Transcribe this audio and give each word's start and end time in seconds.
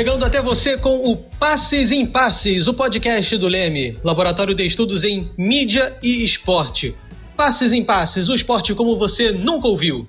Chegando 0.00 0.24
até 0.24 0.40
você 0.40 0.78
com 0.78 1.10
o 1.10 1.14
Passes 1.14 1.92
em 1.92 2.06
Passes, 2.06 2.66
o 2.66 2.72
podcast 2.72 3.36
do 3.36 3.46
Leme, 3.46 3.98
Laboratório 4.02 4.54
de 4.54 4.64
Estudos 4.64 5.04
em 5.04 5.30
Mídia 5.36 5.94
e 6.02 6.24
Esporte. 6.24 6.96
Passes 7.36 7.74
em 7.74 7.84
Passes, 7.84 8.30
o 8.30 8.32
esporte 8.32 8.74
como 8.74 8.96
você 8.96 9.30
nunca 9.30 9.68
ouviu. 9.68 10.08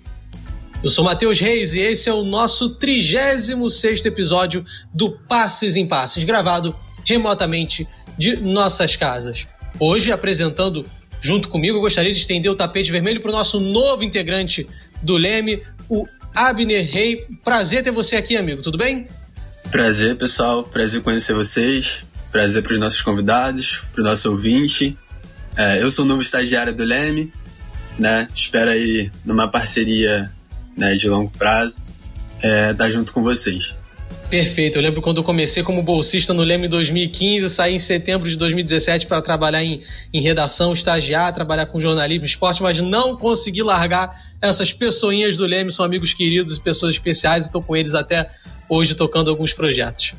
Eu 0.82 0.90
sou 0.90 1.04
Matheus 1.04 1.42
Reis 1.42 1.74
e 1.74 1.82
esse 1.82 2.08
é 2.08 2.14
o 2.14 2.24
nosso 2.24 2.70
36 2.76 4.06
episódio 4.06 4.64
do 4.94 5.12
Passes 5.28 5.76
em 5.76 5.86
Passes, 5.86 6.24
gravado 6.24 6.74
remotamente 7.06 7.86
de 8.18 8.38
nossas 8.38 8.96
casas. 8.96 9.46
Hoje, 9.78 10.10
apresentando 10.10 10.86
junto 11.20 11.50
comigo, 11.50 11.80
eu 11.80 11.82
gostaria 11.82 12.14
de 12.14 12.20
estender 12.20 12.50
o 12.50 12.56
tapete 12.56 12.90
vermelho 12.90 13.20
para 13.20 13.32
o 13.32 13.36
nosso 13.36 13.60
novo 13.60 14.06
integrante 14.06 14.66
do 15.04 15.18
Leme, 15.18 15.62
o 15.90 16.08
Abner 16.34 16.90
Rei. 16.90 17.26
Prazer 17.44 17.84
ter 17.84 17.92
você 17.92 18.16
aqui, 18.16 18.38
amigo, 18.38 18.62
tudo 18.62 18.78
bem? 18.78 19.06
Prazer, 19.72 20.18
pessoal. 20.18 20.66
Prazer 20.66 21.02
conhecer 21.02 21.34
vocês. 21.34 22.04
Prazer 22.30 22.62
para 22.62 22.74
os 22.74 22.80
nossos 22.80 23.02
convidados, 23.02 23.82
para 23.94 24.02
o 24.02 24.04
nosso 24.04 24.30
ouvinte. 24.30 24.98
É, 25.56 25.82
eu 25.82 25.90
sou 25.90 26.04
o 26.04 26.08
novo 26.08 26.22
estagiário 26.22 26.76
do 26.76 26.84
Leme, 26.84 27.32
né? 27.98 28.28
Espero 28.34 28.70
aí 28.70 29.10
numa 29.26 29.48
parceria 29.48 30.30
né, 30.78 30.96
de 30.96 31.08
longo 31.08 31.32
prazo 31.32 31.78
é, 32.44 32.72
estar 32.72 32.90
junto 32.90 33.14
com 33.14 33.24
vocês. 33.24 33.74
Perfeito. 34.30 34.78
Eu 34.78 34.82
lembro 34.82 35.02
quando 35.02 35.18
eu 35.18 35.24
comecei 35.24 35.64
como 35.64 35.82
bolsista 35.82 36.34
no 36.34 36.42
Leme 36.42 36.68
em 36.68 36.70
2015, 36.70 37.50
saí 37.50 37.76
em 37.76 37.80
setembro 37.80 38.30
de 38.30 38.38
2017 38.38 39.08
para 39.08 39.22
trabalhar 39.22 39.64
em, 39.64 39.82
em 40.14 40.22
redação, 40.22 40.74
estagiar, 40.74 41.34
trabalhar 41.34 41.66
com 41.66 41.80
jornalismo, 41.80 42.26
esporte, 42.26 42.62
mas 42.62 42.80
não 42.80 43.16
consegui 43.18 43.62
largar 43.62 44.32
essas 44.42 44.72
pessoinhas 44.74 45.38
do 45.38 45.46
Leme, 45.46 45.72
são 45.72 45.84
amigos 45.84 46.14
queridos 46.14 46.60
pessoas 46.60 46.94
especiais, 46.94 47.46
estou 47.46 47.62
com 47.62 47.76
eles 47.76 47.94
até 47.94 48.30
hoje 48.72 48.96
tocando 48.96 49.30
alguns 49.30 49.52
projetos. 49.52 50.14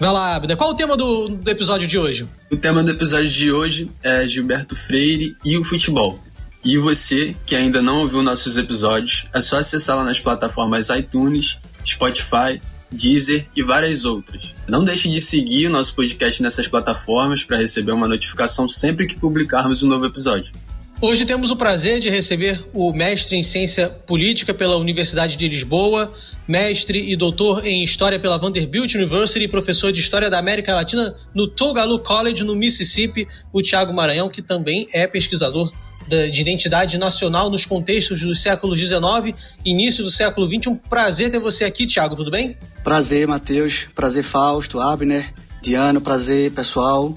Vai 0.00 0.10
lá, 0.10 0.34
Abner. 0.34 0.56
Qual 0.56 0.70
o 0.70 0.74
tema 0.74 0.96
do, 0.96 1.28
do 1.28 1.50
episódio 1.50 1.86
de 1.86 1.98
hoje? 1.98 2.26
O 2.50 2.56
tema 2.56 2.82
do 2.82 2.90
episódio 2.90 3.28
de 3.28 3.52
hoje 3.52 3.90
é 4.02 4.26
Gilberto 4.26 4.74
Freire 4.74 5.36
e 5.44 5.58
o 5.58 5.64
futebol. 5.64 6.18
E 6.64 6.78
você, 6.78 7.36
que 7.44 7.54
ainda 7.54 7.82
não 7.82 7.98
ouviu 7.98 8.22
nossos 8.22 8.56
episódios, 8.56 9.26
é 9.34 9.40
só 9.40 9.58
acessar 9.58 9.96
lá 9.96 10.04
nas 10.04 10.18
plataformas 10.18 10.88
iTunes, 10.88 11.58
Spotify, 11.84 12.62
Deezer 12.90 13.46
e 13.54 13.62
várias 13.62 14.06
outras. 14.06 14.54
Não 14.66 14.82
deixe 14.82 15.10
de 15.10 15.20
seguir 15.20 15.66
o 15.66 15.70
nosso 15.70 15.94
podcast 15.94 16.42
nessas 16.42 16.66
plataformas 16.66 17.44
para 17.44 17.58
receber 17.58 17.92
uma 17.92 18.08
notificação 18.08 18.66
sempre 18.66 19.06
que 19.06 19.16
publicarmos 19.16 19.82
um 19.82 19.88
novo 19.88 20.06
episódio. 20.06 20.52
Hoje 21.00 21.24
temos 21.24 21.52
o 21.52 21.56
prazer 21.56 22.00
de 22.00 22.10
receber 22.10 22.60
o 22.74 22.92
mestre 22.92 23.36
em 23.36 23.42
Ciência 23.42 23.88
Política 23.88 24.52
pela 24.52 24.76
Universidade 24.76 25.36
de 25.36 25.46
Lisboa, 25.46 26.12
mestre 26.46 27.12
e 27.12 27.16
doutor 27.16 27.64
em 27.64 27.84
História 27.84 28.18
pela 28.18 28.36
Vanderbilt 28.36 28.96
University 28.96 29.44
e 29.44 29.48
professor 29.48 29.92
de 29.92 30.00
História 30.00 30.28
da 30.28 30.40
América 30.40 30.74
Latina 30.74 31.14
no 31.32 31.48
Tougaloo 31.48 32.00
College, 32.00 32.42
no 32.42 32.56
Mississippi, 32.56 33.28
o 33.52 33.62
Tiago 33.62 33.92
Maranhão, 33.92 34.28
que 34.28 34.42
também 34.42 34.88
é 34.92 35.06
pesquisador 35.06 35.72
de 36.08 36.40
identidade 36.40 36.98
nacional 36.98 37.48
nos 37.48 37.64
contextos 37.64 38.22
dos 38.22 38.42
séculos 38.42 38.80
XIX 38.80 39.36
início 39.64 40.02
do 40.02 40.10
século 40.10 40.48
XX. 40.48 40.66
Um 40.66 40.74
prazer 40.74 41.30
ter 41.30 41.38
você 41.38 41.64
aqui, 41.64 41.86
Tiago, 41.86 42.16
tudo 42.16 42.30
bem? 42.30 42.56
Prazer, 42.82 43.28
Matheus. 43.28 43.86
Prazer, 43.94 44.24
Fausto, 44.24 44.80
Abner, 44.80 45.32
Diano, 45.62 46.00
prazer, 46.00 46.50
pessoal. 46.50 47.16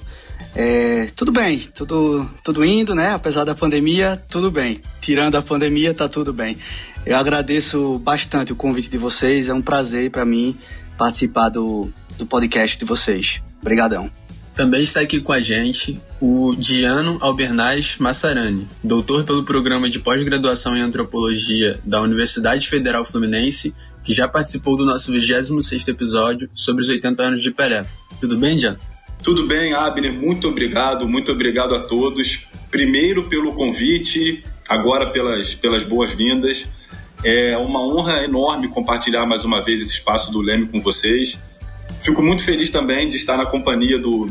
É, 0.56 1.08
tudo 1.16 1.32
bem, 1.32 1.60
tudo, 1.60 2.30
tudo 2.44 2.66
indo, 2.66 2.94
né? 2.94 3.14
Apesar 3.14 3.44
da 3.44 3.56
pandemia, 3.56 4.22
tudo 4.30 4.52
bem. 4.52 4.82
Tirando 5.00 5.36
a 5.36 5.42
pandemia, 5.42 5.94
tá 5.94 6.10
tudo 6.10 6.34
bem. 6.34 6.58
Eu 7.06 7.18
agradeço 7.18 7.98
bastante 8.00 8.52
o 8.52 8.56
convite 8.56 8.90
de 8.90 8.98
vocês, 8.98 9.50
é 9.50 9.54
um 9.54 9.62
prazer 9.62 10.12
para 10.12 10.26
mim 10.26 10.58
participar 10.98 11.50
do, 11.50 11.92
do 12.18 12.26
podcast 12.26 12.78
de 12.78 12.86
vocês. 12.86 13.42
Obrigadão. 13.62 14.12
Também 14.56 14.84
está 14.84 15.00
aqui 15.00 15.22
com 15.22 15.32
a 15.32 15.40
gente 15.40 16.00
o 16.20 16.54
Diano 16.56 17.18
Albernaz 17.22 17.96
Massarani, 17.98 18.68
doutor 18.84 19.24
pelo 19.24 19.44
programa 19.44 19.90
de 19.90 20.00
pós-graduação 20.00 20.78
em 20.78 20.82
antropologia 20.82 21.80
da 21.86 22.02
Universidade 22.02 22.68
Federal 22.68 23.06
Fluminense, 23.06 23.74
que 24.04 24.14
já 24.14 24.28
participou 24.28 24.76
do 24.76 24.86
nosso 24.86 25.12
26º 25.12 25.88
episódio 25.88 26.50
sobre 26.54 26.84
os 26.84 26.90
80 26.90 27.24
anos 27.24 27.42
de 27.42 27.50
Pelé. 27.50 27.86
Tudo 28.20 28.38
bem, 28.38 28.58
Diano? 28.58 28.78
Tudo 29.24 29.46
bem, 29.46 29.72
Abner, 29.74 30.12
muito 30.12 30.48
obrigado, 30.48 31.08
muito 31.08 31.32
obrigado 31.32 31.76
a 31.76 31.80
todos. 31.80 32.48
Primeiro 32.72 33.30
pelo 33.30 33.54
convite, 33.54 34.44
agora 34.68 35.12
pelas, 35.12 35.54
pelas 35.54 35.84
boas-vindas. 35.84 36.68
É 37.24 37.56
uma 37.56 37.86
honra 37.86 38.24
enorme 38.24 38.68
compartilhar 38.68 39.28
mais 39.28 39.46
uma 39.46 39.62
vez 39.62 39.80
esse 39.80 39.92
espaço 39.92 40.32
do 40.32 40.42
Leme 40.42 40.68
com 40.68 40.82
vocês. 40.82 41.40
Fico 42.00 42.24
muito 42.24 42.44
feliz 42.44 42.72
também 42.72 43.08
de 43.08 43.16
estar 43.16 43.38
na 43.38 43.46
companhia 43.46 44.00
do, 44.00 44.28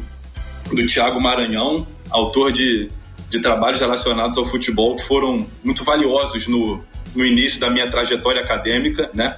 do 0.73 0.87
Tiago 0.89 1.21
Maranhão, 1.21 1.87
autor 2.11 2.51
de, 2.51 2.91
de 3.29 3.39
trabalhos 3.39 3.81
relacionados 3.81 4.37
ao 4.37 4.45
futebol 4.45 4.97
que 4.97 5.05
foram 5.05 5.47
muito 5.63 5.85
valiosos 5.85 6.49
no, 6.49 6.83
no 7.15 7.25
início 7.25 7.61
da 7.61 7.71
minha 7.71 7.89
trajetória 7.89 8.43
acadêmica, 8.43 9.09
né? 9.15 9.37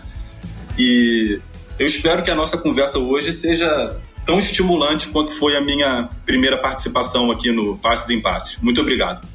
E 0.78 1.38
eu 1.78 1.86
espero 1.86 2.22
que 2.22 2.30
a 2.30 2.34
nossa 2.34 2.56
conversa 2.56 2.98
hoje 2.98 3.34
seja 3.34 4.00
tão 4.24 4.38
estimulante 4.38 5.08
quanto 5.08 5.32
foi 5.32 5.56
a 5.56 5.60
minha 5.60 6.08
primeira 6.24 6.58
participação 6.58 7.30
aqui 7.30 7.50
no 7.50 7.76
Passes 7.78 8.10
em 8.10 8.20
Passes. 8.20 8.58
Muito 8.60 8.80
obrigado. 8.80 9.26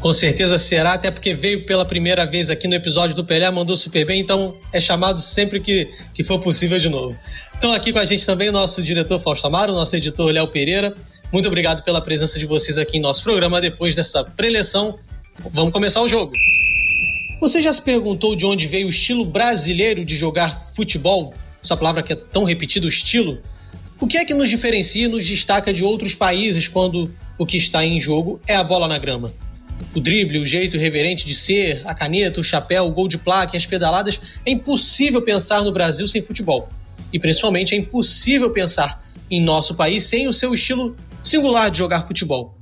Com 0.00 0.10
certeza 0.10 0.58
será, 0.58 0.94
até 0.94 1.12
porque 1.12 1.32
veio 1.32 1.64
pela 1.64 1.84
primeira 1.84 2.26
vez 2.26 2.50
aqui 2.50 2.66
no 2.66 2.74
episódio 2.74 3.14
do 3.14 3.24
Pelé, 3.24 3.48
mandou 3.52 3.76
super 3.76 4.04
bem, 4.04 4.20
então 4.20 4.56
é 4.72 4.80
chamado 4.80 5.20
sempre 5.20 5.60
que, 5.60 5.88
que 6.12 6.24
for 6.24 6.40
possível 6.40 6.76
de 6.76 6.88
novo. 6.88 7.16
Então 7.56 7.72
aqui 7.72 7.92
com 7.92 8.00
a 8.00 8.04
gente 8.04 8.26
também 8.26 8.48
o 8.48 8.52
nosso 8.52 8.82
diretor 8.82 9.20
Fausto 9.20 9.46
Amaro, 9.46 9.72
nosso 9.72 9.94
editor 9.94 10.26
Léo 10.32 10.48
Pereira. 10.48 10.92
Muito 11.32 11.46
obrigado 11.46 11.84
pela 11.84 12.00
presença 12.00 12.36
de 12.36 12.46
vocês 12.46 12.78
aqui 12.78 12.98
em 12.98 13.00
nosso 13.00 13.22
programa. 13.22 13.60
Depois 13.60 13.94
dessa 13.94 14.24
preleção, 14.24 14.98
vamos 15.52 15.72
começar 15.72 16.02
o 16.02 16.08
jogo. 16.08 16.32
Você 17.40 17.62
já 17.62 17.72
se 17.72 17.80
perguntou 17.80 18.34
de 18.34 18.44
onde 18.44 18.66
veio 18.66 18.86
o 18.86 18.88
estilo 18.88 19.24
brasileiro 19.24 20.04
de 20.04 20.16
jogar 20.16 20.72
futebol? 20.74 21.32
Essa 21.62 21.76
palavra 21.76 22.02
que 22.02 22.12
é 22.12 22.16
tão 22.16 22.42
repetida, 22.42 22.86
o 22.86 22.88
estilo. 22.88 23.38
O 24.02 24.06
que 24.08 24.18
é 24.18 24.24
que 24.24 24.34
nos 24.34 24.50
diferencia 24.50 25.04
e 25.04 25.08
nos 25.08 25.24
destaca 25.24 25.72
de 25.72 25.84
outros 25.84 26.12
países 26.12 26.66
quando 26.66 27.08
o 27.38 27.46
que 27.46 27.56
está 27.56 27.86
em 27.86 28.00
jogo 28.00 28.40
é 28.48 28.56
a 28.56 28.64
bola 28.64 28.88
na 28.88 28.98
grama? 28.98 29.32
O 29.94 30.00
drible, 30.00 30.40
o 30.40 30.44
jeito 30.44 30.76
irreverente 30.76 31.24
de 31.24 31.36
ser, 31.36 31.82
a 31.84 31.94
caneta, 31.94 32.40
o 32.40 32.42
chapéu, 32.42 32.86
o 32.86 32.92
gol 32.92 33.06
de 33.06 33.16
placa 33.16 33.54
e 33.54 33.56
as 33.56 33.64
pedaladas, 33.64 34.20
é 34.44 34.50
impossível 34.50 35.22
pensar 35.22 35.62
no 35.62 35.70
Brasil 35.70 36.08
sem 36.08 36.20
futebol. 36.20 36.68
E 37.12 37.20
principalmente 37.20 37.76
é 37.76 37.78
impossível 37.78 38.50
pensar 38.50 39.06
em 39.30 39.40
nosso 39.40 39.76
país 39.76 40.02
sem 40.02 40.26
o 40.26 40.32
seu 40.32 40.52
estilo 40.52 40.96
singular 41.22 41.70
de 41.70 41.78
jogar 41.78 42.02
futebol. 42.04 42.58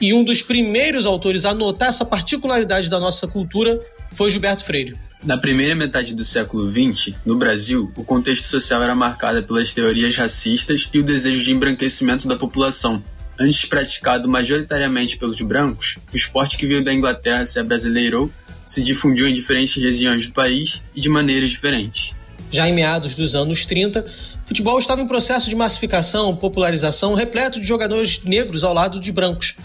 E 0.00 0.14
um 0.14 0.24
dos 0.24 0.40
primeiros 0.40 1.04
autores 1.04 1.44
a 1.44 1.52
notar 1.52 1.90
essa 1.90 2.06
particularidade 2.06 2.88
da 2.88 2.98
nossa 2.98 3.28
cultura 3.28 3.78
foi 4.14 4.30
Gilberto 4.30 4.64
Freire. 4.64 4.96
Na 5.24 5.38
primeira 5.38 5.74
metade 5.74 6.14
do 6.14 6.22
século 6.22 6.70
XX, 6.70 7.14
no 7.24 7.38
Brasil, 7.38 7.90
o 7.96 8.04
contexto 8.04 8.42
social 8.42 8.82
era 8.82 8.94
marcado 8.94 9.42
pelas 9.42 9.72
teorias 9.72 10.14
racistas 10.14 10.90
e 10.92 10.98
o 10.98 11.02
desejo 11.02 11.42
de 11.42 11.50
embranquecimento 11.50 12.28
da 12.28 12.36
população. 12.36 13.02
Antes 13.40 13.64
praticado 13.64 14.28
majoritariamente 14.28 15.16
pelos 15.16 15.40
brancos, 15.40 15.96
o 16.12 16.16
esporte 16.16 16.58
que 16.58 16.66
veio 16.66 16.84
da 16.84 16.92
Inglaterra 16.92 17.46
se 17.46 17.58
abrasileirou, 17.58 18.30
se 18.66 18.84
difundiu 18.84 19.26
em 19.26 19.34
diferentes 19.34 19.82
regiões 19.82 20.26
do 20.26 20.34
país 20.34 20.82
e 20.94 21.00
de 21.00 21.08
maneiras 21.08 21.50
diferentes. 21.50 22.14
Já 22.50 22.68
em 22.68 22.74
meados 22.74 23.14
dos 23.14 23.34
anos 23.34 23.64
30, 23.64 24.04
o 24.44 24.48
futebol 24.48 24.78
estava 24.78 25.00
em 25.00 25.08
processo 25.08 25.48
de 25.48 25.56
massificação, 25.56 26.36
popularização, 26.36 27.14
repleto 27.14 27.58
de 27.58 27.66
jogadores 27.66 28.20
negros 28.22 28.62
ao 28.62 28.74
lado 28.74 29.00
de 29.00 29.10
brancos. 29.10 29.56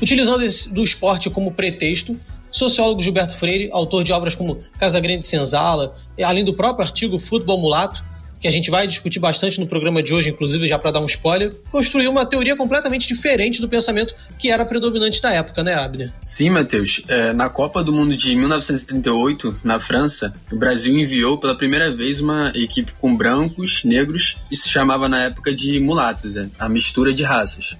Utilizando 0.00 0.44
do 0.72 0.82
esporte 0.82 1.28
como 1.28 1.52
pretexto, 1.52 2.18
sociólogo 2.54 3.02
Gilberto 3.02 3.36
Freire, 3.36 3.68
autor 3.72 4.04
de 4.04 4.12
obras 4.12 4.36
como 4.36 4.60
Casagrande 4.78 5.26
Senzala, 5.26 5.92
além 6.22 6.44
do 6.44 6.54
próprio 6.54 6.86
artigo 6.86 7.18
Futebol 7.18 7.60
Mulato, 7.60 8.04
que 8.40 8.46
a 8.46 8.50
gente 8.50 8.70
vai 8.70 8.86
discutir 8.86 9.18
bastante 9.18 9.58
no 9.58 9.66
programa 9.66 10.02
de 10.02 10.14
hoje, 10.14 10.30
inclusive 10.30 10.66
já 10.66 10.78
para 10.78 10.92
dar 10.92 11.00
um 11.00 11.06
spoiler, 11.06 11.52
construiu 11.70 12.10
uma 12.10 12.26
teoria 12.26 12.54
completamente 12.54 13.08
diferente 13.08 13.60
do 13.60 13.68
pensamento 13.68 14.14
que 14.38 14.50
era 14.50 14.64
predominante 14.66 15.20
na 15.22 15.32
época, 15.32 15.64
né, 15.64 15.74
Abner? 15.74 16.12
Sim, 16.22 16.50
Matheus. 16.50 17.02
É, 17.08 17.32
na 17.32 17.48
Copa 17.48 17.82
do 17.82 17.90
Mundo 17.90 18.14
de 18.14 18.36
1938, 18.36 19.60
na 19.64 19.80
França, 19.80 20.32
o 20.52 20.56
Brasil 20.56 20.96
enviou 20.96 21.38
pela 21.38 21.56
primeira 21.56 21.90
vez 21.90 22.20
uma 22.20 22.52
equipe 22.54 22.92
com 23.00 23.16
brancos, 23.16 23.82
negros 23.82 24.36
e 24.50 24.56
se 24.56 24.68
chamava 24.68 25.08
na 25.08 25.24
época 25.24 25.54
de 25.54 25.80
mulatos, 25.80 26.36
é, 26.36 26.46
a 26.58 26.68
mistura 26.68 27.14
de 27.14 27.24
raças. 27.24 27.76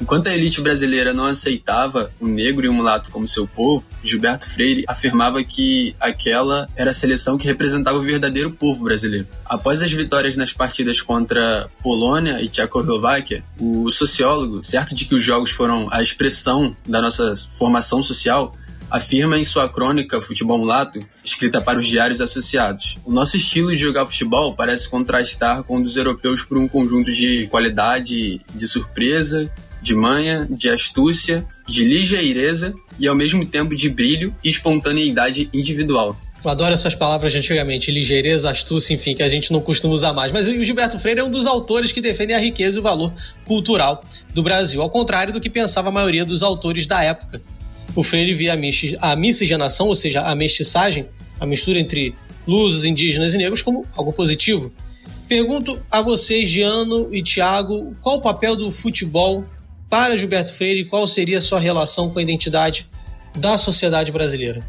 Enquanto 0.00 0.28
a 0.28 0.34
elite 0.34 0.60
brasileira 0.60 1.12
não 1.12 1.24
aceitava 1.24 2.12
o 2.20 2.26
negro 2.26 2.66
e 2.66 2.68
o 2.68 2.72
mulato 2.72 3.10
como 3.10 3.26
seu 3.26 3.46
povo, 3.46 3.86
Gilberto 4.04 4.48
Freire 4.48 4.84
afirmava 4.86 5.42
que 5.42 5.94
aquela 5.98 6.68
era 6.76 6.90
a 6.90 6.94
seleção 6.94 7.38
que 7.38 7.46
representava 7.46 7.96
o 7.96 8.02
verdadeiro 8.02 8.50
povo 8.50 8.84
brasileiro. 8.84 9.26
Após 9.44 9.82
as 9.82 9.92
vitórias 9.92 10.36
nas 10.36 10.52
partidas 10.52 11.00
contra 11.00 11.70
Polônia 11.82 12.42
e 12.42 12.48
Tchecoslováquia, 12.48 13.42
o 13.58 13.90
sociólogo, 13.90 14.62
certo 14.62 14.94
de 14.94 15.06
que 15.06 15.14
os 15.14 15.22
jogos 15.22 15.50
foram 15.50 15.88
a 15.90 16.00
expressão 16.00 16.76
da 16.86 17.00
nossa 17.00 17.34
formação 17.58 18.02
social, 18.02 18.54
afirma 18.90 19.38
em 19.38 19.44
sua 19.44 19.68
crônica 19.68 20.20
Futebol 20.20 20.58
Mulato, 20.58 21.00
escrita 21.24 21.60
para 21.60 21.78
os 21.78 21.86
diários 21.86 22.20
associados. 22.20 22.98
O 23.04 23.12
nosso 23.12 23.36
estilo 23.36 23.70
de 23.70 23.76
jogar 23.76 24.06
futebol 24.06 24.54
parece 24.54 24.88
contrastar 24.88 25.62
com 25.64 25.78
o 25.78 25.82
dos 25.82 25.96
europeus 25.96 26.42
por 26.42 26.58
um 26.58 26.68
conjunto 26.68 27.10
de 27.12 27.46
qualidade, 27.48 28.40
de 28.54 28.66
surpresa, 28.66 29.50
de 29.86 29.94
manha, 29.94 30.48
de 30.50 30.68
astúcia, 30.68 31.46
de 31.68 31.84
ligeireza 31.84 32.74
e 32.98 33.06
ao 33.06 33.14
mesmo 33.14 33.46
tempo 33.46 33.76
de 33.76 33.88
brilho 33.88 34.34
e 34.42 34.48
espontaneidade 34.48 35.48
individual. 35.54 36.16
Eu 36.44 36.50
adoro 36.50 36.74
essas 36.74 36.96
palavras 36.96 37.30
de 37.30 37.38
antigamente, 37.38 37.92
ligeireza, 37.92 38.50
astúcia, 38.50 38.94
enfim, 38.94 39.14
que 39.14 39.22
a 39.22 39.28
gente 39.28 39.52
não 39.52 39.60
costuma 39.60 39.94
usar 39.94 40.12
mais. 40.12 40.32
Mas 40.32 40.48
o 40.48 40.64
Gilberto 40.64 40.98
Freire 40.98 41.20
é 41.20 41.24
um 41.24 41.30
dos 41.30 41.46
autores 41.46 41.92
que 41.92 42.00
defendem 42.00 42.34
a 42.34 42.40
riqueza 42.40 42.78
e 42.78 42.80
o 42.80 42.82
valor 42.82 43.12
cultural 43.44 44.02
do 44.34 44.42
Brasil, 44.42 44.82
ao 44.82 44.90
contrário 44.90 45.32
do 45.32 45.40
que 45.40 45.48
pensava 45.48 45.88
a 45.88 45.92
maioria 45.92 46.24
dos 46.24 46.42
autores 46.42 46.88
da 46.88 47.00
época. 47.04 47.40
O 47.94 48.02
Freire 48.02 48.34
via 48.34 48.58
a 49.00 49.16
miscigenação, 49.16 49.86
ou 49.86 49.94
seja, 49.94 50.20
a 50.20 50.34
mestiçagem, 50.34 51.06
a 51.38 51.46
mistura 51.46 51.78
entre 51.78 52.12
lusos, 52.44 52.84
indígenas 52.84 53.34
e 53.34 53.38
negros, 53.38 53.62
como 53.62 53.86
algo 53.96 54.12
positivo. 54.12 54.72
Pergunto 55.28 55.80
a 55.90 56.02
vocês, 56.02 56.48
Giano 56.48 57.08
e 57.12 57.22
Tiago, 57.22 57.96
qual 58.02 58.16
o 58.16 58.20
papel 58.20 58.56
do 58.56 58.70
futebol 58.72 59.44
para 59.88 60.16
Gilberto 60.16 60.52
Freire 60.54 60.80
e 60.80 60.84
qual 60.84 61.06
seria 61.06 61.38
a 61.38 61.40
sua 61.40 61.60
relação 61.60 62.10
com 62.10 62.18
a 62.18 62.22
identidade 62.22 62.88
da 63.34 63.56
sociedade 63.58 64.10
brasileira? 64.10 64.64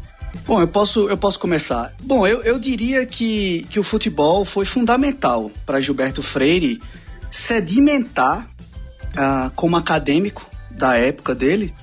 Bom, 0.46 0.60
eu 0.60 0.68
posso, 0.68 1.08
eu 1.08 1.16
posso 1.16 1.38
começar. 1.38 1.94
Bom, 2.02 2.26
eu, 2.26 2.42
eu 2.42 2.58
diria 2.58 3.04
que, 3.06 3.66
que 3.70 3.80
o 3.80 3.82
futebol 3.82 4.44
foi 4.44 4.64
fundamental 4.64 5.50
para 5.64 5.80
Gilberto 5.80 6.22
Freire 6.22 6.80
sedimentar, 7.30 8.48
ah, 9.16 9.50
como 9.54 9.76
acadêmico 9.76 10.48
da 10.70 10.96
época 10.96 11.34
dele, 11.34 11.74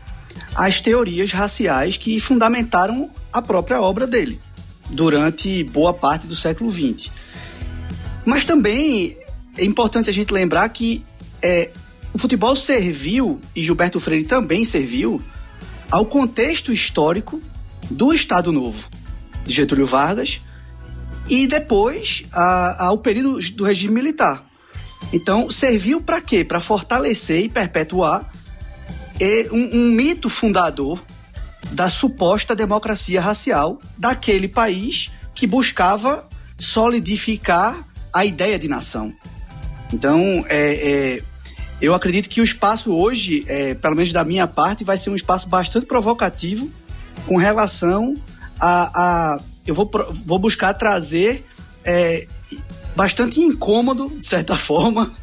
as 0.55 0.79
teorias 0.79 1.31
raciais 1.31 1.97
que 1.97 2.19
fundamentaram 2.19 3.09
a 3.31 3.41
própria 3.41 3.81
obra 3.81 4.07
dele 4.07 4.39
durante 4.89 5.63
boa 5.63 5.93
parte 5.93 6.27
do 6.27 6.35
século 6.35 6.71
XX. 6.71 7.11
Mas 8.25 8.45
também 8.45 9.17
é 9.57 9.65
importante 9.65 10.09
a 10.09 10.13
gente 10.13 10.33
lembrar 10.33 10.67
que 10.69 11.05
é, 11.41 11.71
o 12.15 12.17
futebol 12.17 12.55
serviu, 12.55 13.41
e 13.53 13.61
Gilberto 13.61 13.99
Freire 13.99 14.23
também 14.23 14.63
serviu, 14.63 15.21
ao 15.91 16.05
contexto 16.05 16.71
histórico 16.71 17.41
do 17.91 18.13
Estado 18.13 18.53
Novo 18.53 18.89
de 19.43 19.53
Getúlio 19.53 19.85
Vargas 19.85 20.39
e 21.27 21.45
depois 21.45 22.23
a, 22.31 22.85
ao 22.85 22.99
período 22.99 23.37
do 23.51 23.65
regime 23.65 23.95
militar. 23.95 24.49
Então, 25.11 25.51
serviu 25.51 26.01
para 26.01 26.21
quê? 26.21 26.45
Para 26.45 26.61
fortalecer 26.61 27.43
e 27.43 27.49
perpetuar 27.49 28.31
um, 29.51 29.77
um 29.77 29.91
mito 29.91 30.29
fundador 30.29 31.03
da 31.73 31.89
suposta 31.89 32.55
democracia 32.55 33.19
racial 33.19 33.77
daquele 33.97 34.47
país 34.47 35.11
que 35.33 35.45
buscava 35.45 36.25
solidificar 36.57 37.85
a 38.13 38.23
ideia 38.23 38.57
de 38.57 38.69
nação. 38.69 39.13
Então, 39.91 40.45
é, 40.47 41.17
é 41.17 41.34
eu 41.81 41.93
acredito 41.93 42.29
que 42.29 42.41
o 42.41 42.43
espaço 42.43 42.93
hoje, 42.95 43.43
é, 43.47 43.73
pelo 43.73 43.95
menos 43.95 44.11
da 44.13 44.23
minha 44.23 44.47
parte, 44.47 44.83
vai 44.83 44.97
ser 44.97 45.09
um 45.09 45.15
espaço 45.15 45.47
bastante 45.49 45.85
provocativo 45.85 46.71
com 47.25 47.37
relação 47.37 48.15
a. 48.59 49.35
a 49.35 49.39
eu 49.65 49.73
vou, 49.73 49.89
vou 50.25 50.37
buscar 50.37 50.73
trazer 50.75 51.43
é, 51.83 52.27
bastante 52.95 53.39
incômodo, 53.39 54.09
de 54.17 54.25
certa 54.25 54.55
forma, 54.57 55.13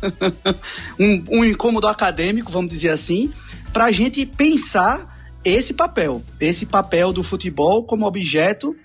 um, 0.99 1.25
um 1.39 1.45
incômodo 1.45 1.87
acadêmico, 1.87 2.51
vamos 2.51 2.71
dizer 2.71 2.91
assim, 2.91 3.33
para 3.73 3.87
a 3.87 3.93
gente 3.93 4.27
pensar 4.27 5.13
esse 5.45 5.75
papel, 5.75 6.23
esse 6.39 6.67
papel 6.67 7.13
do 7.13 7.23
futebol 7.23 7.85
como 7.85 8.07
objeto 8.07 8.77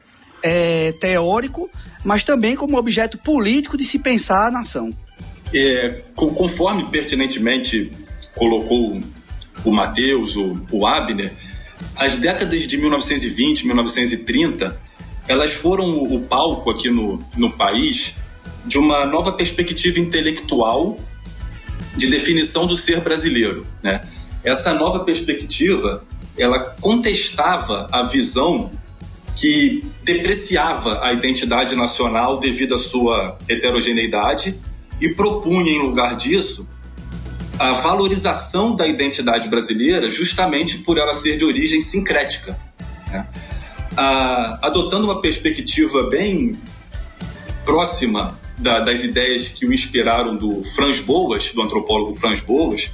é, 0.42 0.92
teórico, 0.94 1.70
mas 2.04 2.24
também 2.24 2.56
como 2.56 2.78
objeto 2.78 3.18
político 3.18 3.78
de 3.78 3.84
se 3.84 4.00
pensar 4.00 4.48
a 4.48 4.52
nação. 4.52 4.96
É, 5.54 6.02
conforme 6.16 6.86
pertinentemente 6.86 7.92
colocou 8.36 9.02
o 9.64 9.72
Matheus, 9.72 10.36
o, 10.36 10.62
o 10.72 10.86
Abner, 10.86 11.34
as 11.98 12.16
décadas 12.16 12.68
de 12.68 12.78
1920, 12.78 13.66
1930, 13.66 14.80
elas 15.28 15.54
foram 15.54 15.86
o 15.86 16.20
palco 16.22 16.70
aqui 16.70 16.90
no, 16.90 17.24
no 17.36 17.52
país 17.52 18.16
de 18.66 18.78
uma 18.78 19.06
nova 19.06 19.32
perspectiva 19.32 20.00
intelectual 20.00 20.98
de 21.96 22.08
definição 22.08 22.68
do 22.68 22.78
ser 22.78 23.02
brasileiro. 23.02 23.66
Né? 23.82 24.02
Essa 24.44 24.74
nova 24.74 25.04
perspectiva, 25.04 26.06
ela 26.38 26.60
contestava 26.80 27.88
a 27.92 28.04
visão 28.04 28.72
que 29.36 29.84
depreciava 30.04 31.04
a 31.04 31.14
identidade 31.14 31.76
nacional 31.76 32.40
devido 32.40 32.74
à 32.74 32.78
sua 32.78 33.38
heterogeneidade 33.48 34.56
e 35.00 35.10
propunha, 35.10 35.72
em 35.72 35.80
lugar 35.80 36.16
disso, 36.16 36.68
a 37.60 37.74
valorização 37.74 38.76
da 38.76 38.88
identidade 38.88 39.48
brasileira 39.48 40.10
justamente 40.12 40.80
por 40.80 40.98
ela 40.98 41.14
ser 41.14 41.38
de 41.38 41.46
origem 41.46 41.82
sincrética. 41.82 42.58
Né? 43.08 43.28
Ah, 43.96 44.60
adotando 44.62 45.06
uma 45.06 45.22
perspectiva 45.22 46.04
bem 46.04 46.60
próxima 47.66 48.40
da, 48.58 48.80
das 48.80 49.04
ideias 49.04 49.50
que 49.50 49.66
o 49.66 49.74
inspiraram 49.74 50.36
do 50.36 50.64
Franz 50.64 51.00
Boas, 51.00 51.52
do 51.52 51.62
antropólogo 51.62 52.14
Franz 52.14 52.40
Boas, 52.40 52.92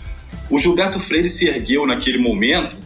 o 0.50 0.58
Gilberto 0.60 1.00
Freire 1.00 1.30
se 1.30 1.48
ergueu 1.48 1.86
naquele 1.86 2.18
momento 2.18 2.78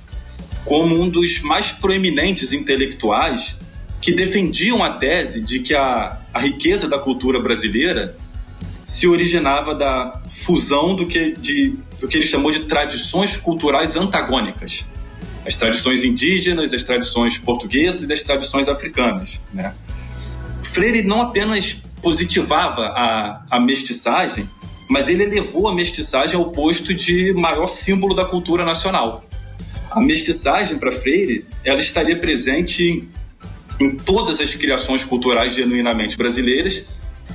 como 0.65 1.01
um 1.01 1.09
dos 1.09 1.41
mais 1.41 1.71
proeminentes 1.71 2.53
intelectuais 2.53 3.57
que 4.01 4.11
defendiam 4.11 4.83
a 4.83 4.91
tese 4.91 5.41
de 5.41 5.59
que 5.59 5.73
a, 5.73 6.21
a 6.33 6.39
riqueza 6.39 6.87
da 6.87 6.99
cultura 6.99 7.41
brasileira 7.41 8.17
se 8.87 9.05
originava 9.05 9.75
da 9.75 10.21
fusão 10.29 10.95
do 10.95 11.05
que, 11.05 11.33
de, 11.33 11.77
do 11.99 12.07
que 12.07 12.15
ele 12.15 12.25
chamou 12.25 12.49
de 12.51 12.61
tradições 12.61 13.35
culturais 13.35 13.97
antagônicas. 13.97 14.85
As 15.45 15.57
tradições 15.57 16.05
indígenas, 16.05 16.73
as 16.73 16.83
tradições 16.83 17.37
portuguesas 17.37 18.09
e 18.09 18.13
as 18.13 18.21
tradições 18.21 18.69
africanas. 18.69 19.41
Né? 19.53 19.75
Freire 20.63 21.01
não 21.01 21.21
apenas 21.21 21.83
positivava 22.01 22.85
a, 22.87 23.45
a 23.51 23.59
mestiçagem, 23.59 24.49
mas 24.89 25.09
ele 25.09 25.23
elevou 25.23 25.67
a 25.67 25.75
mestiçagem 25.75 26.37
ao 26.37 26.49
posto 26.51 26.93
de 26.93 27.33
maior 27.33 27.67
símbolo 27.67 28.15
da 28.15 28.23
cultura 28.23 28.63
nacional. 28.63 29.25
A 29.91 29.99
mestiçagem, 29.99 30.79
para 30.79 30.93
Freire, 30.93 31.45
ela 31.61 31.81
estaria 31.81 32.17
presente 32.17 33.05
em, 33.81 33.97
todas 33.97 34.39
as 34.39 34.55
criações 34.55 35.03
culturais 35.03 35.53
genuinamente 35.53 36.17
brasileiras 36.17 36.85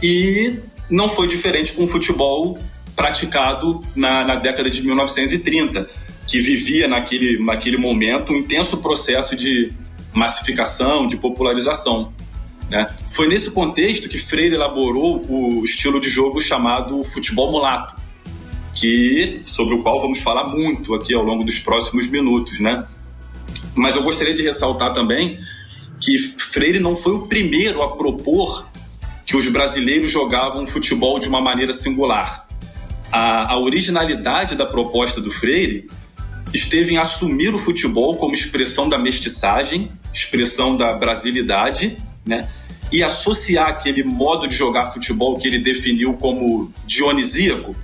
e 0.02 0.58
não 0.92 1.08
foi 1.08 1.26
diferente 1.26 1.72
com 1.72 1.84
o 1.84 1.86
futebol 1.86 2.58
praticado 2.94 3.82
na, 3.96 4.24
na 4.24 4.36
década 4.36 4.68
de 4.68 4.82
1930, 4.82 5.88
que 6.26 6.38
vivia 6.40 6.86
naquele, 6.86 7.42
naquele 7.42 7.78
momento 7.78 8.32
um 8.32 8.36
intenso 8.36 8.76
processo 8.76 9.34
de 9.34 9.72
massificação, 10.12 11.06
de 11.06 11.16
popularização. 11.16 12.12
Né? 12.70 12.94
Foi 13.08 13.26
nesse 13.26 13.50
contexto 13.50 14.08
que 14.08 14.18
Freire 14.18 14.54
elaborou 14.54 15.24
o 15.28 15.64
estilo 15.64 15.98
de 15.98 16.10
jogo 16.10 16.40
chamado 16.40 17.02
futebol 17.02 17.50
mulato, 17.50 17.96
que 18.74 19.40
sobre 19.46 19.74
o 19.74 19.82
qual 19.82 19.98
vamos 19.98 20.20
falar 20.20 20.44
muito 20.44 20.94
aqui 20.94 21.14
ao 21.14 21.22
longo 21.22 21.42
dos 21.42 21.58
próximos 21.58 22.06
minutos, 22.06 22.60
né? 22.60 22.86
Mas 23.74 23.96
eu 23.96 24.02
gostaria 24.02 24.34
de 24.34 24.42
ressaltar 24.42 24.92
também 24.92 25.38
que 26.00 26.18
Freire 26.18 26.80
não 26.80 26.96
foi 26.96 27.12
o 27.12 27.26
primeiro 27.26 27.82
a 27.82 27.96
propor 27.96 28.66
que 29.26 29.36
os 29.36 29.48
brasileiros 29.48 30.10
jogavam 30.10 30.66
futebol 30.66 31.18
de 31.18 31.28
uma 31.28 31.40
maneira 31.40 31.72
singular. 31.72 32.46
A, 33.10 33.52
a 33.52 33.58
originalidade 33.58 34.54
da 34.54 34.66
proposta 34.66 35.20
do 35.20 35.30
Freire 35.30 35.86
esteve 36.52 36.94
em 36.94 36.98
assumir 36.98 37.54
o 37.54 37.58
futebol 37.58 38.16
como 38.16 38.34
expressão 38.34 38.88
da 38.88 38.98
mestiçagem, 38.98 39.90
expressão 40.12 40.76
da 40.76 40.92
brasilidade, 40.94 41.96
né? 42.24 42.48
E 42.90 43.02
associar 43.02 43.68
aquele 43.68 44.04
modo 44.04 44.46
de 44.46 44.54
jogar 44.54 44.86
futebol 44.86 45.38
que 45.38 45.48
ele 45.48 45.58
definiu 45.58 46.12
como 46.14 46.72
dionisíaco 46.86 47.74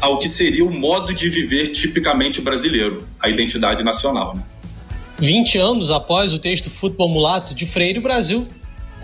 ao 0.00 0.18
que 0.18 0.28
seria 0.28 0.64
o 0.64 0.70
modo 0.70 1.14
de 1.14 1.30
viver 1.30 1.68
tipicamente 1.68 2.42
brasileiro, 2.42 3.08
a 3.18 3.30
identidade 3.30 3.82
nacional. 3.82 4.34
Né? 4.34 4.42
20 5.18 5.58
anos 5.58 5.90
após 5.90 6.34
o 6.34 6.38
texto 6.38 6.68
Futebol 6.68 7.08
Mulato 7.08 7.54
de 7.54 7.64
Freire, 7.64 8.00
o 8.00 8.02
Brasil 8.02 8.46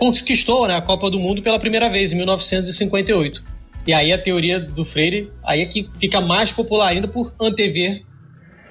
conquistou 0.01 0.67
né, 0.67 0.75
a 0.75 0.81
Copa 0.81 1.11
do 1.11 1.19
Mundo 1.19 1.43
pela 1.43 1.59
primeira 1.59 1.87
vez, 1.87 2.11
em 2.11 2.15
1958. 2.15 3.43
E 3.85 3.93
aí 3.93 4.11
a 4.11 4.17
teoria 4.17 4.59
do 4.59 4.83
Freire 4.83 5.31
aí 5.43 5.61
é 5.61 5.65
que 5.67 5.87
fica 5.99 6.19
mais 6.19 6.51
popular 6.51 6.87
ainda 6.87 7.07
por 7.07 7.31
antever 7.39 8.01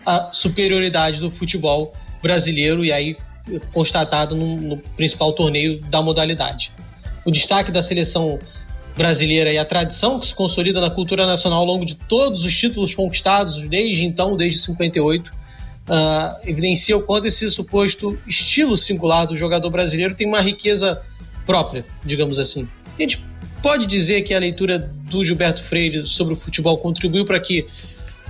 a 0.04 0.32
superioridade 0.32 1.20
do 1.20 1.30
futebol 1.30 1.94
brasileiro 2.20 2.84
e 2.84 2.90
aí 2.90 3.16
constatado 3.72 4.34
no, 4.34 4.56
no 4.56 4.76
principal 4.96 5.32
torneio 5.32 5.80
da 5.82 6.02
modalidade. 6.02 6.72
O 7.24 7.30
destaque 7.30 7.70
da 7.70 7.80
seleção 7.80 8.40
brasileira 8.96 9.52
e 9.52 9.58
a 9.58 9.64
tradição 9.64 10.18
que 10.18 10.26
se 10.26 10.34
consolida 10.34 10.80
na 10.80 10.90
cultura 10.90 11.26
nacional 11.26 11.60
ao 11.60 11.64
longo 11.64 11.86
de 11.86 11.94
todos 11.94 12.44
os 12.44 12.58
títulos 12.58 12.92
conquistados 12.92 13.68
desde 13.68 14.04
então, 14.04 14.36
desde 14.36 14.58
58, 14.60 15.28
uh, 15.28 16.48
evidencia 16.48 16.96
o 16.96 17.02
quanto 17.02 17.28
esse 17.28 17.48
suposto 17.50 18.18
estilo 18.26 18.76
singular 18.76 19.26
do 19.26 19.36
jogador 19.36 19.70
brasileiro 19.70 20.16
tem 20.16 20.26
uma 20.26 20.40
riqueza 20.40 21.00
própria, 21.46 21.84
digamos 22.04 22.38
assim. 22.38 22.68
A 22.98 23.00
gente 23.00 23.24
pode 23.62 23.86
dizer 23.86 24.22
que 24.22 24.34
a 24.34 24.38
leitura 24.38 24.78
do 24.78 25.22
Gilberto 25.22 25.62
Freire 25.62 26.06
sobre 26.06 26.34
o 26.34 26.36
futebol 26.36 26.78
contribuiu 26.78 27.24
para 27.24 27.40
que 27.40 27.66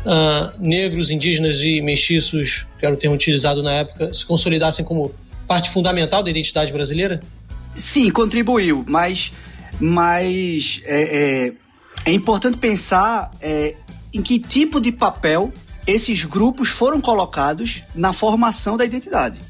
uh, 0.05 0.59
negros, 0.59 1.11
indígenas 1.11 1.61
e 1.63 1.81
mestiços, 1.81 2.67
que 2.79 2.87
era 2.87 2.95
o 2.95 2.99
termo 2.99 3.15
utilizado 3.15 3.63
na 3.63 3.73
época, 3.73 4.13
se 4.13 4.25
consolidassem 4.25 4.85
como 4.85 5.15
parte 5.47 5.71
fundamental 5.71 6.23
da 6.23 6.31
identidade 6.31 6.73
brasileira? 6.73 7.21
Sim, 7.75 8.11
contribuiu, 8.11 8.85
mas, 8.89 9.33
mas 9.81 10.83
é, 10.85 11.47
é, 11.47 11.53
é 12.07 12.13
importante 12.13 12.59
pensar 12.59 13.31
é, 13.41 13.75
em 14.13 14.23
que 14.23 14.39
tipo 14.39 14.81
de 14.81 14.93
papel 14.93 15.53
esses 15.87 16.25
grupos 16.25 16.69
foram 16.69 17.01
colocados 17.01 17.83
na 17.95 18.13
formação 18.13 18.77
da 18.77 18.85
identidade. 18.85 19.41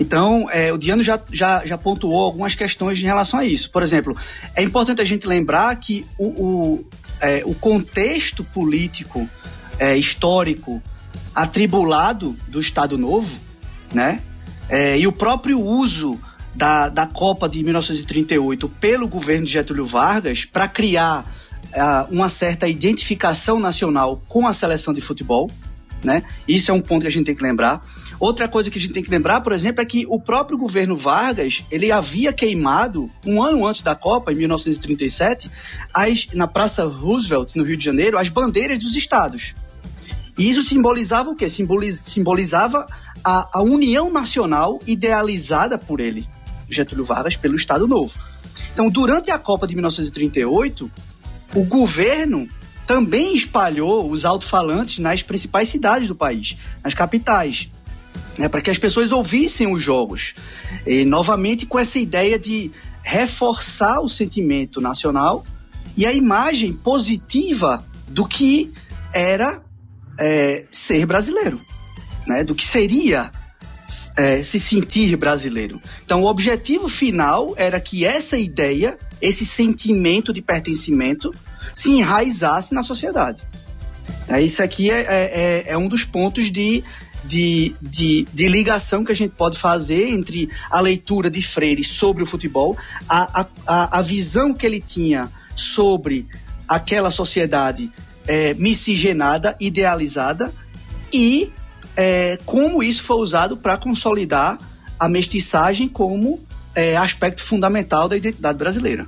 Então, 0.00 0.48
é, 0.50 0.72
o 0.72 0.78
Diano 0.78 1.02
já, 1.02 1.20
já, 1.30 1.64
já 1.64 1.78
pontuou 1.78 2.24
algumas 2.24 2.54
questões 2.54 2.98
em 2.98 3.06
relação 3.06 3.40
a 3.40 3.44
isso. 3.44 3.70
Por 3.70 3.82
exemplo, 3.82 4.16
é 4.54 4.62
importante 4.62 5.00
a 5.00 5.04
gente 5.04 5.26
lembrar 5.26 5.74
que 5.76 6.06
o, 6.18 6.26
o, 6.26 6.84
é, 7.20 7.42
o 7.44 7.54
contexto 7.54 8.42
político, 8.42 9.28
é, 9.78 9.96
histórico, 9.96 10.82
atribulado 11.34 12.36
do 12.48 12.60
Estado 12.60 12.98
Novo, 12.98 13.38
né? 13.92 14.22
É, 14.68 14.98
e 14.98 15.06
o 15.06 15.12
próprio 15.12 15.60
uso 15.60 16.18
da, 16.54 16.88
da 16.88 17.06
Copa 17.06 17.48
de 17.48 17.62
1938 17.62 18.68
pelo 18.68 19.08
governo 19.08 19.46
de 19.46 19.52
Getúlio 19.52 19.84
Vargas 19.84 20.44
para 20.44 20.68
criar 20.68 21.26
uh, 21.72 22.12
uma 22.12 22.28
certa 22.28 22.68
identificação 22.68 23.58
nacional 23.58 24.22
com 24.28 24.46
a 24.46 24.52
seleção 24.52 24.92
de 24.92 25.00
futebol. 25.00 25.50
Né? 26.04 26.22
Isso 26.46 26.70
é 26.70 26.74
um 26.74 26.80
ponto 26.80 27.02
que 27.02 27.06
a 27.06 27.10
gente 27.10 27.26
tem 27.26 27.34
que 27.34 27.42
lembrar. 27.42 27.82
Outra 28.22 28.46
coisa 28.46 28.70
que 28.70 28.78
a 28.78 28.80
gente 28.80 28.92
tem 28.92 29.02
que 29.02 29.10
lembrar, 29.10 29.40
por 29.40 29.50
exemplo, 29.50 29.82
é 29.82 29.84
que 29.84 30.06
o 30.08 30.20
próprio 30.20 30.56
governo 30.56 30.94
Vargas 30.94 31.64
ele 31.72 31.90
havia 31.90 32.32
queimado 32.32 33.10
um 33.26 33.42
ano 33.42 33.66
antes 33.66 33.82
da 33.82 33.96
Copa, 33.96 34.32
em 34.32 34.36
1937, 34.36 35.50
as, 35.92 36.28
na 36.32 36.46
Praça 36.46 36.84
Roosevelt 36.84 37.56
no 37.56 37.64
Rio 37.64 37.76
de 37.76 37.84
Janeiro, 37.84 38.16
as 38.16 38.28
bandeiras 38.28 38.78
dos 38.78 38.94
estados. 38.94 39.56
E 40.38 40.48
isso 40.48 40.62
simbolizava 40.62 41.30
o 41.30 41.34
quê? 41.34 41.48
Simboliz, 41.48 41.98
simbolizava 41.98 42.86
a, 43.24 43.58
a 43.58 43.60
união 43.60 44.08
nacional 44.12 44.78
idealizada 44.86 45.76
por 45.76 45.98
ele, 45.98 46.24
Getúlio 46.68 47.04
Vargas, 47.04 47.34
pelo 47.34 47.56
Estado 47.56 47.88
Novo. 47.88 48.14
Então, 48.72 48.88
durante 48.88 49.32
a 49.32 49.38
Copa 49.38 49.66
de 49.66 49.74
1938, 49.74 50.88
o 51.56 51.64
governo 51.64 52.48
também 52.86 53.34
espalhou 53.34 54.08
os 54.08 54.24
alto-falantes 54.24 55.00
nas 55.00 55.24
principais 55.24 55.68
cidades 55.68 56.06
do 56.06 56.14
país, 56.14 56.56
nas 56.84 56.94
capitais, 56.94 57.68
né, 58.38 58.48
para 58.48 58.60
que 58.60 58.70
as 58.70 58.78
pessoas 58.78 59.12
ouvissem 59.12 59.72
os 59.72 59.82
jogos. 59.82 60.34
E, 60.86 61.04
novamente, 61.04 61.66
com 61.66 61.78
essa 61.78 61.98
ideia 61.98 62.38
de 62.38 62.70
reforçar 63.02 64.00
o 64.00 64.08
sentimento 64.08 64.80
nacional 64.80 65.44
e 65.96 66.06
a 66.06 66.12
imagem 66.12 66.72
positiva 66.72 67.84
do 68.08 68.26
que 68.26 68.72
era 69.12 69.62
é, 70.18 70.64
ser 70.70 71.04
brasileiro, 71.06 71.60
né, 72.26 72.44
do 72.44 72.54
que 72.54 72.64
seria 72.64 73.30
é, 74.16 74.42
se 74.42 74.58
sentir 74.58 75.16
brasileiro. 75.16 75.80
Então, 76.04 76.22
o 76.22 76.26
objetivo 76.26 76.88
final 76.88 77.54
era 77.56 77.80
que 77.80 78.04
essa 78.04 78.38
ideia, 78.38 78.98
esse 79.20 79.44
sentimento 79.44 80.32
de 80.32 80.40
pertencimento, 80.40 81.34
se 81.74 81.90
enraizasse 81.90 82.74
na 82.74 82.82
sociedade. 82.82 83.42
É, 84.28 84.40
isso 84.40 84.62
aqui 84.62 84.90
é, 84.90 85.02
é, 85.02 85.64
é 85.68 85.78
um 85.78 85.88
dos 85.88 86.04
pontos 86.04 86.50
de, 86.50 86.82
de, 87.24 87.74
de, 87.80 88.26
de, 88.32 88.48
ligação 88.48 89.04
que 89.04 89.12
a 89.12 89.14
gente 89.14 89.32
pode 89.32 89.58
fazer 89.58 90.08
entre 90.08 90.48
a 90.70 90.80
leitura 90.80 91.30
de 91.30 91.40
Freire 91.40 91.84
sobre 91.84 92.22
o 92.22 92.26
futebol, 92.26 92.76
a, 93.08 93.46
a, 93.66 93.98
a 93.98 94.02
visão 94.02 94.52
que 94.52 94.66
ele 94.66 94.80
tinha 94.80 95.30
sobre 95.54 96.26
aquela 96.68 97.10
sociedade 97.10 97.90
é, 98.26 98.54
miscigenada, 98.54 99.56
idealizada, 99.60 100.52
e 101.12 101.52
é, 101.96 102.38
como 102.44 102.82
isso 102.82 103.02
foi 103.02 103.16
usado 103.16 103.56
para 103.56 103.76
consolidar 103.76 104.58
a 104.98 105.08
mestiçagem 105.08 105.88
como 105.88 106.40
é, 106.74 106.96
aspecto 106.96 107.42
fundamental 107.42 108.08
da 108.08 108.16
identidade 108.16 108.58
brasileira. 108.58 109.06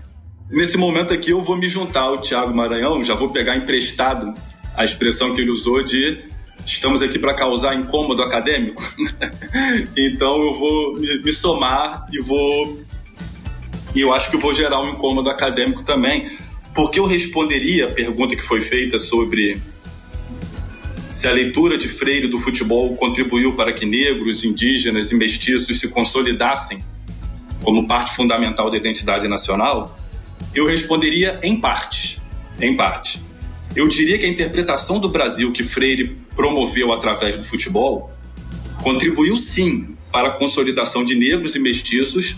Nesse 0.50 0.76
momento 0.76 1.14
aqui 1.14 1.30
eu 1.30 1.42
vou 1.42 1.56
me 1.56 1.68
juntar 1.68 2.02
ao 2.02 2.20
Tiago 2.20 2.54
Maranhão, 2.54 3.02
já 3.02 3.14
vou 3.14 3.30
pegar 3.30 3.56
emprestado 3.56 4.34
a 4.76 4.84
expressão 4.84 5.34
que 5.34 5.40
ele 5.40 5.50
usou 5.50 5.82
de 5.82 6.18
estamos 6.64 7.02
aqui 7.02 7.18
para 7.18 7.34
causar 7.34 7.74
incômodo 7.74 8.22
acadêmico. 8.22 8.82
então 9.96 10.42
eu 10.42 10.54
vou 10.54 10.94
me, 10.94 11.32
somar 11.32 12.06
e 12.12 12.20
vou 12.20 12.82
e 13.94 14.00
eu 14.00 14.12
acho 14.12 14.30
que 14.30 14.36
vou 14.36 14.52
gerar 14.52 14.80
um 14.80 14.90
incômodo 14.90 15.30
acadêmico 15.30 15.84
também, 15.84 16.28
porque 16.74 16.98
eu 16.98 17.04
responderia 17.04 17.86
a 17.86 17.90
pergunta 17.90 18.34
que 18.34 18.42
foi 18.42 18.60
feita 18.60 18.98
sobre 18.98 19.60
se 21.08 21.28
a 21.28 21.32
leitura 21.32 21.78
de 21.78 21.88
Freire 21.88 22.26
do 22.26 22.38
futebol 22.38 22.96
contribuiu 22.96 23.54
para 23.54 23.72
que 23.72 23.86
negros, 23.86 24.42
indígenas 24.42 25.12
e 25.12 25.14
mestiços 25.14 25.78
se 25.78 25.88
consolidassem 25.88 26.84
como 27.62 27.86
parte 27.86 28.14
fundamental 28.16 28.68
da 28.68 28.76
identidade 28.76 29.28
nacional, 29.28 29.96
eu 30.54 30.66
responderia 30.66 31.38
em 31.42 31.60
partes. 31.60 32.20
Em 32.60 32.76
parte. 32.76 33.20
Eu 33.76 33.88
diria 33.88 34.18
que 34.18 34.24
a 34.24 34.28
interpretação 34.28 35.00
do 35.00 35.08
Brasil 35.08 35.52
que 35.52 35.64
Freire 35.64 36.16
promoveu 36.36 36.92
através 36.92 37.36
do 37.36 37.44
futebol 37.44 38.10
contribuiu 38.82 39.36
sim 39.36 39.96
para 40.12 40.28
a 40.28 40.30
consolidação 40.32 41.04
de 41.04 41.16
negros 41.16 41.56
e 41.56 41.58
mestiços 41.58 42.36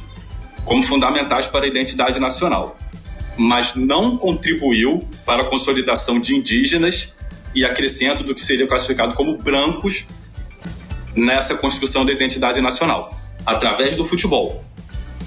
como 0.64 0.83
fundamentais 0.83 1.47
para 1.47 1.66
a 1.66 1.69
identidade 1.69 2.19
nacional, 2.19 2.78
mas 3.37 3.75
não 3.75 4.16
contribuiu 4.16 5.07
para 5.25 5.43
a 5.43 5.50
consolidação 5.50 6.19
de 6.19 6.35
indígenas 6.35 7.14
e 7.55 7.64
acrescento 7.64 8.25
do 8.25 8.35
que 8.35 8.40
seria 8.40 8.66
classificado 8.66 9.14
como 9.14 9.37
brancos 9.37 10.07
nessa 11.14 11.55
construção 11.55 12.05
da 12.05 12.12
identidade 12.12 12.61
nacional, 12.61 13.19
através 13.45 13.95
do 13.95 14.05
futebol. 14.05 14.64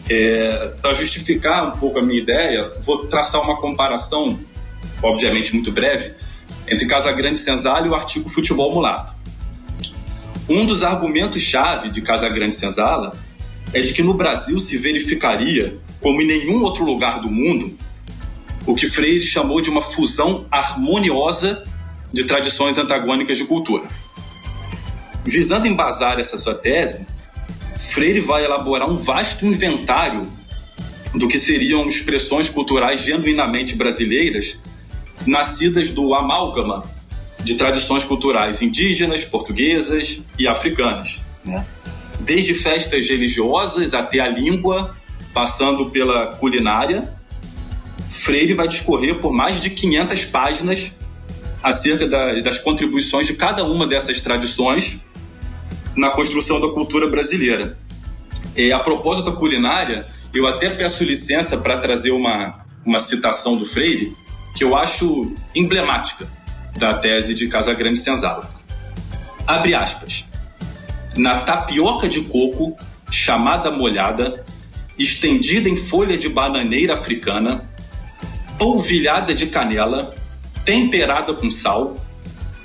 É, 0.10 0.72
Para 0.82 0.94
justificar 0.94 1.68
um 1.68 1.80
pouco 1.80 2.00
a 2.00 2.02
minha 2.02 2.20
ideia, 2.20 2.72
vou 2.82 3.06
traçar 3.06 3.42
uma 3.42 3.58
comparação, 3.58 4.40
obviamente 5.02 5.54
muito 5.54 5.72
breve, 5.72 6.14
entre 6.68 6.88
Casagrande 6.88 7.40
Senzala 7.40 7.86
e 7.86 7.90
o 7.90 7.96
artigo 7.96 8.30
Futebol 8.30 8.74
Mulato. 8.74 9.14
Um 10.48 10.66
dos 10.66 10.84
argumentos-chave 10.84 11.90
de 11.90 12.02
Casagrande 12.02 12.56
Senzala 12.56 13.16
é 13.74 13.82
de 13.82 13.94
que 13.94 14.02
no 14.02 14.14
Brasil 14.14 14.60
se 14.60 14.78
verificaria, 14.78 15.78
como 16.00 16.22
em 16.22 16.28
nenhum 16.28 16.64
outro 16.64 16.84
lugar 16.84 17.20
do 17.22 17.30
mundo, 17.30 17.78
o 18.66 18.76
que 18.76 18.88
Freire 18.88 19.22
chamou 19.22 19.62
de 19.62 19.70
uma 19.70 19.82
fusão 19.82 20.48
harmoniosa 20.52 21.64
de 22.12 22.24
tradições 22.24 22.78
antagônicas 22.78 23.38
de 23.38 23.46
cultura. 23.46 23.88
Visando 25.24 25.68
embasar 25.68 26.20
essa 26.20 26.38
sua 26.38 26.56
tese, 26.56 27.06
Freire 27.78 28.20
vai 28.20 28.44
elaborar 28.44 28.90
um 28.90 28.96
vasto 28.96 29.46
inventário 29.46 30.24
do 31.14 31.28
que 31.28 31.40
seriam 31.40 31.88
expressões 31.88 32.50
culturais 32.50 33.02
genuinamente 33.02 33.76
brasileiras, 33.76 34.60
nascidas 35.26 35.92
do 35.92 36.14
amálgama 36.14 36.84
de 37.40 37.56
tradições 37.56 38.04
culturais 38.04 38.62
indígenas, 38.62 39.24
portuguesas 39.24 40.24
e 40.38 40.48
africanas. 40.48 41.22
Né? 41.44 41.66
Desde 42.20 42.54
festas 42.54 43.08
religiosas 43.08 43.94
até 43.94 44.20
a 44.20 44.28
língua, 44.28 44.96
passando 45.34 45.90
pela 45.90 46.28
culinária, 46.36 47.14
Freire 48.10 48.54
vai 48.54 48.68
discorrer 48.68 49.16
por 49.16 49.32
mais 49.32 49.62
de 49.62 49.70
500 49.70 50.26
páginas 50.26 50.98
acerca 51.62 52.08
da, 52.08 52.40
das 52.42 52.58
contribuições 52.58 53.28
de 53.28 53.34
cada 53.34 53.64
uma 53.64 53.86
dessas 53.86 54.20
tradições 54.20 55.00
na 55.96 56.10
construção 56.12 56.60
da 56.60 56.70
cultura 56.70 57.08
brasileira. 57.08 57.78
E, 58.56 58.72
a 58.72 58.80
propósito 58.80 59.32
da 59.32 59.36
culinária, 59.36 60.08
eu 60.34 60.48
até 60.48 60.70
peço 60.72 61.04
licença 61.04 61.58
para 61.58 61.78
trazer 61.78 62.12
uma, 62.12 62.64
uma 62.86 63.00
citação 63.00 63.56
do 63.56 63.66
Freire 63.66 64.16
que 64.56 64.64
eu 64.64 64.76
acho 64.76 65.34
emblemática 65.56 66.28
da 66.78 66.98
tese 66.98 67.34
de 67.34 67.48
Casagrande 67.48 68.00
Senzala. 68.00 68.50
Abre 69.46 69.74
aspas. 69.74 70.26
Na 71.16 71.42
tapioca 71.42 72.08
de 72.08 72.22
coco, 72.22 72.78
chamada 73.10 73.72
molhada, 73.72 74.46
estendida 74.98 75.70
em 75.70 75.76
folha 75.76 76.18
de 76.18 76.30
bananeira 76.30 76.94
africana, 76.94 77.70
polvilhada 78.58 79.34
de 79.34 79.48
canela, 79.48 80.14
temperada 80.66 81.34
com 81.34 81.50
sal, 81.50 81.98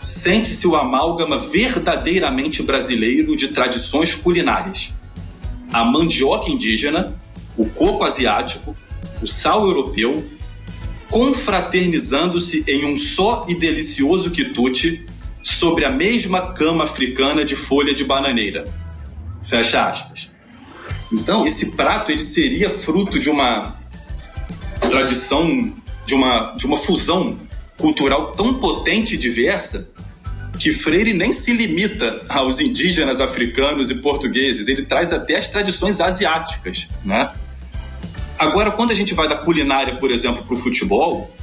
sente-se 0.02 0.66
o 0.66 0.76
amálgama 0.76 1.38
verdadeiramente 1.38 2.62
brasileiro 2.62 3.34
de 3.36 3.48
tradições 3.48 4.14
culinárias. 4.14 4.92
A 5.72 5.84
mandioca 5.84 6.50
indígena, 6.50 7.14
o 7.56 7.64
coco 7.66 8.04
asiático, 8.04 8.76
o 9.22 9.26
sal 9.26 9.66
europeu, 9.66 10.28
confraternizando-se 11.14 12.64
em 12.66 12.84
um 12.84 12.96
só 12.96 13.46
e 13.48 13.54
delicioso 13.54 14.32
quitute, 14.32 15.06
sobre 15.44 15.84
a 15.84 15.90
mesma 15.90 16.52
cama 16.54 16.82
africana 16.82 17.44
de 17.44 17.54
folha 17.54 17.94
de 17.94 18.02
bananeira. 18.02 18.64
Fecha 19.40 19.88
aspas. 19.88 20.32
Então, 21.12 21.46
esse 21.46 21.76
prato 21.76 22.10
ele 22.10 22.20
seria 22.20 22.68
fruto 22.68 23.20
de 23.20 23.30
uma 23.30 23.78
tradição, 24.80 25.72
de 26.04 26.16
uma, 26.16 26.56
de 26.56 26.66
uma 26.66 26.76
fusão 26.76 27.38
cultural 27.78 28.32
tão 28.32 28.54
potente 28.54 29.14
e 29.14 29.18
diversa 29.18 29.92
que 30.58 30.72
Freire 30.72 31.12
nem 31.12 31.32
se 31.32 31.52
limita 31.52 32.22
aos 32.28 32.60
indígenas 32.60 33.20
africanos 33.20 33.88
e 33.88 33.96
portugueses, 33.96 34.66
ele 34.66 34.82
traz 34.82 35.12
até 35.12 35.36
as 35.36 35.46
tradições 35.46 36.00
asiáticas, 36.00 36.88
né? 37.04 37.32
Agora, 38.44 38.70
quando 38.70 38.90
a 38.90 38.94
gente 38.94 39.14
vai 39.14 39.28
da 39.28 39.36
culinária, 39.36 39.96
por 39.96 40.10
exemplo, 40.10 40.44
para 40.44 40.54
o 40.54 40.56
futebol, 40.56 41.34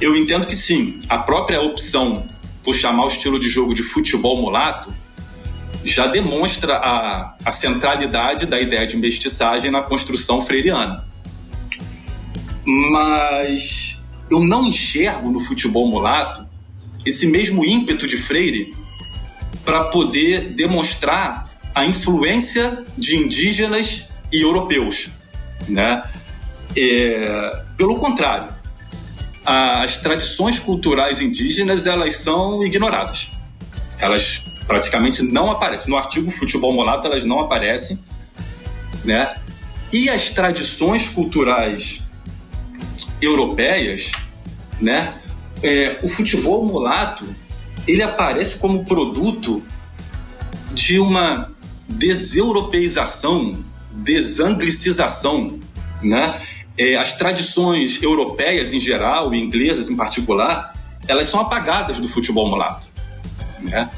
eu 0.00 0.16
entendo 0.16 0.46
que 0.46 0.54
sim, 0.54 1.00
a 1.08 1.18
própria 1.18 1.60
opção 1.60 2.26
por 2.62 2.74
chamar 2.74 3.04
o 3.04 3.06
estilo 3.06 3.38
de 3.40 3.48
jogo 3.48 3.74
de 3.74 3.82
futebol 3.82 4.36
mulato 4.36 4.92
já 5.84 6.06
demonstra 6.06 6.74
a, 6.74 7.34
a 7.44 7.50
centralidade 7.50 8.44
da 8.46 8.60
ideia 8.60 8.86
de 8.86 8.96
mestiçagem 8.96 9.70
na 9.70 9.82
construção 9.82 10.42
freiriana. 10.42 11.06
Mas 12.64 14.04
eu 14.30 14.40
não 14.40 14.66
enxergo 14.66 15.30
no 15.30 15.40
futebol 15.40 15.88
mulato 15.88 16.46
esse 17.06 17.26
mesmo 17.26 17.64
ímpeto 17.64 18.06
de 18.06 18.18
Freire 18.18 18.76
para 19.64 19.84
poder 19.84 20.52
demonstrar 20.54 21.58
a 21.74 21.86
influência 21.86 22.84
de 22.96 23.16
indígenas 23.16 24.08
e 24.30 24.42
europeus, 24.42 25.10
né? 25.66 26.02
É, 26.76 27.62
pelo 27.76 27.96
contrário, 27.96 28.48
as 29.44 29.96
tradições 29.96 30.58
culturais 30.58 31.20
indígenas 31.20 31.86
elas 31.86 32.16
são 32.16 32.62
ignoradas. 32.62 33.30
Elas 33.98 34.44
praticamente 34.66 35.22
não 35.22 35.50
aparecem. 35.50 35.90
No 35.90 35.96
artigo 35.96 36.30
Futebol 36.30 36.72
Mulato 36.72 37.06
elas 37.06 37.24
não 37.24 37.40
aparecem, 37.40 37.98
né? 39.04 39.34
E 39.90 40.10
as 40.10 40.30
tradições 40.30 41.08
culturais 41.08 42.02
europeias, 43.20 44.12
né? 44.80 45.14
É, 45.62 45.98
o 46.02 46.08
futebol 46.08 46.64
mulato 46.64 47.34
ele 47.86 48.02
aparece 48.02 48.56
como 48.58 48.84
produto 48.84 49.62
de 50.72 51.00
uma 51.00 51.50
deseuropeização, 51.88 53.64
desanglicização, 53.98 55.58
né? 56.02 56.40
É, 56.76 56.96
as 56.96 57.12
tradições 57.14 58.00
europeias 58.00 58.72
em 58.72 58.78
geral 58.78 59.34
e 59.34 59.42
inglesas 59.42 59.90
em 59.90 59.96
particular, 59.96 60.72
elas 61.08 61.26
são 61.26 61.40
apagadas 61.40 61.98
do 61.98 62.08
futebol 62.08 62.48
mulato, 62.48 62.86
né? 63.60 63.90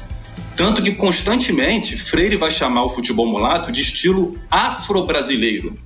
Tanto 0.55 0.81
que 0.81 0.91
constantemente 0.93 1.95
Freire 1.95 2.35
vai 2.37 2.51
chamar 2.51 2.83
o 2.85 2.89
futebol 2.89 3.25
mulato 3.25 3.71
de 3.71 3.81
estilo 3.81 4.37
afro-brasileiro. 4.49 5.77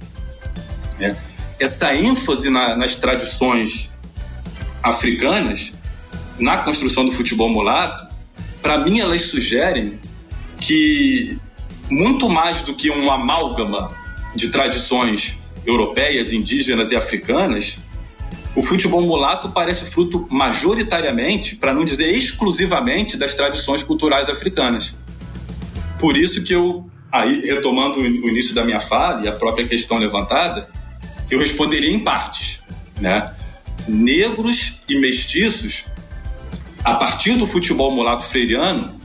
Né? 0.99 1.15
Essa 1.59 1.95
ênfase 1.95 2.49
na, 2.49 2.75
nas 2.75 2.95
tradições 2.95 3.91
africanas 4.81 5.73
na 6.37 6.57
construção 6.57 7.05
do 7.05 7.11
futebol 7.11 7.49
mulato, 7.49 8.07
para 8.61 8.83
mim 8.83 8.99
elas 8.99 9.21
sugerem 9.21 9.99
que 10.57 11.39
muito 11.89 12.29
mais 12.29 12.61
do 12.61 12.73
que 12.73 12.89
um 12.89 13.11
amálgama 13.11 13.89
de 14.35 14.49
tradições 14.49 15.39
europeias, 15.65 16.33
indígenas 16.33 16.91
e 16.91 16.95
africanas, 16.95 17.79
o 18.55 18.61
futebol 18.61 19.01
mulato 19.01 19.49
parece 19.49 19.85
fruto 19.91 20.27
majoritariamente, 20.29 21.55
para 21.55 21.73
não 21.73 21.83
dizer 21.83 22.09
exclusivamente, 22.11 23.17
das 23.17 23.33
tradições 23.33 23.83
culturais 23.83 24.29
africanas. 24.29 24.95
Por 25.99 26.15
isso 26.15 26.43
que 26.43 26.53
eu, 26.53 26.89
aí 27.11 27.41
retomando 27.45 27.99
o 27.99 28.05
início 28.05 28.55
da 28.55 28.63
minha 28.63 28.79
fala 28.79 29.25
e 29.25 29.27
a 29.27 29.33
própria 29.33 29.67
questão 29.67 29.97
levantada, 29.97 30.69
eu 31.29 31.39
responderia 31.39 31.91
em 31.91 31.99
partes, 31.99 32.63
né? 32.99 33.33
Negros 33.87 34.79
e 34.87 34.99
mestiços, 34.99 35.85
a 36.83 36.95
partir 36.95 37.35
do 37.35 37.45
futebol 37.45 37.91
mulato 37.91 38.23
freiriano, 38.25 38.99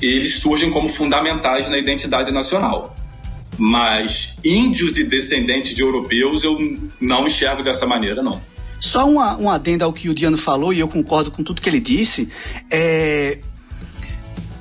eles 0.00 0.36
surgem 0.36 0.70
como 0.70 0.88
fundamentais 0.88 1.68
na 1.68 1.76
identidade 1.76 2.30
nacional. 2.30 2.94
Mas 3.58 4.36
índios 4.44 4.98
e 4.98 5.04
descendentes 5.04 5.74
de 5.74 5.82
europeus 5.82 6.44
eu 6.44 6.58
não 7.00 7.26
enxergo 7.26 7.62
dessa 7.62 7.86
maneira, 7.86 8.22
não. 8.22 8.42
Só 8.80 9.08
uma, 9.08 9.36
um 9.38 9.48
adendo 9.48 9.84
ao 9.84 9.92
que 9.92 10.08
o 10.08 10.14
Diano 10.14 10.36
falou, 10.36 10.72
e 10.72 10.80
eu 10.80 10.88
concordo 10.88 11.30
com 11.30 11.42
tudo 11.42 11.62
que 11.62 11.68
ele 11.68 11.80
disse. 11.80 12.28
É, 12.70 13.38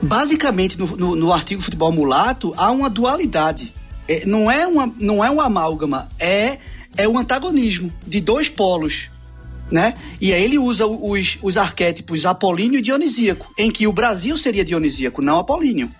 basicamente, 0.01 0.77
no, 0.77 0.86
no, 0.95 1.15
no 1.15 1.34
artigo 1.34 1.62
Futebol 1.62 1.91
Mulato, 1.91 2.53
há 2.56 2.71
uma 2.71 2.89
dualidade. 2.89 3.73
É, 4.08 4.25
não, 4.25 4.49
é 4.49 4.67
uma, 4.67 4.93
não 4.99 5.23
é 5.23 5.29
um 5.29 5.41
amálgama, 5.41 6.10
é, 6.19 6.58
é 6.95 7.08
um 7.08 7.17
antagonismo 7.17 7.91
de 8.06 8.21
dois 8.21 8.47
polos. 8.47 9.12
Né? 9.71 9.95
E 10.21 10.34
aí 10.34 10.43
ele 10.43 10.60
usa 10.60 10.86
os, 10.86 11.39
os 11.41 11.58
arquétipos 11.58 12.25
apolíneo 12.25 12.79
e 12.79 12.82
dionisíaco, 12.82 13.51
em 13.58 13.71
que 13.71 13.88
o 13.88 13.93
Brasil 13.93 14.38
seria 14.38 14.63
dionisíaco, 14.63 15.21
não 15.21 15.39
apolíneo. 15.39 15.91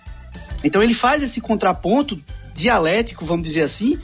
Então 0.62 0.82
ele 0.82 0.94
faz 0.94 1.22
esse 1.22 1.40
contraponto 1.40 2.20
dialético, 2.54 3.24
vamos 3.24 3.46
dizer 3.46 3.62
assim, 3.62 3.98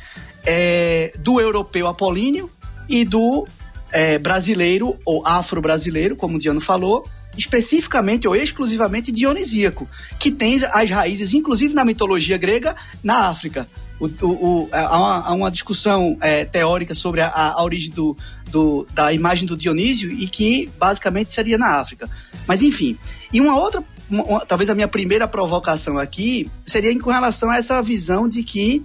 é, 0.44 1.12
do 1.18 1.40
europeu 1.40 1.86
apolíneo 1.86 2.50
e 2.88 3.04
do 3.04 3.46
é, 3.92 4.18
brasileiro 4.18 4.98
ou 5.04 5.26
afro-brasileiro, 5.26 6.16
como 6.16 6.36
o 6.36 6.38
Diano 6.38 6.60
falou, 6.60 7.06
especificamente 7.36 8.26
ou 8.26 8.34
exclusivamente 8.34 9.12
dionisíaco, 9.12 9.88
que 10.18 10.30
tem 10.30 10.60
as 10.72 10.90
raízes, 10.90 11.32
inclusive 11.32 11.74
na 11.74 11.84
mitologia 11.84 12.36
grega, 12.36 12.74
na 13.02 13.28
África. 13.28 13.68
O, 14.00 14.06
o, 14.06 14.62
o, 14.64 14.68
há, 14.72 14.98
uma, 14.98 15.28
há, 15.28 15.32
uma, 15.32 15.50
discussão 15.50 16.16
é, 16.20 16.44
teórica 16.44 16.94
sobre 16.94 17.20
a, 17.20 17.28
a 17.28 17.62
origem 17.62 17.90
do, 17.92 18.16
do, 18.50 18.86
da 18.94 19.12
imagem 19.12 19.46
do 19.46 19.56
Dionísio 19.56 20.10
e 20.10 20.26
que 20.26 20.70
basicamente 20.78 21.34
seria 21.34 21.58
na 21.58 21.74
África. 21.74 22.08
Mas 22.46 22.62
enfim, 22.62 22.98
e 23.32 23.40
uma 23.40 23.56
outra, 23.56 23.84
uma, 24.10 24.40
talvez 24.40 24.68
a 24.68 24.74
minha 24.74 24.88
primeira 24.88 25.28
provocação 25.28 25.98
aqui 25.98 26.50
seria 26.66 26.98
com 27.00 27.10
relação 27.10 27.50
a 27.50 27.56
essa 27.56 27.80
visão 27.80 28.28
de 28.28 28.42
que 28.42 28.84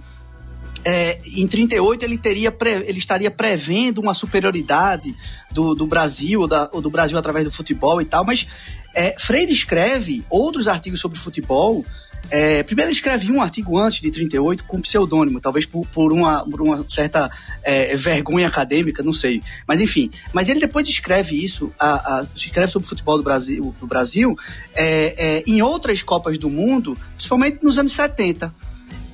é, 0.84 1.18
em 1.36 1.48
38 1.48 2.04
ele 2.04 2.16
teria 2.16 2.56
ele 2.64 2.98
estaria 2.98 3.30
prevendo 3.30 4.00
uma 4.00 4.14
superioridade 4.14 5.12
do, 5.50 5.74
do 5.74 5.86
Brasil 5.86 6.42
ou, 6.42 6.46
da, 6.46 6.68
ou 6.72 6.80
do 6.80 6.88
Brasil 6.88 7.18
através 7.18 7.44
do 7.44 7.50
futebol 7.50 8.00
e 8.00 8.04
tal, 8.04 8.24
mas 8.24 8.46
é, 8.94 9.14
Freire 9.18 9.52
escreve 9.52 10.24
outros 10.30 10.66
artigos 10.66 11.00
sobre 11.00 11.18
futebol. 11.18 11.84
É, 12.30 12.62
primeiro 12.62 12.90
ele 12.90 12.96
escreve 12.96 13.30
um 13.30 13.40
artigo 13.40 13.78
antes 13.78 14.00
de 14.00 14.10
38 14.10 14.64
com 14.64 14.80
pseudônimo, 14.80 15.40
talvez 15.40 15.64
por, 15.64 15.86
por, 15.86 16.12
uma, 16.12 16.44
por 16.44 16.60
uma 16.60 16.84
certa 16.88 17.30
é, 17.62 17.96
vergonha 17.96 18.48
acadêmica, 18.48 19.02
não 19.02 19.12
sei. 19.12 19.42
Mas 19.66 19.80
enfim, 19.80 20.10
mas 20.32 20.48
ele 20.48 20.60
depois 20.60 20.88
escreve 20.88 21.42
isso, 21.42 21.72
a, 21.78 22.20
a, 22.20 22.26
escreve 22.34 22.70
sobre 22.70 22.86
o 22.86 22.88
futebol 22.88 23.16
do 23.16 23.22
Brasil, 23.22 23.74
do 23.80 23.86
Brasil 23.86 24.36
é, 24.74 25.14
é, 25.16 25.44
em 25.46 25.62
outras 25.62 26.02
Copas 26.02 26.38
do 26.38 26.50
Mundo, 26.50 26.98
principalmente 27.14 27.62
nos 27.62 27.78
anos 27.78 27.92
70 27.92 28.52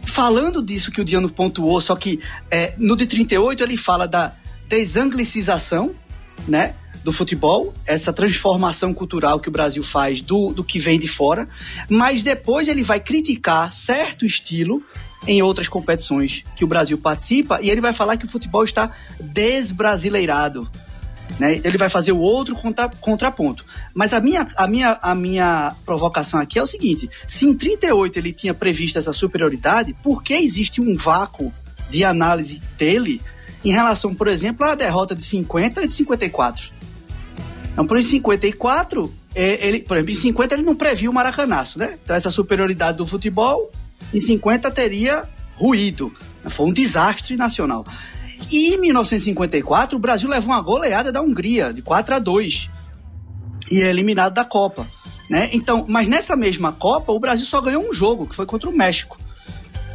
falando 0.04 0.62
disso 0.62 0.90
que 0.90 1.00
o 1.00 1.04
Diano 1.04 1.30
pontuou, 1.30 1.80
só 1.80 1.96
que 1.96 2.20
é, 2.50 2.74
no 2.76 2.96
de 2.96 3.06
38 3.06 3.62
ele 3.62 3.76
fala 3.76 4.06
da 4.06 4.34
desanglicização, 4.68 5.94
né? 6.46 6.74
Do 7.04 7.12
futebol, 7.12 7.74
essa 7.84 8.12
transformação 8.12 8.94
cultural 8.94 9.40
que 9.40 9.48
o 9.48 9.52
Brasil 9.52 9.82
faz 9.82 10.20
do, 10.20 10.52
do 10.52 10.62
que 10.62 10.78
vem 10.78 10.98
de 10.98 11.08
fora, 11.08 11.48
mas 11.88 12.22
depois 12.22 12.68
ele 12.68 12.82
vai 12.82 13.00
criticar 13.00 13.72
certo 13.72 14.24
estilo 14.24 14.82
em 15.26 15.42
outras 15.42 15.68
competições 15.68 16.44
que 16.56 16.64
o 16.64 16.66
Brasil 16.66 16.98
participa 16.98 17.60
e 17.60 17.70
ele 17.70 17.80
vai 17.80 17.92
falar 17.92 18.16
que 18.16 18.24
o 18.24 18.28
futebol 18.28 18.64
está 18.64 18.90
desbrasileirado. 19.20 20.70
Né? 21.38 21.56
Então 21.56 21.70
ele 21.70 21.78
vai 21.78 21.88
fazer 21.88 22.12
o 22.12 22.18
outro 22.18 22.54
contra, 22.54 22.88
contraponto. 22.88 23.64
Mas 23.94 24.12
a 24.12 24.20
minha, 24.20 24.46
a, 24.56 24.66
minha, 24.66 24.98
a 25.00 25.14
minha 25.14 25.74
provocação 25.84 26.40
aqui 26.40 26.58
é 26.58 26.62
o 26.62 26.66
seguinte: 26.66 27.08
se 27.26 27.46
em 27.46 27.54
38 27.54 28.18
ele 28.18 28.32
tinha 28.32 28.54
previsto 28.54 28.98
essa 28.98 29.12
superioridade, 29.12 29.94
por 30.02 30.22
que 30.22 30.34
existe 30.34 30.80
um 30.80 30.96
vácuo 30.96 31.52
de 31.90 32.04
análise 32.04 32.62
dele 32.76 33.20
em 33.64 33.72
relação, 33.72 34.14
por 34.14 34.28
exemplo, 34.28 34.66
à 34.66 34.74
derrota 34.74 35.14
de 35.14 35.22
50 35.22 35.82
e 35.82 35.86
de 35.86 35.92
54? 35.92 36.72
Então, 37.72 37.86
por 37.86 37.98
em 37.98 38.02
54, 38.02 39.12
é, 39.34 39.66
ele, 39.66 39.80
por 39.80 39.96
exemplo, 39.96 40.12
em 40.12 40.16
50 40.16 40.54
ele 40.54 40.62
não 40.62 40.76
previu 40.76 41.10
o 41.10 41.14
maracanaço, 41.14 41.78
né? 41.78 41.98
Então, 42.02 42.14
essa 42.14 42.30
superioridade 42.30 42.98
do 42.98 43.06
futebol, 43.06 43.70
em 44.12 44.18
50 44.18 44.70
teria 44.70 45.28
ruído. 45.56 46.12
Foi 46.48 46.66
um 46.66 46.72
desastre 46.72 47.36
nacional. 47.36 47.84
E 48.50 48.74
em 48.74 48.80
1954, 48.80 49.96
o 49.96 50.00
Brasil 50.00 50.28
levou 50.28 50.52
uma 50.52 50.60
goleada 50.60 51.10
da 51.10 51.22
Hungria, 51.22 51.72
de 51.72 51.80
4 51.80 52.16
a 52.16 52.18
2 52.18 52.70
e 53.70 53.82
é 53.82 53.88
eliminado 53.88 54.34
da 54.34 54.44
Copa. 54.44 54.86
Né? 55.30 55.48
Então, 55.52 55.86
mas 55.88 56.06
nessa 56.06 56.36
mesma 56.36 56.72
Copa, 56.72 57.12
o 57.12 57.18
Brasil 57.18 57.46
só 57.46 57.60
ganhou 57.60 57.88
um 57.88 57.94
jogo, 57.94 58.26
que 58.26 58.34
foi 58.34 58.44
contra 58.44 58.68
o 58.68 58.76
México. 58.76 59.18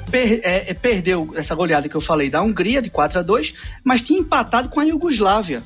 Per, 0.09 0.39
é, 0.43 0.71
é 0.71 0.73
perdeu 0.73 1.31
essa 1.35 1.53
goleada 1.53 1.87
que 1.87 1.95
eu 1.95 2.01
falei 2.01 2.29
da 2.29 2.41
Hungria, 2.41 2.81
de 2.81 2.89
4 2.89 3.19
a 3.19 3.21
2 3.21 3.53
mas 3.83 4.01
tinha 4.01 4.19
empatado 4.19 4.69
com 4.69 4.79
a 4.79 4.83
Iugoslávia. 4.83 5.61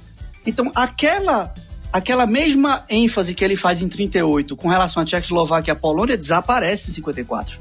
Então, 0.45 0.69
aquela 0.75 1.53
aquela 1.91 2.25
mesma 2.25 2.83
ênfase 2.89 3.33
que 3.33 3.43
ele 3.43 3.55
faz 3.55 3.81
em 3.81 3.89
38 3.89 4.55
com 4.55 4.67
relação 4.67 5.01
à 5.01 5.05
Tchecoslováquia 5.05 5.71
e 5.71 5.73
à 5.73 5.75
Polônia 5.75 6.17
desaparece 6.17 6.89
em 6.89 6.93
54. 6.93 7.59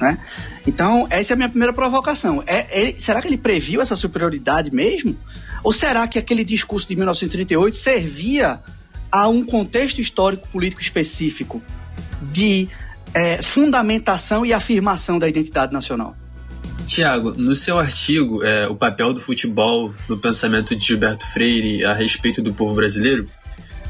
Né? 0.00 0.18
Então, 0.66 1.06
essa 1.10 1.32
é 1.32 1.34
a 1.34 1.36
minha 1.36 1.48
primeira 1.48 1.72
provocação. 1.72 2.42
É, 2.46 2.88
é, 2.88 2.94
será 2.98 3.20
que 3.20 3.28
ele 3.28 3.38
previu 3.38 3.80
essa 3.80 3.96
superioridade 3.96 4.74
mesmo? 4.74 5.16
Ou 5.62 5.72
será 5.72 6.06
que 6.08 6.18
aquele 6.18 6.44
discurso 6.44 6.88
de 6.88 6.96
1938 6.96 7.76
servia 7.76 8.60
a 9.10 9.28
um 9.28 9.44
contexto 9.44 10.00
histórico 10.00 10.48
político 10.48 10.80
específico 10.80 11.62
de 12.22 12.68
é, 13.12 13.42
fundamentação 13.42 14.44
e 14.44 14.52
afirmação 14.52 15.18
da 15.18 15.28
identidade 15.28 15.72
nacional? 15.72 16.16
Tiago, 16.90 17.32
no 17.34 17.54
seu 17.54 17.78
artigo, 17.78 18.42
é, 18.42 18.66
O 18.66 18.74
papel 18.74 19.12
do 19.12 19.20
futebol 19.20 19.94
no 20.08 20.18
pensamento 20.18 20.74
de 20.74 20.84
Gilberto 20.84 21.24
Freire 21.24 21.84
a 21.84 21.92
respeito 21.92 22.42
do 22.42 22.52
povo 22.52 22.74
brasileiro, 22.74 23.28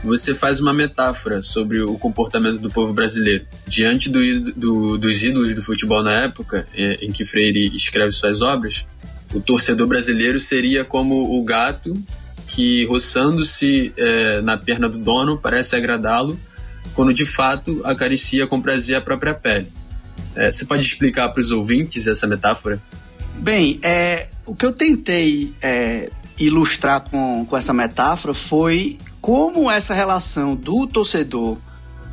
você 0.05 0.35
faz 0.35 0.61
uma 0.61 0.75
metáfora 0.75 1.41
sobre 1.41 1.81
o 1.81 1.97
comportamento 1.97 2.59
do 2.59 2.71
povo 2.71 2.93
brasileiro. 2.93 3.47
Diante 3.67 4.11
do, 4.11 4.53
do, 4.53 4.99
dos 4.99 5.25
ídolos 5.25 5.55
do 5.55 5.63
futebol 5.63 6.03
na 6.03 6.13
época, 6.13 6.69
é, 6.75 6.99
em 7.03 7.11
que 7.11 7.25
Freire 7.25 7.75
escreve 7.75 8.13
suas 8.13 8.43
obras, 8.43 8.87
o 9.33 9.41
torcedor 9.41 9.87
brasileiro 9.87 10.39
seria 10.39 10.85
como 10.85 11.39
o 11.39 11.43
gato 11.43 11.95
que, 12.47 12.85
roçando-se 12.85 13.95
é, 13.97 14.43
na 14.43 14.59
perna 14.59 14.91
do 14.91 14.99
dono, 14.99 15.39
parece 15.39 15.75
agradá-lo, 15.75 16.39
quando 16.93 17.15
de 17.15 17.25
fato 17.25 17.81
acaricia 17.83 18.47
com 18.47 18.61
prazer 18.61 18.97
a 18.97 19.01
própria 19.01 19.33
pele. 19.33 19.69
É, 20.37 20.53
você 20.53 20.65
pode 20.65 20.85
explicar 20.85 21.31
para 21.31 21.41
os 21.41 21.51
ouvintes 21.51 22.07
essa 22.07 22.27
metáfora? 22.27 22.81
Bem, 23.41 23.81
é, 23.83 24.29
o 24.45 24.55
que 24.55 24.67
eu 24.67 24.73
tentei 24.73 25.55
é, 25.63 26.11
ilustrar 26.39 27.09
com, 27.11 27.47
com 27.47 27.57
essa 27.57 27.73
metáfora 27.73 28.35
foi 28.35 28.99
como 29.19 29.71
essa 29.71 29.95
relação 29.95 30.55
do 30.55 30.87
torcedor 30.87 31.57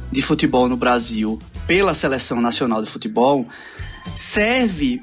de 0.10 0.22
futebol 0.22 0.70
no 0.70 0.78
Brasil 0.78 1.38
pela 1.68 1.94
seleção 1.94 2.40
nacional 2.40 2.82
de 2.82 2.90
futebol 2.90 3.46
serve 4.16 5.02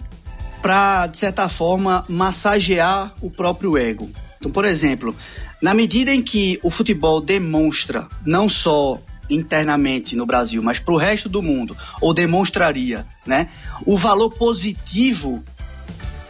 para, 0.63 1.07
de 1.09 1.19
certa 1.19 1.47
forma, 1.47 2.07
massagear 2.09 3.15
o 3.21 3.31
próprio 3.31 3.77
ego. 3.77 4.11
Então, 4.39 4.51
por 4.51 4.65
exemplo, 4.65 5.15
na 5.61 5.75
medida 5.75 6.11
em 6.11 6.23
que 6.23 6.59
o 6.65 6.71
futebol 6.71 7.21
demonstra 7.21 8.09
não 8.25 8.49
só 8.49 8.99
internamente 9.29 10.17
no 10.17 10.25
Brasil, 10.25 10.63
mas 10.63 10.79
para 10.79 10.95
o 10.95 10.99
resto 10.99 11.29
do 11.29 11.43
mundo, 11.43 11.77
ou 12.01 12.15
demonstraria, 12.15 13.07
né, 13.27 13.51
o 13.85 13.99
valor 13.99 14.31
positivo 14.31 15.45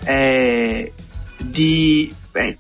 é, 0.07 0.93
de 1.43 2.13
é, 2.35 2.57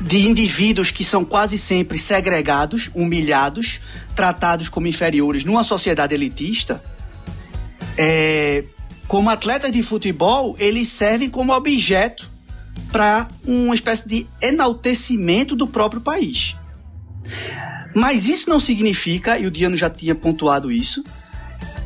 de 0.00 0.26
indivíduos 0.28 0.90
que 0.90 1.04
são 1.04 1.24
quase 1.24 1.58
sempre 1.58 1.98
segregados, 1.98 2.90
humilhados, 2.94 3.80
tratados 4.14 4.68
como 4.68 4.86
inferiores 4.86 5.44
numa 5.44 5.64
sociedade 5.64 6.14
elitista, 6.14 6.82
é, 7.96 8.64
como 9.06 9.30
atletas 9.30 9.72
de 9.72 9.82
futebol, 9.82 10.56
eles 10.58 10.88
servem 10.88 11.28
como 11.28 11.52
objeto 11.52 12.30
para 12.90 13.28
uma 13.44 13.74
espécie 13.74 14.08
de 14.08 14.26
enaltecimento 14.40 15.56
do 15.56 15.66
próprio 15.66 16.00
país. 16.00 16.56
Mas 17.94 18.28
isso 18.28 18.48
não 18.48 18.58
significa, 18.58 19.38
e 19.38 19.46
o 19.46 19.50
Diano 19.50 19.76
já 19.76 19.88
tinha 19.88 20.14
pontuado 20.14 20.70
isso, 20.70 21.04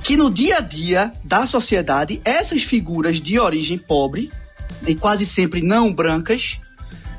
que 0.03 0.17
no 0.17 0.31
dia 0.31 0.59
a 0.59 0.61
dia 0.61 1.13
da 1.25 1.47
sociedade, 1.47 2.21
essas 2.25 2.63
figuras 2.63 3.21
de 3.21 3.39
origem 3.39 3.79
pobre, 3.79 4.31
e 4.87 4.95
quase 4.95 5.27
sempre 5.27 5.63
não 5.63 5.93
brancas, 5.93 6.59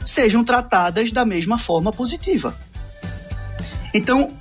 sejam 0.03 0.43
tratadas 0.43 1.11
da 1.11 1.25
mesma 1.25 1.57
forma 1.57 1.91
positiva. 1.91 2.55
Então, 3.93 4.33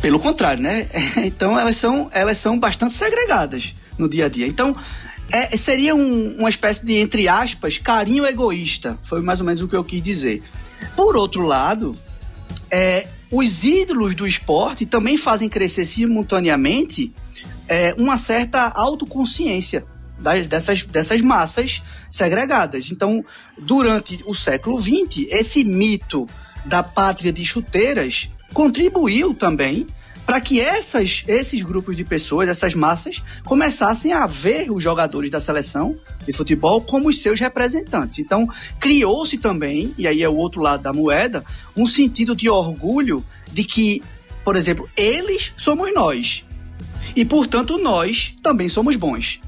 pelo 0.00 0.20
contrário, 0.20 0.62
né? 0.62 0.86
Então 1.24 1.58
elas 1.58 1.76
são, 1.76 2.10
elas 2.12 2.38
são 2.38 2.58
bastante 2.58 2.94
segregadas 2.94 3.74
no 3.96 4.08
dia 4.08 4.26
a 4.26 4.28
dia. 4.28 4.46
Então, 4.46 4.76
é, 5.30 5.56
seria 5.56 5.94
um, 5.94 6.36
uma 6.38 6.48
espécie 6.48 6.84
de, 6.84 6.98
entre 6.98 7.28
aspas, 7.28 7.78
carinho 7.78 8.26
egoísta. 8.26 8.98
Foi 9.02 9.20
mais 9.20 9.40
ou 9.40 9.46
menos 9.46 9.62
o 9.62 9.68
que 9.68 9.76
eu 9.76 9.84
quis 9.84 10.02
dizer. 10.02 10.42
Por 10.94 11.16
outro 11.16 11.42
lado, 11.42 11.96
é, 12.70 13.08
os 13.36 13.64
ídolos 13.64 14.14
do 14.14 14.26
esporte 14.26 14.86
também 14.86 15.16
fazem 15.16 15.48
crescer 15.48 15.84
simultaneamente 15.84 17.12
é, 17.68 17.92
uma 17.98 18.16
certa 18.16 18.68
autoconsciência 18.68 19.84
das, 20.18 20.46
dessas, 20.46 20.84
dessas 20.84 21.20
massas 21.20 21.82
segregadas. 22.08 22.92
Então, 22.92 23.24
durante 23.58 24.22
o 24.24 24.34
século 24.34 24.80
XX, 24.80 25.26
esse 25.30 25.64
mito 25.64 26.28
da 26.64 26.82
pátria 26.82 27.32
de 27.32 27.44
chuteiras 27.44 28.30
contribuiu 28.52 29.34
também 29.34 29.86
para 30.26 30.40
que 30.40 30.60
essas, 30.60 31.24
esses 31.28 31.62
grupos 31.62 31.96
de 31.96 32.04
pessoas, 32.04 32.48
essas 32.48 32.74
massas, 32.74 33.22
começassem 33.44 34.12
a 34.12 34.26
ver 34.26 34.70
os 34.70 34.82
jogadores 34.82 35.30
da 35.30 35.40
seleção 35.40 35.96
de 36.26 36.32
futebol 36.32 36.80
como 36.80 37.08
os 37.08 37.20
seus 37.20 37.38
representantes. 37.38 38.18
Então, 38.18 38.48
criou-se 38.80 39.36
também, 39.38 39.94
e 39.98 40.06
aí 40.06 40.22
é 40.22 40.28
o 40.28 40.36
outro 40.36 40.62
lado 40.62 40.82
da 40.82 40.92
moeda, 40.92 41.44
um 41.76 41.86
sentido 41.86 42.34
de 42.34 42.48
orgulho 42.48 43.24
de 43.52 43.64
que, 43.64 44.02
por 44.44 44.56
exemplo, 44.56 44.88
eles 44.96 45.52
somos 45.56 45.92
nós. 45.94 46.44
E, 47.14 47.24
portanto, 47.24 47.76
nós 47.78 48.34
também 48.42 48.68
somos 48.68 48.96
bons. 48.96 49.40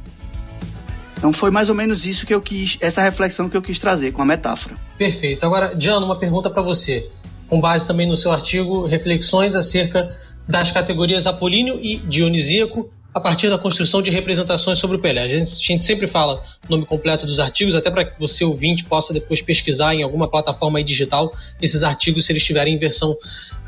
Então 1.17 1.33
foi 1.33 1.51
mais 1.51 1.71
ou 1.71 1.75
menos 1.75 2.05
isso 2.05 2.27
que 2.27 2.35
eu 2.35 2.43
quis, 2.43 2.77
essa 2.81 3.01
reflexão 3.01 3.49
que 3.49 3.57
eu 3.57 3.63
quis 3.63 3.79
trazer 3.79 4.13
com 4.13 4.21
a 4.21 4.25
metáfora. 4.25 4.77
Perfeito. 4.99 5.45
Agora, 5.47 5.75
Diano, 5.75 6.05
uma 6.05 6.19
pergunta 6.19 6.51
para 6.51 6.63
você, 6.63 7.11
com 7.49 7.59
base 7.59 7.87
também 7.87 8.07
no 8.07 8.17
seu 8.17 8.31
artigo, 8.33 8.87
reflexões 8.87 9.55
acerca 9.55 10.15
das 10.49 10.71
categorias 10.73 11.27
apolíneo 11.27 11.79
e 11.83 11.97
dionisíaco 11.97 12.91
a 13.13 13.21
partir 13.21 13.49
da 13.49 13.57
construção 13.59 14.03
de 14.03 14.11
representações 14.11 14.79
sobre 14.79 14.99
o 14.99 15.01
Pelé. 15.01 15.23
A 15.23 15.29
gente, 15.29 15.51
a 15.51 15.73
gente 15.73 15.85
sempre 15.87 16.07
fala 16.07 16.43
o 16.69 16.71
nome 16.71 16.85
completo 16.85 17.25
dos 17.25 17.41
artigos, 17.41 17.75
até 17.75 17.91
para 17.91 18.05
que 18.05 18.21
você 18.21 18.45
ouvinte 18.45 18.85
possa 18.85 19.13
depois 19.13 19.41
pesquisar 19.41 19.95
em 19.95 20.03
alguma 20.03 20.29
plataforma 20.31 20.85
digital 20.85 21.33
esses 21.61 21.83
artigos, 21.83 22.27
se 22.27 22.33
eles 22.33 22.43
estiverem 22.43 22.75
em 22.75 22.79
versão 22.79 23.17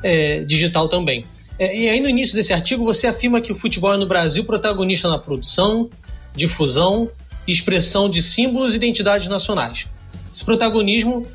é, 0.02 0.44
digital 0.44 0.88
também. 0.88 1.24
É, 1.58 1.76
e 1.76 1.88
aí 1.88 2.00
no 2.00 2.08
início 2.08 2.36
desse 2.36 2.52
artigo 2.52 2.84
você 2.84 3.06
afirma 3.06 3.40
que 3.40 3.50
o 3.50 3.54
futebol 3.54 3.94
é 3.94 3.96
no 3.96 4.06
Brasil 4.06 4.44
protagonista 4.44 5.08
na 5.08 5.18
produção, 5.18 5.88
difusão 6.36 7.10
expressão 7.50 8.08
de 8.08 8.22
símbolos 8.22 8.74
e 8.74 8.76
identidades 8.76 9.28
nacionais. 9.28 9.86
Esse 10.32 10.44
protagonismo 10.44 11.26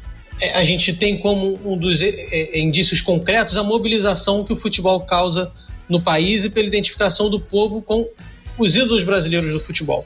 a 0.53 0.63
gente 0.63 0.93
tem 0.93 1.19
como 1.19 1.59
um 1.63 1.77
dos 1.77 2.01
é, 2.01 2.09
é, 2.09 2.59
indícios 2.59 3.01
concretos 3.01 3.57
a 3.57 3.63
mobilização 3.63 4.43
que 4.43 4.53
o 4.53 4.57
futebol 4.57 4.99
causa 5.01 5.51
no 5.87 6.01
país 6.01 6.43
e 6.43 6.49
pela 6.49 6.67
identificação 6.67 7.29
do 7.29 7.39
povo 7.39 7.81
com 7.81 8.07
os 8.57 8.75
ídolos 8.75 9.03
brasileiros 9.03 9.51
do 9.51 9.59
futebol. 9.59 10.05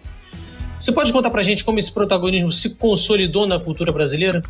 Você 0.79 0.91
pode 0.91 1.11
contar 1.11 1.29
pra 1.29 1.41
gente 1.43 1.63
como 1.63 1.79
esse 1.79 1.91
protagonismo 1.91 2.51
se 2.51 2.75
consolidou 2.75 3.47
na 3.47 3.59
cultura 3.59 3.91
brasileira? 3.91 4.43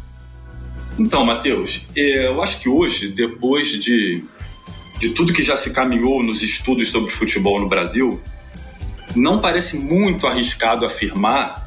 Então, 1.00 1.24
Matheus, 1.26 1.82
eu 1.96 2.42
acho 2.42 2.60
que 2.60 2.70
hoje, 2.70 3.10
depois 3.10 3.80
de, 3.80 4.24
de 5.00 5.10
tudo 5.10 5.32
que 5.32 5.44
já 5.44 5.56
se 5.56 5.72
caminhou 5.72 6.24
nos 6.24 6.42
estudos 6.42 6.90
sobre 6.90 7.12
futebol 7.12 7.62
no 7.62 7.70
Brasil, 7.70 8.20
não 9.16 9.40
parece 9.40 9.78
muito 9.78 10.28
arriscado 10.28 10.86
afirmar 10.86 11.67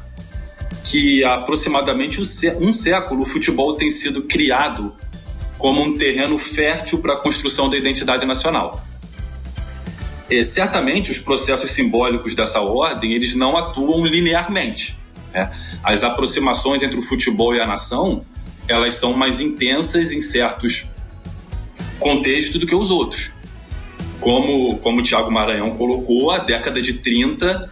que 0.83 1.23
há 1.23 1.35
aproximadamente 1.35 2.19
um 2.19 2.73
século 2.73 3.21
o 3.21 3.25
futebol 3.25 3.75
tem 3.75 3.91
sido 3.91 4.23
criado 4.23 4.95
como 5.57 5.81
um 5.81 5.97
terreno 5.97 6.37
fértil 6.37 6.99
para 6.99 7.13
a 7.13 7.17
construção 7.17 7.69
da 7.69 7.77
identidade 7.77 8.25
nacional. 8.25 8.83
E, 10.29 10.43
certamente 10.43 11.11
os 11.11 11.19
processos 11.19 11.71
simbólicos 11.71 12.33
dessa 12.33 12.61
ordem 12.61 13.13
eles 13.13 13.35
não 13.35 13.57
atuam 13.57 14.05
linearmente. 14.05 14.97
Né? 15.33 15.51
As 15.83 16.03
aproximações 16.03 16.81
entre 16.81 16.97
o 16.97 17.01
futebol 17.01 17.53
e 17.53 17.61
a 17.61 17.67
nação 17.67 18.25
elas 18.67 18.93
são 18.93 19.13
mais 19.13 19.41
intensas 19.41 20.11
em 20.11 20.21
certos 20.21 20.89
contextos 21.99 22.59
do 22.59 22.65
que 22.65 22.75
os 22.75 22.89
outros 22.89 23.31
como, 24.21 24.77
como 24.77 24.99
o 24.99 25.03
Tiago 25.03 25.31
Maranhão 25.31 25.71
colocou, 25.71 26.31
a 26.31 26.37
década 26.37 26.81
de 26.81 26.93
30 26.93 27.69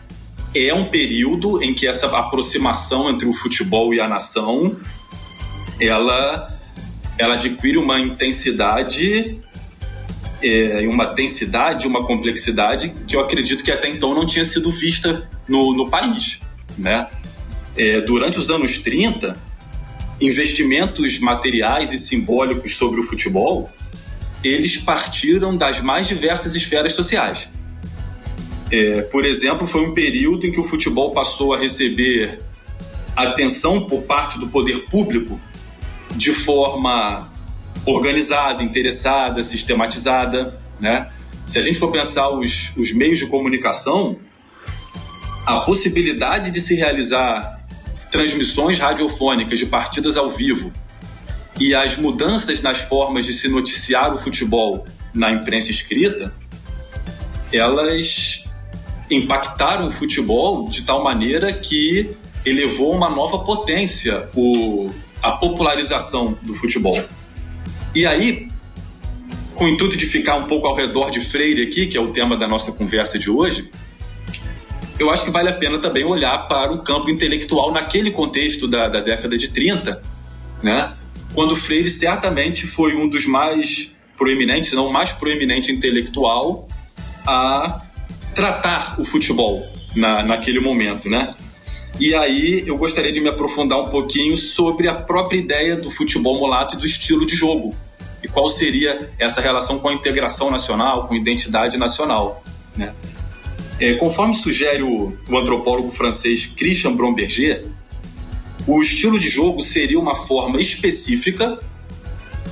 é 0.54 0.74
um 0.74 0.86
período 0.86 1.62
em 1.64 1.74
que 1.74 1.88
essa 1.88 2.08
aproximação 2.08 3.10
entre 3.10 3.28
o 3.28 3.34
futebol 3.34 3.94
e 3.94 4.00
a 4.00 4.08
nação 4.08 4.78
ela, 5.80 6.58
ela 7.18 7.36
adquire 7.36 7.78
uma 7.78 8.00
intensidade 8.00 9.40
é, 10.42 10.88
uma 10.88 11.06
densidade, 11.06 11.86
uma 11.86 12.06
complexidade 12.06 12.94
que 13.08 13.16
eu 13.16 13.20
acredito 13.20 13.64
que 13.64 13.72
até 13.72 13.90
então 13.90 14.16
não 14.16 14.26
tinha 14.26 14.46
sido 14.46 14.72
vista 14.72 15.30
no, 15.48 15.76
no 15.76 15.90
país. 15.90 16.40
Né? 16.78 17.08
É, 17.76 18.00
durante 18.02 18.40
os 18.40 18.50
anos 18.50 18.78
30, 18.78 19.36
investimentos 20.22 21.20
materiais 21.20 21.92
e 21.92 21.98
simbólicos 21.98 22.76
sobre 22.76 23.02
o 23.02 23.04
futebol 23.04 23.70
eles 24.44 24.78
partiram 24.78 25.58
das 25.58 25.82
mais 25.82 26.08
diversas 26.08 26.56
esferas 26.56 26.94
sociais. 26.94 27.50
É, 28.72 29.02
por 29.04 29.26
exemplo, 29.26 29.66
foi 29.66 29.82
um 29.82 29.94
período 29.94 30.46
em 30.46 30.52
que 30.52 30.60
o 30.60 30.64
futebol 30.64 31.12
passou 31.12 31.54
a 31.54 31.58
receber 31.58 32.40
atenção 33.16 33.88
por 33.88 34.04
parte 34.04 34.38
do 34.40 34.48
poder 34.48 34.86
público 34.86 35.40
de 36.16 36.32
forma 36.32 37.32
organizada, 37.86 38.64
interessada, 38.64 39.44
sistematizada, 39.44 40.60
né? 40.80 41.12
Se 41.48 41.58
a 41.58 41.62
gente 41.62 41.80
for 41.80 41.92
pensar 41.92 42.30
os, 42.30 42.76
os 42.78 42.92
meios 42.92 43.18
de 43.18 43.26
comunicação, 43.26 44.18
a 45.46 45.62
possibilidade 45.62 46.52
de 46.52 46.62
se 46.62 46.76
realizar 46.76 47.60
transmissões 48.12 48.78
radiofônicas 48.78 49.58
de 49.58 49.66
partidas 49.66 50.16
ao 50.16 50.30
vivo 50.30 50.72
e 51.60 51.74
as 51.74 51.98
mudanças 51.98 52.62
nas 52.62 52.80
formas 52.82 53.26
de 53.26 53.34
se 53.34 53.50
noticiar 53.50 54.14
o 54.14 54.20
futebol 54.20 54.86
na 55.14 55.32
imprensa 55.32 55.72
escrita, 55.72 56.34
elas 57.52 58.46
impactaram 59.10 59.88
o 59.88 59.92
futebol 59.92 60.70
de 60.70 60.84
tal 60.84 61.04
maneira 61.04 61.52
que 61.52 62.10
elevou 62.46 62.94
uma 62.94 63.10
nova 63.10 63.40
potência 63.40 64.28
o, 64.36 64.90
a 65.22 65.34
popularização 65.34 66.38
do 66.42 66.54
futebol. 66.54 66.98
E 67.94 68.06
aí, 68.06 68.48
com 69.54 69.66
o 69.66 69.68
intuito 69.68 69.98
de 69.98 70.06
ficar 70.06 70.36
um 70.36 70.44
pouco 70.44 70.68
ao 70.68 70.76
redor 70.76 71.10
de 71.12 71.20
Freire 71.20 71.64
aqui, 71.64 71.88
que 71.88 71.98
é 71.98 72.02
o 72.02 72.10
tema 72.10 72.38
da 72.38 72.48
nossa 72.48 72.72
conversa 72.72 73.18
de 73.18 73.30
hoje, 73.30 73.70
eu 74.98 75.10
acho 75.10 75.24
que 75.24 75.32
vale 75.32 75.50
a 75.50 75.54
pena 75.54 75.80
também 75.80 76.06
olhar 76.06 76.48
para 76.48 76.72
o 76.72 76.84
campo 76.84 77.10
intelectual 77.10 77.72
naquele 77.72 78.12
contexto 78.12 78.68
da, 78.68 78.88
da 78.88 79.00
década 79.00 79.38
de 79.38 79.48
30, 79.48 80.02
né? 80.62 80.94
quando 81.34 81.56
Freire 81.56 81.90
certamente 81.90 82.68
foi 82.68 82.96
um 82.96 83.08
dos 83.08 83.26
mais 83.26 83.96
proeminentes, 84.18 84.74
não 84.74 84.88
o 84.88 84.94
mais 84.94 85.14
proeminente 85.14 85.72
intelectual 85.72 86.68
a 87.26 87.82
tratar 88.34 89.00
o 89.00 89.06
futebol 89.06 89.68
na, 89.96 90.24
naquele 90.24 90.60
momento, 90.60 91.10
né? 91.10 91.36
E 92.00 92.16
aí 92.16 92.64
eu 92.66 92.78
gostaria 92.78 93.12
de 93.12 93.20
me 93.20 93.28
aprofundar 93.28 93.80
um 93.80 93.90
pouquinho 93.90 94.38
sobre 94.38 94.88
a 94.88 94.96
própria 94.96 95.38
ideia 95.38 95.76
do 95.76 95.90
futebol 95.90 96.38
mulato 96.40 96.76
e 96.76 96.80
do 96.80 96.86
estilo 96.86 97.26
de 97.26 97.36
jogo. 97.36 97.76
E 98.24 98.28
qual 98.28 98.48
seria 98.48 99.12
essa 99.20 99.42
relação 99.42 99.80
com 99.80 99.90
a 99.90 99.94
integração 99.94 100.50
nacional, 100.50 101.08
com 101.08 101.14
a 101.14 101.18
identidade 101.18 101.78
nacional. 101.78 102.44
Né? 102.76 102.94
É, 103.80 103.96
conforme 103.96 104.34
sugere 104.34 104.84
o, 104.84 105.14
o 105.30 105.38
antropólogo 105.38 105.90
francês 105.90 106.46
Christian 106.46 106.94
Bromberger, 106.94 107.66
o 108.68 108.82
estilo 108.82 109.18
de 109.18 109.30
jogo 109.30 109.62
seria 109.62 110.00
uma 110.00 110.16
forma 110.16 110.60
específica 110.62 111.60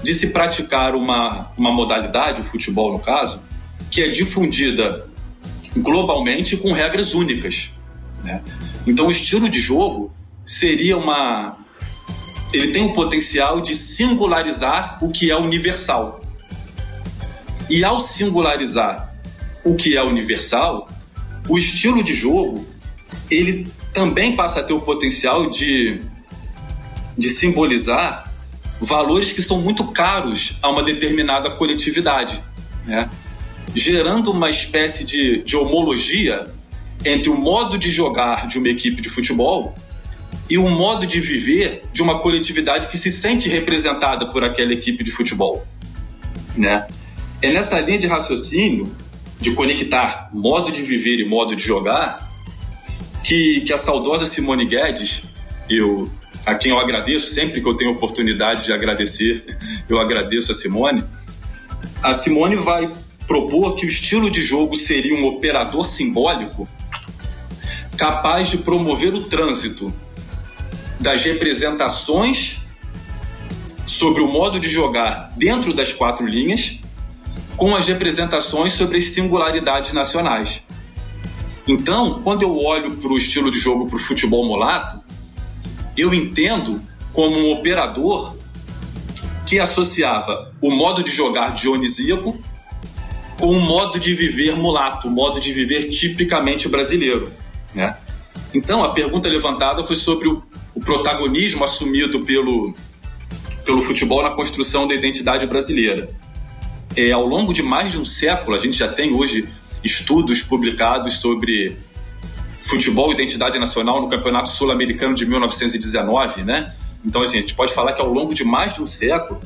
de 0.03 0.13
se 0.13 0.27
praticar 0.27 0.95
uma, 0.95 1.51
uma 1.57 1.71
modalidade, 1.71 2.41
o 2.41 2.43
futebol 2.43 2.91
no 2.91 2.99
caso, 2.99 3.41
que 3.91 4.01
é 4.01 4.09
difundida 4.09 5.07
globalmente 5.77 6.57
com 6.57 6.71
regras 6.71 7.13
únicas. 7.13 7.71
Né? 8.23 8.41
Então, 8.85 9.07
o 9.07 9.11
estilo 9.11 9.49
de 9.49 9.59
jogo 9.59 10.13
seria 10.45 10.97
uma. 10.97 11.57
Ele 12.53 12.71
tem 12.71 12.83
o 12.83 12.93
potencial 12.93 13.59
de 13.59 13.75
singularizar 13.75 14.97
o 15.03 15.09
que 15.09 15.29
é 15.29 15.37
universal. 15.37 16.21
E 17.69 17.83
ao 17.83 17.99
singularizar 17.99 19.13
o 19.63 19.75
que 19.75 19.97
é 19.97 20.03
universal, 20.03 20.87
o 21.49 21.57
estilo 21.57 22.01
de 22.01 22.15
jogo 22.15 22.65
ele 23.29 23.67
também 23.93 24.35
passa 24.35 24.61
a 24.61 24.63
ter 24.63 24.73
o 24.73 24.79
potencial 24.79 25.49
de, 25.49 26.01
de 27.17 27.29
simbolizar 27.29 28.31
valores 28.79 29.31
que 29.31 29.41
são 29.41 29.59
muito 29.59 29.85
caros 29.91 30.57
a 30.61 30.69
uma 30.69 30.83
determinada 30.83 31.49
coletividade, 31.51 32.41
né? 32.85 33.09
Gerando 33.75 34.31
uma 34.31 34.49
espécie 34.49 35.03
de, 35.03 35.43
de 35.43 35.55
homologia 35.55 36.47
entre 37.05 37.29
o 37.29 37.35
modo 37.35 37.77
de 37.77 37.91
jogar 37.91 38.47
de 38.47 38.57
uma 38.57 38.69
equipe 38.69 39.01
de 39.01 39.09
futebol 39.09 39.73
e 40.49 40.57
o 40.57 40.67
modo 40.69 41.05
de 41.05 41.19
viver 41.19 41.83
de 41.91 42.01
uma 42.01 42.19
coletividade 42.19 42.87
que 42.87 42.97
se 42.97 43.11
sente 43.11 43.49
representada 43.49 44.25
por 44.27 44.43
aquela 44.43 44.73
equipe 44.73 45.03
de 45.03 45.11
futebol. 45.11 45.65
Né? 46.55 46.87
É 47.41 47.51
nessa 47.51 47.79
linha 47.79 47.99
de 47.99 48.07
raciocínio, 48.07 48.95
de 49.39 49.51
conectar 49.51 50.29
modo 50.33 50.71
de 50.71 50.81
viver 50.81 51.19
e 51.19 51.25
modo 51.25 51.55
de 51.55 51.63
jogar, 51.63 52.31
que, 53.23 53.61
que 53.61 53.73
a 53.73 53.77
saudosa 53.77 54.25
Simone 54.25 54.65
Guedes, 54.65 55.23
eu, 55.69 56.09
a 56.45 56.55
quem 56.55 56.71
eu 56.71 56.79
agradeço 56.79 57.33
sempre 57.33 57.61
que 57.61 57.67
eu 57.67 57.75
tenho 57.75 57.91
oportunidade 57.91 58.65
de 58.65 58.71
agradecer, 58.71 59.45
eu 59.87 59.99
agradeço 59.99 60.51
a 60.51 60.55
Simone. 60.55 61.03
A 62.01 62.13
Simone 62.13 62.55
vai 62.55 62.91
propor 63.27 63.75
que 63.75 63.85
o 63.85 63.89
estilo 63.89 64.31
de 64.31 64.41
jogo 64.41 64.75
seria 64.75 65.13
um 65.13 65.25
operador 65.25 65.85
simbólico 65.85 66.67
capaz 67.97 68.49
de 68.49 68.59
promover 68.59 69.13
o 69.13 69.23
trânsito 69.23 69.93
das 70.99 71.23
representações 71.23 72.59
sobre 73.85 74.21
o 74.21 74.27
modo 74.27 74.59
de 74.59 74.69
jogar 74.69 75.33
dentro 75.35 75.73
das 75.73 75.91
quatro 75.91 76.25
linhas 76.25 76.79
com 77.55 77.75
as 77.75 77.87
representações 77.87 78.73
sobre 78.73 78.99
as 78.99 79.05
singularidades 79.05 79.91
nacionais. 79.91 80.61
Então, 81.67 82.21
quando 82.23 82.43
eu 82.43 82.55
olho 82.55 82.95
para 82.97 83.11
o 83.11 83.17
estilo 83.17 83.51
de 83.51 83.59
jogo 83.59 83.87
para 83.87 83.95
o 83.95 83.99
futebol 83.99 84.45
mulato, 84.45 85.01
eu 85.97 86.13
entendo 86.13 86.81
como 87.11 87.35
um 87.35 87.51
operador 87.51 88.37
que 89.45 89.59
associava 89.59 90.53
o 90.61 90.69
modo 90.69 91.03
de 91.03 91.11
jogar 91.11 91.53
dionisíaco 91.53 92.41
com 93.37 93.47
o 93.47 93.59
modo 93.59 93.99
de 93.99 94.13
viver 94.13 94.55
mulato, 94.55 95.07
o 95.07 95.11
modo 95.11 95.39
de 95.39 95.53
viver 95.53 95.89
tipicamente 95.89 96.67
brasileiro. 96.67 97.31
Né? 97.73 97.95
Então, 98.53 98.83
a 98.83 98.89
pergunta 98.89 99.29
levantada 99.29 99.83
foi 99.83 99.95
sobre 99.95 100.27
o, 100.27 100.41
o 100.73 100.79
protagonismo 100.79 101.63
assumido 101.63 102.21
pelo, 102.21 102.73
pelo 103.63 103.81
futebol 103.81 104.23
na 104.23 104.31
construção 104.31 104.87
da 104.87 104.95
identidade 104.95 105.45
brasileira. 105.45 106.09
É, 106.95 107.11
ao 107.11 107.25
longo 107.27 107.53
de 107.53 107.61
mais 107.61 107.91
de 107.91 107.99
um 107.99 108.05
século, 108.05 108.55
a 108.55 108.59
gente 108.59 108.77
já 108.77 108.87
tem 108.87 109.13
hoje 109.13 109.47
estudos 109.83 110.41
publicados 110.41 111.19
sobre 111.19 111.77
futebol 112.61 113.11
e 113.11 113.13
identidade 113.13 113.59
nacional 113.59 114.01
no 114.01 114.09
Campeonato 114.09 114.49
Sul-Americano 114.49 115.13
de 115.13 115.25
1919, 115.25 116.43
né? 116.43 116.73
Então, 117.05 117.21
assim, 117.21 117.37
a 117.37 117.41
gente 117.41 117.53
pode 117.53 117.73
falar 117.73 117.93
que 117.93 118.01
ao 118.01 118.11
longo 118.11 118.33
de 118.33 118.43
mais 118.43 118.73
de 118.73 118.81
um 118.81 118.87
século, 118.87 119.39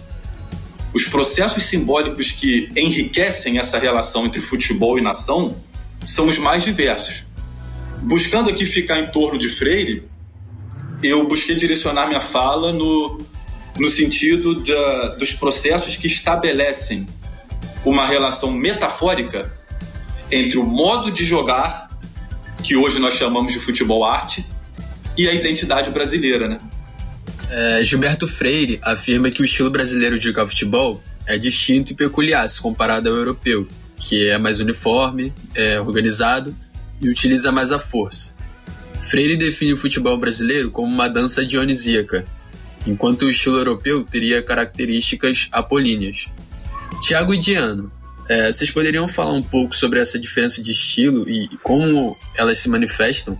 os 0.93 1.08
processos 1.08 1.63
simbólicos 1.63 2.32
que 2.32 2.69
enriquecem 2.75 3.58
essa 3.58 3.80
relação 3.80 4.25
entre 4.25 4.41
futebol 4.41 4.97
e 4.99 5.01
nação 5.01 5.56
são 6.04 6.27
os 6.27 6.38
mais 6.38 6.63
diversos. 6.63 7.23
Buscando 8.01 8.49
aqui 8.49 8.65
ficar 8.65 8.99
em 8.99 9.08
torno 9.08 9.38
de 9.38 9.47
Freire, 9.47 10.04
eu 11.04 11.27
busquei 11.27 11.56
direcionar 11.56 12.08
minha 12.08 12.21
fala 12.21 12.73
no, 12.73 13.21
no 13.77 13.88
sentido 13.88 14.62
de, 14.62 14.73
dos 15.17 15.34
processos 15.34 15.95
que 15.95 16.08
estabelecem 16.08 17.08
uma 17.86 18.06
relação 18.06 18.51
metafórica 18.51 19.51
entre 20.30 20.58
o 20.58 20.63
modo 20.63 21.12
de 21.12 21.25
jogar, 21.25 21.89
que 22.63 22.75
hoje 22.75 22.99
nós 22.99 23.15
chamamos 23.15 23.54
de 23.54 23.60
futebol 23.60 24.04
arte, 24.04 24.45
e 25.17 25.27
a 25.27 25.34
identidade 25.34 25.89
brasileira, 25.89 26.47
né? 26.47 26.60
É, 27.52 27.84
Gilberto 27.84 28.28
Freire 28.28 28.80
afirma 28.82 29.30
que 29.30 29.42
o 29.42 29.46
estilo 29.46 29.70
brasileiro 29.70 30.18
de 30.18 30.24
jogar 30.24 30.48
futebol 30.48 31.04
é 31.28 31.38
distinto 31.38 31.92
e 31.92 31.96
peculiar 31.96 32.48
se 32.50 32.62
comparado 32.62 33.10
ao 33.10 33.16
europeu, 33.16 33.68
que 33.98 34.30
é 34.30 34.38
mais 34.38 34.62
uniforme, 34.62 35.34
é 35.54 35.80
organizado 35.80 36.56
e 37.02 37.10
utiliza 37.10 37.52
mais 37.52 37.74
a 37.74 37.78
força. 37.78 38.34
Freire 39.02 39.36
define 39.36 39.74
o 39.74 39.78
futebol 39.78 40.18
brasileiro 40.18 40.72
como 40.72 40.88
uma 40.88 41.10
dança 41.10 41.46
dionisíaca, 41.46 42.26
enquanto 42.88 43.24
o 43.24 43.30
estilo 43.30 43.58
europeu 43.58 44.06
teria 44.06 44.42
características 44.42 45.50
apolíneas. 45.52 46.28
Tiago 47.02 47.34
e 47.34 47.40
Diano, 47.40 47.92
é, 48.30 48.50
vocês 48.50 48.72
poderiam 48.72 49.10
falar 49.10 49.34
um 49.34 49.44
pouco 49.44 49.76
sobre 49.76 50.00
essa 50.00 50.18
diferença 50.18 50.64
de 50.64 50.72
estilo 50.72 51.30
e 51.30 51.50
como 51.62 52.18
elas 52.34 52.60
se 52.60 52.70
manifestam? 52.70 53.38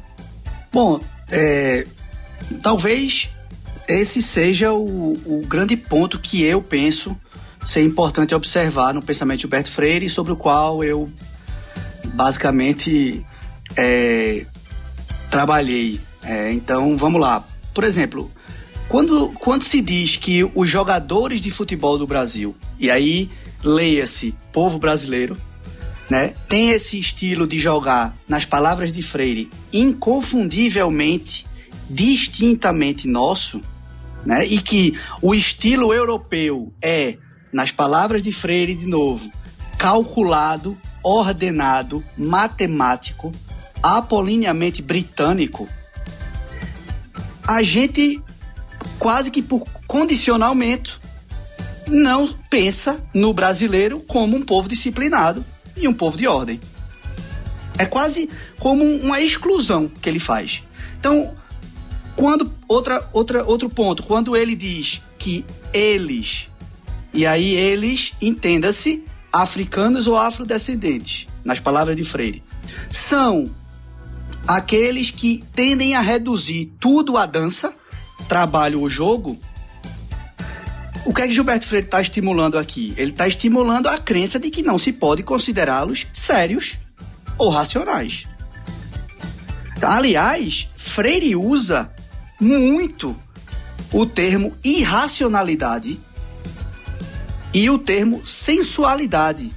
Bom, 0.74 1.02
é, 1.32 1.86
talvez 2.62 3.30
esse 4.00 4.22
seja 4.22 4.72
o, 4.72 5.14
o, 5.26 5.46
grande 5.48 5.76
ponto 5.76 6.20
que 6.20 6.44
eu 6.44 6.62
penso 6.62 7.18
ser 7.66 7.82
importante 7.84 8.34
observar 8.34 8.94
no 8.94 9.02
pensamento 9.02 9.38
de 9.38 9.42
Gilberto 9.42 9.70
Freire, 9.70 10.10
sobre 10.10 10.32
o 10.32 10.36
qual 10.36 10.84
eu 10.84 11.10
basicamente 12.14 13.26
é, 13.76 14.46
trabalhei. 15.30 16.00
É, 16.24 16.52
então, 16.52 16.98
vamos 16.98 17.22
lá. 17.22 17.46
Por 17.74 17.84
exemplo, 17.84 18.32
quando, 18.88 19.30
quando 19.40 19.64
se 19.64 19.82
diz 19.82 20.18
que 20.18 20.44
os 20.54 20.70
jogadores 20.70 21.40
de 21.40 21.50
futebol 21.50 21.98
do 21.98 22.06
Brasil, 22.06 22.56
e 22.80 22.90
aí 22.90 23.30
leia-se 23.64 24.36
povo 24.52 24.78
brasileiro, 24.78 25.38
né, 26.10 26.34
tem 26.48 26.72
esse 26.72 27.00
estilo 27.00 27.48
de 27.48 27.58
jogar, 27.58 28.18
nas 28.28 28.44
palavras 28.44 28.92
de 28.92 29.02
Freire, 29.02 29.50
inconfundivelmente, 29.72 31.48
distintamente 31.90 33.08
nosso, 33.08 33.64
né, 34.26 34.46
e 34.46 34.60
que 34.60 34.98
o 35.22 35.34
estilo 35.34 35.94
europeu 35.94 36.74
é, 36.82 37.18
nas 37.52 37.72
palavras 37.72 38.22
de 38.22 38.32
Freire 38.32 38.76
de 38.76 38.88
novo, 38.88 39.32
calculado, 39.78 40.78
ordenado, 41.04 42.04
matemático, 42.18 43.32
apollineamente 43.82 44.82
britânico, 44.82 45.68
a 47.48 47.64
gente 47.64 48.22
quase 49.00 49.32
que 49.32 49.42
por 49.42 49.68
condicionamento 49.88 51.02
não 51.88 52.28
pensa 52.50 53.04
no 53.14 53.34
brasileiro 53.34 54.00
como 54.02 54.38
um 54.38 54.42
povo 54.42 54.70
disciplinado 54.70 55.44
e 55.76 55.88
um 55.88 55.94
povo 55.94 56.18
de 56.18 56.28
ordem. 56.28 56.60
É 57.78 57.86
quase 57.86 58.30
como 58.60 58.84
uma 58.84 59.20
exclusão 59.20 59.88
que 59.88 60.08
ele 60.08 60.20
faz. 60.20 60.64
Então, 61.00 61.36
quando 62.16 62.54
outra, 62.72 63.10
outra, 63.12 63.44
outro 63.44 63.70
ponto, 63.70 64.04
quando 64.04 64.36
ele 64.36 64.56
diz 64.56 65.02
que 65.18 65.46
eles, 65.74 66.50
e 67.14 67.26
aí 67.26 67.54
eles, 67.54 68.14
entenda-se, 68.22 69.04
africanos 69.32 70.08
ou 70.08 70.16
afrodescendentes, 70.16 71.28
nas 71.44 71.60
palavras 71.60 71.96
de 71.96 72.04
Freire, 72.04 72.44
são 72.90 73.52
aqueles 74.48 75.12
que 75.12 75.44
tendem 75.54 75.96
a 75.96 76.02
reduzir 76.02 76.72
tudo 76.80 77.18
à 77.18 77.26
dança, 77.26 77.74
trabalho 78.28 78.82
ou 78.82 78.90
jogo. 78.90 79.38
O 81.06 81.14
que 81.14 81.24
é 81.24 81.28
que 81.28 81.34
Gilberto 81.34 81.66
Freire 81.66 81.88
está 81.88 82.00
estimulando 82.00 82.58
aqui? 82.58 82.94
Ele 82.96 83.12
está 83.12 83.28
estimulando 83.28 83.88
a 83.88 83.98
crença 83.98 84.40
de 84.40 84.50
que 84.50 84.64
não 84.64 84.78
se 84.78 84.94
pode 84.94 85.24
considerá-los 85.24 86.08
sérios 86.14 86.78
ou 87.38 87.50
racionais. 87.50 88.28
Aliás, 89.82 90.70
Freire 90.76 91.36
usa 91.36 91.92
muito 92.42 93.16
o 93.94 94.06
termo 94.06 94.58
irracionalidade 94.64 96.00
e 97.54 97.70
o 97.70 97.78
termo 97.78 98.26
sensualidade 98.26 99.54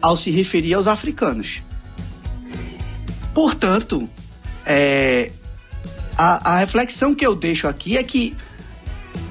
ao 0.00 0.16
se 0.16 0.30
referir 0.30 0.74
aos 0.74 0.86
africanos. 0.86 1.62
Portanto, 3.34 4.08
é, 4.64 5.32
a, 6.16 6.54
a 6.54 6.58
reflexão 6.58 7.14
que 7.14 7.26
eu 7.26 7.34
deixo 7.34 7.66
aqui 7.66 7.96
é 7.96 8.02
que 8.04 8.36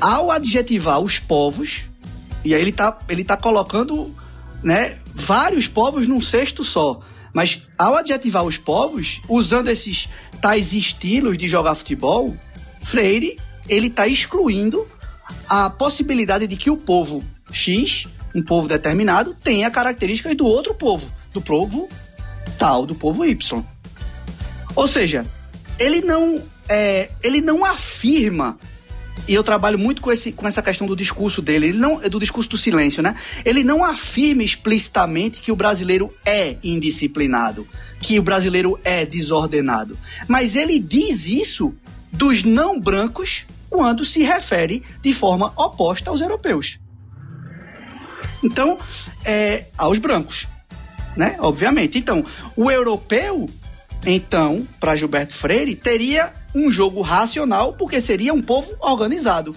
ao 0.01 0.29
adjetivar 0.29 0.99
os 0.99 1.17
povos, 1.17 1.83
e 2.43 2.53
aí 2.53 2.61
ele 2.61 2.71
está 2.71 2.99
ele 3.07 3.23
tá 3.23 3.37
colocando 3.37 4.13
né, 4.61 4.99
vários 5.13 5.67
povos 5.67 6.07
num 6.07 6.21
cesto 6.21 6.63
só. 6.63 6.99
Mas 7.33 7.61
ao 7.77 7.95
adjetivar 7.95 8.43
os 8.43 8.57
povos, 8.57 9.21
usando 9.29 9.67
esses 9.67 10.09
tais 10.41 10.73
estilos 10.73 11.37
de 11.37 11.47
jogar 11.47 11.75
futebol, 11.75 12.35
Freire 12.81 13.37
ele 13.67 13.87
está 13.87 14.07
excluindo 14.07 14.87
a 15.47 15.69
possibilidade 15.69 16.47
de 16.47 16.55
que 16.55 16.69
o 16.69 16.77
povo 16.77 17.23
X, 17.51 18.07
um 18.33 18.41
povo 18.41 18.67
determinado, 18.67 19.35
tenha 19.43 19.69
características 19.69 20.35
do 20.35 20.45
outro 20.45 20.73
povo, 20.73 21.11
do 21.33 21.41
povo 21.41 21.89
tal, 22.57 22.85
do 22.85 22.95
povo 22.95 23.25
Y. 23.25 23.63
Ou 24.75 24.87
seja, 24.87 25.25
ele 25.77 26.01
não, 26.01 26.41
é, 26.69 27.11
ele 27.23 27.41
não 27.41 27.65
afirma 27.65 28.57
e 29.27 29.33
eu 29.33 29.43
trabalho 29.43 29.77
muito 29.77 30.01
com, 30.01 30.11
esse, 30.11 30.31
com 30.31 30.47
essa 30.47 30.61
questão 30.61 30.87
do 30.87 30.95
discurso 30.95 31.41
dele, 31.41 31.67
ele 31.67 31.77
não, 31.77 31.99
do 31.99 32.19
discurso 32.19 32.49
do 32.49 32.57
silêncio, 32.57 33.03
né? 33.03 33.13
Ele 33.43 33.61
não 33.61 33.83
afirma 33.83 34.41
explicitamente 34.41 35.41
que 35.41 35.51
o 35.51 35.55
brasileiro 35.55 36.13
é 36.25 36.55
indisciplinado, 36.63 37.67
que 37.99 38.17
o 38.17 38.23
brasileiro 38.23 38.79
é 38.85 39.05
desordenado. 39.05 39.97
Mas 40.29 40.55
ele 40.55 40.79
diz 40.79 41.27
isso 41.27 41.73
dos 42.11 42.43
não 42.43 42.79
brancos 42.79 43.45
quando 43.69 44.05
se 44.05 44.23
refere 44.23 44.83
de 45.01 45.13
forma 45.13 45.53
oposta 45.55 46.09
aos 46.09 46.21
europeus. 46.21 46.79
Então, 48.43 48.77
é, 49.25 49.65
aos 49.77 49.97
brancos, 49.97 50.47
né? 51.15 51.35
Obviamente. 51.39 51.97
Então, 51.97 52.23
o 52.55 52.69
europeu, 52.69 53.49
então, 54.05 54.67
para 54.79 54.95
Gilberto 54.95 55.33
Freire, 55.33 55.75
teria 55.75 56.33
um 56.53 56.71
jogo 56.71 57.01
racional, 57.01 57.73
porque 57.73 57.99
seria 57.99 58.33
um 58.33 58.41
povo 58.41 58.75
organizado. 58.79 59.55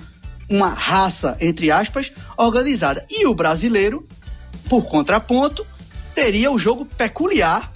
Uma 0.48 0.70
raça, 0.70 1.36
entre 1.40 1.70
aspas, 1.70 2.12
organizada. 2.36 3.06
E 3.08 3.26
o 3.26 3.34
brasileiro, 3.34 4.06
por 4.68 4.86
contraponto, 4.86 5.64
teria 6.14 6.50
o 6.50 6.58
jogo 6.58 6.84
peculiar, 6.84 7.72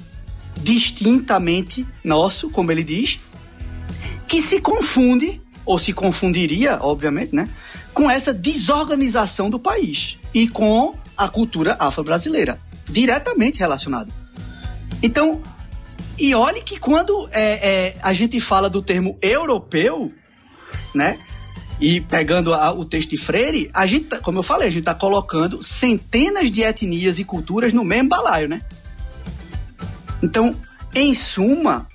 distintamente 0.57 1.87
nosso, 2.03 2.51
como 2.51 2.73
ele 2.73 2.83
diz, 2.83 3.21
que 4.35 4.43
se 4.43 4.61
confunde, 4.61 5.41
ou 5.65 5.79
se 5.79 5.93
confundiria, 5.93 6.81
obviamente, 6.81 7.33
né, 7.33 7.49
com 7.93 8.11
essa 8.11 8.35
desorganização 8.35 9.49
do 9.49 9.61
país 9.61 10.19
e 10.35 10.49
com 10.49 10.93
a 11.17 11.29
cultura 11.29 11.77
afro-brasileira, 11.79 12.61
diretamente 12.85 13.61
relacionado. 13.61 14.13
Então, 15.01 15.41
e 16.19 16.35
olhe 16.35 16.63
que 16.63 16.81
quando 16.81 17.29
é, 17.31 17.93
é, 17.93 17.97
a 18.03 18.13
gente 18.13 18.41
fala 18.41 18.69
do 18.69 18.83
termo 18.83 19.17
europeu, 19.23 20.13
né? 20.93 21.21
E 21.81 22.01
pegando 22.01 22.53
a, 22.53 22.73
o 22.73 22.85
texto 22.85 23.11
de 23.11 23.17
Freire, 23.17 23.71
a 23.73 23.87
gente, 23.87 24.07
tá, 24.07 24.19
como 24.19 24.41
eu 24.41 24.43
falei, 24.43 24.67
a 24.67 24.71
gente 24.71 24.81
está 24.81 24.95
colocando 24.97 25.63
centenas 25.63 26.51
de 26.51 26.63
etnias 26.63 27.21
e 27.21 27.25
culturas 27.25 27.73
no 27.73 27.85
mesmo 27.85 28.09
balaio, 28.09 28.49
né? 28.49 28.63
Então, 30.21 30.57
em 30.93 31.15
suma, 31.15 31.87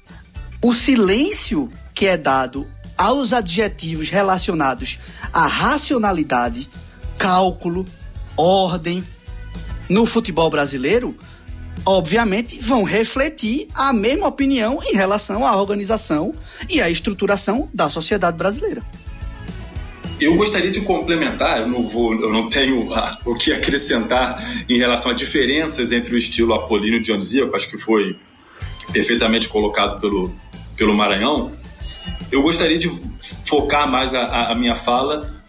o 0.61 0.73
silêncio 0.73 1.69
que 1.99 2.07
é 2.07 2.15
dado 2.15 2.65
aos 2.97 3.33
adjetivos 3.33 4.09
relacionados 4.09 4.99
à 5.33 5.47
racionalidade, 5.47 6.69
cálculo, 7.17 7.85
ordem 8.37 9.03
no 9.89 10.05
futebol 10.05 10.49
brasileiro 10.49 11.13
obviamente, 11.85 12.57
vão 12.61 12.83
refletir 12.83 13.67
a 13.73 13.91
mesma 13.91 14.27
opinião 14.27 14.79
em 14.83 14.95
relação 14.95 15.45
à 15.45 15.53
organização 15.57 16.33
e 16.69 16.81
à 16.81 16.89
estruturação 16.89 17.69
da 17.73 17.89
sociedade 17.89 18.37
brasileira. 18.37 18.81
Eu 20.19 20.35
gostaria 20.35 20.71
de 20.71 20.81
complementar, 20.81 21.61
eu 21.61 21.67
não 21.67 21.83
vou, 21.83 22.13
eu 22.13 22.31
não 22.31 22.47
tenho 22.49 22.93
ah, 22.93 23.17
o 23.25 23.35
que 23.35 23.51
acrescentar 23.51 24.41
em 24.69 24.77
relação 24.77 25.11
a 25.11 25.13
diferenças 25.13 25.91
entre 25.91 26.15
o 26.15 26.17
estilo 26.17 26.53
apolíneo 26.53 27.01
dionisíaco, 27.01 27.55
acho 27.55 27.69
que 27.69 27.77
foi 27.77 28.17
perfeitamente 28.93 29.49
colocado 29.49 29.99
pelo, 29.99 30.33
pelo 30.77 30.95
Maranhão. 30.95 31.58
Eu 32.31 32.41
gostaria 32.41 32.77
de 32.77 32.89
focar 33.45 33.89
mais 33.89 34.13
a, 34.13 34.51
a 34.51 34.55
minha 34.55 34.75
fala 34.75 35.43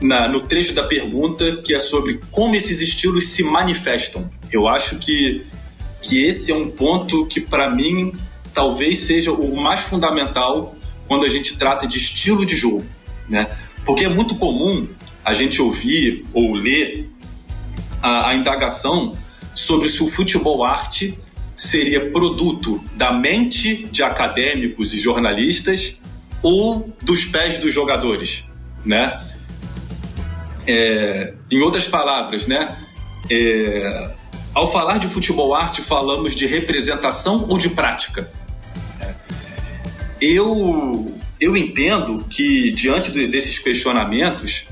na, 0.00 0.28
no 0.28 0.40
trecho 0.40 0.74
da 0.74 0.84
pergunta 0.84 1.56
que 1.64 1.74
é 1.74 1.78
sobre 1.78 2.20
como 2.30 2.54
esses 2.54 2.80
estilos 2.80 3.28
se 3.28 3.42
manifestam. 3.42 4.30
Eu 4.52 4.68
acho 4.68 4.96
que 4.96 5.46
que 6.06 6.22
esse 6.22 6.52
é 6.52 6.54
um 6.54 6.70
ponto 6.70 7.26
que, 7.26 7.40
para 7.40 7.68
mim, 7.68 8.14
talvez 8.54 8.98
seja 8.98 9.32
o 9.32 9.56
mais 9.56 9.82
fundamental 9.82 10.76
quando 11.08 11.24
a 11.24 11.28
gente 11.28 11.58
trata 11.58 11.86
de 11.86 11.98
estilo 11.98 12.46
de 12.46 12.56
jogo, 12.56 12.84
né? 13.28 13.48
Porque 13.84 14.04
é 14.04 14.08
muito 14.08 14.36
comum 14.36 14.88
a 15.24 15.32
gente 15.34 15.60
ouvir 15.60 16.24
ou 16.32 16.54
ler 16.54 17.10
a, 18.02 18.30
a 18.30 18.36
indagação 18.36 19.16
sobre 19.54 19.88
se 19.88 20.02
o 20.02 20.06
futebol 20.06 20.64
arte 20.64 21.18
seria 21.56 22.10
produto 22.10 22.84
da 22.94 23.12
mente 23.12 23.86
de 23.86 24.02
acadêmicos 24.02 24.92
e 24.92 25.00
jornalistas 25.00 25.98
ou 26.42 26.94
dos 27.02 27.24
pés 27.24 27.58
dos 27.58 27.72
jogadores, 27.72 28.44
né? 28.84 29.20
É, 30.66 31.32
em 31.50 31.60
outras 31.62 31.88
palavras, 31.88 32.46
né? 32.46 32.76
É, 33.30 34.10
ao 34.54 34.70
falar 34.70 34.98
de 34.98 35.08
futebol 35.08 35.54
arte, 35.54 35.80
falamos 35.80 36.34
de 36.34 36.46
representação 36.46 37.46
ou 37.48 37.58
de 37.58 37.70
prática? 37.70 38.30
Eu, 40.20 41.14
eu 41.38 41.56
entendo 41.56 42.24
que, 42.30 42.70
diante 42.70 43.10
desses 43.26 43.58
questionamentos, 43.58 44.66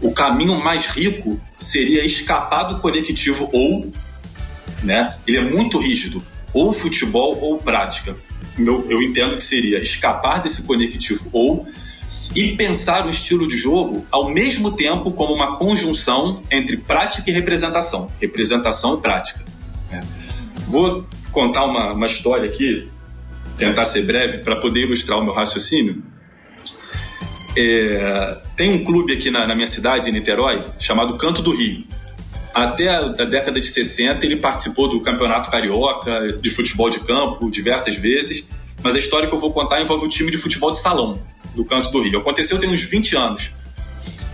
o 0.00 0.12
caminho 0.12 0.60
mais 0.60 0.86
rico 0.86 1.40
seria 1.58 2.04
escapar 2.04 2.64
do 2.64 2.78
conectivo 2.78 3.50
ou, 3.52 3.92
né? 4.82 5.16
Ele 5.26 5.38
é 5.38 5.42
muito 5.42 5.78
rígido, 5.78 6.22
ou 6.52 6.72
futebol 6.72 7.38
ou 7.40 7.58
prática. 7.58 8.16
Eu, 8.58 8.86
eu 8.88 9.02
entendo 9.02 9.36
que 9.36 9.42
seria 9.42 9.80
escapar 9.80 10.42
desse 10.42 10.62
conectivo 10.62 11.28
ou 11.32 11.66
e 12.34 12.56
pensar 12.56 13.06
o 13.06 13.10
estilo 13.10 13.46
de 13.46 13.56
jogo 13.56 14.06
ao 14.10 14.30
mesmo 14.30 14.72
tempo 14.72 15.10
como 15.12 15.32
uma 15.32 15.56
conjunção 15.56 16.42
entre 16.50 16.76
prática 16.76 17.30
e 17.30 17.32
representação, 17.32 18.10
representação 18.20 18.94
e 18.94 19.00
prática. 19.00 19.44
É. 19.90 20.00
Vou 20.66 21.06
contar 21.30 21.64
uma, 21.64 21.92
uma 21.92 22.06
história 22.06 22.48
aqui, 22.48 22.88
tentar 23.56 23.84
ser 23.86 24.04
breve 24.04 24.38
para 24.38 24.56
poder 24.56 24.80
ilustrar 24.80 25.18
o 25.18 25.24
meu 25.24 25.32
raciocínio. 25.32 26.02
É, 27.56 28.38
tem 28.56 28.70
um 28.70 28.84
clube 28.84 29.14
aqui 29.14 29.30
na, 29.30 29.46
na, 29.46 29.54
minha 29.54 29.66
cidade, 29.66 30.10
em 30.10 30.12
Niterói, 30.12 30.64
chamado 30.78 31.16
Canto 31.16 31.40
do 31.40 31.54
Rio. 31.54 31.84
Até 32.56 32.88
a, 32.88 33.00
a, 33.00 33.24
década 33.26 33.60
de 33.60 33.66
60 33.66 34.24
ele 34.24 34.36
participou 34.36 34.88
do 34.88 34.98
Campeonato 35.02 35.50
Carioca 35.50 36.38
de 36.40 36.48
futebol 36.48 36.88
de 36.88 37.00
campo 37.00 37.50
diversas 37.50 37.96
vezes, 37.96 38.48
mas 38.82 38.94
a 38.94 38.98
história 38.98 39.28
que 39.28 39.34
eu 39.34 39.38
vou 39.38 39.52
contar 39.52 39.82
envolve 39.82 40.06
o 40.06 40.08
time 40.08 40.30
de 40.30 40.38
futebol 40.38 40.70
de 40.70 40.78
salão 40.78 41.20
do 41.54 41.66
Canto 41.66 41.90
do 41.90 42.00
Rio. 42.00 42.18
Aconteceu 42.18 42.58
tem 42.58 42.70
uns 42.70 42.80
20 42.80 43.14
anos. 43.14 43.50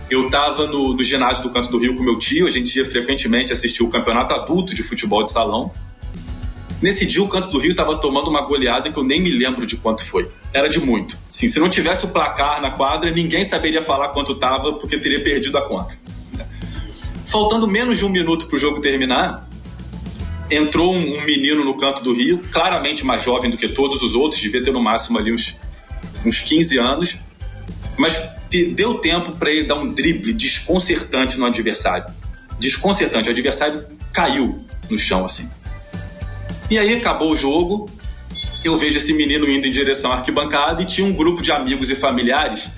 Eu 0.09 0.27
estava 0.27 0.67
no, 0.67 0.93
no, 0.93 1.03
ginásio 1.03 1.43
do 1.43 1.49
Canto 1.49 1.69
do 1.69 1.77
Rio 1.77 1.97
com 1.97 2.03
meu 2.03 2.17
tio, 2.17 2.47
a 2.47 2.49
gente 2.49 2.73
ia 2.77 2.85
frequentemente 2.85 3.51
assistir 3.51 3.83
o 3.83 3.89
campeonato 3.89 4.33
adulto 4.33 4.73
de 4.73 4.83
futebol 4.83 5.21
de 5.21 5.29
salão. 5.29 5.69
Nesse 6.81 7.05
dia, 7.05 7.21
o 7.21 7.27
Canto 7.27 7.49
do 7.49 7.59
Rio 7.59 7.71
estava 7.71 7.97
tomando 7.97 8.29
uma 8.29 8.43
goleada 8.43 8.89
que 8.89 8.97
eu 8.97 9.03
nem 9.03 9.19
me 9.19 9.31
lembro 9.31 9.65
de 9.65 9.75
quanto 9.75 10.05
foi. 10.05 10.31
Era 10.53 10.69
de 10.69 10.79
muito. 10.79 11.17
Sim, 11.27 11.49
se 11.49 11.59
não 11.59 11.69
tivesse 11.69 12.05
o 12.05 12.07
placar 12.07 12.61
na 12.61 12.71
quadra, 12.71 13.11
ninguém 13.11 13.43
saberia 13.43 13.81
falar 13.81 14.09
quanto 14.09 14.31
estava, 14.31 14.71
porque 14.75 14.97
teria 14.97 15.21
perdido 15.21 15.57
a 15.57 15.67
conta. 15.67 15.97
Faltando 17.25 17.67
menos 17.67 17.97
de 17.97 18.05
um 18.05 18.09
minuto 18.09 18.47
para 18.47 18.55
o 18.55 18.59
jogo 18.59 18.79
terminar, 18.79 19.47
entrou 20.49 20.93
um, 20.93 21.17
um, 21.17 21.21
menino 21.23 21.63
no 21.63 21.75
canto 21.75 22.03
do 22.03 22.13
Rio, 22.13 22.43
claramente 22.51 23.05
mais 23.05 23.23
jovem 23.23 23.49
do 23.49 23.57
que 23.57 23.69
todos 23.69 24.01
os 24.01 24.15
outros, 24.15 24.41
devia 24.41 24.63
ter 24.63 24.71
no 24.71 24.81
máximo 24.81 25.17
ali 25.17 25.33
uns, 25.33 25.57
uns 26.25 26.39
15 26.39 26.77
anos, 26.79 27.17
mas 27.97 28.29
deu 28.75 28.99
tempo 28.99 29.33
para 29.33 29.49
ele 29.49 29.63
dar 29.63 29.75
um 29.75 29.91
drible 29.91 30.33
desconcertante 30.33 31.37
no 31.37 31.45
adversário. 31.45 32.13
Desconcertante, 32.59 33.29
o 33.29 33.31
adversário 33.31 33.85
caiu 34.11 34.63
no 34.89 34.97
chão 34.97 35.25
assim. 35.25 35.49
E 36.69 36.77
aí 36.77 36.93
acabou 36.95 37.31
o 37.31 37.37
jogo, 37.37 37.89
eu 38.63 38.77
vejo 38.77 38.97
esse 38.97 39.13
menino 39.13 39.49
indo 39.49 39.67
em 39.67 39.71
direção 39.71 40.11
à 40.11 40.15
arquibancada 40.17 40.81
e 40.81 40.85
tinha 40.85 41.05
um 41.05 41.13
grupo 41.13 41.41
de 41.41 41.51
amigos 41.51 41.89
e 41.89 41.95
familiares 41.95 42.69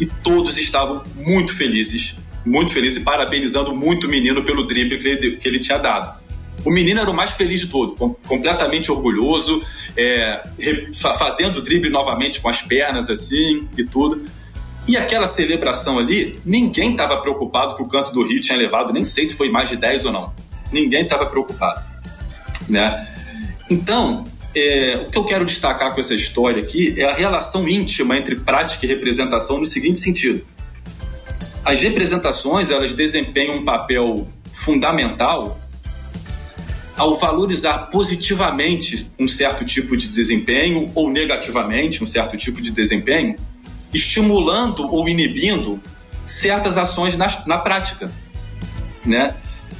e 0.00 0.06
todos 0.06 0.58
estavam 0.58 1.02
muito 1.14 1.54
felizes, 1.54 2.16
muito 2.48 2.72
felizes 2.72 2.98
e 2.98 3.04
parabenizando 3.04 3.74
muito 3.74 4.06
o 4.06 4.10
menino 4.10 4.42
pelo 4.42 4.66
drible 4.66 4.98
que 4.98 5.08
ele, 5.08 5.36
que 5.36 5.48
ele 5.48 5.60
tinha 5.60 5.78
dado. 5.78 6.18
O 6.64 6.70
menino 6.70 7.00
era 7.00 7.10
o 7.10 7.14
mais 7.14 7.32
feliz 7.32 7.60
de 7.60 7.68
todo, 7.68 7.94
completamente 8.26 8.90
orgulhoso, 8.90 9.62
é, 9.96 10.42
fazendo 10.94 11.62
drible 11.62 11.90
novamente 11.90 12.40
com 12.40 12.48
as 12.48 12.60
pernas 12.60 13.08
assim 13.08 13.68
e 13.76 13.84
tudo. 13.84 14.22
E 14.86 14.96
aquela 14.96 15.26
celebração 15.26 15.98
ali, 15.98 16.40
ninguém 16.44 16.92
estava 16.92 17.20
preocupado 17.20 17.76
que 17.76 17.82
o 17.82 17.86
canto 17.86 18.12
do 18.12 18.26
Rio 18.26 18.40
tinha 18.40 18.58
levado, 18.58 18.92
nem 18.92 19.04
sei 19.04 19.26
se 19.26 19.36
foi 19.36 19.50
mais 19.50 19.68
de 19.68 19.76
10 19.76 20.06
ou 20.06 20.12
não. 20.12 20.32
Ninguém 20.72 21.02
estava 21.02 21.26
preocupado. 21.26 21.84
Né? 22.68 23.14
Então, 23.70 24.24
é, 24.54 25.04
o 25.06 25.10
que 25.10 25.18
eu 25.18 25.24
quero 25.24 25.44
destacar 25.44 25.94
com 25.94 26.00
essa 26.00 26.14
história 26.14 26.62
aqui 26.62 26.94
é 26.96 27.04
a 27.04 27.12
relação 27.12 27.68
íntima 27.68 28.16
entre 28.16 28.36
prática 28.36 28.84
e 28.86 28.88
representação 28.88 29.58
no 29.58 29.66
seguinte 29.66 29.98
sentido. 29.98 30.44
As 31.64 31.80
representações, 31.80 32.70
elas 32.70 32.92
desempenham 32.92 33.56
um 33.56 33.64
papel 33.64 34.26
fundamental 34.52 35.58
ao 36.96 37.14
valorizar 37.14 37.90
positivamente 37.90 39.10
um 39.18 39.28
certo 39.28 39.64
tipo 39.64 39.96
de 39.96 40.08
desempenho 40.08 40.90
ou 40.94 41.10
negativamente 41.10 42.02
um 42.02 42.06
certo 42.06 42.36
tipo 42.36 42.60
de 42.60 42.72
desempenho, 42.72 43.36
estimulando 43.94 44.92
ou 44.92 45.08
inibindo 45.08 45.80
certas 46.26 46.76
ações 46.76 47.16
na, 47.16 47.28
na 47.46 47.58
prática, 47.58 48.10
né? 49.06 49.36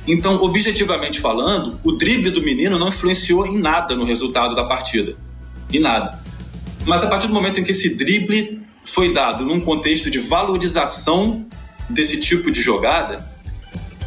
Então, 0.06 0.42
objetivamente 0.42 1.20
falando, 1.20 1.78
o 1.84 1.92
drible 1.92 2.30
do 2.30 2.42
menino 2.42 2.78
não 2.78 2.88
influenciou 2.88 3.46
em 3.46 3.58
nada 3.58 3.94
no 3.94 4.04
resultado 4.04 4.54
da 4.54 4.64
partida. 4.64 5.16
Em 5.70 5.80
nada. 5.80 6.22
Mas 6.86 7.04
a 7.04 7.08
partir 7.08 7.26
do 7.26 7.34
momento 7.34 7.60
em 7.60 7.64
que 7.64 7.72
esse 7.72 7.94
drible 7.94 8.62
foi 8.82 9.12
dado 9.12 9.44
num 9.44 9.60
contexto 9.60 10.10
de 10.10 10.18
valorização 10.18 11.46
desse 11.88 12.18
tipo 12.18 12.50
de 12.50 12.60
jogada, 12.60 13.26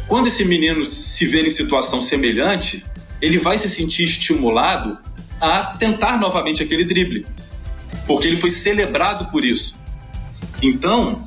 quando 0.06 0.26
esse 0.28 0.44
menino 0.44 0.84
se 0.84 1.24
vê 1.26 1.42
em 1.42 1.50
situação 1.50 2.00
semelhante, 2.00 2.84
ele 3.20 3.38
vai 3.38 3.56
se 3.56 3.70
sentir 3.70 4.04
estimulado 4.04 4.98
a 5.40 5.76
tentar 5.76 6.18
novamente 6.18 6.62
aquele 6.62 6.84
drible, 6.84 7.26
porque 8.06 8.28
ele 8.28 8.36
foi 8.36 8.50
celebrado 8.50 9.30
por 9.30 9.44
isso. 9.44 9.76
Então, 10.60 11.24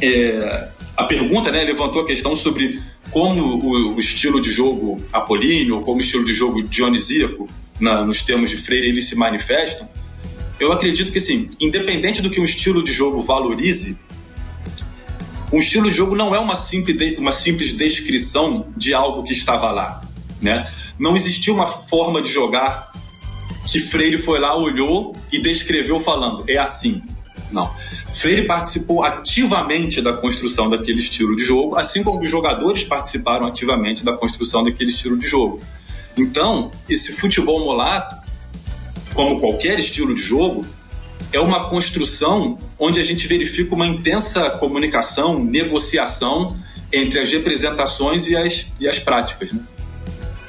é, 0.00 0.68
a 0.96 1.04
pergunta 1.04 1.50
né, 1.50 1.62
levantou 1.64 2.02
a 2.02 2.06
questão 2.06 2.34
sobre 2.34 2.80
como 3.10 3.42
o, 3.42 3.94
o, 3.94 3.98
estilo 4.00 4.40
de 4.40 4.50
jogo 4.50 5.02
apolíneo, 5.12 5.80
como 5.80 5.98
o 5.98 6.00
estilo 6.00 6.24
de 6.24 6.34
jogo 6.34 6.62
dionisíaco, 6.62 7.48
na, 7.80 8.04
nos 8.04 8.22
termos 8.22 8.50
de 8.50 8.56
Freire, 8.56 8.88
eles 8.88 9.06
se 9.06 9.14
manifestam. 9.14 9.88
Eu 10.58 10.72
acredito 10.72 11.12
que, 11.12 11.18
assim, 11.18 11.46
independente 11.60 12.20
do 12.20 12.30
que 12.30 12.40
um 12.40 12.44
estilo 12.44 12.82
de 12.82 12.92
jogo 12.92 13.20
valorize, 13.20 13.98
um 15.52 15.58
estilo 15.58 15.88
de 15.88 15.96
jogo 15.96 16.14
não 16.14 16.34
é 16.34 16.38
uma 16.38 16.54
simples, 16.54 17.18
uma 17.18 17.32
simples 17.32 17.72
descrição 17.72 18.66
de 18.76 18.92
algo 18.92 19.22
que 19.22 19.32
estava 19.32 19.70
lá. 19.70 20.02
Né? 20.40 20.68
Não 20.98 21.16
existia 21.16 21.52
uma 21.52 21.66
forma 21.66 22.22
de 22.22 22.28
jogar 22.28 22.92
que 23.66 23.80
Freire 23.80 24.18
foi 24.18 24.40
lá, 24.40 24.56
olhou 24.56 25.14
e 25.30 25.40
descreveu 25.40 26.00
falando, 26.00 26.44
é 26.48 26.56
assim. 26.56 27.02
Não. 27.50 27.72
Freire 28.12 28.46
participou 28.46 29.04
ativamente 29.04 30.00
da 30.00 30.12
construção 30.12 30.68
daquele 30.70 30.98
estilo 30.98 31.36
de 31.36 31.44
jogo, 31.44 31.76
assim 31.76 32.02
como 32.02 32.22
os 32.22 32.30
jogadores 32.30 32.84
participaram 32.84 33.46
ativamente 33.46 34.04
da 34.04 34.12
construção 34.12 34.64
daquele 34.64 34.90
estilo 34.90 35.18
de 35.18 35.26
jogo. 35.26 35.60
Então, 36.16 36.70
esse 36.88 37.12
futebol 37.12 37.60
molato, 37.60 38.16
como 39.14 39.38
qualquer 39.38 39.78
estilo 39.78 40.14
de 40.14 40.22
jogo, 40.22 40.64
é 41.32 41.40
uma 41.40 41.68
construção 41.68 42.58
onde 42.78 42.98
a 43.00 43.02
gente 43.02 43.26
verifica 43.26 43.74
uma 43.74 43.86
intensa 43.86 44.50
comunicação, 44.50 45.42
negociação 45.42 46.56
entre 46.92 47.20
as 47.20 47.30
representações 47.30 48.26
e 48.26 48.36
as, 48.36 48.66
e 48.80 48.88
as 48.88 48.98
práticas. 48.98 49.52
Né? 49.52 49.60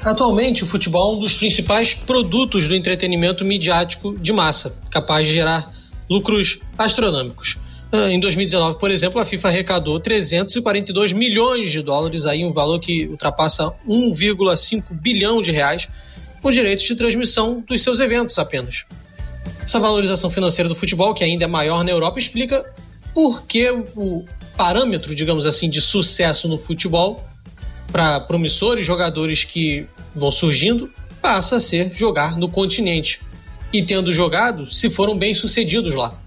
Atualmente, 0.02 0.64
o 0.64 0.66
futebol 0.66 1.14
é 1.14 1.16
um 1.18 1.20
dos 1.20 1.34
principais 1.34 1.92
produtos 1.92 2.66
do 2.66 2.74
entretenimento 2.74 3.44
midiático 3.44 4.16
de 4.18 4.32
massa, 4.32 4.74
capaz 4.90 5.26
de 5.26 5.34
gerar 5.34 5.70
lucros 6.08 6.58
astronômicos. 6.78 7.58
Ah, 7.92 8.08
em 8.08 8.18
2019, 8.18 8.78
por 8.78 8.90
exemplo, 8.90 9.20
a 9.20 9.24
FIFA 9.24 9.48
arrecadou 9.48 10.00
342 10.00 11.12
milhões 11.12 11.70
de 11.70 11.82
dólares, 11.82 12.24
aí 12.24 12.44
um 12.44 12.52
valor 12.52 12.78
que 12.78 13.06
ultrapassa 13.08 13.72
1,5 13.86 14.84
bilhão 14.92 15.42
de 15.42 15.50
reais, 15.50 15.88
por 16.40 16.52
direitos 16.52 16.86
de 16.86 16.94
transmissão 16.94 17.62
dos 17.66 17.82
seus 17.82 18.00
eventos 18.00 18.38
apenas. 18.38 18.86
Essa 19.62 19.78
valorização 19.78 20.30
financeira 20.30 20.68
do 20.68 20.74
futebol, 20.74 21.14
que 21.14 21.22
ainda 21.22 21.44
é 21.44 21.48
maior 21.48 21.84
na 21.84 21.90
Europa, 21.90 22.18
explica 22.18 22.64
por 23.14 23.46
que 23.46 23.70
o 23.70 24.24
parâmetro, 24.56 25.14
digamos 25.14 25.46
assim, 25.46 25.68
de 25.68 25.80
sucesso 25.80 26.48
no 26.48 26.58
futebol 26.58 27.24
para 27.90 28.20
promissores 28.20 28.84
jogadores 28.84 29.44
que 29.44 29.86
vão 30.14 30.30
surgindo 30.30 30.90
passa 31.20 31.56
a 31.56 31.60
ser 31.60 31.92
jogar 31.92 32.36
no 32.36 32.50
continente. 32.50 33.20
E 33.72 33.82
tendo 33.82 34.12
jogado, 34.12 34.72
se 34.72 34.90
foram 34.90 35.16
bem 35.16 35.34
sucedidos 35.34 35.94
lá. 35.94 36.18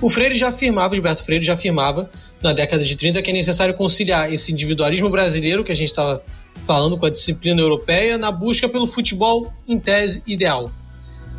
O 0.00 0.08
Freire 0.08 0.36
já 0.36 0.48
afirmava, 0.48 0.94
Gilberto 0.94 1.24
Freire 1.24 1.44
já 1.44 1.54
afirmava 1.54 2.08
na 2.42 2.52
década 2.52 2.84
de 2.84 2.96
30 2.96 3.20
que 3.20 3.30
é 3.30 3.34
necessário 3.34 3.74
conciliar 3.74 4.32
esse 4.32 4.52
individualismo 4.52 5.10
brasileiro 5.10 5.64
que 5.64 5.72
a 5.72 5.74
gente 5.74 5.88
estava 5.88 6.22
falando 6.66 6.96
com 6.96 7.06
a 7.06 7.10
disciplina 7.10 7.60
europeia 7.60 8.16
na 8.16 8.30
busca 8.30 8.68
pelo 8.68 8.86
futebol 8.86 9.52
em 9.66 9.78
tese 9.78 10.22
ideal. 10.26 10.70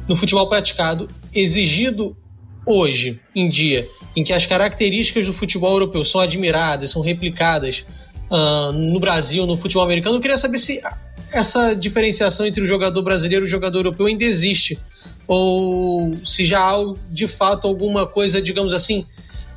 No 0.07 0.17
futebol 0.17 0.47
praticado, 0.49 1.07
exigido 1.33 2.15
hoje 2.65 3.19
em 3.35 3.49
dia, 3.49 3.87
em 4.15 4.23
que 4.23 4.33
as 4.33 4.45
características 4.45 5.25
do 5.25 5.33
futebol 5.33 5.71
europeu 5.71 6.03
são 6.03 6.21
admiradas, 6.21 6.91
são 6.91 7.01
replicadas 7.01 7.85
uh, 8.29 8.71
no 8.71 8.99
Brasil, 8.99 9.45
no 9.45 9.57
futebol 9.57 9.83
americano, 9.83 10.17
eu 10.17 10.21
queria 10.21 10.37
saber 10.37 10.59
se 10.59 10.81
essa 11.31 11.73
diferenciação 11.73 12.45
entre 12.45 12.61
o 12.61 12.65
jogador 12.65 13.01
brasileiro 13.01 13.45
e 13.45 13.47
o 13.47 13.49
jogador 13.49 13.79
europeu 13.79 14.07
ainda 14.07 14.23
existe. 14.23 14.79
Ou 15.27 16.13
se 16.25 16.43
já 16.43 16.59
há 16.59 16.93
de 17.11 17.27
fato 17.27 17.67
alguma 17.67 18.07
coisa, 18.07 18.41
digamos 18.41 18.73
assim, 18.73 19.05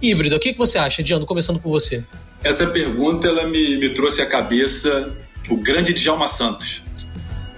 híbrida. 0.00 0.36
O 0.36 0.38
que, 0.38 0.52
você 0.52 0.78
acha, 0.78 1.02
Diano? 1.02 1.24
Começando 1.24 1.58
por 1.58 1.70
você. 1.70 2.04
Essa 2.44 2.66
pergunta 2.66 3.28
ela 3.28 3.46
me, 3.46 3.78
me 3.78 3.88
trouxe 3.90 4.20
à 4.20 4.26
cabeça 4.26 5.16
o 5.48 5.56
grande 5.56 5.94
Djalma 5.94 6.26
Santos, 6.26 6.81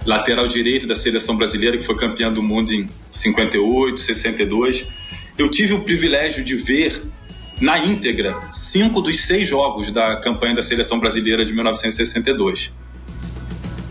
lateral 0.05 0.47
direito 0.47 0.87
da 0.87 0.95
seleção 0.95 1.35
brasileira, 1.35 1.77
que 1.77 1.83
foi 1.83 1.95
campeão 1.95 2.31
do 2.31 2.43
mundo 2.43 2.71
em 2.71 2.87
58, 3.09 3.99
62. 3.99 4.87
Eu 5.37 5.49
tive 5.49 5.73
o 5.73 5.81
privilégio 5.81 6.43
de 6.43 6.55
ver 6.55 7.01
na 7.59 7.77
íntegra 7.79 8.39
cinco 8.49 9.01
dos 9.01 9.21
seis 9.21 9.47
jogos 9.47 9.89
da 9.89 10.19
campanha 10.19 10.55
da 10.55 10.61
seleção 10.61 10.99
brasileira 10.99 11.43
de 11.43 11.53
1962. 11.53 12.73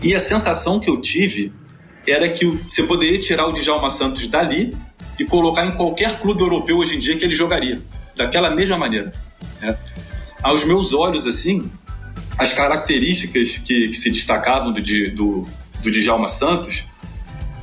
E 0.01 0.13
a 0.13 0.19
sensação 0.19 0.79
que 0.79 0.89
eu 0.89 1.01
tive 1.01 1.51
era 2.07 2.29
que 2.29 2.45
você 2.45 2.83
poderia 2.83 3.19
tirar 3.19 3.47
o 3.47 3.51
Djalma 3.51 3.89
Santos 3.89 4.27
dali 4.27 4.75
e 5.19 5.25
colocar 5.25 5.65
em 5.65 5.71
qualquer 5.71 6.19
clube 6.19 6.41
europeu 6.41 6.77
hoje 6.77 6.95
em 6.95 6.99
dia 6.99 7.17
que 7.17 7.25
ele 7.25 7.35
jogaria, 7.35 7.81
daquela 8.15 8.49
mesma 8.51 8.77
maneira. 8.77 9.13
Né? 9.61 9.77
Aos 10.43 10.63
meus 10.63 10.93
olhos, 10.93 11.25
assim, 11.25 11.71
as 12.37 12.53
características 12.53 13.57
que, 13.57 13.89
que 13.89 13.95
se 13.95 14.11
destacavam 14.11 14.71
do, 14.71 14.81
do, 15.11 15.45
do 15.85 15.91
Djalma 15.91 16.27
Santos, 16.27 16.83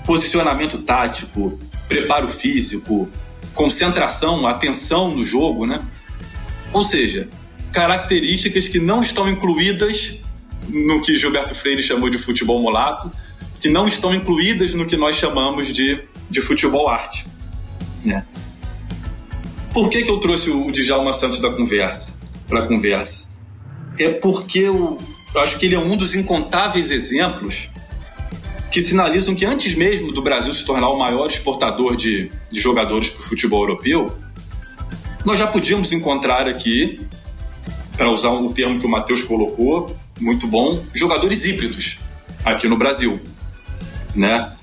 posicionamento 0.07 0.79
tático, 0.79 1.59
preparo 1.89 2.29
físico, 2.29 3.09
concentração, 3.53 4.47
atenção 4.47 5.15
no 5.15 5.25
jogo, 5.25 5.67
né? 5.67 5.85
Ou 6.73 6.85
seja, 6.85 7.29
características 7.73 8.69
que 8.69 8.79
não 8.79 9.03
estão 9.03 9.29
incluídas 9.29 10.21
no 10.69 11.03
que 11.03 11.17
Gilberto 11.17 11.55
Freire 11.55 11.83
chamou 11.83 12.09
de 12.09 12.19
futebol 12.19 12.63
molato, 12.63 13.11
que 13.61 13.69
não 13.69 13.87
estão 13.87 14.15
incluídas 14.15 14.73
no 14.75 14.87
que 14.87 14.97
nós 14.97 15.17
chamamos 15.17 15.69
de, 15.73 16.01
de 16.31 16.41
futebol 16.41 16.89
arte. 16.89 17.27
Né? 18.05 18.25
Por 19.73 19.89
que, 19.89 20.03
que 20.03 20.11
eu 20.11 20.19
trouxe 20.19 20.51
o 20.51 20.71
Djalma 20.71 21.13
Santos 21.13 21.41
da 21.41 21.51
conversa 21.51 22.21
para 22.49 22.61
a 22.61 22.67
conversa? 22.67 23.33
É 23.99 24.09
porque 24.09 24.61
eu 24.61 24.99
acho 25.37 25.59
que 25.59 25.67
ele 25.67 25.75
é 25.75 25.79
um 25.79 25.97
dos 25.97 26.15
incontáveis 26.15 26.91
exemplos 26.91 27.69
que 28.73 28.81
sinalizam 28.81 29.35
que 29.35 29.45
antes 29.45 29.75
mesmo 29.75 30.11
do 30.11 30.23
Brasil 30.23 30.53
se 30.55 30.65
tornar 30.65 30.89
o 30.89 30.99
maior 30.99 31.27
exportador 31.27 31.95
de, 31.95 32.33
de 32.51 32.59
jogadores 32.59 33.11
para 33.11 33.21
o 33.21 33.25
futebol 33.25 33.61
europeu, 33.61 34.17
nós 35.27 35.39
já 35.39 35.47
podíamos 35.47 35.93
encontrar 35.93 36.49
aqui, 36.49 36.99
para 37.97 38.11
usar 38.11 38.31
um 38.31 38.51
termo 38.51 38.81
que 38.81 38.87
o 38.87 38.89
Matheus 38.89 39.23
colocou, 39.23 39.95
muito 40.19 40.47
bom, 40.47 40.83
jogadores 40.95 41.45
híbridos 41.45 41.99
aqui 42.43 42.67
no 42.67 42.77
Brasil, 42.77 43.21
né? 44.15 44.57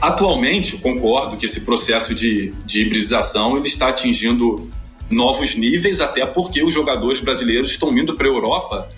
Atualmente, 0.00 0.76
concordo 0.78 1.36
que 1.36 1.46
esse 1.46 1.60
processo 1.60 2.14
de, 2.14 2.52
de 2.66 2.82
hibridização 2.82 3.56
ele 3.56 3.66
está 3.66 3.88
atingindo 3.88 4.70
novos 5.08 5.54
níveis, 5.54 6.00
até 6.00 6.26
porque 6.26 6.62
os 6.62 6.74
jogadores 6.74 7.20
brasileiros 7.20 7.70
estão 7.70 7.96
indo 7.96 8.14
para 8.14 8.26
a 8.26 8.30
Europa 8.30 8.90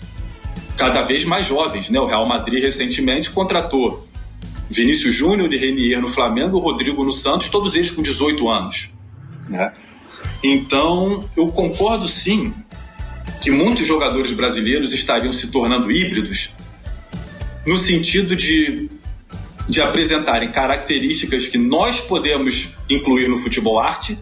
cada 0.75 1.01
vez 1.01 1.25
mais 1.25 1.47
jovens. 1.47 1.89
Né? 1.89 1.99
O 1.99 2.05
Real 2.05 2.27
Madrid 2.27 2.61
recentemente 2.61 3.31
contratou 3.31 4.07
Vinícius 4.71 5.13
Júnior 5.13 5.51
e 5.53 5.57
Renier 5.57 6.01
no 6.01 6.09
Flamengo, 6.09 6.59
Rodrigo 6.59 7.03
no 7.03 7.11
Santos, 7.11 7.49
todos 7.49 7.75
eles 7.75 7.91
com 7.91 8.01
18 8.01 8.49
anos. 8.49 8.89
Né? 9.49 9.73
Então, 10.43 11.29
eu 11.35 11.47
concordo 11.49 12.07
sim 12.07 12.53
que 13.41 13.51
muitos 13.51 13.85
jogadores 13.85 14.31
brasileiros 14.31 14.93
estariam 14.93 15.33
se 15.33 15.47
tornando 15.47 15.91
híbridos 15.91 16.53
no 17.65 17.77
sentido 17.77 18.35
de 18.35 18.89
de 19.69 19.81
apresentarem 19.81 20.51
características 20.51 21.47
que 21.47 21.57
nós 21.57 22.01
podemos 22.01 22.69
incluir 22.89 23.27
no 23.27 23.37
futebol 23.37 23.79
arte 23.79 24.17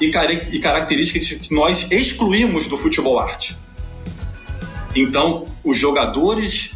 e, 0.00 0.06
e 0.06 0.58
características 0.58 1.38
que 1.38 1.54
nós 1.54 1.90
excluímos 1.90 2.66
do 2.66 2.76
futebol 2.76 3.18
arte. 3.18 3.56
Então, 4.94 5.46
os 5.64 5.78
jogadores 5.78 6.72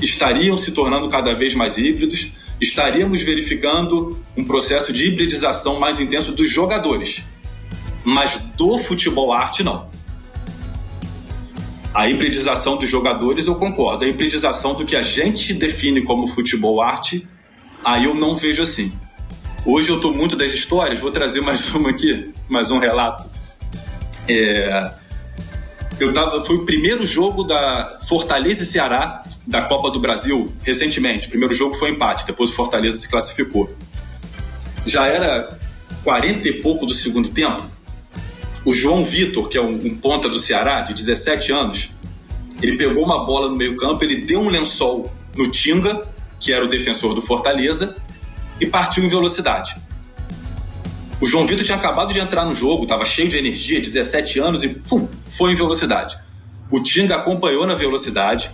estariam 0.00 0.58
se 0.58 0.72
tornando 0.72 1.08
cada 1.08 1.34
vez 1.34 1.54
mais 1.54 1.78
híbridos, 1.78 2.32
estaríamos 2.60 3.22
verificando 3.22 4.18
um 4.36 4.44
processo 4.44 4.92
de 4.92 5.06
hibridização 5.06 5.78
mais 5.78 6.00
intenso 6.00 6.32
dos 6.32 6.50
jogadores, 6.50 7.24
mas 8.04 8.38
do 8.56 8.78
futebol 8.78 9.32
arte 9.32 9.62
não. 9.62 9.88
A 11.94 12.08
hibridização 12.08 12.76
dos 12.76 12.88
jogadores 12.88 13.46
eu 13.46 13.54
concordo, 13.54 14.04
a 14.04 14.08
hibridização 14.08 14.74
do 14.74 14.84
que 14.84 14.94
a 14.94 15.02
gente 15.02 15.54
define 15.54 16.02
como 16.02 16.26
futebol 16.26 16.80
arte 16.80 17.26
Aí 17.84 18.04
eu 18.04 18.14
não 18.14 18.34
vejo 18.34 18.62
assim. 18.62 18.92
Hoje 19.64 19.90
eu 19.90 19.96
estou 19.96 20.12
muito 20.12 20.36
das 20.36 20.52
histórias, 20.52 21.00
vou 21.00 21.10
trazer 21.10 21.40
mais 21.40 21.72
uma 21.74 21.90
aqui, 21.90 22.32
mais 22.48 22.70
um 22.70 22.78
relato. 22.78 23.28
É, 24.28 24.92
eu 26.00 26.12
tava, 26.12 26.44
foi 26.44 26.56
o 26.56 26.64
primeiro 26.64 27.04
jogo 27.04 27.44
da 27.44 27.98
Fortaleza 28.06 28.62
e 28.62 28.66
Ceará 28.66 29.22
da 29.46 29.62
Copa 29.62 29.90
do 29.90 30.00
Brasil 30.00 30.52
recentemente. 30.62 31.26
O 31.26 31.30
primeiro 31.30 31.54
jogo 31.54 31.74
foi 31.74 31.90
empate, 31.90 32.26
depois 32.26 32.50
o 32.50 32.54
Fortaleza 32.54 32.96
se 32.98 33.08
classificou. 33.08 33.70
Já 34.86 35.06
era 35.06 35.58
40 36.04 36.48
e 36.48 36.52
pouco 36.62 36.86
do 36.86 36.94
segundo 36.94 37.28
tempo. 37.30 37.64
O 38.64 38.72
João 38.72 39.04
Vitor, 39.04 39.48
que 39.48 39.56
é 39.56 39.62
um, 39.62 39.74
um 39.74 39.94
ponta 39.96 40.28
do 40.28 40.38
Ceará, 40.38 40.82
de 40.82 40.94
17 40.94 41.52
anos, 41.52 41.90
ele 42.62 42.76
pegou 42.76 43.04
uma 43.04 43.24
bola 43.24 43.48
no 43.48 43.56
meio-campo, 43.56 44.04
ele 44.04 44.16
deu 44.16 44.40
um 44.40 44.48
lençol 44.48 45.12
no 45.36 45.50
Tinga 45.50 46.06
que 46.40 46.52
era 46.52 46.64
o 46.64 46.68
defensor 46.68 47.14
do 47.14 47.22
Fortaleza, 47.22 47.96
e 48.60 48.66
partiu 48.66 49.04
em 49.04 49.08
velocidade. 49.08 49.76
O 51.20 51.26
João 51.26 51.46
Vitor 51.46 51.64
tinha 51.64 51.76
acabado 51.76 52.12
de 52.12 52.20
entrar 52.20 52.44
no 52.44 52.54
jogo, 52.54 52.84
estava 52.84 53.04
cheio 53.04 53.28
de 53.28 53.36
energia, 53.36 53.80
17 53.80 54.38
anos 54.38 54.62
e 54.62 54.68
pum, 54.68 55.08
foi 55.26 55.50
em 55.52 55.54
velocidade. 55.56 56.16
O 56.70 56.80
Tinga 56.80 57.16
acompanhou 57.16 57.66
na 57.66 57.74
velocidade, 57.74 58.50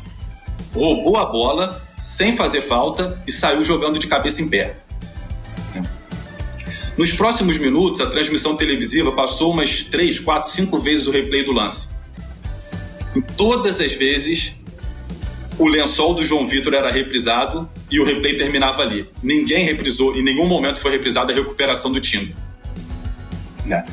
roubou 0.72 1.18
a 1.18 1.26
bola 1.26 1.82
sem 1.98 2.34
fazer 2.34 2.62
falta 2.62 3.22
e 3.26 3.32
saiu 3.32 3.62
jogando 3.62 3.98
de 3.98 4.06
cabeça 4.06 4.40
em 4.40 4.48
pé. 4.48 4.78
Nos 6.96 7.12
próximos 7.12 7.58
minutos, 7.58 8.00
a 8.00 8.06
transmissão 8.06 8.56
televisiva 8.56 9.12
passou 9.12 9.52
umas 9.52 9.82
3, 9.82 10.20
4, 10.20 10.50
5 10.50 10.78
vezes 10.78 11.06
o 11.06 11.10
replay 11.10 11.44
do 11.44 11.52
lance. 11.52 11.88
Em 13.14 13.20
todas 13.20 13.80
as 13.80 13.92
vezes, 13.92 14.54
o 15.58 15.68
lençol 15.68 16.14
do 16.14 16.24
João 16.24 16.46
Vitor 16.46 16.72
era 16.72 16.90
reprisado 16.90 17.68
e 17.90 18.00
o 18.00 18.04
replay 18.04 18.36
terminava 18.36 18.82
ali. 18.82 19.08
Ninguém 19.22 19.64
reprisou, 19.64 20.16
em 20.16 20.22
nenhum 20.22 20.46
momento 20.46 20.80
foi 20.80 20.92
reprisada 20.92 21.32
a 21.32 21.36
recuperação 21.36 21.92
do 21.92 22.00
Tinga. 22.00 22.43
Né? 23.64 23.84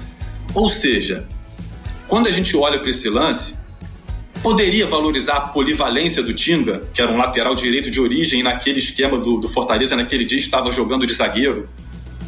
Ou 0.54 0.70
seja, 0.70 1.28
quando 2.08 2.28
a 2.28 2.32
gente 2.32 2.56
olha 2.56 2.80
para 2.80 2.90
esse 2.90 3.10
lance, 3.10 3.56
poderia 4.42 4.86
valorizar 4.86 5.38
a 5.38 5.42
polivalência 5.42 6.22
do 6.22 6.34
Tinga, 6.34 6.84
que 6.94 7.02
era 7.02 7.12
um 7.12 7.18
lateral 7.18 7.56
direito 7.56 7.90
de 7.90 8.00
origem 8.02 8.44
naquele 8.44 8.80
esquema 8.80 9.18
do, 9.18 9.38
do 9.38 9.48
Fortaleza, 9.48 9.96
naquele 9.96 10.26
dia 10.26 10.40
estava 10.40 10.72
jogando 10.72 11.06
de 11.06 11.14
zagueiro. 11.14 11.70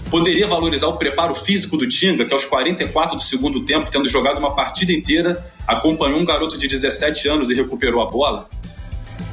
Poderia 0.09 0.47
valorizar 0.47 0.87
o 0.87 0.97
preparo 0.97 1.33
físico 1.33 1.75
do 1.75 1.87
Tinga, 1.87 2.23
que 2.23 2.33
aos 2.33 2.45
44 2.45 3.17
do 3.17 3.23
segundo 3.23 3.65
tempo, 3.65 3.89
tendo 3.89 4.07
jogado 4.07 4.37
uma 4.37 4.55
partida 4.55 4.93
inteira, 4.93 5.51
acompanhou 5.67 6.19
um 6.19 6.25
garoto 6.25 6.57
de 6.57 6.67
17 6.67 7.27
anos 7.27 7.49
e 7.49 7.53
recuperou 7.53 8.01
a 8.01 8.09
bola 8.09 8.47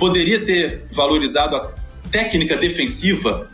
poderia 0.00 0.40
ter 0.40 0.82
valorizado 0.90 1.54
a 1.56 1.72
técnica 2.10 2.56
defensiva 2.56 3.50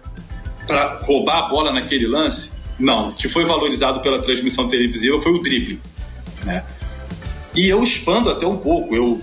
para 0.66 1.00
roubar 1.02 1.38
a 1.38 1.48
bola 1.48 1.72
naquele 1.72 2.06
lance? 2.06 2.52
Não. 2.78 3.10
O 3.10 3.14
que 3.14 3.28
foi 3.28 3.44
valorizado 3.44 4.00
pela 4.00 4.20
transmissão 4.20 4.68
televisiva 4.68 5.20
foi 5.20 5.32
o 5.32 5.40
drible. 5.40 5.80
Né? 6.44 6.64
E 7.54 7.68
eu 7.68 7.82
expando 7.82 8.30
até 8.30 8.46
um 8.46 8.56
pouco. 8.56 8.94
Eu, 8.94 9.22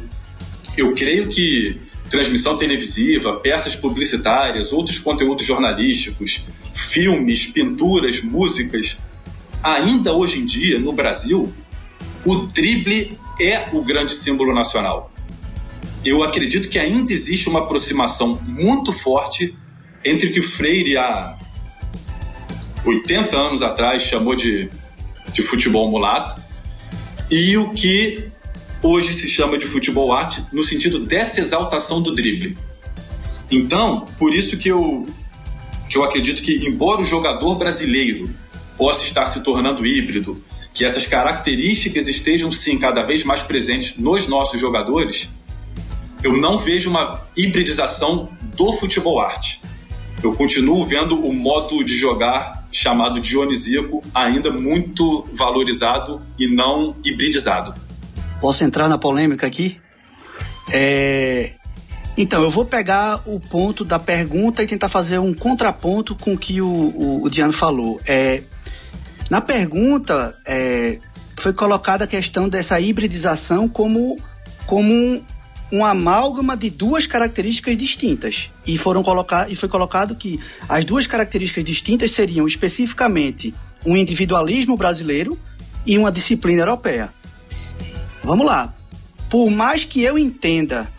eu 0.78 0.94
creio 0.94 1.28
que 1.30 1.80
transmissão 2.10 2.58
televisiva, 2.58 3.40
peças 3.40 3.76
publicitárias, 3.76 4.72
outros 4.72 5.00
conteúdos 5.00 5.46
jornalísticos, 5.46 6.46
filmes, 6.74 7.48
pinturas, 7.48 8.22
músicas, 8.22 9.00
ainda 9.64 10.14
hoje 10.14 10.40
em 10.40 10.46
dia, 10.46 10.78
no 10.78 10.94
Brasil, 10.94 11.52
o 12.24 12.36
drible 12.48 13.18
é 13.42 13.68
o 13.74 13.82
grande 13.84 14.14
símbolo 14.14 14.54
nacional 14.54 15.12
eu 16.06 16.22
acredito 16.22 16.70
que 16.70 16.78
ainda 16.78 17.12
existe 17.14 17.48
uma 17.48 17.60
aproximação 17.60 18.40
muito 18.46 18.92
forte 18.92 19.56
entre 20.04 20.28
o 20.28 20.34
que 20.34 20.42
Freire 20.42 20.98
há 20.98 21.38
80 22.86 23.36
anos 23.36 23.62
atrás 23.62 24.04
chamou 24.04 24.36
de, 24.36 24.70
de 25.32 25.42
futebol 25.42 25.90
mulato 25.90 26.42
e 27.30 27.58
o 27.58 27.70
que 27.72 28.30
hoje 28.82 29.14
se 29.14 29.28
chama 29.30 29.58
de 29.58 29.66
futebol 29.66 30.12
arte 30.12 30.44
no 30.52 30.64
sentido 30.64 31.00
dessa 31.00 31.40
exaltação 31.40 32.02
do 32.02 32.14
drible. 32.14 32.58
Então, 33.50 34.08
por 34.18 34.34
isso 34.34 34.58
que 34.58 34.70
eu, 34.70 35.08
que 35.90 35.98
eu 35.98 36.04
acredito 36.04 36.42
que, 36.42 36.68
embora 36.68 37.02
o 37.02 37.06
jogador 37.06 37.56
brasileiro 37.56 38.30
possa 38.78 39.06
estar 39.06 39.26
se 39.26 39.42
tornando 39.42 39.86
híbrido, 39.86 40.44
que 40.74 40.84
essas 40.84 41.06
características 41.06 42.08
estejam 42.08 42.52
sim 42.52 42.80
cada 42.80 43.04
vez 43.04 43.24
mais 43.24 43.44
presentes 43.44 43.98
nos 43.98 44.28
nossos 44.28 44.60
jogadores, 44.60 45.30
eu 46.24 46.36
não 46.36 46.58
vejo 46.58 46.90
uma 46.90 47.28
hibridização 47.38 48.30
do 48.56 48.74
futebol 48.74 49.20
arte. 49.20 49.62
Eu 50.24 50.34
continuo 50.34 50.86
vendo 50.86 51.20
o 51.20 51.34
modo 51.34 51.84
de 51.84 51.98
jogar 51.98 52.66
chamado 52.72 53.20
dionisíaco 53.20 54.02
ainda 54.14 54.52
muito 54.52 55.28
valorizado 55.34 56.22
e 56.40 56.48
não 56.48 56.96
hibridizado. 57.04 57.76
Posso 58.40 58.64
entrar 58.64 58.88
na 58.88 58.98
polêmica 58.98 59.46
aqui? 59.46 59.82
É... 60.72 61.52
Então, 62.18 62.42
eu 62.42 62.50
vou 62.50 62.66
pegar 62.66 63.22
o 63.26 63.38
ponto 63.40 63.84
da 63.84 64.00
pergunta 64.00 64.64
e 64.64 64.68
tentar 64.68 64.88
fazer 64.88 65.20
um 65.20 65.34
contraponto 65.34 66.16
com 66.16 66.34
o 66.34 66.38
que 66.38 66.62
o, 66.62 66.68
o, 66.68 67.24
o 67.24 67.30
Diano 67.30 67.54
falou. 67.54 68.00
É... 68.06 68.44
Na 69.30 69.42
pergunta, 69.42 70.38
é... 70.48 71.00
foi 71.38 71.52
colocada 71.52 72.06
a 72.06 72.08
questão 72.08 72.48
dessa 72.48 72.80
hibridização 72.80 73.68
como, 73.68 74.18
como 74.66 74.94
um 74.94 75.22
amálgama 75.82 76.58
de 76.58 76.70
duas 76.70 77.08
características 77.08 77.78
distintas. 77.78 78.52
E 78.68 78.78
foram 78.78 79.02
colocar, 79.02 79.50
e 79.50 79.56
foi 79.56 79.70
colocado 79.70 80.14
que 80.14 80.38
as 80.68 80.84
duas 80.84 81.08
características 81.08 81.64
distintas 81.64 82.12
seriam 82.12 82.46
especificamente 82.46 83.54
um 83.86 83.96
individualismo 83.96 84.76
brasileiro 84.76 85.40
e 85.86 85.98
uma 85.98 86.12
disciplina 86.12 86.64
europeia. 86.64 87.14
Vamos 88.24 88.46
lá. 88.46 88.74
Por 89.30 89.50
mais 89.50 89.86
que 89.86 90.04
eu 90.04 90.18
entenda 90.18 90.92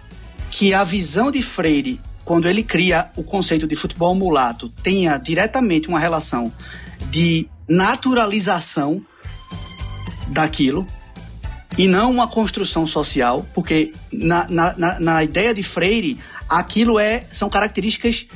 que 0.51 0.75
a 0.75 0.83
visão 0.83 1.31
de 1.31 1.43
Freire, 1.43 2.01
quando 2.25 2.49
ele 2.49 2.63
cria 2.63 3.11
o 3.17 3.23
conceito 3.23 3.67
de 3.67 3.77
futebol 3.77 4.15
mulato, 4.15 4.69
tenha 4.83 5.17
diretamente 5.17 5.89
uma 5.89 5.99
relação 5.99 6.53
de 7.11 7.49
naturalização 7.69 9.05
daquilo, 10.29 10.87
e 11.77 11.89
não 11.89 12.11
uma 12.11 12.29
construção 12.29 12.87
social, 12.87 13.47
porque 13.53 13.93
na, 14.13 14.49
na, 14.49 15.01
na, 15.01 15.25
ideia 15.25 15.53
de 15.53 15.63
Freire, 15.63 16.19
aquilo 16.49 16.99
é 16.99 17.25
são 17.33 17.51
características 17.51 18.27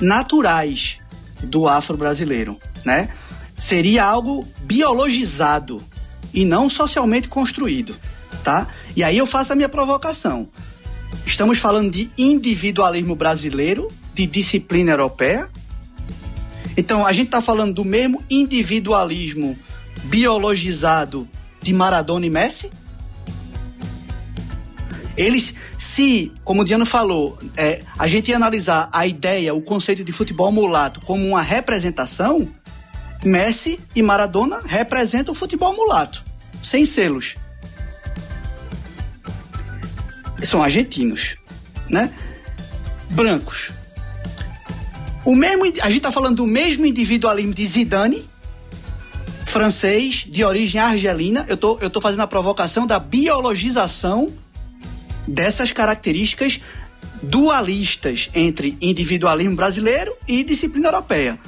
naturais 0.00 1.00
do 1.42 1.66
afro-brasileiro, 1.66 2.60
né? 2.84 3.08
Seria 3.58 4.04
algo 4.04 4.46
biologizado 4.62 5.82
e 6.32 6.44
não 6.44 6.70
socialmente 6.70 7.28
construído, 7.28 7.96
tá? 8.44 8.68
E 8.94 9.02
aí 9.02 9.18
eu 9.18 9.26
faço 9.26 9.52
a 9.52 9.56
minha 9.56 9.68
provocação. 9.68 10.48
Estamos 11.24 11.58
falando 11.58 11.90
de 11.90 12.10
individualismo 12.16 13.16
brasileiro, 13.16 13.90
de 14.14 14.26
disciplina 14.26 14.92
europeia. 14.92 15.50
Então 16.76 17.04
a 17.04 17.12
gente 17.12 17.26
está 17.26 17.40
falando 17.40 17.74
do 17.74 17.84
mesmo 17.84 18.22
individualismo 18.30 19.58
biologizado 20.04 21.28
de 21.66 21.74
Maradona 21.74 22.24
e 22.24 22.30
Messi? 22.30 22.70
Eles, 25.16 25.54
se, 25.76 26.32
como 26.44 26.62
o 26.62 26.64
Diano 26.64 26.86
falou, 26.86 27.38
é, 27.56 27.82
a 27.98 28.06
gente 28.06 28.28
ia 28.28 28.36
analisar 28.36 28.88
a 28.92 29.04
ideia, 29.04 29.52
o 29.52 29.60
conceito 29.60 30.04
de 30.04 30.12
futebol 30.12 30.52
mulato 30.52 31.00
como 31.00 31.26
uma 31.26 31.42
representação, 31.42 32.48
Messi 33.24 33.80
e 33.96 34.02
Maradona 34.02 34.60
representam 34.64 35.32
o 35.32 35.34
futebol 35.34 35.74
mulato, 35.74 36.24
sem 36.62 36.84
selos. 36.84 37.36
São 40.44 40.62
argentinos, 40.62 41.36
né? 41.90 42.12
Brancos. 43.10 43.72
O 45.24 45.34
mesmo, 45.34 45.64
a 45.64 45.88
gente 45.88 45.96
está 45.96 46.12
falando 46.12 46.36
do 46.36 46.46
mesmo 46.46 46.86
individualismo 46.86 47.54
de 47.54 47.66
Zidane, 47.66 48.30
francês, 49.56 50.26
de 50.28 50.44
origem 50.44 50.78
argelina. 50.78 51.46
Eu 51.48 51.56
tô, 51.56 51.78
eu 51.80 51.88
tô 51.88 51.98
fazendo 51.98 52.20
a 52.20 52.26
provocação 52.26 52.86
da 52.86 52.98
biologização 52.98 54.30
dessas 55.26 55.72
características 55.72 56.60
dualistas 57.22 58.28
entre 58.34 58.76
individualismo 58.82 59.56
brasileiro 59.56 60.14
e 60.28 60.44
disciplina 60.44 60.88
europeia. 60.88 61.40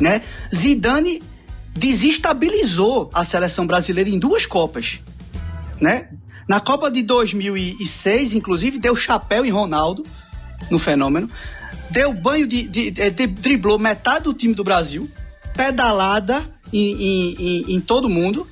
Né? 0.00 0.22
Zidane 0.52 1.22
desestabilizou 1.74 3.10
a 3.12 3.24
seleção 3.24 3.66
brasileira 3.66 4.08
em 4.08 4.18
duas 4.18 4.46
Copas. 4.46 5.00
Né? 5.78 6.08
Na 6.48 6.60
Copa 6.60 6.90
de 6.90 7.02
2006, 7.02 8.32
inclusive, 8.32 8.78
deu 8.78 8.96
chapéu 8.96 9.44
em 9.44 9.50
Ronaldo, 9.50 10.02
no 10.70 10.78
fenômeno. 10.78 11.30
Deu 11.90 12.14
banho 12.14 12.46
de, 12.46 12.62
de, 12.66 12.90
de, 12.90 13.10
de 13.10 13.26
driblou 13.26 13.78
metade 13.78 14.24
do 14.24 14.32
time 14.32 14.54
do 14.54 14.64
Brasil, 14.64 15.10
pedalada 15.54 16.50
em, 16.72 17.02
em, 17.02 17.74
em, 17.74 17.80
todo 17.80 18.08
mundo, 18.08 18.48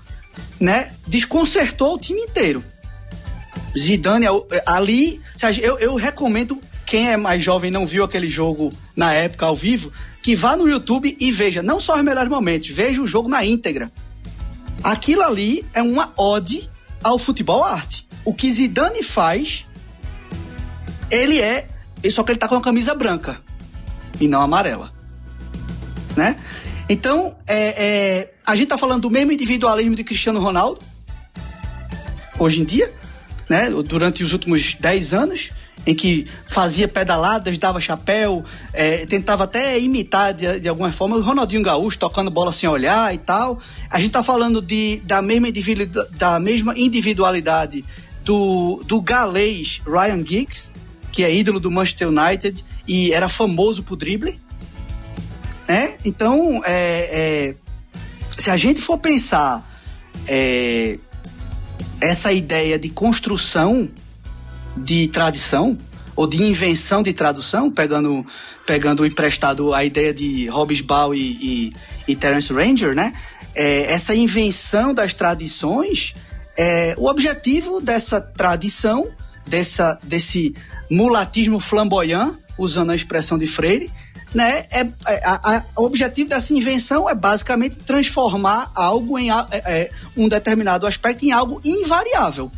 né? 0.59 0.93
Desconcertou 1.07 1.95
o 1.95 1.99
time 1.99 2.21
inteiro. 2.21 2.64
Zidane, 3.77 4.27
ali, 4.66 5.21
eu, 5.62 5.79
eu 5.79 5.95
recomendo 5.95 6.61
quem 6.91 7.09
é 7.09 7.16
mais 7.16 7.41
jovem 7.41 7.71
não 7.71 7.87
viu 7.87 8.03
aquele 8.03 8.29
jogo 8.29 8.73
na 8.97 9.12
época 9.12 9.47
ao 9.47 9.55
vivo, 9.55 9.93
que 10.21 10.35
vá 10.35 10.57
no 10.57 10.68
YouTube 10.68 11.16
e 11.21 11.31
veja 11.31 11.62
não 11.62 11.79
só 11.79 11.97
os 11.97 12.03
melhores 12.03 12.29
momentos, 12.29 12.68
veja 12.68 13.01
o 13.01 13.07
jogo 13.07 13.29
na 13.29 13.45
íntegra. 13.45 13.93
Aquilo 14.83 15.23
ali 15.23 15.64
é 15.73 15.81
uma 15.81 16.12
ode 16.16 16.68
ao 17.01 17.16
futebol 17.16 17.62
arte. 17.62 18.09
O 18.25 18.35
que 18.35 18.51
Zidane 18.51 19.05
faz, 19.05 19.68
ele 21.12 21.41
é, 21.41 21.68
só 22.11 22.25
que 22.25 22.33
ele 22.33 22.41
tá 22.41 22.49
com 22.49 22.57
a 22.57 22.61
camisa 22.61 22.93
branca 22.93 23.41
e 24.21 24.27
não 24.27 24.41
amarela, 24.41 24.93
né? 26.16 26.37
Então, 26.91 27.36
é, 27.47 27.84
é, 27.86 28.34
a 28.45 28.57
gente 28.57 28.66
tá 28.66 28.76
falando 28.76 29.03
do 29.03 29.11
mesmo 29.11 29.30
individualismo 29.30 29.95
de 29.95 30.03
Cristiano 30.03 30.41
Ronaldo 30.41 30.80
hoje 32.36 32.61
em 32.61 32.64
dia, 32.64 32.93
né, 33.49 33.70
durante 33.70 34.24
os 34.24 34.32
últimos 34.32 34.74
10 34.74 35.14
anos, 35.14 35.53
em 35.86 35.95
que 35.95 36.26
fazia 36.49 36.88
pedaladas, 36.88 37.57
dava 37.59 37.80
chapéu, 37.80 38.45
é, 38.72 39.07
tentava 39.07 39.45
até 39.45 39.78
imitar 39.78 40.34
de, 40.34 40.59
de, 40.59 40.68
alguma 40.68 40.91
forma 40.91 41.16
o 41.16 41.22
Ronaldinho 41.22 41.62
Gaúcho 41.62 41.97
tocando 41.97 42.28
bola 42.28 42.53
sem 42.53 42.68
olhar 42.68 43.14
e 43.14 43.18
tal. 43.18 43.61
A 43.88 43.99
gente 43.99 44.09
está 44.09 44.22
falando 44.22 44.61
de, 44.61 45.01
da, 45.05 45.22
mesma 45.22 45.47
da 46.11 46.41
mesma 46.41 46.76
individualidade 46.76 47.84
do, 48.24 48.82
do 48.84 49.01
galês 49.01 49.80
Ryan 49.86 50.26
Giggs, 50.26 50.72
que 51.12 51.22
é 51.22 51.32
ídolo 51.32 51.61
do 51.61 51.70
Manchester 51.70 52.09
United 52.09 52.64
e 52.88 53.12
era 53.12 53.28
famoso 53.28 53.84
por 53.84 53.95
drible. 53.95 54.41
Né? 55.71 55.95
Então, 56.05 56.61
é, 56.64 57.53
é, 57.53 57.55
se 58.37 58.51
a 58.51 58.57
gente 58.57 58.81
for 58.81 58.99
pensar 58.99 59.64
é, 60.27 60.99
essa 62.01 62.33
ideia 62.33 62.77
de 62.77 62.89
construção 62.89 63.89
de 64.77 65.07
tradição 65.07 65.79
ou 66.16 66.27
de 66.27 66.43
invenção 66.43 67.05
de 67.05 67.12
tradução, 67.12 67.71
pegando, 67.71 68.27
pegando 68.66 69.07
emprestado 69.07 69.73
a 69.73 69.85
ideia 69.85 70.12
de 70.12 70.49
Hobbes 70.49 70.83
e, 71.14 71.21
e, 71.21 71.73
e 72.09 72.16
Terence 72.16 72.53
Ranger, 72.53 72.93
né? 72.93 73.12
É, 73.55 73.93
essa 73.93 74.12
invenção 74.12 74.93
das 74.93 75.14
tradições, 75.14 76.16
é, 76.59 76.97
o 76.99 77.07
objetivo 77.09 77.81
dessa 77.81 78.21
tradição, 78.21 79.09
dessa, 79.47 80.01
desse 80.03 80.53
mulatismo 80.91 81.61
flamboyant, 81.61 82.35
usando 82.59 82.91
a 82.91 82.97
expressão 82.97 83.39
de 83.39 83.47
Freire, 83.47 83.89
né? 84.35 84.66
É, 84.70 84.81
é 84.81 85.24
a, 85.24 85.57
a, 85.57 85.64
o 85.76 85.85
objetivo 85.85 86.28
dessa 86.28 86.55
invenção 86.55 87.09
é 87.09 87.14
basicamente 87.14 87.76
transformar 87.76 88.70
algo 88.74 89.18
em 89.18 89.31
é, 89.31 89.35
é, 89.53 89.91
um 90.16 90.28
determinado 90.28 90.87
aspecto 90.87 91.24
em 91.24 91.33
algo 91.33 91.61
invariável. 91.64 92.51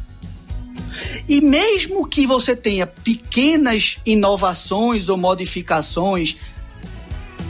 E 1.29 1.41
mesmo 1.41 2.07
que 2.07 2.27
você 2.27 2.55
tenha 2.55 2.87
pequenas 2.87 3.99
inovações 4.05 5.09
ou 5.09 5.17
modificações 5.17 6.37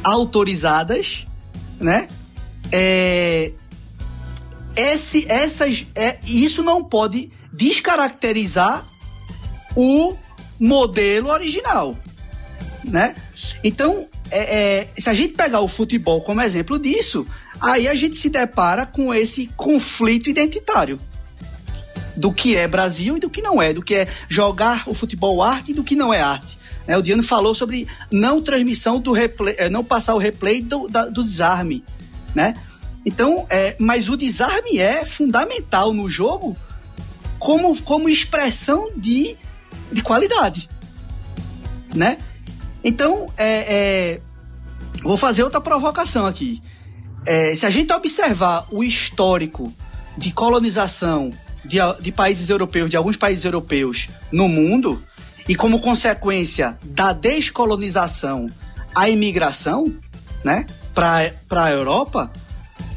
autorizadas, 0.05 1.27
né? 1.81 2.09
É, 2.71 3.53
esse, 4.77 5.31
essas, 5.31 5.85
é, 5.95 6.19
isso 6.25 6.63
não 6.63 6.83
pode 6.83 7.31
descaracterizar 7.53 8.87
o 9.77 10.17
modelo 10.59 11.31
original, 11.31 11.97
né? 12.85 13.15
Então, 13.63 14.09
é, 14.31 14.81
é, 14.81 14.89
se 14.99 15.09
a 15.09 15.15
gente 15.15 15.35
pegar 15.35 15.61
o 15.61 15.69
futebol 15.69 16.23
como 16.23 16.41
exemplo 16.41 16.79
disso, 16.79 17.27
aí 17.61 17.89
a 17.89 17.95
gente 17.95 18.17
se 18.17 18.29
depara 18.29 18.87
com 18.87 19.13
esse 19.13 19.47
conflito 19.57 20.31
identitário 20.31 21.01
do 22.17 22.33
que 22.33 22.57
é 22.57 22.69
Brasil 22.69 23.17
e 23.17 23.21
do 23.21 23.31
que 23.31 23.41
não 23.41 23.61
é, 23.61 23.73
do 23.73 23.83
que 23.83 23.95
é 23.95 24.09
jogar 24.29 24.85
o 24.87 24.95
futebol 24.95 25.43
arte 25.43 25.71
e 25.73 25.75
do 25.75 25.85
que 25.85 25.97
não 25.97 26.13
é 26.13 26.21
arte. 26.21 26.59
É, 26.87 26.97
o 26.97 27.03
Diano 27.03 27.23
falou 27.23 27.55
sobre 27.55 27.87
não 28.11 28.43
transmissão 28.43 29.01
do 29.01 29.13
replay, 29.13 29.55
é, 29.59 29.69
não 29.69 29.85
passar 29.85 30.15
o 30.15 30.19
replay 30.19 30.61
do, 30.61 30.89
da, 30.89 31.07
do 31.07 31.23
desarme, 31.23 31.85
né? 32.35 32.55
Então, 33.05 33.47
é, 33.51 33.77
mas 33.81 34.09
o 34.09 34.17
desarme 34.17 34.79
é 34.79 35.05
fundamental 35.05 35.93
no 35.93 36.09
jogo 36.09 36.57
como, 37.39 37.81
como 37.83 38.09
expressão 38.09 38.91
de, 38.97 39.37
de 39.91 40.03
qualidade, 40.03 40.69
né? 41.95 42.19
Então, 42.85 43.33
é, 43.37 43.75
é, 44.15 44.21
vou 45.03 45.17
fazer 45.17 45.43
outra 45.43 45.61
provocação 45.61 46.27
aqui. 46.27 46.61
É, 47.25 47.55
se 47.55 47.65
a 47.65 47.71
gente 47.71 47.93
observar 47.93 48.67
o 48.71 48.83
histórico 48.83 49.73
de 50.19 50.33
colonização 50.33 51.33
de, 51.65 51.79
de 52.01 52.11
países 52.11 52.51
europeus, 52.51 52.91
de 52.91 52.97
alguns 52.97 53.17
países 53.17 53.45
europeus 53.45 54.09
no 54.33 54.49
mundo, 54.49 55.03
e 55.49 55.55
como 55.55 55.81
consequência 55.81 56.79
da 56.85 57.13
descolonização, 57.13 58.51
a 58.95 59.09
imigração, 59.09 59.95
né, 60.45 60.67
para 60.95 61.65
a 61.65 61.71
Europa, 61.71 62.33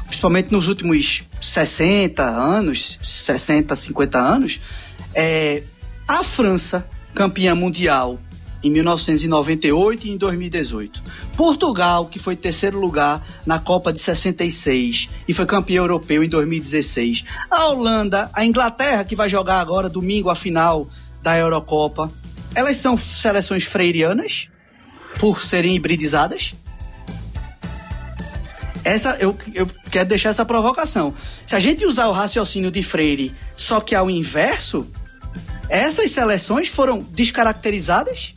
principalmente 0.06 0.52
nos 0.52 0.68
últimos 0.68 1.24
60 1.40 2.22
anos, 2.22 2.98
60, 3.02 3.74
50 3.74 4.18
anos, 4.18 4.60
é, 5.14 5.62
a 6.06 6.22
França, 6.22 6.88
campeã 7.14 7.54
mundial 7.54 8.20
em 8.66 8.70
1998 8.70 10.06
e 10.06 10.10
em 10.10 10.16
2018. 10.16 11.02
Portugal, 11.36 12.06
que 12.06 12.18
foi 12.18 12.34
terceiro 12.34 12.78
lugar 12.78 13.24
na 13.46 13.58
Copa 13.58 13.92
de 13.92 14.00
66 14.00 15.08
e 15.28 15.32
foi 15.32 15.46
campeão 15.46 15.84
europeu 15.84 16.24
em 16.24 16.28
2016. 16.28 17.24
A 17.50 17.66
Holanda, 17.68 18.28
a 18.32 18.44
Inglaterra, 18.44 19.04
que 19.04 19.14
vai 19.14 19.28
jogar 19.28 19.60
agora 19.60 19.88
domingo 19.88 20.28
a 20.28 20.34
final 20.34 20.88
da 21.22 21.38
Eurocopa. 21.38 22.12
Elas 22.54 22.76
são 22.76 22.96
seleções 22.96 23.64
freirianas 23.64 24.48
por 25.18 25.42
serem 25.42 25.76
hibridizadas. 25.76 26.54
Essa 28.82 29.16
eu, 29.20 29.36
eu 29.52 29.68
quero 29.90 30.08
deixar 30.08 30.30
essa 30.30 30.44
provocação. 30.44 31.14
Se 31.44 31.56
a 31.56 31.60
gente 31.60 31.84
usar 31.84 32.06
o 32.06 32.12
raciocínio 32.12 32.70
de 32.70 32.82
Freire, 32.82 33.34
só 33.56 33.80
que 33.80 33.94
ao 33.94 34.08
inverso, 34.08 34.86
essas 35.68 36.12
seleções 36.12 36.68
foram 36.68 37.02
descaracterizadas 37.02 38.34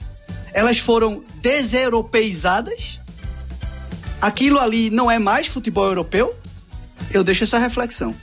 elas 0.53 0.79
foram 0.79 1.23
deseuropeizadas. 1.41 2.99
Aquilo 4.21 4.59
ali 4.59 4.89
não 4.89 5.09
é 5.09 5.17
mais 5.17 5.47
futebol 5.47 5.85
europeu? 5.85 6.35
Eu 7.11 7.23
deixo 7.23 7.43
essa 7.43 7.57
reflexão. 7.57 8.15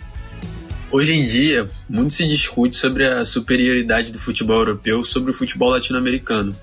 Hoje 0.90 1.14
em 1.14 1.26
dia, 1.26 1.68
muito 1.88 2.14
se 2.14 2.26
discute 2.28 2.76
sobre 2.76 3.06
a 3.06 3.24
superioridade 3.24 4.12
do 4.12 4.18
futebol 4.18 4.58
europeu 4.58 5.02
sobre 5.04 5.30
o 5.30 5.34
futebol 5.34 5.70
latino-americano. 5.70 6.54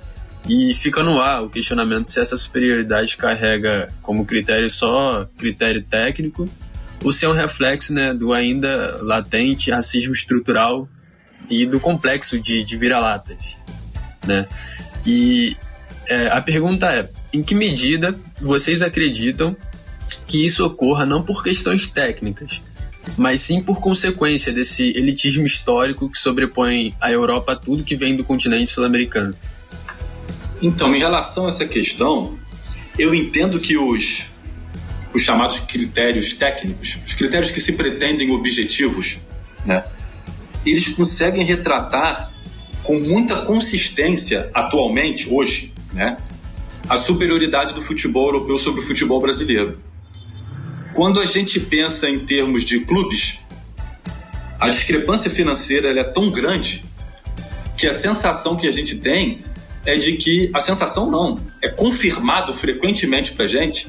E 0.48 0.74
fica 0.74 1.04
no 1.04 1.20
ar 1.22 1.44
o 1.44 1.50
questionamento 1.50 2.10
se 2.10 2.20
essa 2.20 2.36
superioridade 2.36 3.16
carrega 3.16 3.94
como 4.02 4.26
critério 4.26 4.70
só 4.70 5.28
critério 5.38 5.82
técnico 5.84 6.50
ou 7.04 7.12
se 7.12 7.26
é 7.26 7.30
um 7.30 7.34
reflexo 7.34 7.94
né, 7.94 8.14
do 8.14 8.34
ainda 8.34 8.98
latente 9.02 9.72
racismo 9.72 10.14
estrutural 10.14 10.88
e 11.50 11.66
do 11.66 11.80
complexo 11.80 12.40
de, 12.40 12.64
de 12.64 12.78
vira-latas. 12.78 13.58
Né? 14.26 14.48
E 15.06 15.56
é, 16.08 16.28
a 16.28 16.42
pergunta 16.42 16.88
é: 16.88 17.10
em 17.32 17.42
que 17.42 17.56
medida 17.56 18.18
vocês 18.42 18.82
acreditam 18.82 19.56
que 20.28 20.46
isso 20.46 20.66
ocorra 20.66 21.06
não 21.06 21.24
por 21.24 21.44
questões 21.44 21.88
técnicas, 21.88 22.62
mas 23.18 23.42
sim 23.42 23.62
por 23.62 23.80
consequência 23.80 24.52
desse 24.52 24.84
elitismo 24.84 25.46
histórico 25.46 26.10
que 26.10 26.18
sobrepõe 26.18 26.94
a 27.00 27.12
Europa 27.12 27.54
a 27.54 27.56
tudo 27.56 27.84
que 27.84 27.96
vem 27.96 28.16
do 28.16 28.24
continente 28.24 28.72
sul-americano. 28.72 29.34
Então, 30.62 30.96
em 30.96 31.00
relação 31.00 31.46
a 31.46 31.50
essa 31.50 31.66
questão, 31.66 32.40
eu 32.98 33.14
entendo 33.14 33.60
que 33.60 33.78
os, 33.78 34.28
os 35.14 35.22
chamados 35.22 35.60
critérios 35.60 36.34
técnicos, 36.34 36.98
os 37.06 37.14
critérios 37.14 37.52
que 37.52 37.60
se 37.60 37.74
pretendem 37.74 38.32
objetivos, 38.32 39.20
né, 39.66 39.84
eles 40.66 40.88
conseguem 40.90 41.44
retratar 41.44 42.33
com 42.84 43.00
muita 43.00 43.42
consistência 43.42 44.50
atualmente, 44.54 45.30
hoje, 45.32 45.74
né, 45.94 46.18
a 46.90 46.98
superioridade 46.98 47.74
do 47.74 47.82
futebol 47.82 48.28
europeu 48.28 48.58
sobre 48.58 48.82
o 48.82 48.84
futebol 48.84 49.22
brasileiro. 49.22 49.80
Quando 50.94 51.20
a 51.20 51.26
gente 51.26 51.60
pensa 51.60 52.10
em 52.10 52.20
termos 52.20 52.64
de 52.64 52.82
clubes, 52.82 53.40
a 54.60 54.70
discrepância 54.70 55.32
financeira 55.32 55.90
é 56.00 56.04
tão 56.04 56.30
grande 56.30 56.84
que 57.78 57.88
a 57.88 57.94
sensação 57.94 58.56
que 58.56 58.68
a 58.68 58.72
gente 58.72 58.98
tem 58.98 59.44
é 59.86 59.98
de 59.98 60.14
que 60.14 60.50
a 60.54 60.60
sensação 60.60 61.10
não, 61.10 61.40
é 61.62 61.70
confirmado 61.70 62.54
frequentemente 62.54 63.32
para 63.32 63.48
gente 63.48 63.88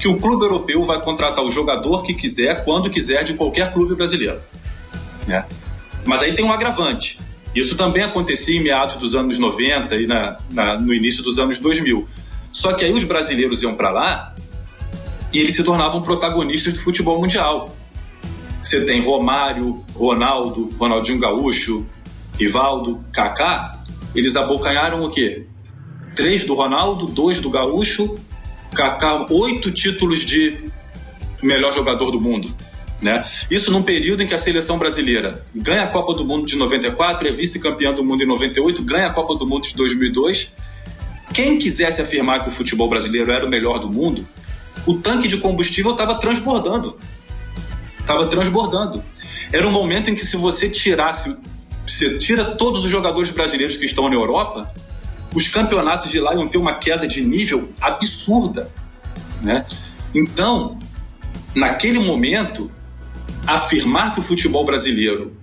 que 0.00 0.08
o 0.08 0.18
clube 0.18 0.44
europeu 0.44 0.82
vai 0.82 1.00
contratar 1.00 1.44
o 1.44 1.50
jogador 1.50 2.02
que 2.02 2.14
quiser, 2.14 2.64
quando 2.64 2.90
quiser, 2.90 3.22
de 3.22 3.34
qualquer 3.34 3.72
clube 3.72 3.94
brasileiro. 3.94 4.40
Né? 5.26 5.44
Mas 6.04 6.22
aí 6.22 6.34
tem 6.34 6.44
um 6.44 6.52
agravante. 6.52 7.20
Isso 7.54 7.76
também 7.76 8.02
acontecia 8.02 8.58
em 8.58 8.62
meados 8.62 8.96
dos 8.96 9.14
anos 9.14 9.38
90 9.38 9.94
e 9.96 10.06
na, 10.06 10.38
na, 10.50 10.80
no 10.80 10.94
início 10.94 11.22
dos 11.22 11.38
anos 11.38 11.58
2000. 11.58 12.06
Só 12.50 12.72
que 12.72 12.84
aí 12.84 12.92
os 12.92 13.04
brasileiros 13.04 13.62
iam 13.62 13.74
para 13.74 13.90
lá 13.90 14.34
e 15.32 15.38
eles 15.38 15.54
se 15.54 15.62
tornavam 15.62 16.02
protagonistas 16.02 16.72
do 16.72 16.80
futebol 16.80 17.18
mundial. 17.18 17.74
Você 18.62 18.84
tem 18.84 19.02
Romário, 19.02 19.84
Ronaldo, 19.94 20.70
Ronaldinho 20.78 21.18
Gaúcho, 21.18 21.86
Rivaldo, 22.38 23.04
Kaká. 23.12 23.82
Eles 24.14 24.36
abocanharam 24.36 25.02
o 25.02 25.10
quê? 25.10 25.46
Três 26.14 26.44
do 26.44 26.54
Ronaldo, 26.54 27.06
dois 27.06 27.40
do 27.40 27.50
Gaúcho, 27.50 28.18
Kaká, 28.74 29.26
oito 29.30 29.70
títulos 29.70 30.20
de 30.20 30.70
melhor 31.42 31.72
jogador 31.72 32.10
do 32.10 32.20
mundo. 32.20 32.54
Né? 33.02 33.26
Isso 33.50 33.72
num 33.72 33.82
período 33.82 34.22
em 34.22 34.28
que 34.28 34.34
a 34.34 34.38
seleção 34.38 34.78
brasileira 34.78 35.44
ganha 35.52 35.82
a 35.82 35.86
Copa 35.88 36.14
do 36.14 36.24
Mundo 36.24 36.46
de 36.46 36.54
94, 36.54 37.26
é 37.26 37.32
vice-campeã 37.32 37.92
do 37.92 38.04
mundo 38.04 38.22
em 38.22 38.26
98, 38.26 38.84
ganha 38.84 39.08
a 39.08 39.10
Copa 39.10 39.34
do 39.34 39.44
Mundo 39.44 39.66
de 39.66 39.74
2002. 39.74 40.54
Quem 41.34 41.58
quisesse 41.58 42.00
afirmar 42.00 42.44
que 42.44 42.48
o 42.48 42.52
futebol 42.52 42.88
brasileiro 42.88 43.32
era 43.32 43.44
o 43.44 43.48
melhor 43.48 43.80
do 43.80 43.90
mundo, 43.90 44.24
o 44.86 44.94
tanque 44.94 45.26
de 45.26 45.38
combustível 45.38 45.92
estava 45.92 46.14
transbordando. 46.14 46.96
Estava 47.98 48.28
transbordando. 48.28 49.02
Era 49.52 49.66
um 49.66 49.72
momento 49.72 50.08
em 50.08 50.14
que 50.14 50.24
se 50.24 50.36
você 50.36 50.70
tirasse, 50.70 51.36
você 51.84 52.18
tira 52.18 52.44
todos 52.44 52.84
os 52.84 52.90
jogadores 52.90 53.32
brasileiros 53.32 53.76
que 53.76 53.84
estão 53.84 54.08
na 54.08 54.14
Europa, 54.14 54.72
os 55.34 55.48
campeonatos 55.48 56.10
de 56.10 56.20
lá 56.20 56.34
iam 56.34 56.46
ter 56.46 56.58
uma 56.58 56.74
queda 56.74 57.06
de 57.08 57.20
nível 57.20 57.70
absurda, 57.80 58.70
né? 59.42 59.66
Então, 60.14 60.78
naquele 61.54 61.98
momento, 61.98 62.70
afirmar 63.46 64.14
que 64.14 64.20
o 64.20 64.22
futebol 64.22 64.64
brasileiro 64.64 65.36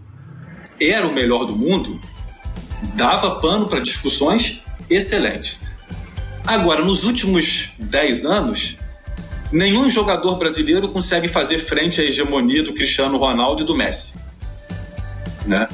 era 0.79 1.07
o 1.07 1.13
melhor 1.13 1.45
do 1.45 1.55
mundo 1.55 1.99
dava 2.95 3.39
pano 3.39 3.67
para 3.67 3.79
discussões 3.79 4.61
excelentes. 4.89 5.59
Agora, 6.45 6.83
nos 6.83 7.03
últimos 7.03 7.69
10 7.77 8.25
anos, 8.25 8.77
nenhum 9.51 9.89
jogador 9.89 10.37
brasileiro 10.37 10.87
consegue 10.87 11.27
fazer 11.27 11.59
frente 11.59 12.01
à 12.01 12.03
hegemonia 12.03 12.63
do 12.63 12.73
Cristiano 12.73 13.17
Ronaldo 13.17 13.63
e 13.63 13.65
do 13.65 13.75
Messi. 13.75 14.15
Né? 15.45 15.67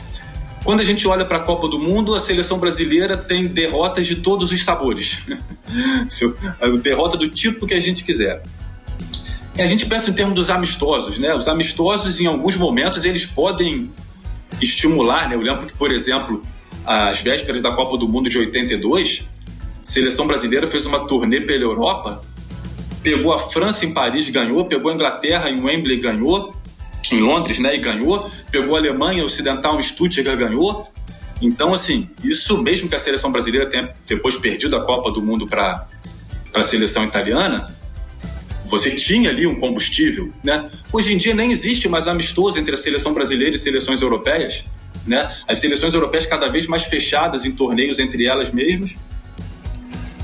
Quando 0.64 0.82
a 0.82 0.84
gente 0.84 1.08
olha 1.08 1.24
para 1.24 1.38
a 1.38 1.42
Copa 1.42 1.68
do 1.68 1.78
Mundo, 1.78 2.16
a 2.16 2.20
seleção 2.20 2.58
brasileira 2.58 3.16
tem 3.16 3.46
derrotas 3.46 4.08
de 4.08 4.16
todos 4.16 4.52
os 4.52 4.64
sabores. 4.64 5.20
derrota 6.78 7.18
do 7.18 7.30
tipo 7.30 7.68
que 7.68 7.74
a 7.74 7.80
gente 7.80 8.04
quiser. 8.04 8.42
A 9.58 9.66
gente 9.66 9.86
pensa 9.86 10.10
em 10.10 10.14
termos 10.14 10.36
dos 10.36 10.50
amistosos, 10.50 11.18
né? 11.18 11.34
Os 11.34 11.48
amistosos, 11.48 12.20
em 12.20 12.26
alguns 12.26 12.58
momentos, 12.58 13.06
eles 13.06 13.26
podem 13.26 13.90
estimular, 14.62 15.30
né? 15.30 15.36
Eu 15.36 15.42
lembro 15.42 15.66
que, 15.66 15.74
por 15.74 15.92
exemplo, 15.92 16.44
às 16.86 17.22
vésperas 17.22 17.62
da 17.62 17.72
Copa 17.72 17.98
do 17.98 18.08
Mundo 18.08 18.30
de 18.30 18.38
82, 18.38 19.26
a 19.80 19.84
seleção 19.84 20.28
brasileira 20.28 20.68
fez 20.68 20.86
uma 20.86 21.08
turnê 21.08 21.40
pela 21.40 21.64
Europa, 21.64 22.22
pegou 23.02 23.34
a 23.34 23.40
França 23.40 23.86
em 23.86 23.94
Paris, 23.94 24.28
ganhou, 24.30 24.66
pegou 24.66 24.92
a 24.92 24.94
Inglaterra 24.94 25.50
em 25.50 25.64
Wembley, 25.64 26.00
ganhou, 26.00 26.54
em 27.12 27.20
Londres, 27.20 27.60
né, 27.60 27.76
e 27.76 27.78
ganhou, 27.78 28.30
pegou 28.52 28.76
a 28.76 28.80
Alemanha 28.80 29.24
Ocidental 29.24 29.78
em 29.80 29.82
Stuttgart, 29.82 30.38
ganhou. 30.38 30.86
Então, 31.42 31.74
assim, 31.74 32.10
isso 32.24 32.58
mesmo 32.62 32.90
que 32.90 32.96
a 32.96 33.00
seleção 33.00 33.32
brasileira 33.32 33.70
tenha 33.70 33.96
depois 34.08 34.36
perdido 34.36 34.76
a 34.76 34.84
Copa 34.84 35.12
do 35.12 35.22
Mundo 35.22 35.48
para 35.48 35.88
a 36.54 36.62
seleção 36.62 37.06
italiana, 37.06 37.74
você 38.68 38.92
tinha 38.92 39.30
ali 39.30 39.46
um 39.46 39.56
combustível, 39.56 40.32
né? 40.44 40.70
Hoje 40.92 41.14
em 41.14 41.18
dia 41.18 41.34
nem 41.34 41.52
existe 41.52 41.88
mais 41.88 42.08
amistoso 42.08 42.60
entre 42.60 42.74
a 42.74 42.78
seleção 42.78 43.14
brasileira 43.14 43.56
e 43.56 43.58
seleções 43.58 44.02
europeias, 44.02 44.66
né? 45.06 45.32
As 45.48 45.60
seleções 45.60 45.94
europeias 45.94 46.26
cada 46.26 46.50
vez 46.50 46.68
mais 46.68 46.86
fechadas 46.86 47.46
em 47.46 47.52
torneios 47.52 48.00
entre 48.00 48.26
elas 48.26 48.52
mesmas. 48.52 48.96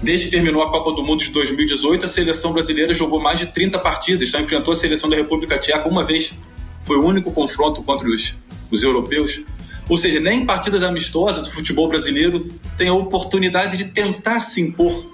Desde 0.02 0.26
que 0.26 0.32
terminou 0.32 0.64
a 0.64 0.72
Copa 0.72 0.94
do 0.94 1.04
Mundo 1.04 1.24
de 1.24 1.30
2018, 1.30 2.06
a 2.06 2.08
seleção 2.08 2.52
brasileira 2.52 2.92
jogou 2.92 3.20
mais 3.20 3.40
de 3.40 3.46
30 3.48 3.78
partidas, 3.78 4.30
só 4.30 4.40
enfrentou 4.40 4.74
a 4.74 4.76
seleção 4.76 5.08
da 5.08 5.16
República 5.16 5.60
Tcheca 5.60 5.88
uma 5.88 6.04
vez. 6.04 6.34
Foi 6.82 6.98
o 6.98 7.06
único 7.06 7.32
confronto 7.32 7.84
contra 7.84 8.10
os, 8.10 8.34
os 8.72 8.82
europeus. 8.82 9.42
Ou 9.88 9.98
seja, 9.98 10.20
nem 10.20 10.44
partidas 10.44 10.82
amistosas 10.82 11.44
do 11.44 11.52
futebol 11.52 11.88
brasileiro 11.88 12.50
tem 12.78 12.88
a 12.88 12.94
oportunidade 12.94 13.78
de 13.78 13.86
tentar 13.86 14.40
se 14.40 14.60
impor, 14.60 15.06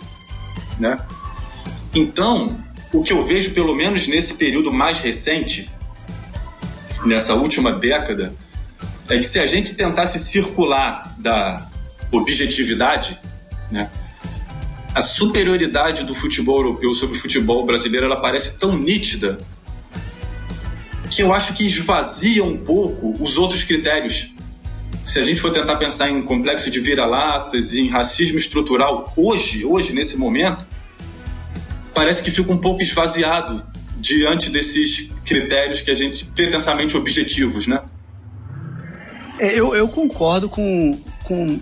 né? 0.80 0.98
Então, 1.94 2.58
o 2.94 3.04
que 3.04 3.12
eu 3.12 3.22
vejo, 3.22 3.52
pelo 3.52 3.76
menos 3.76 4.08
nesse 4.08 4.36
período 4.36 4.72
mais 4.72 5.00
recente, 5.00 5.70
nessa 7.06 7.34
última 7.34 7.72
década, 7.72 8.34
é 9.10 9.18
que 9.18 9.24
se 9.24 9.40
a 9.40 9.46
gente 9.46 9.76
tentasse 9.76 10.20
circular 10.20 11.16
da 11.18 11.70
objetividade, 12.12 13.20
né, 13.72 13.90
a 14.94 15.02
superioridade 15.02 16.04
do 16.04 16.14
futebol 16.16 16.58
europeu 16.58 16.94
sobre 16.94 17.18
o 17.18 17.22
futebol 17.22 17.66
brasileiro 17.66 18.06
ela 18.06 18.20
parece 18.20 18.58
tão 18.58 18.76
nítida 18.78 19.38
que 21.10 21.22
eu 21.22 21.34
acho 21.34 21.54
que 21.54 21.66
esvazia 21.66 22.44
um 22.44 22.58
pouco 22.58 23.16
os 23.22 23.38
outros 23.38 23.64
critérios. 23.64 24.34
Se 25.06 25.20
a 25.20 25.24
gente 25.24 25.40
for 25.40 25.52
tentar 25.52 25.78
pensar 25.78 26.10
em 26.10 26.22
complexo 26.22 26.70
de 26.70 26.80
vira-latas 26.80 27.72
e 27.72 27.82
em 27.82 27.90
racismo 27.90 28.38
estrutural 28.38 29.14
hoje, 29.16 29.64
hoje 29.64 29.94
nesse 29.94 30.18
momento, 30.18 30.66
parece 31.98 32.22
que 32.22 32.30
fica 32.30 32.52
um 32.52 32.60
pouco 32.60 32.84
esvaziado 32.84 33.66
diante 33.98 34.52
desses 34.52 35.10
critérios 35.26 35.82
que 35.82 35.90
a 35.90 35.96
gente 35.96 36.26
pretensamente 36.26 36.96
objetivos, 36.96 37.66
né? 37.66 37.82
É, 39.40 39.48
eu, 39.48 39.74
eu 39.74 39.88
concordo 39.88 40.48
com, 40.48 40.96
com 41.24 41.60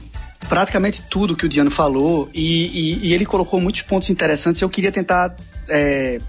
praticamente 0.49 1.01
tudo 1.09 1.37
que 1.37 1.45
o 1.45 1.49
Diano 1.49 1.71
falou 1.71 2.29
e, 2.33 2.65
e, 2.67 3.07
e 3.07 3.13
ele 3.13 3.25
colocou 3.25 3.61
muitos 3.61 3.83
pontos 3.83 4.09
interessantes. 4.09 4.61
Eu 4.61 4.69
queria 4.69 4.91
tentar 4.91 5.33
é, 5.69 6.19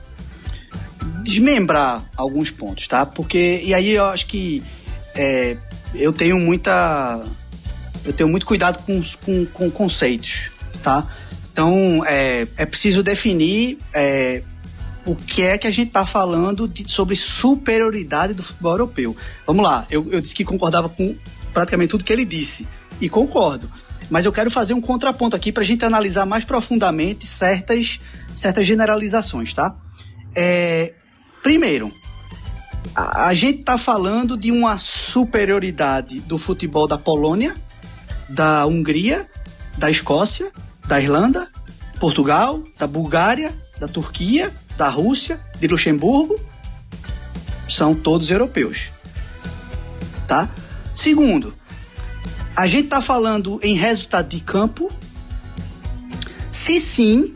desmembrar 1.25 2.09
alguns 2.17 2.53
pontos, 2.53 2.87
tá? 2.87 3.05
Porque 3.05 3.61
e 3.65 3.75
aí 3.75 3.91
eu 3.91 4.05
acho 4.05 4.27
que 4.27 4.63
é, 5.17 5.57
eu 5.97 6.13
tenho 6.13 6.39
muita 6.39 7.27
eu 8.05 8.13
tenho 8.13 8.29
muito 8.29 8.47
cuidado 8.47 8.79
com, 8.85 9.03
com, 9.25 9.47
com 9.47 9.69
conceitos, 9.69 10.53
tá? 10.81 11.09
Então, 11.57 12.05
é, 12.05 12.47
é 12.59 12.67
preciso 12.67 13.03
definir 13.03 13.79
é, 13.95 14.43
o 15.07 15.17
que 15.17 15.41
é 15.41 15.57
que 15.57 15.67
a 15.67 15.71
gente 15.71 15.89
está 15.89 16.05
falando 16.05 16.69
de, 16.69 16.87
sobre 16.87 17.17
superioridade 17.17 18.35
do 18.35 18.43
futebol 18.43 18.73
europeu. 18.73 19.17
Vamos 19.47 19.65
lá, 19.65 19.87
eu, 19.91 20.07
eu 20.13 20.21
disse 20.21 20.35
que 20.35 20.45
concordava 20.45 20.91
com 20.91 21.17
praticamente 21.55 21.93
tudo 21.93 22.05
que 22.05 22.13
ele 22.13 22.27
disse, 22.27 22.69
e 23.01 23.09
concordo. 23.09 23.71
Mas 24.11 24.27
eu 24.27 24.33
quero 24.33 24.51
fazer 24.51 24.75
um 24.75 24.83
contraponto 24.83 25.35
aqui 25.35 25.51
para 25.51 25.63
a 25.63 25.67
gente 25.67 25.83
analisar 25.83 26.27
mais 26.27 26.45
profundamente 26.45 27.27
certas, 27.27 28.01
certas 28.35 28.67
generalizações, 28.67 29.55
tá? 29.55 29.75
É, 30.35 30.93
primeiro, 31.43 31.91
a, 32.95 33.29
a 33.29 33.35
gente 33.35 33.61
está 33.61 33.79
falando 33.79 34.37
de 34.37 34.53
uma 34.53 34.77
superioridade 34.77 36.21
do 36.21 36.37
futebol 36.37 36.87
da 36.87 36.99
Polônia, 36.99 37.57
da 38.29 38.67
Hungria, 38.67 39.27
da 39.79 39.91
Escócia, 39.91 40.53
da 40.87 41.01
Irlanda, 41.01 41.49
Portugal, 41.99 42.63
da 42.79 42.87
Bulgária, 42.87 43.55
da 43.79 43.89
Turquia, 43.89 44.55
da 44.77 44.89
Rússia, 44.89 45.41
de 45.59 45.67
Luxemburgo, 45.67 46.39
são 47.69 47.95
todos 47.95 48.31
europeus. 48.31 48.91
Tá? 50.27 50.49
Segundo, 50.95 51.55
a 52.55 52.67
gente 52.67 52.85
está 52.85 53.01
falando 53.01 53.61
em 53.63 53.75
resultado 53.75 54.29
de 54.29 54.41
campo? 54.41 54.91
Se 56.51 56.81
sim, 56.81 57.35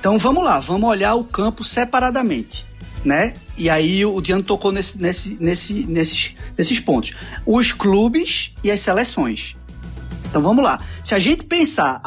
então 0.00 0.18
vamos 0.18 0.44
lá, 0.44 0.60
vamos 0.60 0.88
olhar 0.88 1.14
o 1.14 1.24
campo 1.24 1.64
separadamente. 1.64 2.66
né? 3.04 3.34
E 3.56 3.68
aí 3.68 4.04
o 4.04 4.20
Diano 4.20 4.42
tocou 4.42 4.70
nesse, 4.70 5.00
nesse, 5.00 5.36
nesse, 5.40 5.72
nesses, 5.86 6.34
nesses 6.56 6.80
pontos. 6.80 7.12
Os 7.44 7.72
clubes 7.72 8.54
e 8.62 8.70
as 8.70 8.80
seleções. 8.80 9.56
Então 10.28 10.42
vamos 10.42 10.62
lá. 10.62 10.80
Se 11.02 11.14
a 11.14 11.18
gente 11.18 11.44
pensar, 11.44 12.00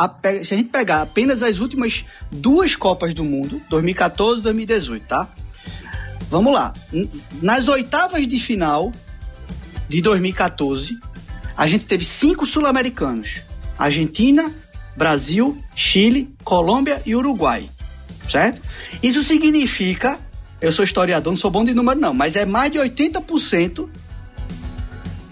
se 0.43 0.53
a 0.53 0.57
gente 0.57 0.69
pegar 0.69 1.01
apenas 1.01 1.41
as 1.41 1.59
últimas 1.59 2.05
duas 2.31 2.75
Copas 2.75 3.13
do 3.13 3.23
Mundo, 3.23 3.61
2014 3.69 4.39
e 4.39 4.43
2018, 4.43 5.07
tá? 5.07 5.27
Vamos 6.29 6.53
lá. 6.53 6.73
Nas 7.41 7.67
oitavas 7.67 8.25
de 8.27 8.39
final 8.39 8.91
de 9.89 10.01
2014, 10.01 10.97
a 11.57 11.67
gente 11.67 11.85
teve 11.85 12.05
cinco 12.05 12.45
sul-americanos: 12.45 13.41
Argentina, 13.77 14.53
Brasil, 14.95 15.61
Chile, 15.75 16.33
Colômbia 16.43 17.01
e 17.05 17.15
Uruguai. 17.15 17.69
Certo? 18.29 18.61
Isso 19.01 19.23
significa, 19.23 20.19
eu 20.61 20.71
sou 20.71 20.85
historiador, 20.85 21.33
não 21.33 21.37
sou 21.37 21.51
bom 21.51 21.65
de 21.65 21.73
número 21.73 21.99
não, 21.99 22.13
mas 22.13 22.35
é 22.35 22.45
mais 22.45 22.71
de 22.71 22.77
80% 22.77 23.89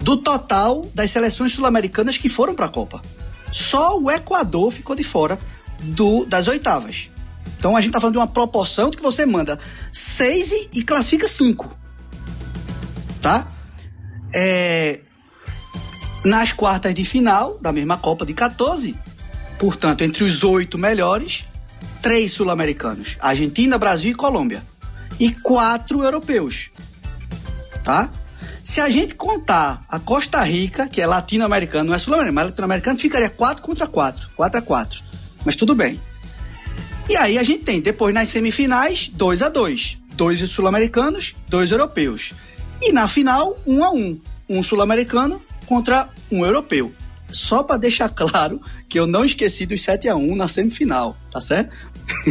do 0.09 0.17
total 0.17 0.89
das 0.95 1.11
seleções 1.11 1.51
sul-americanas 1.51 2.17
que 2.17 2.27
foram 2.27 2.55
para 2.55 2.65
a 2.65 2.69
Copa. 2.69 2.99
Só 3.51 3.99
o 3.99 4.09
Equador 4.09 4.71
ficou 4.71 4.95
de 4.95 5.03
fora 5.03 5.37
do, 5.83 6.25
das 6.25 6.47
oitavas. 6.47 7.11
Então 7.59 7.77
a 7.77 7.79
gente 7.79 7.89
está 7.89 7.99
falando 7.99 8.13
de 8.13 8.19
uma 8.19 8.27
proporção 8.27 8.89
de 8.89 8.97
que 8.97 9.03
você 9.03 9.23
manda 9.23 9.59
seis 9.93 10.51
e, 10.51 10.69
e 10.73 10.83
classifica 10.83 11.27
cinco. 11.27 11.77
Tá? 13.21 13.47
É, 14.33 15.01
nas 16.25 16.53
quartas 16.53 16.91
de 16.95 17.05
final 17.05 17.59
da 17.61 17.71
mesma 17.71 17.95
Copa 17.95 18.25
de 18.25 18.33
14, 18.33 18.97
portanto, 19.59 20.03
entre 20.03 20.23
os 20.23 20.43
oito 20.43 20.75
melhores, 20.75 21.45
três 22.01 22.31
sul-americanos: 22.31 23.15
Argentina, 23.19 23.77
Brasil 23.77 24.13
e 24.13 24.15
Colômbia. 24.15 24.63
E 25.19 25.31
quatro 25.35 26.03
europeus. 26.03 26.71
Tá? 27.83 28.09
Se 28.63 28.81
a 28.81 28.89
gente 28.89 29.15
contar 29.15 29.85
a 29.89 29.99
Costa 29.99 30.41
Rica, 30.43 30.87
que 30.87 31.01
é 31.01 31.07
latino-americano, 31.07 31.89
não 31.89 31.95
é 31.95 31.99
sul-americano, 31.99 32.35
mas 32.35 32.45
latino-americano, 32.45 32.99
ficaria 32.99 33.29
4 33.29 33.61
contra 33.61 33.87
4. 33.87 34.29
4 34.35 34.59
a 34.59 34.61
4. 34.61 35.03
Mas 35.45 35.55
tudo 35.55 35.73
bem. 35.73 35.99
E 37.09 37.15
aí 37.15 37.39
a 37.39 37.43
gente 37.43 37.63
tem, 37.63 37.81
depois 37.81 38.13
nas 38.13 38.29
semifinais, 38.29 39.09
2 39.13 39.41
a 39.41 39.49
2 39.49 39.99
Dois 40.19 40.37
sul-americanos, 40.49 41.33
dois 41.47 41.71
europeus. 41.71 42.33
E 42.81 42.91
na 42.91 43.07
final, 43.07 43.57
1 43.65 43.73
um 43.73 43.83
a 43.85 43.91
1 43.91 43.95
um. 43.95 44.21
um 44.49 44.61
sul-americano 44.61 45.41
contra 45.65 46.09
um 46.29 46.45
europeu. 46.45 46.93
Só 47.31 47.63
para 47.63 47.77
deixar 47.77 48.09
claro 48.13 48.61
que 48.89 48.99
eu 48.99 49.07
não 49.07 49.23
esqueci 49.23 49.65
dos 49.65 49.81
7 49.81 50.09
a 50.09 50.17
1 50.17 50.35
na 50.35 50.49
semifinal, 50.49 51.15
tá 51.31 51.39
certo? 51.39 51.73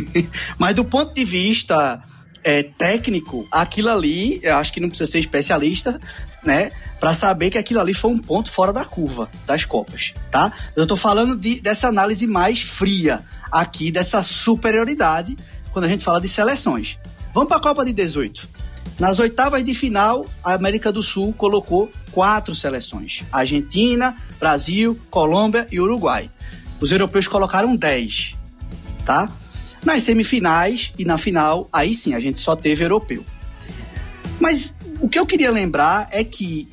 Mas 0.59 0.75
do 0.75 0.85
ponto 0.85 1.15
de 1.15 1.25
vista 1.25 2.03
é, 2.43 2.63
técnico, 2.63 3.47
aquilo 3.51 3.89
ali, 3.89 4.41
eu 4.43 4.57
acho 4.57 4.73
que 4.73 4.81
não 4.81 4.89
precisa 4.89 5.11
ser 5.11 5.19
especialista, 5.19 6.01
né? 6.45 6.71
Para 6.99 7.15
saber 7.15 7.51
que 7.51 7.59
aquilo 7.59 7.81
ali 7.81 7.95
foi 7.95 8.11
um 8.11 8.19
ponto 8.19 8.51
fora 8.51 8.73
da 8.73 8.85
curva 8.85 9.31
das 9.47 9.65
Copas, 9.65 10.15
tá? 10.31 10.53
Eu 10.75 10.87
tô 10.87 10.97
falando 10.97 11.37
de, 11.37 11.61
dessa 11.61 11.89
análise 11.89 12.27
mais 12.27 12.63
fria 12.63 13.23
aqui, 13.51 13.91
dessa 13.91 14.23
superioridade, 14.23 15.37
quando 15.73 15.85
a 15.85 15.89
gente 15.89 16.05
fala 16.05 16.21
de 16.21 16.29
seleções. 16.29 16.99
Vamos 17.33 17.49
para 17.49 17.59
a 17.59 17.63
Copa 17.63 17.85
de 17.85 17.93
18. 17.93 18.49
Nas 18.99 19.21
oitavas 19.21 19.63
de 19.63 19.75
final, 19.75 20.27
a 20.43 20.55
América 20.55 20.91
do 20.91 21.03
Sul 21.03 21.33
colocou 21.33 21.91
quatro 22.11 22.55
seleções: 22.55 23.25
Argentina, 23.31 24.17
Brasil, 24.41 24.99
Colômbia 25.09 25.69
e 25.71 25.81
Uruguai. 25.81 26.31
Os 26.81 26.91
europeus 26.91 27.29
colocaram 27.29 27.77
10, 27.77 28.37
tá? 29.05 29.31
Nas 29.85 30.03
semifinais 30.03 30.93
e 30.99 31.05
na 31.05 31.17
final, 31.17 31.69
aí 31.73 31.95
sim, 31.95 32.15
a 32.15 32.21
gente 32.21 32.41
só 32.41 32.57
teve 32.57 32.85
europeu. 32.85 33.25
Mas 34.41 34.75
o 35.01 35.09
que 35.09 35.19
eu 35.19 35.27
queria 35.27 35.51
lembrar 35.51 36.09
é 36.11 36.25
que 36.25 36.69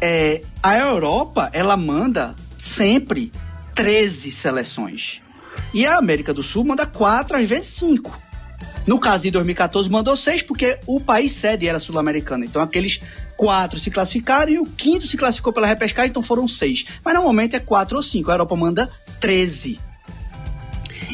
é, 0.00 0.42
a 0.62 0.76
Europa, 0.78 1.50
ela 1.52 1.76
manda 1.76 2.34
sempre 2.56 3.32
13 3.74 4.30
seleções. 4.30 5.22
E 5.72 5.86
a 5.86 5.96
América 5.96 6.32
do 6.32 6.42
Sul 6.42 6.64
manda 6.64 6.86
4, 6.86 7.36
às 7.36 7.48
vezes 7.48 7.66
5. 7.66 8.20
No 8.86 8.98
caso 8.98 9.22
de 9.22 9.30
2014, 9.30 9.90
mandou 9.90 10.14
6, 10.14 10.42
porque 10.42 10.78
o 10.86 11.00
país 11.00 11.32
sede 11.32 11.66
era 11.66 11.80
sul-americano. 11.80 12.44
Então, 12.44 12.60
aqueles 12.60 13.00
quatro 13.36 13.78
se 13.78 13.90
classificaram 13.90 14.52
e 14.52 14.58
o 14.58 14.66
quinto 14.66 15.06
se 15.06 15.16
classificou 15.16 15.52
pela 15.52 15.66
repescagem, 15.66 16.10
então 16.10 16.22
foram 16.22 16.46
seis. 16.46 16.84
Mas 17.04 17.14
normalmente 17.14 17.56
é 17.56 17.60
quatro 17.60 17.96
ou 17.96 18.02
cinco. 18.02 18.30
A 18.30 18.34
Europa 18.34 18.56
manda 18.56 18.90
13. 19.20 19.80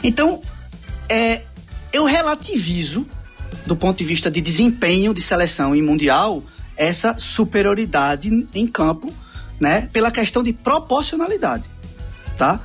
Então, 0.02 0.42
é, 1.10 1.42
eu 1.92 2.04
relativizo, 2.04 3.06
do 3.66 3.74
ponto 3.74 3.98
de 3.98 4.04
vista 4.04 4.30
de 4.30 4.40
desempenho 4.40 5.12
de 5.12 5.20
seleção 5.20 5.74
em 5.74 5.82
mundial, 5.82 6.42
essa 6.76 7.18
superioridade 7.18 8.46
em 8.54 8.66
campo, 8.66 9.12
né, 9.58 9.88
pela 9.92 10.10
questão 10.10 10.42
de 10.42 10.52
proporcionalidade, 10.52 11.68
tá? 12.36 12.64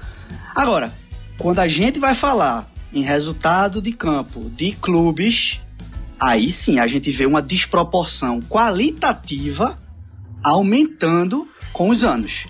Agora, 0.55 0.93
quando 1.37 1.59
a 1.59 1.67
gente 1.67 1.99
vai 1.99 2.15
falar 2.15 2.71
em 2.93 3.01
resultado 3.01 3.81
de 3.81 3.91
campo 3.91 4.49
de 4.51 4.71
clubes, 4.73 5.61
aí 6.17 6.49
sim 6.49 6.79
a 6.79 6.87
gente 6.87 7.11
vê 7.11 7.25
uma 7.25 7.41
desproporção 7.41 8.41
qualitativa 8.41 9.77
aumentando 10.41 11.49
com 11.73 11.89
os 11.89 12.05
anos. 12.05 12.45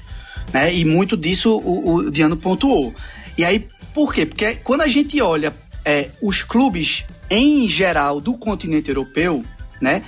Né? 0.53 0.71
E 0.75 0.85
muito 0.85 1.17
disso 1.17 1.57
o, 1.57 1.95
o 1.95 2.11
Diano 2.11 2.37
pontuou. 2.37 2.93
E 3.35 3.43
aí, 3.43 3.67
por 3.91 4.13
quê? 4.13 4.25
Porque 4.25 4.55
quando 4.55 4.81
a 4.81 4.87
gente 4.87 5.19
olha 5.19 5.51
é, 5.85 6.09
os 6.21 6.41
clubes 6.41 7.05
em 7.29 7.69
geral 7.69 8.19
do 8.19 8.33
continente 8.35 8.89
europeu, 8.89 9.45
né? 9.79 10.03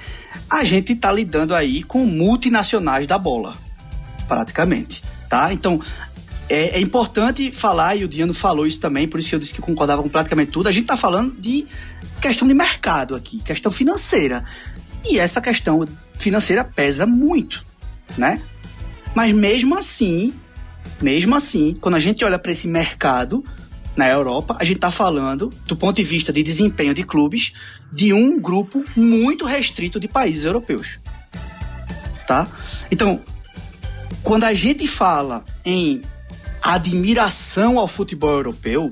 A 0.49 0.63
gente 0.63 0.93
está 0.93 1.11
lidando 1.11 1.53
aí 1.53 1.83
com 1.83 2.05
multinacionais 2.05 3.05
da 3.05 3.17
bola, 3.17 3.55
praticamente, 4.27 5.03
tá? 5.29 5.53
Então, 5.53 5.79
é, 6.49 6.77
é, 6.77 6.81
importante 6.81 7.51
falar, 7.51 7.95
e 7.95 8.05
o 8.05 8.07
Diano 8.07 8.33
falou 8.33 8.65
isso 8.65 8.79
também, 8.79 9.07
por 9.07 9.19
isso 9.19 9.29
que 9.29 9.35
eu 9.35 9.39
disse 9.39 9.53
que 9.53 9.61
concordava 9.61 10.01
com 10.01 10.09
praticamente 10.09 10.51
tudo. 10.51 10.67
A 10.67 10.71
gente 10.71 10.83
está 10.83 10.97
falando 10.97 11.35
de 11.39 11.65
questão 12.21 12.47
de 12.47 12.53
mercado 12.53 13.15
aqui, 13.15 13.39
questão 13.39 13.71
financeira. 13.71 14.43
E 15.05 15.19
essa 15.19 15.41
questão 15.41 15.87
financeira 16.17 16.63
pesa 16.63 17.05
muito, 17.05 17.65
né? 18.17 18.41
Mas 19.13 19.33
mesmo 19.33 19.77
assim, 19.77 20.33
mesmo 21.01 21.35
assim, 21.35 21.75
quando 21.79 21.95
a 21.95 21.99
gente 21.99 22.23
olha 22.23 22.39
para 22.39 22.51
esse 22.51 22.67
mercado, 22.67 23.43
na 23.97 24.07
Europa, 24.07 24.55
a 24.59 24.63
gente 24.63 24.77
está 24.77 24.91
falando, 24.91 25.51
do 25.65 25.75
ponto 25.75 25.95
de 25.95 26.03
vista 26.03 26.31
de 26.31 26.43
desempenho 26.43 26.93
de 26.93 27.03
clubes, 27.03 27.53
de 27.91 28.13
um 28.13 28.39
grupo 28.39 28.85
muito 28.95 29.43
restrito 29.43 29.99
de 29.99 30.07
países 30.07 30.45
europeus. 30.45 30.99
Tá? 32.27 32.47
Então, 32.91 33.23
quando 34.23 34.43
a 34.43 34.53
gente 34.53 34.85
fala 34.87 35.43
em 35.65 36.03
admiração 36.61 37.79
ao 37.79 37.87
futebol 37.87 38.29
europeu, 38.29 38.91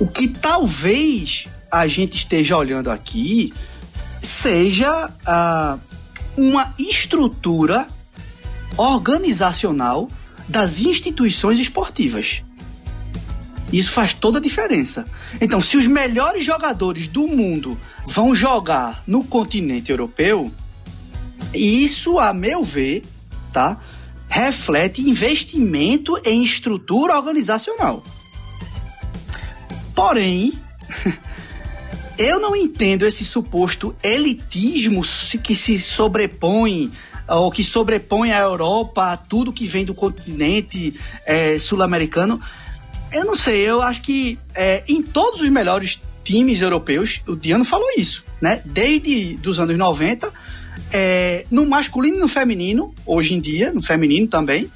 o 0.00 0.06
que 0.06 0.26
talvez 0.26 1.46
a 1.70 1.86
gente 1.86 2.16
esteja 2.16 2.56
olhando 2.56 2.90
aqui 2.90 3.52
seja 4.20 5.08
uh, 5.08 5.80
uma 6.36 6.74
estrutura 6.76 7.86
organizacional 8.76 10.08
das 10.48 10.80
instituições 10.80 11.58
esportivas. 11.58 12.42
Isso 13.72 13.90
faz 13.90 14.12
toda 14.12 14.38
a 14.38 14.40
diferença. 14.40 15.06
Então, 15.40 15.60
se 15.60 15.76
os 15.76 15.86
melhores 15.86 16.44
jogadores 16.44 17.08
do 17.08 17.26
mundo 17.26 17.78
vão 18.06 18.34
jogar 18.34 19.02
no 19.06 19.24
continente 19.24 19.90
europeu, 19.90 20.52
isso, 21.52 22.18
a 22.18 22.32
meu 22.32 22.62
ver, 22.62 23.04
tá? 23.52 23.78
Reflete 24.28 25.02
investimento 25.02 26.16
em 26.24 26.44
estrutura 26.44 27.16
organizacional. 27.16 28.04
Porém, 29.94 30.52
eu 32.18 32.38
não 32.38 32.54
entendo 32.54 33.06
esse 33.06 33.24
suposto 33.24 33.96
elitismo 34.02 35.02
que 35.42 35.54
se 35.54 35.80
sobrepõe 35.80 36.92
ou 37.28 37.50
que 37.50 37.64
sobrepõe 37.64 38.30
a 38.30 38.38
Europa 38.38 39.12
a 39.12 39.16
tudo 39.16 39.52
que 39.52 39.66
vem 39.66 39.84
do 39.84 39.94
continente 39.94 40.94
é, 41.24 41.58
sul-americano 41.58 42.40
eu 43.16 43.24
não 43.24 43.34
sei, 43.34 43.60
eu 43.68 43.80
acho 43.80 44.02
que 44.02 44.38
é, 44.54 44.84
em 44.86 45.02
todos 45.02 45.40
os 45.40 45.48
melhores 45.48 46.00
times 46.22 46.60
europeus, 46.60 47.22
o 47.26 47.34
Diano 47.34 47.64
falou 47.64 47.88
isso, 47.96 48.24
né? 48.40 48.62
Desde 48.64 49.36
dos 49.36 49.58
anos 49.58 49.76
90, 49.76 50.30
é, 50.92 51.46
no 51.50 51.66
masculino 51.66 52.16
e 52.16 52.20
no 52.20 52.28
feminino, 52.28 52.94
hoje 53.06 53.34
em 53.34 53.40
dia, 53.40 53.72
no 53.72 53.80
feminino 53.80 54.26
também, 54.26 54.70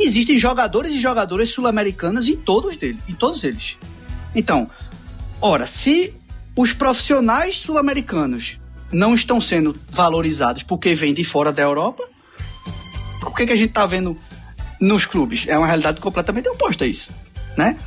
existem 0.00 0.38
jogadores 0.38 0.92
e 0.92 0.98
jogadoras 0.98 1.50
sul-americanas 1.50 2.28
em 2.28 2.36
todos 2.36 2.76
deles, 2.76 3.00
em 3.08 3.14
todos 3.14 3.44
eles. 3.44 3.78
Então, 4.34 4.68
ora, 5.40 5.66
se 5.66 6.14
os 6.56 6.72
profissionais 6.72 7.58
sul-americanos 7.58 8.58
não 8.90 9.14
estão 9.14 9.40
sendo 9.40 9.76
valorizados 9.88 10.64
porque 10.64 10.94
vêm 10.94 11.14
de 11.14 11.22
fora 11.22 11.52
da 11.52 11.62
Europa, 11.62 12.02
o 13.22 13.30
que, 13.32 13.46
que 13.46 13.52
a 13.52 13.56
gente 13.56 13.68
está 13.68 13.86
vendo 13.86 14.16
nos 14.80 15.06
clubes? 15.06 15.44
É 15.46 15.56
uma 15.56 15.66
realidade 15.66 16.00
completamente 16.00 16.48
oposta 16.48 16.84
a 16.84 16.88
isso 16.88 17.12
né? 17.56 17.78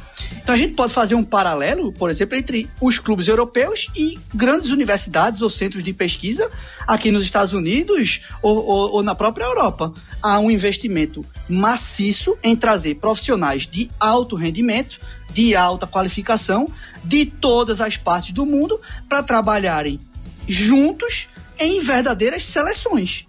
Então 0.41 0.55
a 0.55 0.57
gente 0.57 0.73
pode 0.73 0.93
fazer 0.93 1.15
um 1.15 1.23
paralelo, 1.23 1.91
por 1.91 2.09
exemplo, 2.09 2.37
entre 2.37 2.69
os 2.81 2.97
clubes 2.99 3.27
europeus 3.27 3.87
e 3.95 4.17
grandes 4.33 4.69
universidades 4.69 5.41
ou 5.41 5.49
centros 5.49 5.83
de 5.83 5.93
pesquisa 5.93 6.49
aqui 6.87 7.11
nos 7.11 7.23
Estados 7.23 7.53
Unidos 7.53 8.21
ou, 8.41 8.65
ou, 8.65 8.91
ou 8.93 9.03
na 9.03 9.13
própria 9.13 9.45
Europa. 9.45 9.93
Há 10.21 10.39
um 10.39 10.49
investimento 10.49 11.25
maciço 11.49 12.37
em 12.41 12.55
trazer 12.55 12.95
profissionais 12.95 13.67
de 13.67 13.91
alto 13.99 14.35
rendimento, 14.35 14.99
de 15.31 15.55
alta 15.55 15.85
qualificação, 15.85 16.71
de 17.03 17.25
todas 17.25 17.81
as 17.81 17.97
partes 17.97 18.31
do 18.31 18.45
mundo, 18.45 18.79
para 19.07 19.21
trabalharem 19.21 19.99
juntos 20.47 21.27
em 21.59 21.81
verdadeiras 21.81 22.45
seleções. 22.45 23.27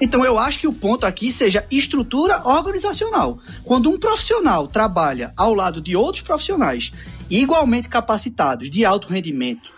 Então 0.00 0.24
eu 0.24 0.38
acho 0.38 0.58
que 0.58 0.66
o 0.66 0.72
ponto 0.72 1.06
aqui 1.06 1.32
seja 1.32 1.66
estrutura 1.70 2.42
organizacional. 2.46 3.38
Quando 3.64 3.90
um 3.90 3.98
profissional 3.98 4.66
trabalha 4.66 5.32
ao 5.36 5.54
lado 5.54 5.80
de 5.80 5.96
outros 5.96 6.22
profissionais 6.22 6.92
igualmente 7.30 7.88
capacitados 7.88 8.70
de 8.70 8.84
alto 8.84 9.08
rendimento, 9.08 9.72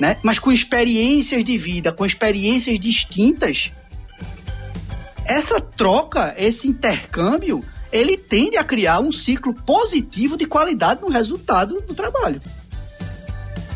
né, 0.00 0.18
mas 0.22 0.38
com 0.38 0.50
experiências 0.50 1.44
de 1.44 1.56
vida, 1.56 1.92
com 1.92 2.04
experiências 2.04 2.78
distintas, 2.78 3.72
essa 5.24 5.60
troca, 5.60 6.34
esse 6.36 6.68
intercâmbio, 6.68 7.64
ele 7.92 8.16
tende 8.16 8.56
a 8.56 8.64
criar 8.64 9.00
um 9.00 9.12
ciclo 9.12 9.54
positivo 9.54 10.36
de 10.36 10.46
qualidade 10.46 11.00
no 11.00 11.08
resultado 11.08 11.80
do 11.82 11.94
trabalho. 11.94 12.40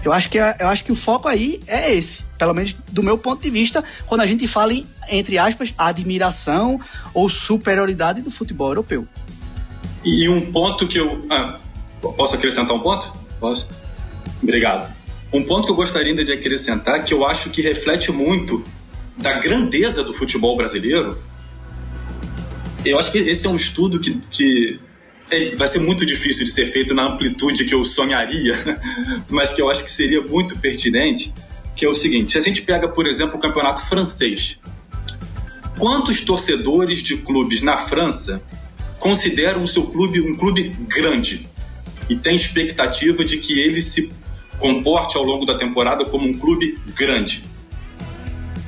Eu 0.02 0.12
acho 0.12 0.30
que, 0.30 0.38
eu 0.38 0.68
acho 0.68 0.84
que 0.84 0.92
o 0.92 0.94
foco 0.94 1.28
aí 1.28 1.60
é 1.66 1.92
esse, 1.92 2.22
pelo 2.38 2.54
menos 2.54 2.72
do 2.88 3.02
meu 3.02 3.18
ponto 3.18 3.42
de 3.42 3.50
vista, 3.50 3.82
quando 4.06 4.20
a 4.20 4.26
gente 4.26 4.46
fala 4.46 4.72
em, 4.72 4.86
entre 5.10 5.38
aspas, 5.38 5.74
admiração 5.76 6.80
ou 7.12 7.28
superioridade 7.28 8.22
do 8.22 8.30
futebol 8.30 8.68
europeu. 8.68 9.06
E 10.04 10.28
um 10.28 10.52
ponto 10.52 10.86
que 10.86 10.98
eu. 10.98 11.26
Ah, 11.30 11.58
posso 12.00 12.36
acrescentar 12.36 12.74
um 12.74 12.80
ponto? 12.80 13.12
Posso? 13.40 13.66
Obrigado. 14.42 14.94
Um 15.32 15.42
ponto 15.42 15.66
que 15.66 15.72
eu 15.72 15.76
gostaria 15.76 16.10
ainda 16.10 16.24
de 16.24 16.32
acrescentar, 16.32 17.04
que 17.04 17.12
eu 17.12 17.26
acho 17.26 17.50
que 17.50 17.60
reflete 17.60 18.12
muito 18.12 18.62
da 19.16 19.40
grandeza 19.40 20.04
do 20.04 20.12
futebol 20.12 20.56
brasileiro. 20.56 21.20
Eu 22.84 22.98
acho 22.98 23.10
que 23.10 23.18
esse 23.18 23.46
é 23.46 23.50
um 23.50 23.56
estudo 23.56 23.98
que, 23.98 24.20
que 24.30 24.80
é, 25.30 25.56
vai 25.56 25.66
ser 25.66 25.80
muito 25.80 26.06
difícil 26.06 26.44
de 26.44 26.50
ser 26.50 26.66
feito 26.66 26.94
na 26.94 27.02
amplitude 27.02 27.64
que 27.64 27.74
eu 27.74 27.82
sonharia, 27.82 28.56
mas 29.28 29.52
que 29.52 29.60
eu 29.60 29.68
acho 29.68 29.82
que 29.82 29.90
seria 29.90 30.22
muito 30.22 30.56
pertinente, 30.58 31.34
que 31.74 31.84
é 31.84 31.88
o 31.88 31.94
seguinte: 31.94 32.32
se 32.32 32.38
a 32.38 32.40
gente 32.40 32.62
pega, 32.62 32.88
por 32.88 33.06
exemplo, 33.06 33.36
o 33.36 33.40
campeonato 33.40 33.82
francês, 33.82 34.60
quantos 35.78 36.20
torcedores 36.20 37.02
de 37.02 37.16
clubes 37.18 37.62
na 37.62 37.76
França 37.76 38.42
consideram 38.98 39.62
o 39.62 39.68
seu 39.68 39.86
clube 39.86 40.20
um 40.20 40.36
clube 40.36 40.68
grande 40.88 41.48
e 42.08 42.16
tem 42.16 42.34
expectativa 42.34 43.24
de 43.24 43.38
que 43.38 43.58
ele 43.58 43.82
se 43.82 44.10
comporte 44.58 45.16
ao 45.16 45.22
longo 45.22 45.44
da 45.44 45.56
temporada 45.56 46.04
como 46.04 46.26
um 46.26 46.36
clube 46.36 46.78
grande? 46.94 47.44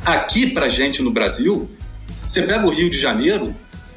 Aqui, 0.05 0.49
pra 0.49 0.69
gente 0.69 1.03
no 1.03 1.11
Brasil, 1.11 1.71
você 2.27 2.43
pega 2.43 2.67
o 2.67 2.71
Rio 2.71 2.91
de 2.91 2.99
Janeiro, 2.99 3.55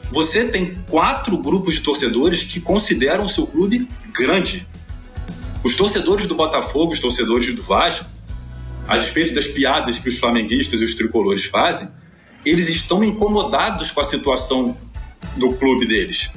você 0.10 0.46
tem 0.46 0.78
quatro 0.90 1.38
grupos 1.38 1.76
de 1.76 1.82
torcedores 1.82 2.44
que 2.44 2.60
consideram 2.60 3.26
o 3.26 3.30
seu 3.30 3.48
clube 3.48 3.88
grande. 4.14 4.68
Os 5.64 5.76
torcedores 5.76 6.28
do 6.28 6.36
Botafogo, 6.36 6.92
os 6.92 7.00
torcedores 7.00 7.54
do 7.54 7.62
Vasco, 7.64 8.10
a 8.88 8.98
despeito 8.98 9.34
das 9.34 9.48
piadas 9.48 10.00
que 10.00 10.10
os 10.10 10.18
flamenguistas 10.18 10.82
e 10.82 10.84
os 10.84 10.96
tricolores 10.96 11.46
fazem, 11.46 11.88
eles 12.46 12.70
estão 12.70 13.04
incomodados 13.04 13.92
com 13.92 14.02
a 14.02 14.04
situação 14.04 14.78
do 15.36 15.54
clube 15.54 15.86
deles. 15.86 16.32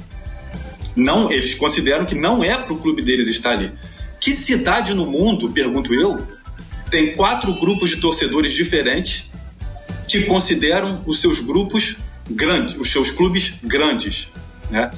Não, 0.95 1.31
eles 1.31 1.53
consideram 1.53 2.05
que 2.05 2.15
não 2.15 2.43
é 2.43 2.57
para 2.57 2.73
o 2.73 2.77
clube 2.77 3.01
deles 3.01 3.27
estar 3.27 3.51
ali. 3.51 3.73
Que 4.19 4.31
cidade 4.31 4.93
no 4.93 5.05
mundo, 5.05 5.49
pergunto 5.49 5.93
eu, 5.93 6.25
tem 6.89 7.13
quatro 7.13 7.53
grupos 7.59 7.89
de 7.89 7.97
torcedores 7.97 8.53
diferentes 8.53 9.29
que 10.07 10.23
consideram 10.23 11.03
os 11.05 11.19
seus 11.19 11.39
grupos 11.39 11.97
grandes, 12.29 12.75
os 12.75 12.91
seus 12.91 13.11
clubes 13.11 13.55
grandes, 13.63 14.29
né? 14.69 14.91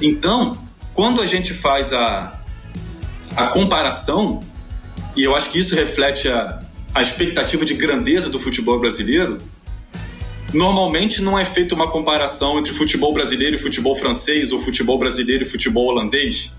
Então, 0.00 0.56
quando 0.92 1.20
a 1.20 1.26
gente 1.26 1.52
faz 1.52 1.92
a, 1.92 2.40
a 3.36 3.48
comparação, 3.48 4.42
e 5.16 5.22
eu 5.22 5.34
acho 5.36 5.50
que 5.50 5.58
isso 5.58 5.74
reflete 5.74 6.28
a, 6.28 6.62
a 6.94 7.02
expectativa 7.02 7.64
de 7.64 7.74
grandeza 7.74 8.28
do 8.30 8.38
futebol 8.38 8.80
brasileiro, 8.80 9.40
normalmente 10.54 11.20
não 11.20 11.38
é 11.38 11.44
feita 11.44 11.74
uma 11.74 11.90
comparação 11.90 12.58
entre 12.58 12.72
futebol 12.72 13.12
brasileiro 13.12 13.56
e 13.56 13.58
futebol 13.58 13.94
francês, 13.96 14.52
ou 14.52 14.60
futebol 14.60 14.98
brasileiro 14.98 15.42
e 15.42 15.46
futebol 15.46 15.88
holandês. 15.88 16.56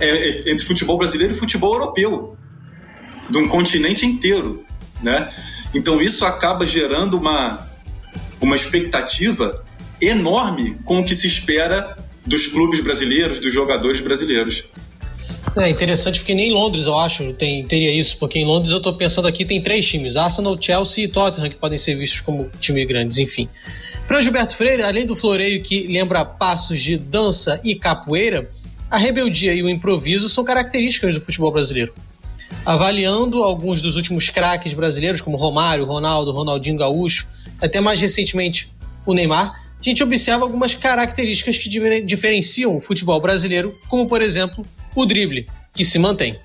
É, 0.00 0.08
é 0.08 0.52
entre 0.52 0.64
futebol 0.64 0.96
brasileiro 0.96 1.34
e 1.34 1.36
futebol 1.36 1.74
europeu, 1.74 2.36
de 3.28 3.38
um 3.38 3.46
continente 3.46 4.06
inteiro, 4.06 4.64
né? 5.02 5.30
Então 5.74 6.00
isso 6.00 6.24
acaba 6.24 6.66
gerando 6.66 7.18
uma, 7.18 7.68
uma 8.40 8.56
expectativa 8.56 9.64
enorme 10.00 10.78
com 10.84 11.00
o 11.00 11.04
que 11.04 11.14
se 11.14 11.26
espera 11.26 11.96
dos 12.24 12.46
clubes 12.46 12.80
brasileiros, 12.80 13.38
dos 13.38 13.52
jogadores 13.52 14.00
brasileiros. 14.00 14.64
É 15.60 15.68
interessante 15.68 16.20
porque 16.20 16.34
nem 16.34 16.50
em 16.50 16.52
Londres, 16.52 16.86
eu 16.86 16.96
acho, 16.96 17.32
tem, 17.32 17.66
teria 17.66 17.92
isso, 17.92 18.16
porque 18.18 18.38
em 18.38 18.44
Londres 18.44 18.70
eu 18.70 18.76
estou 18.76 18.92
pensando 18.94 19.26
aqui 19.26 19.44
tem 19.44 19.60
três 19.60 19.86
times, 19.86 20.16
Arsenal, 20.16 20.56
Chelsea 20.60 21.04
e 21.04 21.08
Tottenham, 21.08 21.50
que 21.50 21.56
podem 21.56 21.76
ser 21.76 21.96
vistos 21.96 22.20
como 22.20 22.48
times 22.60 22.86
grandes, 22.86 23.18
enfim. 23.18 23.48
Para 24.06 24.20
Gilberto 24.20 24.56
Freire, 24.56 24.82
além 24.82 25.04
do 25.04 25.16
floreio 25.16 25.60
que 25.62 25.88
lembra 25.88 26.24
passos 26.24 26.80
de 26.80 26.96
dança 26.96 27.60
e 27.64 27.74
capoeira, 27.74 28.50
a 28.88 28.96
rebeldia 28.96 29.52
e 29.52 29.62
o 29.62 29.68
improviso 29.68 30.28
são 30.28 30.44
características 30.44 31.14
do 31.14 31.20
futebol 31.20 31.52
brasileiro. 31.52 31.92
Avaliando 32.64 33.42
alguns 33.42 33.82
dos 33.82 33.96
últimos 33.96 34.30
craques 34.30 34.72
brasileiros, 34.72 35.20
como 35.20 35.36
Romário, 35.36 35.84
Ronaldo, 35.84 36.30
Ronaldinho 36.30 36.78
Gaúcho, 36.78 37.26
até 37.60 37.80
mais 37.80 38.00
recentemente 38.00 38.72
o 39.04 39.12
Neymar, 39.12 39.67
a 39.80 39.84
gente 39.84 40.02
observa 40.02 40.44
algumas 40.44 40.74
características 40.74 41.56
que 41.58 41.68
diferenciam 42.02 42.76
o 42.76 42.80
futebol 42.80 43.20
brasileiro, 43.20 43.78
como 43.88 44.08
por 44.08 44.20
exemplo 44.20 44.64
o 44.94 45.06
drible, 45.06 45.46
que 45.74 45.84
se 45.84 45.98
mantém. 45.98 46.36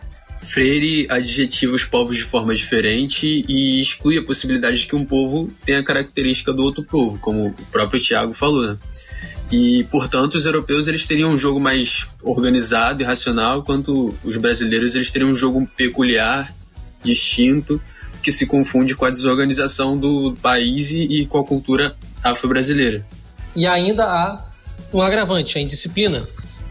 Freire 0.42 1.08
adjetiva 1.10 1.74
os 1.74 1.86
povos 1.86 2.18
de 2.18 2.24
forma 2.24 2.54
diferente 2.54 3.46
e 3.48 3.80
exclui 3.80 4.18
a 4.18 4.24
possibilidade 4.24 4.82
de 4.82 4.88
que 4.88 4.96
um 4.96 5.06
povo 5.06 5.52
tenha 5.66 5.80
a 5.80 5.84
característica 5.84 6.54
do 6.54 6.64
outro 6.64 6.84
povo, 6.84 7.18
como 7.20 7.48
o 7.48 7.54
próprio 7.72 8.02
Tiago 8.02 8.34
falou. 8.34 8.68
Né? 8.68 8.78
E, 9.52 9.84
portanto, 9.86 10.36
os 10.36 10.46
europeus 10.46 10.88
eles 10.88 11.06
teriam 11.06 11.32
um 11.32 11.38
jogo 11.38 11.60
mais 11.60 12.08
organizado 12.22 13.02
e 13.02 13.06
racional, 13.06 13.60
enquanto 13.60 14.14
os 14.24 14.38
brasileiros 14.38 14.96
eles 14.96 15.10
teriam 15.12 15.32
um 15.32 15.36
jogo 15.36 15.66
peculiar, 15.78 16.54
distinto, 17.04 17.82
que 18.22 18.32
se 18.32 18.46
confunde 18.46 18.96
com 18.96 19.06
a 19.06 19.10
desorganização 19.10 19.98
do 19.98 20.34
país 20.42 20.92
e, 20.92 21.26
com 21.26 21.40
a 21.40 21.46
cultura 21.46 21.96
afro-brasileira. 22.24 23.06
E 23.56 23.68
ainda 23.68 24.06
há 24.06 24.46
um 24.94 25.02
agravante, 25.02 25.58
a 25.58 25.62
indisciplina 25.62 26.28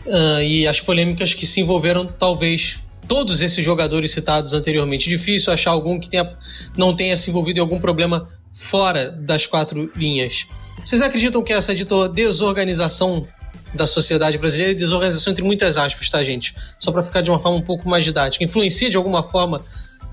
uh, 0.07 0.41
e 0.41 0.67
as 0.67 0.81
polêmicas 0.81 1.35
que 1.35 1.47
se 1.47 1.61
envolveram, 1.61 2.07
talvez, 2.07 2.79
todos 3.09 3.43
esses 3.43 3.65
jogadores 3.65 4.13
citados 4.13 4.53
anteriormente. 4.53 5.09
Difícil 5.09 5.53
achar 5.53 5.71
algum 5.71 5.99
que 5.99 6.09
tenha, 6.09 6.37
não 6.77 6.95
tenha 6.95 7.17
se 7.17 7.31
envolvido 7.31 7.59
em 7.59 7.63
algum 7.63 7.79
problema 7.79 8.29
fora 8.71 9.11
das 9.11 9.47
quatro 9.47 9.91
linhas. 9.97 10.47
Vocês 10.85 11.03
acreditam 11.03 11.43
que 11.43 11.53
essa 11.53 11.75
dita 11.75 12.09
desorganização 12.09 13.27
da 13.75 13.87
sociedade 13.87 14.37
brasileira 14.37 14.73
e 14.73 14.75
desorganização 14.75 15.33
entre 15.33 15.45
muitas 15.45 15.79
aspas, 15.79 16.09
tá, 16.09 16.23
gente? 16.23 16.55
Só 16.79 16.93
para 16.93 17.03
ficar 17.03 17.23
de 17.23 17.31
uma 17.31 17.39
forma 17.39 17.59
um 17.59 17.63
pouco 17.63 17.89
mais 17.89 18.05
didática, 18.05 18.45
influencia 18.45 18.91
de 18.91 18.97
alguma 18.97 19.23
forma 19.23 19.65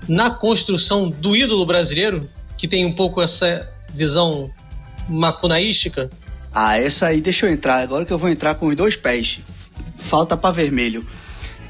na 0.08 0.30
construção 0.30 1.10
do 1.10 1.36
ídolo 1.36 1.66
brasileiro, 1.66 2.28
que 2.56 2.66
tem 2.66 2.86
um 2.86 2.92
pouco 2.92 3.20
essa 3.20 3.70
visão 3.92 4.50
macunaística? 5.08 6.10
Ah, 6.54 6.78
essa 6.78 7.06
aí 7.06 7.20
deixa 7.20 7.46
eu 7.46 7.52
entrar. 7.52 7.76
Agora 7.76 8.04
que 8.04 8.12
eu 8.12 8.18
vou 8.18 8.28
entrar 8.28 8.54
com 8.56 8.66
os 8.68 8.76
dois 8.76 8.96
pés. 8.96 9.40
Falta 9.96 10.36
para 10.36 10.52
vermelho. 10.52 11.06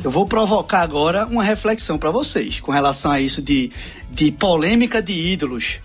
Eu 0.03 0.11
vou 0.11 0.26
provocar 0.26 0.81
agora 0.81 1.26
uma 1.26 1.45
reflexão 1.45 1.99
para 1.99 2.11
vocês 2.11 2.59
com 2.59 2.72
relação 2.72 3.11
a 3.11 3.20
isso 3.20 3.43
de, 3.43 3.70
de 4.11 4.33
polêmica 4.33 5.03
de 5.03 5.12
ídolos. 5.12 5.81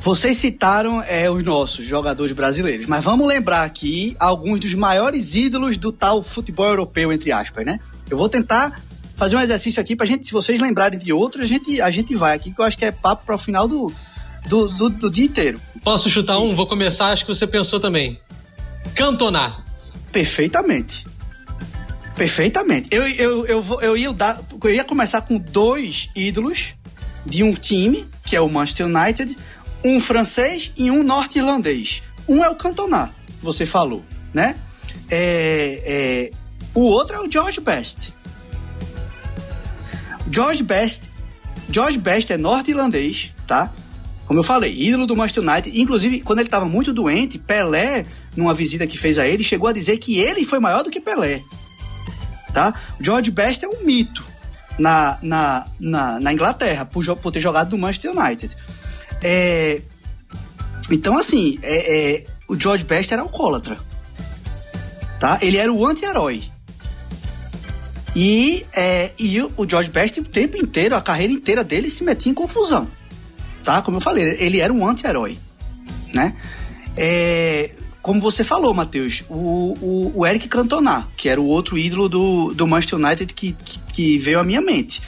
Vocês 0.00 0.36
citaram 0.36 1.02
é, 1.02 1.30
os 1.30 1.42
nossos 1.44 1.84
jogadores 1.84 2.32
brasileiros, 2.32 2.86
mas 2.86 3.04
vamos 3.04 3.26
lembrar 3.26 3.62
aqui 3.62 4.16
alguns 4.18 4.60
dos 4.60 4.74
maiores 4.74 5.34
ídolos 5.34 5.76
do 5.76 5.92
tal 5.92 6.22
futebol 6.22 6.66
europeu, 6.66 7.12
entre 7.12 7.32
aspas, 7.32 7.64
né? 7.64 7.78
Eu 8.10 8.16
vou 8.16 8.28
tentar 8.28 8.80
fazer 9.16 9.36
um 9.36 9.40
exercício 9.40 9.80
aqui 9.80 9.96
pra 9.96 10.06
gente, 10.06 10.26
se 10.26 10.32
vocês 10.32 10.60
lembrarem 10.60 10.98
de 10.98 11.12
outros, 11.12 11.44
a 11.44 11.46
gente, 11.46 11.80
a 11.80 11.90
gente 11.90 12.14
vai 12.14 12.36
aqui, 12.36 12.52
que 12.52 12.60
eu 12.60 12.64
acho 12.64 12.76
que 12.76 12.84
é 12.84 12.92
papo 12.92 13.24
para 13.24 13.34
o 13.34 13.38
final 13.38 13.66
do, 13.66 13.92
do, 14.46 14.68
do, 14.68 14.88
do, 14.88 15.10
dia 15.10 15.24
inteiro. 15.24 15.60
Posso 15.82 16.08
chutar 16.08 16.38
um? 16.38 16.54
Vou 16.54 16.66
começar, 16.66 17.06
acho 17.06 17.24
que 17.24 17.34
você 17.34 17.46
pensou 17.46 17.80
também. 17.80 18.18
Cantonar. 18.94 19.64
Perfeitamente. 20.10 21.06
Perfeitamente. 22.14 22.88
Eu, 22.90 23.06
eu, 23.06 23.46
eu, 23.46 23.64
eu, 23.64 23.80
eu, 23.80 23.96
ia 23.96 24.12
dar, 24.12 24.40
eu 24.62 24.74
ia 24.74 24.84
começar 24.84 25.20
com 25.22 25.38
dois 25.38 26.08
ídolos 26.16 26.74
de 27.24 27.42
um 27.42 27.52
time, 27.52 28.06
que 28.24 28.34
é 28.34 28.40
o 28.40 28.48
Manchester 28.48 28.86
United, 28.86 29.36
um 29.84 30.00
francês 30.00 30.72
e 30.76 30.90
um 30.90 31.02
norte-irlandês. 31.02 32.02
Um 32.28 32.42
é 32.42 32.48
o 32.48 32.56
Cantona, 32.56 33.14
você 33.40 33.66
falou, 33.66 34.02
né? 34.32 34.56
É, 35.10 35.82
é, 35.84 36.30
o 36.74 36.80
outro 36.80 37.16
é 37.16 37.20
o 37.20 37.30
George 37.30 37.60
Best 37.60 38.12
George 40.30 40.62
Best, 40.62 41.10
George 41.70 41.98
Best 41.98 42.32
é 42.32 42.36
norte-irlandês, 42.36 43.32
tá? 43.46 43.72
Como 44.26 44.40
eu 44.40 44.44
falei, 44.44 44.74
ídolo 44.76 45.06
do 45.06 45.14
Manchester 45.14 45.48
United. 45.48 45.80
Inclusive, 45.80 46.20
quando 46.20 46.40
ele 46.40 46.48
estava 46.48 46.64
muito 46.64 46.92
doente, 46.92 47.38
Pelé, 47.38 48.04
numa 48.36 48.52
visita 48.52 48.86
que 48.86 48.98
fez 48.98 49.18
a 49.18 49.26
ele, 49.26 49.44
chegou 49.44 49.68
a 49.68 49.72
dizer 49.72 49.98
que 49.98 50.18
ele 50.18 50.44
foi 50.44 50.58
maior 50.58 50.82
do 50.82 50.90
que 50.90 51.00
Pelé. 51.00 51.42
Tá? 52.52 52.74
George 53.00 53.30
Best 53.30 53.64
é 53.64 53.68
um 53.68 53.84
mito 53.84 54.26
na, 54.78 55.18
na, 55.22 55.66
na, 55.78 56.20
na 56.20 56.32
Inglaterra, 56.32 56.84
por, 56.84 57.04
por, 57.16 57.30
ter 57.30 57.40
jogado 57.40 57.70
no 57.70 57.78
Manchester 57.78 58.10
United. 58.10 58.56
É, 59.22 59.80
então, 60.90 61.16
assim, 61.16 61.58
é, 61.62 62.16
é, 62.16 62.26
o 62.48 62.58
George 62.58 62.84
Best 62.84 63.12
era 63.12 63.22
alcoólatra. 63.22 63.78
Tá? 65.20 65.38
Ele 65.40 65.56
era 65.56 65.72
o 65.72 65.86
anti-herói. 65.86 66.42
E, 68.14 68.66
é, 68.74 69.12
e 69.18 69.40
o 69.40 69.68
George 69.68 69.90
Best, 69.90 70.18
o 70.18 70.24
tempo 70.24 70.56
inteiro, 70.56 70.96
a 70.96 71.02
carreira 71.02 71.32
inteira 71.32 71.62
dele, 71.62 71.88
se 71.88 72.02
metia 72.02 72.32
em 72.32 72.34
confusão 72.34 72.90
tá? 73.66 73.82
Como 73.82 73.96
eu 73.96 74.00
falei, 74.00 74.36
ele 74.38 74.60
era 74.60 74.72
um 74.72 74.86
anti-herói, 74.86 75.36
né? 76.14 76.36
É, 76.96 77.72
como 78.00 78.20
você 78.20 78.44
falou, 78.44 78.72
Matheus, 78.72 79.24
o, 79.28 79.74
o, 79.80 80.12
o, 80.20 80.26
Eric 80.26 80.46
Cantona, 80.46 81.08
que 81.16 81.28
era 81.28 81.40
o 81.40 81.46
outro 81.46 81.76
ídolo 81.76 82.08
do, 82.08 82.54
do 82.54 82.64
Manchester 82.64 83.00
United 83.00 83.34
que, 83.34 83.52
que, 83.52 83.80
que 83.92 84.18
veio 84.18 84.38
à 84.38 84.44
minha 84.44 84.60
mente. 84.60 85.02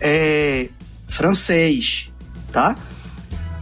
É, 0.00 0.68
francês, 1.08 2.12
tá? 2.52 2.76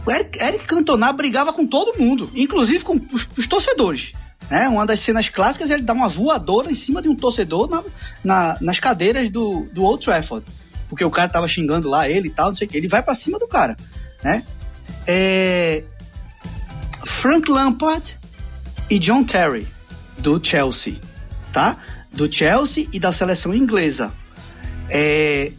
O 0.05 0.11
Eric, 0.11 0.39
Eric 0.39 0.65
Cantona 0.65 1.11
brigava 1.11 1.51
com 1.51 1.65
todo 1.65 1.97
mundo, 1.99 2.29
inclusive 2.35 2.83
com 2.83 3.01
os, 3.11 3.27
os 3.35 3.47
torcedores. 3.47 4.13
Né? 4.51 4.67
Uma 4.67 4.85
das 4.85 4.99
cenas 4.99 5.29
clássicas 5.29 5.71
é 5.71 5.73
ele 5.73 5.81
dar 5.81 5.93
uma 5.93 6.07
voadora 6.07 6.71
em 6.71 6.75
cima 6.75 7.01
de 7.01 7.09
um 7.09 7.15
torcedor 7.15 7.67
na, 7.67 7.83
na, 8.23 8.57
nas 8.61 8.77
cadeiras 8.77 9.31
do, 9.31 9.67
do 9.73 9.83
Old 9.83 10.05
Trafford. 10.05 10.45
Porque 10.87 11.03
o 11.03 11.09
cara 11.09 11.27
tava 11.27 11.47
xingando 11.47 11.89
lá 11.89 12.07
ele 12.07 12.27
e 12.27 12.31
tal, 12.31 12.49
não 12.49 12.55
sei 12.55 12.67
o 12.67 12.69
que. 12.69 12.77
Ele 12.77 12.87
vai 12.87 13.01
para 13.01 13.15
cima 13.15 13.39
do 13.39 13.47
cara 13.47 13.75
né? 14.23 14.43
É 15.05 15.83
Frank 17.05 17.49
Lampard 17.49 18.17
e 18.89 18.99
John 18.99 19.23
Terry 19.23 19.67
do 20.17 20.39
Chelsea, 20.43 20.95
tá? 21.51 21.77
Do 22.11 22.31
Chelsea 22.31 22.87
e 22.93 22.99
da 22.99 23.11
seleção 23.11 23.53
inglesa. 23.53 24.13
É, 24.89 25.51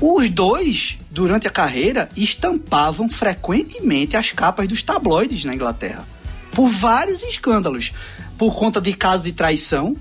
os 0.00 0.28
dois, 0.28 0.98
durante 1.10 1.46
a 1.46 1.50
carreira, 1.50 2.08
estampavam 2.16 3.08
frequentemente 3.08 4.16
as 4.16 4.32
capas 4.32 4.68
dos 4.68 4.82
tabloides 4.82 5.44
na 5.44 5.54
Inglaterra. 5.54 6.06
Por 6.52 6.68
vários 6.68 7.22
escândalos. 7.22 7.92
Por 8.36 8.54
conta 8.54 8.80
de 8.80 8.92
casos 8.92 9.24
de 9.24 9.32
traição, 9.32 9.96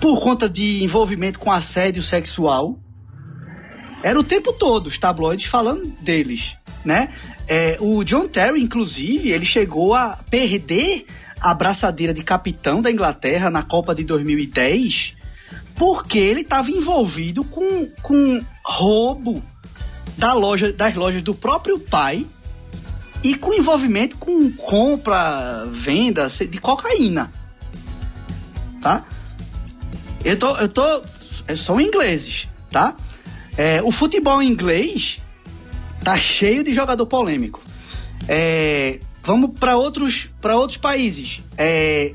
por 0.00 0.20
conta 0.20 0.48
de 0.48 0.82
envolvimento 0.82 1.38
com 1.38 1.52
assédio 1.52 2.02
sexual, 2.02 2.78
era 4.02 4.18
o 4.18 4.24
tempo 4.24 4.52
todo 4.52 4.86
os 4.86 4.98
tabloides 4.98 5.46
falando 5.46 5.86
deles, 6.00 6.56
né? 6.84 7.12
É, 7.48 7.76
o 7.80 8.02
John 8.04 8.26
Terry, 8.26 8.62
inclusive, 8.62 9.30
ele 9.30 9.44
chegou 9.44 9.94
a 9.94 10.18
perder 10.28 11.06
a 11.40 11.54
braçadeira 11.54 12.12
de 12.12 12.22
capitão 12.22 12.80
da 12.80 12.90
Inglaterra 12.90 13.50
na 13.50 13.62
Copa 13.62 13.94
de 13.94 14.04
2010 14.04 15.16
porque 15.76 16.18
ele 16.18 16.40
estava 16.40 16.70
envolvido 16.70 17.44
com, 17.44 17.86
com 18.02 18.44
roubo 18.64 19.42
da 20.16 20.32
loja, 20.32 20.72
das 20.72 20.94
lojas 20.94 21.22
do 21.22 21.34
próprio 21.34 21.78
pai 21.78 22.26
e 23.22 23.34
com 23.34 23.52
envolvimento 23.52 24.16
com 24.16 24.50
compra, 24.52 25.66
venda 25.70 26.28
de 26.28 26.60
cocaína. 26.60 27.32
Tá? 28.80 29.04
Eu 30.24 30.38
tô, 30.38 30.56
eu 30.56 30.68
tô, 30.68 31.02
são 31.54 31.80
ingleses, 31.80 32.48
tá? 32.70 32.96
É, 33.56 33.82
o 33.82 33.90
futebol 33.90 34.42
inglês 34.42 35.20
tá 36.04 36.18
cheio 36.18 36.62
de 36.62 36.72
jogador 36.72 37.06
polêmico. 37.06 37.62
É, 38.28 39.00
vamos 39.22 39.58
para 39.58 39.76
outros, 39.76 40.30
outros 40.42 40.76
países. 40.76 41.42
É, 41.56 42.14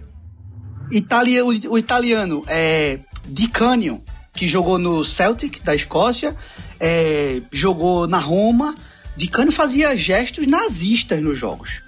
o, 0.91 1.73
o, 1.73 1.77
italiano 1.77 2.43
é 2.47 2.99
Di 3.27 3.47
Canio, 3.47 4.03
que 4.33 4.47
jogou 4.47 4.77
no 4.77 5.03
Celtic 5.03 5.61
da 5.63 5.73
Escócia, 5.73 6.35
é, 6.79 7.41
jogou 7.51 8.07
na 8.07 8.19
Roma. 8.19 8.75
Di 9.15 9.27
Canio 9.27 9.51
fazia 9.51 9.95
gestos 9.97 10.47
nazistas 10.47 11.21
nos 11.21 11.37
jogos 11.37 11.83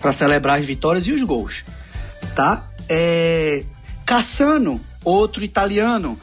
para 0.00 0.12
celebrar 0.12 0.60
as 0.60 0.66
vitórias 0.66 1.06
e 1.06 1.12
os 1.12 1.22
gols, 1.22 1.64
tá? 2.34 2.68
É, 2.88 3.64
Cassano, 4.04 4.80
outro 5.02 5.44
italiano, 5.44 6.18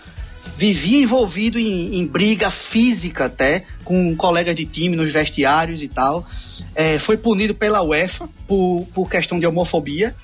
vivia 0.64 1.04
envolvido 1.04 1.60
em, 1.60 2.00
em, 2.00 2.08
briga 2.08 2.50
física 2.50 3.26
até 3.26 3.66
com 3.84 4.16
colegas 4.16 4.56
de 4.56 4.66
time 4.66 4.96
nos 4.96 5.12
vestiários 5.12 5.82
e 5.82 5.90
tal. 5.90 6.26
É, 6.74 6.98
foi 6.98 7.18
punido 7.18 7.54
pela 7.54 7.82
UEFA 7.82 8.30
por, 8.48 8.88
por 8.94 9.10
questão 9.10 9.38
de 9.38 9.46
homofobia, 9.46 10.16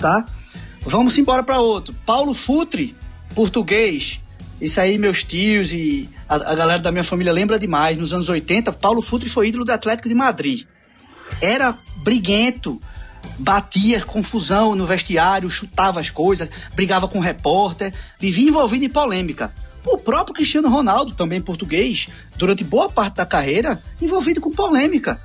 tá? 0.00 0.26
Vamos 0.84 1.16
embora 1.16 1.44
para 1.44 1.60
outro. 1.60 1.94
Paulo 2.04 2.34
Futre, 2.34 2.96
português. 3.36 4.20
Isso 4.60 4.80
aí 4.80 4.98
meus 4.98 5.22
tios 5.22 5.72
e 5.72 6.08
a, 6.28 6.34
a, 6.34 6.54
galera 6.56 6.80
da 6.80 6.90
minha 6.90 7.04
família 7.04 7.32
lembra 7.32 7.56
demais. 7.56 7.96
Nos 7.96 8.12
anos 8.12 8.28
80, 8.28 8.72
Paulo 8.72 9.00
Futre 9.00 9.28
foi 9.28 9.46
ídolo 9.46 9.64
do 9.64 9.70
Atlético 9.70 10.08
de 10.08 10.14
Madrid. 10.16 10.66
Era 11.40 11.78
briguento, 11.98 12.82
batia 13.38 14.00
confusão 14.02 14.74
no 14.74 14.86
vestiário, 14.86 15.50
chutava 15.50 16.00
as 16.00 16.10
coisas, 16.10 16.48
brigava 16.74 17.08
com 17.08 17.18
o 17.18 17.22
repórter, 17.22 17.92
vivia 18.18 18.48
envolvido 18.48 18.84
em 18.84 18.88
polêmica. 18.88 19.52
O 19.84 19.98
próprio 19.98 20.34
Cristiano 20.34 20.68
Ronaldo, 20.68 21.14
também 21.14 21.40
português, 21.40 22.08
durante 22.36 22.62
boa 22.62 22.88
parte 22.88 23.16
da 23.16 23.26
carreira, 23.26 23.82
envolvido 24.00 24.40
com 24.40 24.50
polêmica. 24.50 25.20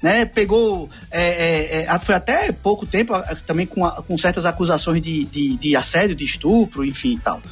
Né, 0.00 0.24
pegou. 0.24 0.88
É, 1.10 1.82
é, 1.82 1.86
é, 1.88 1.98
foi 1.98 2.14
até 2.14 2.52
pouco 2.52 2.86
tempo 2.86 3.12
também 3.44 3.66
com, 3.66 3.80
com 3.90 4.16
certas 4.16 4.46
acusações 4.46 5.02
de, 5.02 5.24
de, 5.24 5.56
de 5.56 5.74
assédio, 5.74 6.14
de 6.14 6.24
estupro, 6.24 6.84
enfim 6.84 7.16
e 7.16 7.18
tal. 7.18 7.42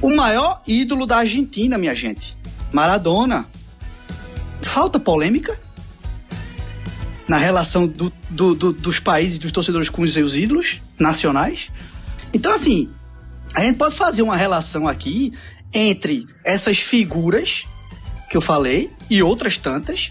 O 0.00 0.14
maior 0.14 0.62
ídolo 0.66 1.06
da 1.06 1.18
Argentina, 1.18 1.76
minha 1.76 1.94
gente, 1.94 2.38
Maradona. 2.72 3.46
Falta 4.62 5.00
polêmica? 5.00 5.58
Na 7.28 7.36
relação 7.36 7.86
do, 7.86 8.12
do, 8.30 8.54
do, 8.54 8.72
dos 8.72 9.00
países, 9.00 9.38
dos 9.38 9.52
torcedores 9.52 9.88
com 9.88 10.02
os 10.02 10.12
seus 10.12 10.36
ídolos 10.36 10.80
nacionais. 10.98 11.70
Então, 12.32 12.52
assim, 12.52 12.90
a 13.54 13.64
gente 13.64 13.76
pode 13.76 13.94
fazer 13.94 14.22
uma 14.22 14.36
relação 14.36 14.86
aqui 14.86 15.32
entre 15.72 16.26
essas 16.44 16.78
figuras 16.78 17.66
que 18.30 18.36
eu 18.36 18.40
falei 18.40 18.92
e 19.10 19.22
outras 19.22 19.56
tantas 19.56 20.10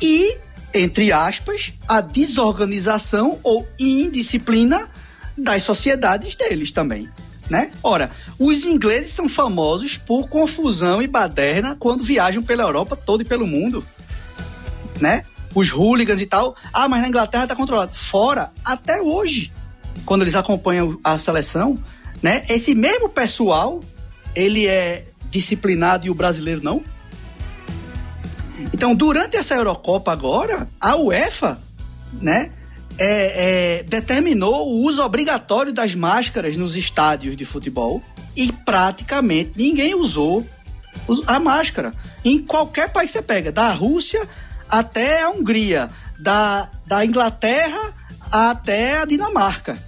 e, 0.00 0.36
entre 0.74 1.12
aspas, 1.12 1.74
a 1.86 2.00
desorganização 2.00 3.38
ou 3.42 3.66
indisciplina 3.78 4.88
das 5.36 5.62
sociedades 5.62 6.34
deles 6.34 6.70
também. 6.70 7.08
Né? 7.48 7.72
Ora, 7.82 8.12
os 8.38 8.64
ingleses 8.64 9.10
são 9.10 9.28
famosos 9.28 9.96
por 9.96 10.28
confusão 10.28 11.02
e 11.02 11.08
baderna 11.08 11.74
quando 11.74 12.04
viajam 12.04 12.42
pela 12.42 12.62
Europa 12.62 12.94
toda 12.94 13.24
e 13.24 13.26
pelo 13.26 13.44
mundo, 13.44 13.84
né? 15.00 15.24
Os 15.54 15.70
hooligans 15.70 16.20
e 16.20 16.26
tal. 16.26 16.54
Ah, 16.72 16.88
mas 16.88 17.02
na 17.02 17.08
Inglaterra 17.08 17.46
tá 17.46 17.56
controlado. 17.56 17.94
Fora, 17.94 18.52
até 18.64 19.00
hoje, 19.00 19.52
quando 20.04 20.22
eles 20.22 20.34
acompanham 20.34 20.98
a 21.02 21.18
seleção, 21.18 21.78
né? 22.22 22.44
Esse 22.48 22.74
mesmo 22.74 23.08
pessoal, 23.08 23.80
ele 24.34 24.66
é 24.66 25.06
disciplinado 25.30 26.06
e 26.06 26.10
o 26.10 26.14
brasileiro 26.14 26.62
não. 26.62 26.82
Então, 28.72 28.94
durante 28.94 29.36
essa 29.36 29.54
Eurocopa 29.54 30.12
agora, 30.12 30.68
a 30.80 30.96
UEFA, 30.96 31.60
né? 32.20 32.52
É, 32.98 33.78
é, 33.78 33.82
determinou 33.84 34.68
o 34.68 34.84
uso 34.84 35.02
obrigatório 35.02 35.72
das 35.72 35.94
máscaras 35.94 36.58
nos 36.58 36.76
estádios 36.76 37.34
de 37.34 37.46
futebol 37.46 38.02
e 38.36 38.52
praticamente 38.52 39.52
ninguém 39.56 39.94
usou 39.94 40.46
a 41.26 41.40
máscara. 41.40 41.94
Em 42.22 42.38
qualquer 42.38 42.92
país 42.92 43.10
você 43.10 43.22
pega, 43.22 43.50
da 43.50 43.72
Rússia 43.72 44.28
até 44.70 45.22
a 45.22 45.30
Hungria, 45.30 45.90
da, 46.18 46.68
da 46.86 47.04
Inglaterra 47.04 47.94
até 48.30 48.98
a 48.98 49.04
Dinamarca. 49.04 49.78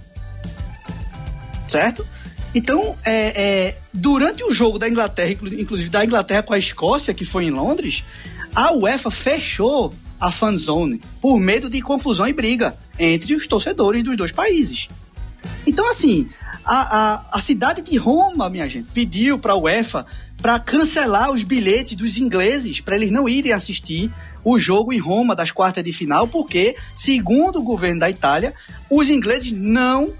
Certo? 1.67 2.05
Então, 2.53 2.95
é, 3.03 3.41
é, 3.41 3.77
durante 3.93 4.43
o 4.43 4.51
jogo 4.51 4.77
da 4.77 4.87
Inglaterra, 4.87 5.31
inclusive 5.31 5.89
da 5.89 6.05
Inglaterra 6.05 6.43
com 6.43 6.53
a 6.53 6.57
Escócia, 6.57 7.13
que 7.13 7.25
foi 7.25 7.45
em 7.45 7.51
Londres, 7.51 8.03
a 8.53 8.71
UEFA 8.73 9.09
fechou 9.09 9.93
a 10.19 10.29
fanzone 10.29 11.01
por 11.19 11.39
medo 11.39 11.69
de 11.69 11.81
confusão 11.81 12.27
e 12.27 12.33
briga 12.33 12.77
entre 12.99 13.33
os 13.33 13.47
torcedores 13.47 14.03
dos 14.03 14.15
dois 14.15 14.31
países. 14.31 14.89
Então, 15.65 15.89
assim, 15.89 16.27
a, 16.63 17.13
a, 17.13 17.25
a 17.37 17.41
cidade 17.41 17.81
de 17.81 17.97
Roma, 17.97 18.49
minha 18.49 18.69
gente, 18.69 18.87
pediu 18.93 19.39
para 19.39 19.53
a 19.53 19.57
UEFA 19.57 20.05
para 20.37 20.59
cancelar 20.59 21.31
os 21.31 21.43
bilhetes 21.43 21.95
dos 21.95 22.17
ingleses 22.17 22.81
para 22.81 22.95
eles 22.95 23.11
não 23.11 23.27
irem 23.27 23.51
assistir 23.51 24.11
o 24.43 24.59
jogo 24.59 24.91
em 24.91 24.99
Roma 24.99 25.35
das 25.35 25.51
quartas 25.51 25.83
de 25.83 25.93
final, 25.93 26.27
porque, 26.27 26.75
segundo 26.93 27.59
o 27.59 27.63
governo 27.63 27.99
da 27.99 28.09
Itália, 28.09 28.53
os 28.89 29.09
ingleses 29.09 29.51
não 29.51 30.13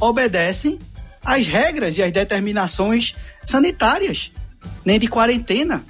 obedecem 0.00 0.78
às 1.24 1.46
regras 1.46 1.98
e 1.98 2.02
às 2.02 2.12
determinações 2.12 3.14
sanitárias 3.44 4.32
nem 4.84 4.98
de 4.98 5.06
quarentena. 5.06 5.84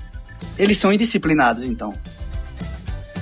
Eles 0.58 0.78
são 0.78 0.92
indisciplinados, 0.92 1.64
então. 1.64 1.94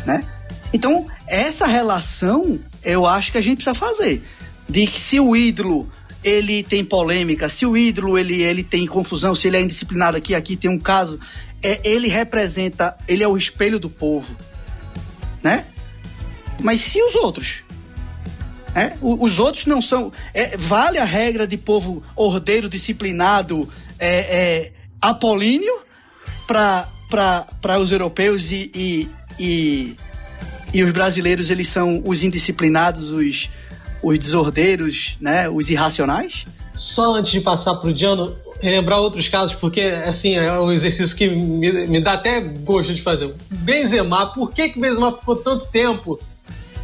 Né? 0.04 0.24
Então, 0.72 1.06
essa 1.26 1.66
relação 1.66 2.58
eu 2.82 3.04
acho 3.04 3.32
que 3.32 3.38
a 3.38 3.40
gente 3.40 3.56
precisa 3.56 3.74
fazer. 3.74 4.22
De 4.68 4.86
que 4.86 4.98
se 4.98 5.20
o 5.20 5.36
ídolo 5.36 5.90
ele 6.22 6.62
tem 6.62 6.84
polêmica, 6.84 7.48
se 7.48 7.66
o 7.66 7.76
ídolo 7.76 8.18
ele, 8.18 8.42
ele 8.42 8.62
tem 8.62 8.86
confusão, 8.86 9.34
se 9.34 9.48
ele 9.48 9.56
é 9.56 9.60
indisciplinado 9.60 10.16
aqui, 10.16 10.34
aqui 10.34 10.56
tem 10.56 10.70
um 10.70 10.78
caso, 10.78 11.20
é, 11.62 11.80
ele 11.84 12.08
representa, 12.08 12.96
ele 13.06 13.22
é 13.22 13.28
o 13.28 13.36
espelho 13.36 13.78
do 13.78 13.90
povo, 13.90 14.36
né? 15.46 15.66
Mas 16.60 16.80
se 16.80 17.00
os 17.00 17.14
outros? 17.14 17.62
É? 18.74 18.94
Os 19.00 19.38
outros 19.38 19.64
não 19.64 19.80
são. 19.80 20.12
É, 20.34 20.56
vale 20.56 20.98
a 20.98 21.04
regra 21.04 21.46
de 21.46 21.56
povo 21.56 22.02
ordeiro, 22.16 22.68
disciplinado, 22.68 23.68
é, 23.98 24.18
é 24.38 24.72
apolíneo 25.00 25.78
para 26.46 27.78
os 27.80 27.92
europeus 27.92 28.50
e, 28.50 28.70
e, 28.74 29.10
e, 29.38 29.96
e, 30.74 30.82
os 30.82 30.92
brasileiros 30.92 31.48
eles 31.48 31.68
são 31.68 32.02
os 32.04 32.22
indisciplinados, 32.24 33.12
os, 33.12 33.48
os 34.02 34.18
desordeiros, 34.18 35.16
né? 35.20 35.48
os 35.48 35.70
irracionais? 35.70 36.44
Só 36.74 37.14
antes 37.14 37.30
de 37.30 37.40
passar 37.40 37.76
para 37.76 37.88
o 37.88 37.94
Diano, 37.94 38.36
relembrar 38.60 39.00
outros 39.00 39.28
casos, 39.28 39.54
porque 39.54 39.80
assim, 39.80 40.34
é 40.34 40.58
um 40.60 40.72
exercício 40.72 41.16
que 41.16 41.28
me, 41.28 41.86
me 41.86 42.00
dá 42.00 42.14
até 42.14 42.40
gosto 42.40 42.94
de 42.94 43.02
fazer. 43.02 43.32
Benzema, 43.50 44.26
por 44.26 44.52
que 44.52 44.68
que 44.70 44.80
Benzema 44.80 45.12
ficou 45.12 45.36
tanto 45.36 45.66
tempo 45.68 46.18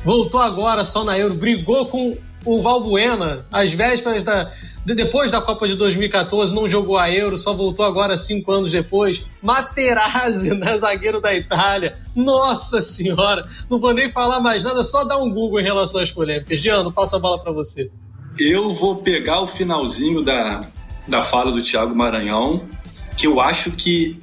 voltou 0.05 0.41
agora 0.41 0.85
só 0.85 1.05
na 1.05 1.19
Euro, 1.19 1.35
brigou 1.35 1.87
com 1.87 2.17
o 2.45 2.63
Valbuena 2.63 3.47
às 3.53 3.73
vésperas 3.73 4.25
da. 4.25 4.53
Depois 4.85 5.31
da 5.31 5.41
Copa 5.41 5.69
de 5.69 5.77
2014, 5.77 6.53
não 6.53 6.69
jogou 6.69 6.99
a 6.99 7.09
Euro, 7.09 7.39
só 7.39 7.55
voltou 7.55 7.85
agora 7.85 8.17
cinco 8.17 8.51
anos 8.53 8.73
depois. 8.73 9.25
Materazzi, 9.41 10.51
na 10.59 10.77
zagueiro 10.77 11.21
da 11.21 11.33
Itália. 11.33 11.99
Nossa 12.17 12.83
Senhora! 12.83 13.43
Não 13.71 13.79
vou 13.79 13.95
nem 13.95 14.11
falar 14.11 14.41
mais 14.41 14.65
nada, 14.65 14.83
só 14.83 15.05
dar 15.05 15.19
um 15.19 15.31
Google 15.31 15.61
em 15.61 15.65
relação 15.65 16.01
às 16.01 16.11
polêmicas. 16.11 16.61
Diano, 16.61 16.93
passa 16.93 17.17
a 17.17 17.21
bola 17.21 17.41
para 17.41 17.53
você. 17.53 17.93
Eu 18.37 18.71
vou 18.71 18.97
pegar 18.97 19.41
o 19.41 19.47
finalzinho 19.47 20.21
da, 20.21 20.67
da 21.07 21.23
fala 21.23 21.53
do 21.53 21.63
Thiago 21.63 21.95
Maranhão, 21.95 22.69
que 23.17 23.27
eu 23.27 23.41
acho 23.41 23.73
que 23.73 24.21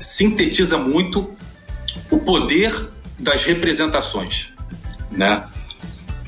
sintetiza 0.00 0.78
muito 0.78 1.30
o 2.10 2.18
poder 2.18 2.88
das 3.18 3.44
representações 3.44 4.56
né? 5.10 5.44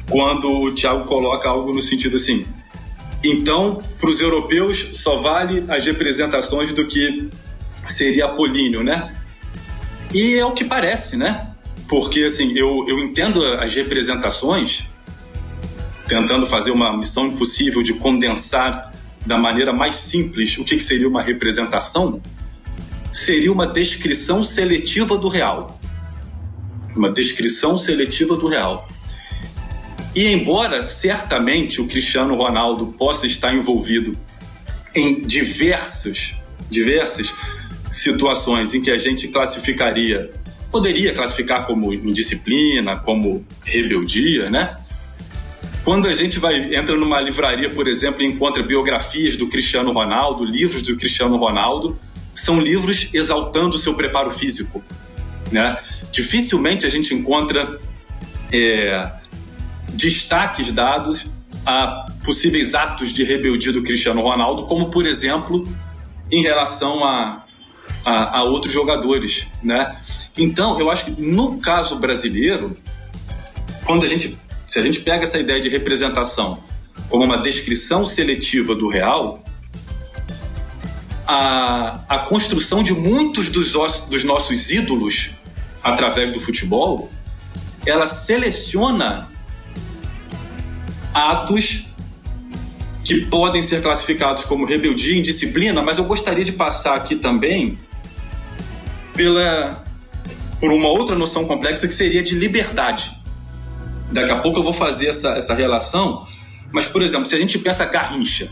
Quando 0.08 0.50
o 0.50 0.72
Thiago 0.72 1.04
coloca 1.04 1.48
algo 1.48 1.72
no 1.72 1.82
sentido 1.82 2.16
assim, 2.16 2.46
então, 3.22 3.82
para 3.98 4.10
os 4.10 4.20
europeus, 4.20 4.90
só 4.94 5.16
vale 5.16 5.64
as 5.68 5.84
representações 5.84 6.72
do 6.72 6.86
que 6.86 7.28
seria 7.86 8.26
apolíneo, 8.26 8.82
né? 8.82 9.14
E 10.12 10.34
é 10.34 10.44
o 10.44 10.52
que 10.52 10.64
parece, 10.64 11.16
né? 11.16 11.48
Porque, 11.86 12.24
assim, 12.24 12.52
eu, 12.56 12.86
eu 12.88 12.98
entendo 12.98 13.44
as 13.44 13.74
representações, 13.74 14.86
tentando 16.08 16.46
fazer 16.46 16.70
uma 16.70 16.96
missão 16.96 17.26
impossível 17.26 17.82
de 17.82 17.94
condensar 17.94 18.89
da 19.24 19.36
maneira 19.38 19.72
mais 19.72 19.96
simples 19.96 20.56
o 20.58 20.64
que, 20.64 20.80
seria 20.80 21.08
uma 21.08 21.22
representação, 21.22 22.20
seria 23.12 23.52
uma 23.52 23.66
descrição 23.66 24.42
seletiva 24.42 25.16
do 25.16 25.28
real 25.28 25.80
uma 26.94 27.10
descrição 27.10 27.78
seletiva 27.78 28.36
do 28.36 28.48
real. 28.48 28.88
E 30.14 30.26
embora 30.26 30.82
certamente 30.82 31.80
o 31.80 31.86
Cristiano 31.86 32.34
Ronaldo 32.34 32.88
possa 32.88 33.26
estar 33.26 33.54
envolvido 33.54 34.16
em 34.94 35.22
diversas, 35.22 36.34
diversas 36.68 37.32
situações 37.92 38.74
em 38.74 38.80
que 38.80 38.90
a 38.90 38.98
gente 38.98 39.28
classificaria, 39.28 40.32
poderia 40.70 41.12
classificar 41.12 41.64
como 41.64 41.92
indisciplina, 41.92 42.96
como 42.96 43.44
rebeldia, 43.64 44.50
né? 44.50 44.76
Quando 45.90 46.06
a 46.06 46.14
gente 46.14 46.38
vai 46.38 46.72
entra 46.72 46.96
numa 46.96 47.20
livraria, 47.20 47.68
por 47.68 47.88
exemplo, 47.88 48.22
e 48.22 48.24
encontra 48.24 48.62
biografias 48.62 49.34
do 49.34 49.48
Cristiano 49.48 49.90
Ronaldo, 49.90 50.44
livros 50.44 50.82
do 50.82 50.96
Cristiano 50.96 51.36
Ronaldo, 51.36 51.98
são 52.32 52.60
livros 52.60 53.12
exaltando 53.12 53.74
o 53.74 53.78
seu 53.78 53.94
preparo 53.94 54.30
físico, 54.30 54.84
né? 55.50 55.76
dificilmente 56.12 56.86
a 56.86 56.88
gente 56.88 57.12
encontra 57.12 57.80
é, 58.54 59.10
destaques 59.88 60.70
dados 60.70 61.26
a 61.66 62.06
possíveis 62.22 62.72
atos 62.76 63.12
de 63.12 63.24
rebeldia 63.24 63.72
do 63.72 63.82
Cristiano 63.82 64.22
Ronaldo, 64.22 64.66
como 64.66 64.90
por 64.90 65.04
exemplo 65.04 65.66
em 66.30 66.40
relação 66.40 67.04
a, 67.04 67.44
a, 68.04 68.38
a 68.38 68.44
outros 68.44 68.72
jogadores, 68.72 69.48
né? 69.60 69.98
Então 70.38 70.78
eu 70.78 70.88
acho 70.88 71.06
que 71.06 71.20
no 71.20 71.58
caso 71.58 71.96
brasileiro, 71.96 72.76
quando 73.84 74.04
a 74.04 74.08
gente 74.08 74.38
se 74.70 74.78
a 74.78 74.82
gente 74.82 75.00
pega 75.00 75.24
essa 75.24 75.36
ideia 75.36 75.60
de 75.60 75.68
representação 75.68 76.62
como 77.08 77.24
uma 77.24 77.38
descrição 77.38 78.06
seletiva 78.06 78.72
do 78.72 78.88
real, 78.88 79.42
a, 81.26 81.98
a 82.08 82.18
construção 82.20 82.80
de 82.80 82.94
muitos 82.94 83.48
dos, 83.48 83.72
dos 84.08 84.22
nossos 84.22 84.70
ídolos 84.70 85.30
através 85.82 86.30
do 86.30 86.38
futebol, 86.38 87.10
ela 87.84 88.06
seleciona 88.06 89.28
atos 91.12 91.86
que 93.02 93.22
podem 93.22 93.62
ser 93.62 93.82
classificados 93.82 94.44
como 94.44 94.64
rebeldia 94.64 95.18
indisciplina, 95.18 95.82
mas 95.82 95.98
eu 95.98 96.04
gostaria 96.04 96.44
de 96.44 96.52
passar 96.52 96.94
aqui 96.94 97.16
também 97.16 97.76
pela 99.14 99.84
por 100.60 100.70
uma 100.70 100.90
outra 100.90 101.16
noção 101.16 101.44
complexa 101.44 101.88
que 101.88 101.94
seria 101.94 102.22
de 102.22 102.36
liberdade. 102.36 103.19
Daqui 104.10 104.32
a 104.32 104.38
pouco 104.38 104.58
eu 104.58 104.62
vou 104.62 104.72
fazer 104.72 105.08
essa, 105.08 105.30
essa 105.30 105.54
relação, 105.54 106.26
mas 106.72 106.86
por 106.86 107.02
exemplo, 107.02 107.26
se 107.26 107.34
a 107.34 107.38
gente 107.38 107.58
pensa 107.58 107.84
Garrincha, 107.84 108.50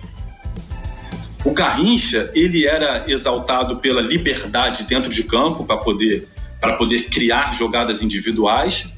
o 1.44 1.52
Garrincha 1.52 2.30
ele 2.34 2.66
era 2.66 3.04
exaltado 3.08 3.76
pela 3.78 4.00
liberdade 4.00 4.84
dentro 4.84 5.10
de 5.10 5.22
campo 5.22 5.64
para 5.64 5.78
poder 5.78 6.28
poder 6.76 7.04
criar 7.04 7.54
jogadas 7.54 8.02
individuais. 8.02 8.92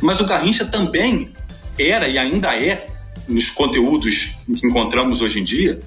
Mas 0.00 0.20
o 0.20 0.24
Garrincha 0.24 0.64
também 0.64 1.30
era 1.78 2.08
e 2.08 2.18
ainda 2.18 2.56
é, 2.56 2.86
nos 3.28 3.50
conteúdos 3.50 4.36
que 4.46 4.66
encontramos 4.66 5.20
hoje 5.20 5.40
em 5.40 5.44
dia, 5.44 5.80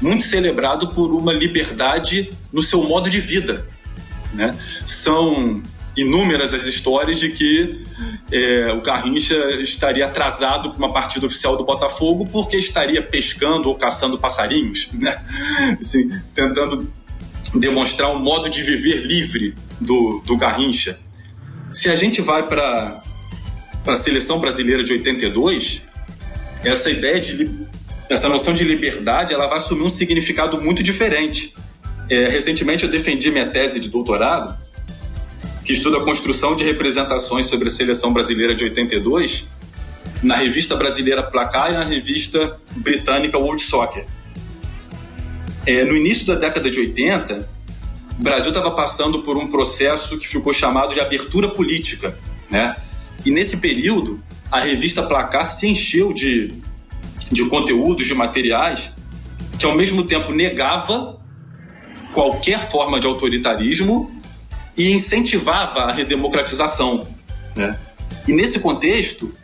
muito 0.00 0.24
celebrado 0.24 0.88
por 0.88 1.12
uma 1.12 1.32
liberdade 1.32 2.32
no 2.52 2.62
seu 2.62 2.82
modo 2.84 3.08
de 3.08 3.20
vida. 3.20 3.66
Né? 4.32 4.56
São 4.84 5.62
inúmeras 5.96 6.52
as 6.52 6.64
histórias 6.64 7.20
de 7.20 7.30
que 7.30 7.86
é, 8.32 8.72
o 8.72 8.80
Garrincha 8.80 9.34
estaria 9.60 10.06
atrasado 10.06 10.70
para 10.70 10.78
uma 10.78 10.92
partida 10.92 11.26
oficial 11.26 11.56
do 11.56 11.64
Botafogo 11.64 12.26
porque 12.26 12.56
estaria 12.56 13.02
pescando 13.02 13.68
ou 13.68 13.76
caçando 13.76 14.18
passarinhos, 14.18 14.88
né? 14.94 15.22
assim, 15.78 16.10
tentando 16.34 16.90
demonstrar 17.54 18.10
um 18.10 18.18
modo 18.18 18.48
de 18.48 18.62
viver 18.62 19.06
livre 19.06 19.54
do, 19.80 20.22
do 20.24 20.36
Garrincha. 20.36 20.98
Se 21.72 21.90
a 21.90 21.96
gente 21.96 22.20
vai 22.20 22.46
para 22.48 23.02
a 23.86 23.96
seleção 23.96 24.40
brasileira 24.40 24.82
de 24.82 24.92
82, 24.92 25.82
essa 26.64 26.90
ideia 26.90 27.20
de 27.20 27.66
essa 28.08 28.28
noção 28.28 28.52
de 28.52 28.64
liberdade 28.64 29.32
ela 29.32 29.46
vai 29.46 29.58
assumir 29.58 29.82
um 29.82 29.90
significado 29.90 30.60
muito 30.60 30.82
diferente. 30.82 31.54
É, 32.08 32.28
recentemente 32.28 32.84
eu 32.84 32.90
defendi 32.90 33.30
minha 33.30 33.46
tese 33.46 33.80
de 33.80 33.88
doutorado, 33.88 34.58
que 35.64 35.72
estuda 35.72 35.98
a 35.98 36.04
construção 36.04 36.54
de 36.54 36.62
representações 36.62 37.46
sobre 37.46 37.68
a 37.68 37.70
seleção 37.70 38.12
brasileira 38.12 38.54
de 38.54 38.64
82, 38.64 39.48
na 40.22 40.36
revista 40.36 40.76
brasileira 40.76 41.22
Placar 41.22 41.70
e 41.70 41.74
na 41.74 41.84
revista 41.84 42.60
britânica 42.76 43.38
World 43.38 43.62
Soccer. 43.62 44.06
É, 45.66 45.84
no 45.84 45.96
início 45.96 46.26
da 46.26 46.34
década 46.34 46.70
de 46.70 46.78
80, 46.78 47.48
o 48.18 48.22
Brasil 48.22 48.48
estava 48.48 48.70
passando 48.72 49.22
por 49.22 49.38
um 49.38 49.48
processo 49.48 50.18
que 50.18 50.28
ficou 50.28 50.52
chamado 50.52 50.92
de 50.92 51.00
abertura 51.00 51.48
política, 51.48 52.16
né? 52.50 52.76
E 53.24 53.30
nesse 53.30 53.56
período, 53.56 54.22
a 54.52 54.60
revista 54.60 55.02
Placar 55.02 55.46
se 55.46 55.66
encheu 55.66 56.12
de, 56.12 56.52
de 57.32 57.46
conteúdos, 57.46 58.06
de 58.06 58.14
materiais 58.14 58.96
que 59.58 59.64
ao 59.64 59.74
mesmo 59.74 60.04
tempo 60.04 60.32
negava 60.32 61.18
qualquer 62.12 62.58
forma 62.58 63.00
de 63.00 63.06
autoritarismo 63.06 64.14
e 64.76 64.92
incentivava 64.92 65.80
a 65.80 65.92
redemocratização, 65.92 67.06
né? 67.54 67.78
E 68.26 68.32
nesse 68.32 68.60
contexto, 68.60 69.34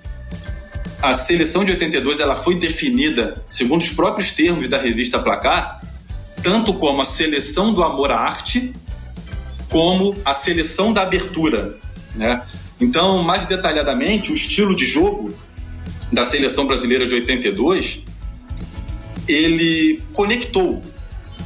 a 1.02 1.14
seleção 1.14 1.64
de 1.64 1.72
82 1.72 2.20
ela 2.20 2.34
foi 2.34 2.54
definida, 2.56 3.42
segundo 3.48 3.82
os 3.82 3.90
próprios 3.90 4.30
termos 4.30 4.68
da 4.68 4.80
revista 4.80 5.18
Placar, 5.18 5.80
tanto 6.42 6.74
como 6.74 7.02
a 7.02 7.04
seleção 7.04 7.72
do 7.72 7.82
amor 7.82 8.10
à 8.10 8.20
arte, 8.20 8.72
como 9.68 10.16
a 10.24 10.32
seleção 10.32 10.92
da 10.92 11.02
abertura. 11.02 11.78
Né? 12.14 12.42
Então, 12.80 13.22
mais 13.22 13.46
detalhadamente, 13.46 14.32
o 14.32 14.34
estilo 14.34 14.74
de 14.74 14.86
jogo 14.86 15.34
da 16.12 16.24
seleção 16.24 16.66
brasileira 16.66 17.06
de 17.06 17.14
82 17.14 18.04
ele 19.28 20.02
conectou 20.12 20.82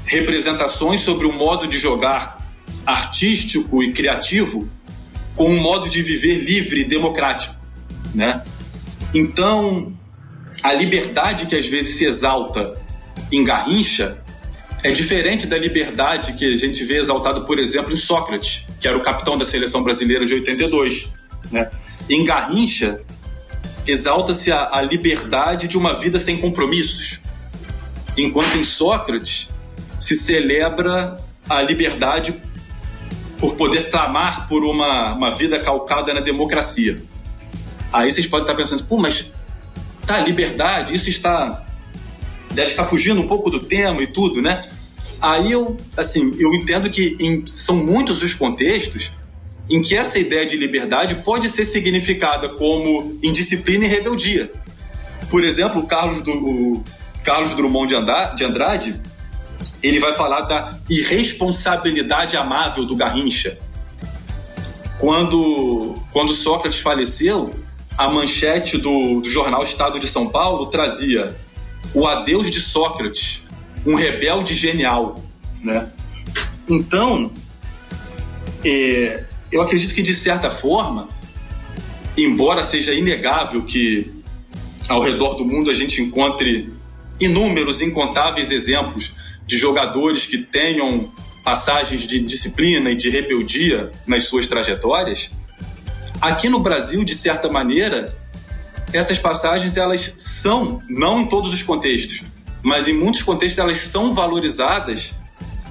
representações 0.06 1.00
sobre 1.00 1.26
o 1.26 1.32
modo 1.32 1.66
de 1.66 1.78
jogar 1.78 2.43
artístico 2.86 3.82
e 3.82 3.92
criativo 3.92 4.68
com 5.34 5.50
um 5.50 5.60
modo 5.60 5.88
de 5.88 6.02
viver 6.02 6.38
livre 6.44 6.82
e 6.82 6.84
democrático, 6.84 7.54
né? 8.14 8.42
Então, 9.12 9.92
a 10.62 10.72
liberdade 10.72 11.46
que 11.46 11.56
às 11.56 11.66
vezes 11.66 11.96
se 11.96 12.04
exalta 12.04 12.80
em 13.30 13.44
Garrincha 13.44 14.22
é 14.82 14.92
diferente 14.92 15.46
da 15.46 15.56
liberdade 15.56 16.34
que 16.34 16.44
a 16.44 16.56
gente 16.56 16.84
vê 16.84 16.98
exaltado, 16.98 17.44
por 17.44 17.58
exemplo, 17.58 17.92
em 17.92 17.96
Sócrates, 17.96 18.66
que 18.80 18.86
era 18.86 18.96
o 18.96 19.02
capitão 19.02 19.36
da 19.36 19.44
seleção 19.44 19.82
brasileira 19.82 20.26
de 20.26 20.34
82. 20.34 21.12
Né? 21.50 21.70
Em 22.08 22.24
Garrincha, 22.24 23.00
exalta-se 23.86 24.52
a, 24.52 24.68
a 24.72 24.82
liberdade 24.82 25.68
de 25.68 25.78
uma 25.78 25.94
vida 25.94 26.18
sem 26.18 26.36
compromissos, 26.36 27.20
enquanto 28.16 28.56
em 28.56 28.64
Sócrates 28.64 29.50
se 29.98 30.16
celebra 30.16 31.18
a 31.48 31.62
liberdade 31.62 32.34
por 33.44 33.56
poder 33.56 33.90
clamar 33.90 34.48
por 34.48 34.64
uma, 34.64 35.12
uma 35.12 35.30
vida 35.30 35.60
calcada 35.60 36.14
na 36.14 36.20
democracia. 36.20 37.02
Aí 37.92 38.10
vocês 38.10 38.26
podem 38.26 38.44
estar 38.44 38.54
pensando, 38.54 38.82
pô, 38.84 38.96
mas 38.96 39.32
tá, 40.06 40.18
liberdade, 40.20 40.94
isso 40.94 41.10
está. 41.10 41.62
deve 42.54 42.68
estar 42.68 42.84
fugindo 42.84 43.20
um 43.20 43.28
pouco 43.28 43.50
do 43.50 43.60
tema 43.60 44.02
e 44.02 44.06
tudo, 44.06 44.40
né? 44.40 44.70
Aí 45.20 45.52
eu, 45.52 45.76
assim, 45.94 46.34
eu 46.38 46.54
entendo 46.54 46.88
que 46.88 47.18
em, 47.20 47.46
são 47.46 47.76
muitos 47.76 48.22
os 48.22 48.32
contextos 48.32 49.12
em 49.68 49.82
que 49.82 49.94
essa 49.94 50.18
ideia 50.18 50.46
de 50.46 50.56
liberdade 50.56 51.16
pode 51.16 51.50
ser 51.50 51.66
significada 51.66 52.48
como 52.48 53.18
indisciplina 53.22 53.84
e 53.84 53.88
rebeldia. 53.88 54.50
Por 55.28 55.44
exemplo, 55.44 55.86
Carlos, 55.86 56.22
do, 56.22 56.82
Carlos 57.22 57.54
Drummond 57.54 57.94
de 58.36 58.44
Andrade 58.44 58.98
ele 59.82 60.00
vai 60.00 60.14
falar 60.14 60.42
da 60.42 60.78
irresponsabilidade 60.88 62.36
amável 62.36 62.84
do 62.84 62.96
Garrincha. 62.96 63.58
Quando, 64.98 65.94
quando 66.10 66.32
Sócrates 66.32 66.80
faleceu, 66.80 67.54
a 67.96 68.10
manchete 68.10 68.78
do, 68.78 69.20
do 69.20 69.28
jornal 69.28 69.62
Estado 69.62 70.00
de 70.00 70.06
São 70.06 70.28
Paulo 70.28 70.66
trazia 70.66 71.34
o 71.92 72.06
adeus 72.06 72.50
de 72.50 72.60
Sócrates, 72.60 73.42
um 73.86 73.94
rebelde 73.94 74.54
genial. 74.54 75.22
Né? 75.62 75.90
Então, 76.68 77.30
é, 78.64 79.24
eu 79.52 79.60
acredito 79.62 79.94
que, 79.94 80.02
de 80.02 80.14
certa 80.14 80.50
forma, 80.50 81.08
embora 82.16 82.62
seja 82.62 82.92
inegável 82.92 83.62
que 83.64 84.10
ao 84.88 85.02
redor 85.02 85.34
do 85.34 85.44
mundo 85.44 85.70
a 85.70 85.74
gente 85.74 86.02
encontre 86.02 86.72
inúmeros, 87.20 87.80
incontáveis 87.80 88.50
exemplos 88.50 89.12
de 89.46 89.56
jogadores 89.56 90.26
que 90.26 90.38
tenham 90.38 91.12
passagens 91.44 92.06
de 92.06 92.18
disciplina 92.20 92.90
e 92.90 92.96
de 92.96 93.10
rebeldia 93.10 93.92
nas 94.06 94.24
suas 94.24 94.46
trajetórias, 94.46 95.30
aqui 96.20 96.48
no 96.48 96.58
Brasil, 96.58 97.04
de 97.04 97.14
certa 97.14 97.50
maneira, 97.50 98.16
essas 98.92 99.18
passagens 99.18 99.76
elas 99.76 100.14
são, 100.16 100.80
não 100.88 101.20
em 101.20 101.26
todos 101.26 101.52
os 101.52 101.62
contextos, 101.62 102.22
mas 102.62 102.88
em 102.88 102.94
muitos 102.94 103.22
contextos 103.22 103.58
elas 103.58 103.78
são 103.78 104.12
valorizadas 104.14 105.14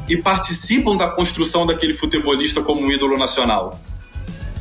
e 0.07 0.17
participam 0.17 0.95
da 0.95 1.07
construção 1.07 1.65
daquele 1.65 1.93
futebolista 1.93 2.61
como 2.61 2.81
um 2.81 2.91
ídolo 2.91 3.17
nacional. 3.17 3.79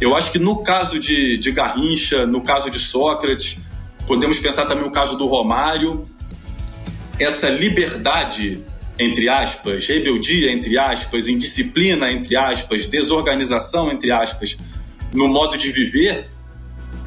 Eu 0.01 0.16
acho 0.16 0.32
que 0.32 0.39
no 0.39 0.62
caso 0.62 0.98
de, 0.98 1.36
de 1.36 1.52
Garrincha, 1.52 2.26
no 2.26 2.40
caso 2.40 2.70
de 2.70 2.78
Sócrates, 2.78 3.59
podemos 4.06 4.39
pensar 4.39 4.66
também 4.66 4.84
o 4.84 4.90
caso 4.90 5.16
do 5.16 5.26
Romário, 5.26 6.09
essa 7.18 7.48
liberdade 7.48 8.64
entre 9.03 9.29
aspas, 9.29 9.87
rebeldia, 9.87 10.53
entre 10.53 10.79
aspas, 10.79 11.29
indisciplina, 11.29 12.11
entre 12.11 12.37
aspas, 12.37 12.87
desorganização, 12.87 13.91
entre 13.91 14.11
aspas, 14.11 14.57
no 15.12 15.29
modo 15.29 15.57
de 15.57 15.70
viver, 15.70 16.31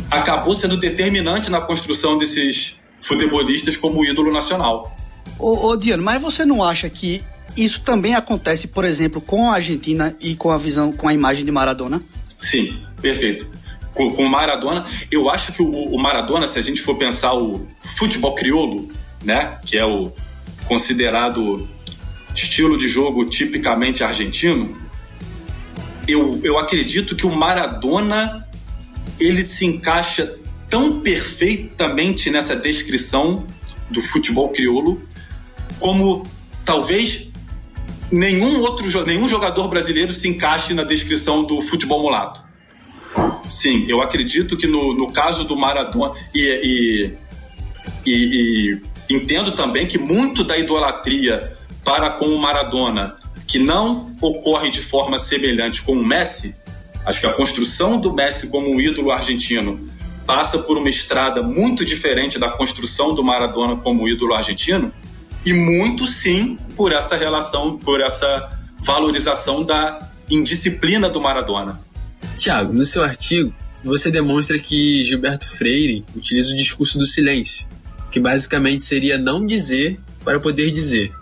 acabou 0.09 0.53
sendo 0.53 0.77
determinante 0.77 1.49
na 1.49 1.61
construção 1.61 2.17
desses 2.17 2.83
futebolistas 2.99 3.77
como 3.77 4.05
ídolo 4.05 4.31
nacional. 4.31 4.95
Ô, 5.37 5.67
ô 5.69 5.75
Diano, 5.75 6.03
mas 6.03 6.21
você 6.21 6.45
não 6.45 6.63
acha 6.63 6.89
que 6.89 7.23
isso 7.55 7.81
também 7.81 8.15
acontece, 8.15 8.67
por 8.67 8.83
exemplo, 8.83 9.21
com 9.21 9.49
a 9.49 9.55
Argentina 9.55 10.15
e 10.19 10.35
com 10.35 10.51
a 10.51 10.57
visão, 10.57 10.91
com 10.91 11.07
a 11.07 11.13
imagem 11.13 11.45
de 11.45 11.51
Maradona? 11.51 12.01
Sim, 12.37 12.81
perfeito. 13.01 13.49
Com, 13.93 14.11
com 14.11 14.25
Maradona, 14.25 14.85
eu 15.09 15.29
acho 15.29 15.53
que 15.53 15.61
o, 15.61 15.71
o 15.71 15.97
Maradona, 15.97 16.47
se 16.47 16.59
a 16.59 16.61
gente 16.61 16.81
for 16.81 16.97
pensar 16.97 17.33
o 17.33 17.65
futebol 17.83 18.35
crioulo, 18.35 18.89
né, 19.23 19.57
que 19.65 19.77
é 19.77 19.85
o 19.85 20.11
considerado 20.67 21.67
estilo 22.35 22.77
de 22.77 22.87
jogo 22.87 23.25
tipicamente 23.25 24.03
argentino, 24.03 24.77
eu, 26.07 26.39
eu 26.43 26.59
acredito 26.59 27.15
que 27.15 27.25
o 27.25 27.31
Maradona 27.31 28.47
ele 29.19 29.41
se 29.41 29.65
encaixa 29.65 30.37
tão 30.69 30.99
perfeitamente 30.99 32.29
nessa 32.29 32.55
descrição 32.55 33.45
do 33.89 34.01
futebol 34.01 34.49
crioulo 34.49 35.01
como 35.79 36.25
talvez 36.63 37.31
nenhum 38.11 38.59
outro 38.59 39.05
nenhum 39.05 39.27
jogador 39.27 39.67
brasileiro 39.67 40.11
se 40.11 40.27
encaixe 40.27 40.73
na 40.73 40.83
descrição 40.83 41.43
do 41.43 41.61
futebol 41.61 42.01
mulato. 42.01 42.43
Sim, 43.47 43.85
eu 43.87 44.01
acredito 44.01 44.57
que 44.57 44.67
no, 44.67 44.93
no 44.93 45.11
caso 45.11 45.43
do 45.45 45.55
Maradona 45.55 46.13
e, 46.33 46.41
e, 46.41 47.13
e, 48.05 48.81
e 49.09 49.15
entendo 49.15 49.53
também 49.53 49.87
que 49.87 49.97
muito 49.97 50.43
da 50.43 50.57
idolatria 50.57 51.54
para 51.85 52.09
com 52.09 52.25
o 52.25 52.37
Maradona, 52.39 53.15
que 53.47 53.59
não 53.59 54.15
ocorre 54.19 54.69
de 54.71 54.81
forma 54.81 55.19
semelhante 55.19 55.83
com 55.83 55.93
o 55.93 56.03
Messi, 56.03 56.55
acho 57.05 57.21
que 57.21 57.27
a 57.27 57.33
construção 57.33 58.01
do 58.01 58.11
Messi 58.11 58.47
como 58.47 58.67
um 58.69 58.81
ídolo 58.81 59.11
argentino 59.11 59.87
passa 60.25 60.57
por 60.57 60.79
uma 60.79 60.89
estrada 60.89 61.43
muito 61.43 61.85
diferente 61.85 62.39
da 62.39 62.49
construção 62.49 63.13
do 63.13 63.23
Maradona 63.23 63.75
como 63.75 64.09
ídolo 64.09 64.33
argentino, 64.33 64.91
e 65.45 65.53
muito 65.53 66.07
sim 66.07 66.57
por 66.75 66.91
essa 66.91 67.15
relação, 67.15 67.77
por 67.77 68.01
essa 68.01 68.59
valorização 68.79 69.63
da 69.63 70.09
indisciplina 70.27 71.07
do 71.07 71.21
Maradona. 71.21 71.79
Tiago, 72.35 72.73
no 72.73 72.83
seu 72.83 73.03
artigo, 73.03 73.53
você 73.83 74.09
demonstra 74.09 74.57
que 74.57 75.03
Gilberto 75.03 75.47
Freire 75.47 76.03
utiliza 76.15 76.51
o 76.51 76.57
discurso 76.57 76.97
do 76.97 77.05
silêncio, 77.05 77.67
que 78.11 78.19
basicamente 78.19 78.83
seria 78.83 79.19
não 79.19 79.45
dizer 79.45 79.99
para 80.23 80.39
poder 80.39 80.71
dizer. 80.71 81.13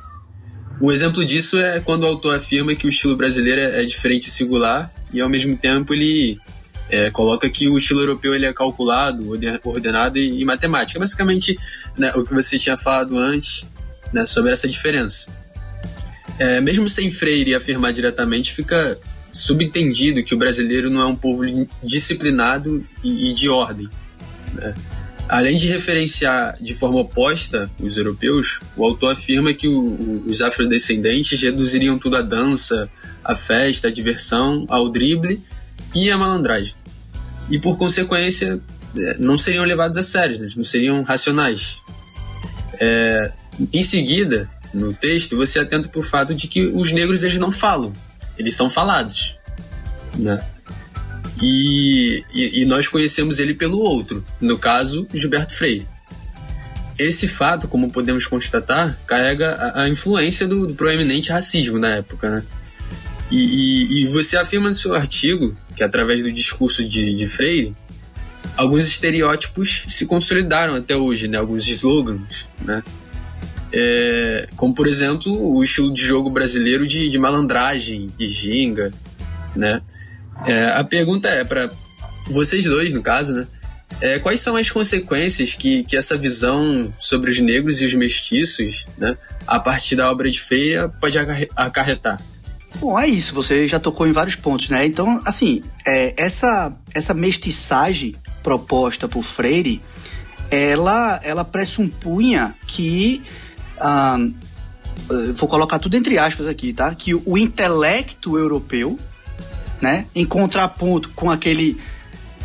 Um 0.82 0.92
exemplo 0.92 1.24
disso 1.26 1.58
é 1.58 1.80
quando 1.80 2.04
o 2.04 2.08
autor 2.08 2.36
afirma 2.36 2.76
que 2.76 2.86
o 2.86 2.90
estilo 2.90 3.16
brasileiro 3.16 3.62
é 3.62 3.86
diferente 3.86 4.24
e 4.24 4.32
singular 4.32 4.94
e 5.14 5.22
ao 5.22 5.30
mesmo 5.30 5.56
tempo 5.56 5.94
ele 5.94 6.40
é, 6.90 7.10
coloca 7.12 7.50
que 7.50 7.70
o 7.70 7.78
estilo 7.78 8.02
europeu 8.02 8.36
ele 8.36 8.46
é 8.46 8.54
calculado, 8.54 9.32
ordenado 9.64 10.18
e, 10.18 10.42
e 10.42 10.46
matemático. 10.46 10.98
É 10.98 11.00
basicamente 11.00 11.58
né, 11.98 12.12
o 12.16 12.24
que 12.24 12.34
você 12.34 12.58
tinha 12.58 12.78
falado 12.78 13.18
antes 13.18 13.66
né, 14.12 14.26
sobre 14.26 14.52
essa 14.52 14.68
diferença. 14.68 15.28
É, 16.40 16.60
mesmo 16.60 16.90
sem 16.90 17.12
Freire 17.12 17.56
afirmar 17.56 17.94
diretamente, 17.94 18.54
fica 18.54 18.98
subentendido 19.32 20.24
que 20.24 20.36
o 20.36 20.38
brasileiro 20.38 20.90
não 20.90 21.02
é 21.02 21.06
um 21.06 21.16
povo 21.16 21.44
disciplinado 21.82 22.86
e, 23.04 23.32
e 23.32 23.34
de 23.34 23.50
ordem. 23.50 23.90
Né? 24.54 24.74
Além 25.34 25.58
de 25.58 25.68
referenciar 25.68 26.56
de 26.62 26.76
forma 26.76 27.00
oposta 27.00 27.68
os 27.80 27.98
europeus, 27.98 28.60
o 28.78 28.86
autor 28.86 29.14
afirma 29.14 29.52
que 29.52 29.68
o, 29.68 30.24
os 30.28 30.44
afrodescendentes 30.44 31.42
reduziriam 31.42 31.98
tudo 31.98 32.18
à 32.18 32.22
dança, 32.22 32.88
à 33.24 33.34
festa, 33.34 33.88
à 33.88 33.92
diversão, 33.92 34.64
ao 34.70 34.92
drible 34.92 35.42
e 35.96 36.12
à 36.12 36.18
malandragem. 36.20 36.76
E 37.50 37.60
por 37.60 37.80
consequência, 37.80 38.62
é, 38.96 39.18
não 39.18 39.36
seriam 39.36 39.66
levados 39.66 39.98
a 39.98 40.04
sério, 40.04 40.40
não 40.56 40.64
seriam 40.64 41.02
racionais. 41.02 41.80
É, 42.80 43.32
em 43.74 43.82
seguida, 43.82 44.48
no 44.72 44.94
texto, 44.94 45.36
você 45.36 45.60
atenta 45.60 45.90
para 45.90 46.00
o 46.00 46.04
fato 46.04 46.36
de 46.36 46.48
que 46.48 46.68
os 46.68 46.92
negros 46.92 47.24
eles 47.24 47.40
não 47.40 47.52
falam, 47.52 47.92
eles 48.38 48.54
são 48.54 48.70
falados. 48.70 49.36
Né? 50.16 50.46
E, 51.42 52.24
e, 52.34 52.62
e 52.62 52.66
nós 52.66 52.88
conhecemos 52.88 53.40
ele 53.40 53.54
pelo 53.54 53.80
outro, 53.80 54.24
no 54.40 54.58
caso, 54.58 55.08
Gilberto 55.14 55.54
Freire. 55.54 55.88
Esse 56.98 57.28
fato, 57.28 57.68
como 57.68 57.92
podemos 57.92 58.28
constatar, 58.28 58.98
carrega 59.08 59.54
a, 59.56 59.84
a 59.84 59.90
influência 59.90 60.48
do, 60.48 60.68
do, 60.68 60.76
proeminente 60.76 61.32
racismo 61.32 61.80
na 61.80 61.96
época, 61.96 62.30
né? 62.30 62.44
E, 63.32 63.38
e, 63.38 64.04
e, 64.04 64.08
você 64.08 64.38
afirma 64.38 64.70
no 64.70 64.76
seu 64.76 64.94
artigo 64.94 65.56
que, 65.76 65.84
através 65.84 66.22
do 66.22 66.32
discurso 66.32 66.88
de, 66.88 67.16
de 67.16 67.28
Freire, 67.28 67.76
alguns 68.56 68.86
estereótipos 68.86 69.86
se 69.90 70.06
consolidaram 70.06 70.76
até 70.76 70.96
hoje, 70.96 71.28
né? 71.28 71.38
Alguns 71.38 71.68
slogans, 71.68 72.46
né? 72.62 72.84
É, 73.74 74.48
como, 74.56 74.76
por 74.76 74.88
exemplo, 74.88 75.34
o 75.34 75.64
estilo 75.64 75.92
de 75.92 76.06
jogo 76.06 76.30
brasileiro 76.30 76.86
de, 76.86 77.10
de 77.10 77.18
malandragem, 77.18 78.08
de 78.16 78.28
ginga, 78.28 78.92
né? 79.56 79.82
É, 80.46 80.70
a 80.72 80.84
pergunta 80.84 81.28
é 81.28 81.44
para 81.44 81.70
vocês 82.28 82.66
dois, 82.66 82.92
no 82.94 83.02
caso, 83.02 83.34
né? 83.34 83.48
É, 84.02 84.20
quais 84.20 84.42
são 84.42 84.56
as 84.56 84.70
consequências 84.70 85.54
que, 85.54 85.84
que 85.84 85.96
essa 85.96 86.18
visão 86.18 86.94
sobre 87.00 87.30
os 87.30 87.40
negros 87.40 87.82
e 87.82 87.86
os 87.86 87.94
mestiços, 87.94 88.88
né, 88.98 89.16
a 89.46 89.60
partir 89.60 89.96
da 89.96 90.10
obra 90.12 90.30
de 90.30 90.42
Feira, 90.42 90.90
pode 90.90 91.18
acarretar? 91.56 92.20
Bom, 92.80 93.00
é 93.00 93.08
isso, 93.08 93.36
você 93.36 93.68
já 93.68 93.80
tocou 93.80 94.08
em 94.08 94.12
vários 94.12 94.36
pontos, 94.36 94.70
né? 94.70 94.86
Então, 94.86 95.22
assim, 95.26 95.64
é, 95.86 96.14
essa, 96.18 96.74
essa 96.94 97.14
mestiçagem 97.14 98.16
proposta 98.42 99.08
por 99.08 99.24
Freire, 99.24 99.82
ela, 100.50 101.20
ela 101.24 101.46
pressupunha 101.46 102.56
que. 102.68 103.22
Ah, 103.80 104.18
vou 105.36 105.50
colocar 105.50 105.80
tudo 105.80 105.96
entre 105.96 106.18
aspas 106.18 106.48
aqui, 106.48 106.74
tá? 106.74 106.94
Que 106.96 107.14
o 107.14 107.38
intelecto 107.38 108.38
europeu, 108.38 109.00
né, 109.84 110.06
em 110.16 110.26
contraponto 110.26 111.10
com 111.10 111.30
aquele 111.30 111.78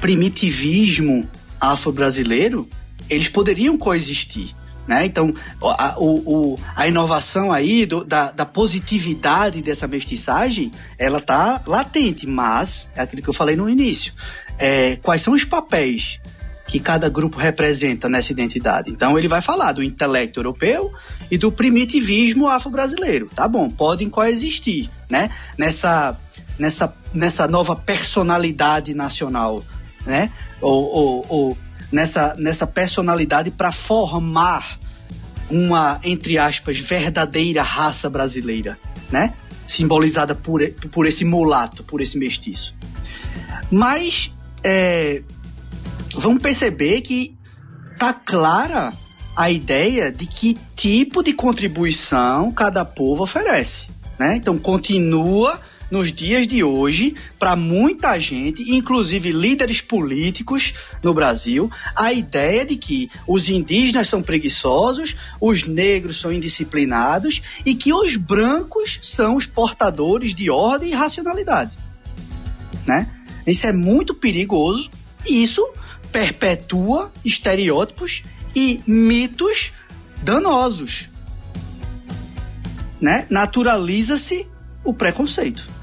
primitivismo 0.01 1.31
afro-brasileiro, 1.61 2.69
eles 3.09 3.29
poderiam 3.29 3.79
coexistir. 3.79 4.57
Né? 4.89 5.05
Então, 5.05 5.33
a, 5.63 5.95
o, 5.99 6.59
a 6.75 6.89
inovação 6.89 7.53
aí 7.53 7.87
do, 7.87 8.05
da, 8.05 8.33
da, 8.33 8.45
positividade 8.45 9.63
dessa 9.63 9.87
mestiçagem, 9.87 10.73
ela 10.99 11.21
tá 11.21 11.63
latente, 11.65 12.27
mas 12.27 12.91
é 12.97 13.03
aquilo 13.03 13.23
que 13.23 13.29
eu 13.29 13.35
falei 13.35 13.55
no 13.55 13.69
início. 13.71 14.13
É, 14.59 14.97
quais 14.97 15.23
são 15.23 15.33
os 15.33 15.45
papéis 15.45 16.21
que 16.67 16.81
cada 16.81 17.09
grupo 17.09 17.39
representa 17.39 18.09
nessa 18.09 18.33
identidade? 18.33 18.91
Então, 18.91 19.17
ele 19.17 19.29
vai 19.29 19.41
falar 19.41 19.71
do 19.73 19.83
intelecto 19.83 20.41
europeu 20.41 20.93
e 21.31 21.39
do 21.39 21.53
primitivismo 21.53 22.49
afro-brasileiro. 22.49 23.31
Tá 23.33 23.47
bom, 23.47 23.71
podem 23.71 24.09
coexistir, 24.09 24.91
né? 25.09 25.31
Nessa, 25.57 26.19
nessa, 26.59 26.95
nessa 27.15 27.47
nova 27.47 27.77
personalidade 27.77 28.95
nacional, 28.95 29.65
né? 30.05 30.33
Ou, 30.61 30.85
ou, 30.85 31.27
ou 31.29 31.59
nessa, 31.93 32.35
nessa 32.39 32.67
personalidade 32.67 33.51
para 33.51 33.73
formar 33.73 34.79
uma, 35.51 36.01
entre 36.05 36.37
aspas, 36.37 36.79
verdadeira 36.79 37.63
raça 37.63 38.11
brasileira, 38.11 38.79
né? 39.11 39.35
Simbolizada 39.67 40.35
por, 40.35 40.61
por 40.91 41.07
esse 41.07 41.25
mulato, 41.25 41.85
por 41.85 42.01
esse 42.01 42.19
mestiço. 42.19 42.75
Mas 43.71 44.35
é, 44.65 45.23
vamos 46.17 46.41
perceber 46.43 47.03
que 47.03 47.37
tá 47.99 48.13
clara 48.13 48.93
a 49.37 49.51
ideia 49.51 50.11
de 50.11 50.27
que 50.27 50.59
tipo 50.75 51.23
de 51.23 51.33
contribuição 51.33 52.51
cada 52.51 52.85
povo 52.85 53.23
oferece. 53.23 53.91
Né? 54.19 54.37
Então 54.37 54.59
continua 54.59 55.61
nos 55.91 56.13
dias 56.13 56.47
de 56.47 56.63
hoje, 56.63 57.15
para 57.39 57.57
muita 57.57 58.19
gente, 58.19 58.63
inclusive 58.71 59.33
líderes 59.33 59.81
políticos 59.81 60.75
no 61.03 61.15
Brasil, 61.15 61.71
a 61.97 62.13
ideia 62.13 62.65
de 62.65 62.77
que 62.77 63.11
os 63.27 63.49
indígenas 63.49 64.09
são 64.09 64.23
preguiçosos, 64.23 65.17
os 65.41 65.67
negros 65.67 66.21
são 66.21 66.33
indisciplinados 66.33 67.43
e 67.65 67.75
que 67.75 67.93
os 67.93 68.17
brancos 68.17 68.99
são 69.03 69.37
os 69.37 69.47
portadores 69.47 70.35
de 70.35 70.51
ordem 70.51 70.91
e 70.91 70.95
racionalidade. 70.95 71.77
Né? 72.87 73.09
Isso 73.47 73.67
é 73.67 73.73
muito 73.73 74.15
perigoso 74.15 74.91
e 75.27 75.43
isso 75.43 75.67
perpetua 76.13 77.13
estereótipos 77.25 78.25
e 78.55 78.83
mitos 78.87 79.73
danosos. 80.23 81.09
Né? 83.01 83.27
Naturaliza-se 83.31 84.47
o 84.85 84.93
preconceito. 84.93 85.78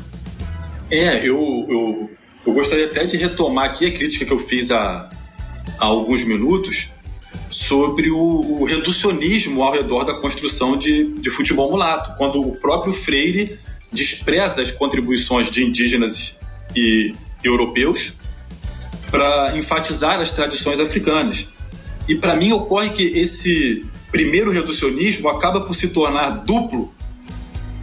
É, 0.90 1.20
eu, 1.28 1.66
eu, 1.70 2.10
eu 2.46 2.54
gostaria 2.54 2.86
até 2.86 3.06
de 3.06 3.18
retomar 3.18 3.66
aqui 3.66 3.86
a 3.86 3.92
crítica 3.92 4.26
que 4.26 4.32
eu 4.32 4.40
fiz 4.40 4.72
há, 4.72 5.10
há 5.80 5.86
alguns 5.86 6.24
minutos 6.24 6.92
sobre 7.50 8.10
o, 8.12 8.18
o, 8.18 8.66
reducionismo 8.66 9.64
ao 9.64 9.74
redor 9.74 10.04
da 10.04 10.16
construção 10.16 10.78
de, 10.78 11.14
de 11.16 11.30
futebol 11.30 11.70
mulato, 11.72 12.18
quando 12.18 12.42
o 12.42 12.56
próprio 12.56 12.94
Freire 12.94 13.60
despreza 13.92 14.62
as 14.62 14.72
contribuições 14.72 15.50
de 15.50 15.64
indígenas 15.64 16.40
e 16.76 17.14
europeus 17.44 18.14
para 19.10 19.58
enfatizar 19.58 20.20
as 20.20 20.32
tradições 20.32 20.80
africanas. 20.80 21.48
E 22.08 22.16
para 22.16 22.36
mim 22.36 22.52
ocorre 22.52 22.90
que 22.90 23.04
esse 23.04 23.86
primeiro 24.12 24.52
reducionismo 24.52 25.30
acaba 25.30 25.62
por 25.62 25.76
se 25.76 25.90
tornar 25.90 26.30
duplo 26.30 26.94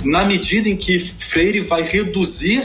na 0.05 0.25
medida 0.25 0.69
em 0.69 0.77
que 0.77 0.99
Freire 0.99 1.61
vai 1.61 1.83
reduzir 1.83 2.63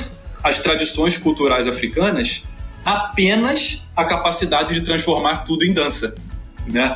as 0.48 0.60
tradições 0.60 1.18
culturais 1.18 1.68
africanas 1.68 2.44
apenas 2.86 3.84
a 3.96 4.06
capacidade 4.06 4.74
de 4.74 4.82
transformar 4.82 5.40
tudo 5.40 5.66
em 5.66 5.74
dança. 5.74 6.16
Né? 6.66 6.96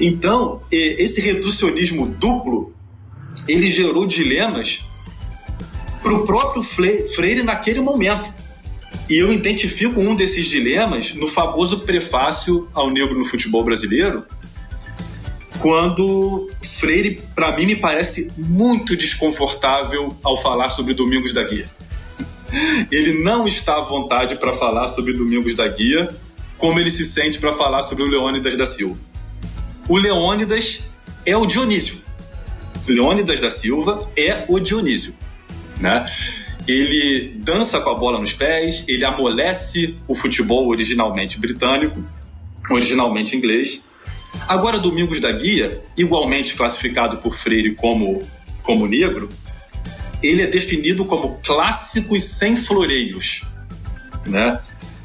Então, 0.00 0.62
esse 0.70 1.20
reducionismo 1.20 2.06
duplo 2.06 2.74
ele 3.46 3.70
gerou 3.70 4.06
dilemas 4.06 4.84
para 6.02 6.14
o 6.14 6.24
próprio 6.24 6.62
Freire 6.62 7.42
naquele 7.42 7.80
momento. 7.80 8.32
E 9.08 9.16
eu 9.16 9.32
identifico 9.32 10.00
um 10.00 10.14
desses 10.14 10.46
dilemas 10.46 11.14
no 11.14 11.28
famoso 11.28 11.80
prefácio 11.80 12.68
ao 12.72 12.90
Negro 12.90 13.18
no 13.18 13.24
Futebol 13.24 13.64
Brasileiro, 13.64 14.24
quando 15.58 16.50
Freire, 16.62 17.20
para 17.34 17.56
mim, 17.56 17.66
me 17.66 17.76
parece 17.76 18.32
muito 18.36 18.96
desconfortável 18.96 20.16
ao 20.22 20.40
falar 20.40 20.70
sobre 20.70 20.94
Domingos 20.94 21.32
da 21.32 21.44
Guia. 21.44 21.68
Ele 22.90 23.22
não 23.22 23.46
está 23.46 23.78
à 23.78 23.82
vontade 23.82 24.36
para 24.36 24.52
falar 24.52 24.88
sobre 24.88 25.12
Domingos 25.12 25.54
da 25.54 25.66
Guia, 25.68 26.14
como 26.56 26.78
ele 26.78 26.90
se 26.90 27.04
sente 27.04 27.38
para 27.38 27.52
falar 27.52 27.82
sobre 27.82 28.04
o 28.04 28.08
Leônidas 28.08 28.56
da 28.56 28.66
Silva. 28.66 29.00
O 29.88 29.96
Leônidas 29.96 30.84
é 31.26 31.36
o 31.36 31.44
Dionísio. 31.44 31.96
Leônidas 32.86 33.40
da 33.40 33.50
Silva 33.50 34.08
é 34.16 34.44
o 34.48 34.60
Dionísio. 34.60 35.14
Né? 35.80 36.04
Ele 36.66 37.34
dança 37.38 37.80
com 37.80 37.90
a 37.90 37.94
bola 37.94 38.20
nos 38.20 38.32
pés, 38.32 38.84
ele 38.86 39.04
amolece 39.04 39.96
o 40.06 40.14
futebol 40.14 40.68
originalmente 40.68 41.40
britânico, 41.40 42.04
originalmente 42.70 43.36
inglês. 43.36 43.84
Agora, 44.46 44.78
Domingos 44.78 45.18
da 45.18 45.32
Guia, 45.32 45.82
igualmente 45.96 46.54
classificado 46.54 47.18
por 47.18 47.34
Freire 47.34 47.74
como, 47.74 48.22
como 48.62 48.86
negro, 48.86 49.28
ele 50.22 50.42
é 50.42 50.46
definido 50.46 51.04
como 51.04 51.40
clássico 51.44 52.16
e 52.16 52.20
sem 52.20 52.56
floreios. 52.56 53.42
Né? 54.26 54.60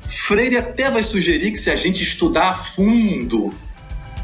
Freire 0.08 0.58
até 0.58 0.90
vai 0.90 1.04
sugerir 1.04 1.52
que 1.52 1.58
se 1.58 1.70
a 1.70 1.76
gente 1.76 2.04
estudar 2.04 2.50
a 2.50 2.56
fundo, 2.56 3.54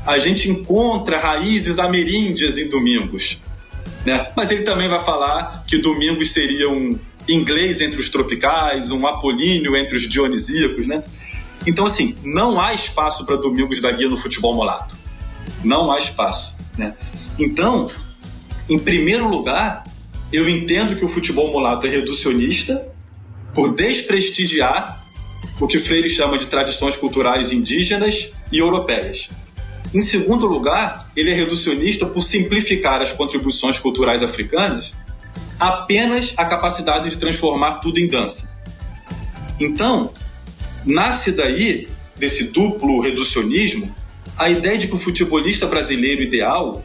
a 0.05 0.17
gente 0.19 0.49
encontra 0.49 1.19
raízes 1.19 1.79
ameríndias 1.79 2.57
em 2.57 2.69
Domingos. 2.69 3.41
Né? 4.05 4.31
Mas 4.35 4.51
ele 4.51 4.63
também 4.63 4.87
vai 4.87 4.99
falar 4.99 5.63
que 5.67 5.77
Domingos 5.77 6.31
seria 6.31 6.69
um 6.69 6.97
inglês 7.27 7.81
entre 7.81 7.99
os 7.99 8.09
tropicais, 8.09 8.91
um 8.91 9.07
apolíneo 9.07 9.75
entre 9.75 9.95
os 9.95 10.07
dionisíacos. 10.07 10.85
Né? 10.85 11.03
Então, 11.65 11.85
assim, 11.85 12.15
não 12.23 12.59
há 12.59 12.73
espaço 12.73 13.25
para 13.25 13.35
Domingos 13.37 13.81
da 13.81 13.91
Guia 13.91 14.09
no 14.09 14.17
futebol 14.17 14.53
molato. 14.53 14.97
Não 15.63 15.91
há 15.91 15.97
espaço. 15.97 16.55
Né? 16.77 16.93
Então, 17.39 17.89
em 18.69 18.77
primeiro 18.77 19.27
lugar, 19.27 19.83
eu 20.33 20.49
entendo 20.49 20.95
que 20.95 21.05
o 21.05 21.07
futebol 21.07 21.51
mulato 21.51 21.85
é 21.85 21.89
reducionista 21.91 22.91
por 23.53 23.75
desprestigiar 23.75 25.05
o 25.61 25.67
que 25.67 25.77
Freire 25.77 26.09
chama 26.09 26.39
de 26.39 26.47
tradições 26.47 26.95
culturais 26.95 27.53
indígenas 27.53 28.33
e 28.51 28.57
europeias. 28.57 29.29
Em 29.93 30.01
segundo 30.01 30.47
lugar, 30.47 31.11
ele 31.15 31.29
é 31.29 31.35
reducionista 31.35 32.07
por 32.07 32.23
simplificar 32.23 32.99
as 32.99 33.13
contribuições 33.13 33.77
culturais 33.77 34.23
africanas 34.23 34.91
apenas 35.59 36.33
a 36.35 36.43
capacidade 36.45 37.11
de 37.11 37.17
transformar 37.17 37.75
tudo 37.75 37.99
em 37.99 38.07
dança. 38.07 38.57
Então, 39.59 40.11
nasce 40.83 41.31
daí, 41.31 41.87
desse 42.17 42.45
duplo 42.45 42.99
reducionismo, 42.99 43.95
a 44.35 44.49
ideia 44.49 44.79
de 44.79 44.87
que 44.87 44.95
o 44.95 44.97
futebolista 44.97 45.67
brasileiro 45.67 46.23
ideal 46.23 46.83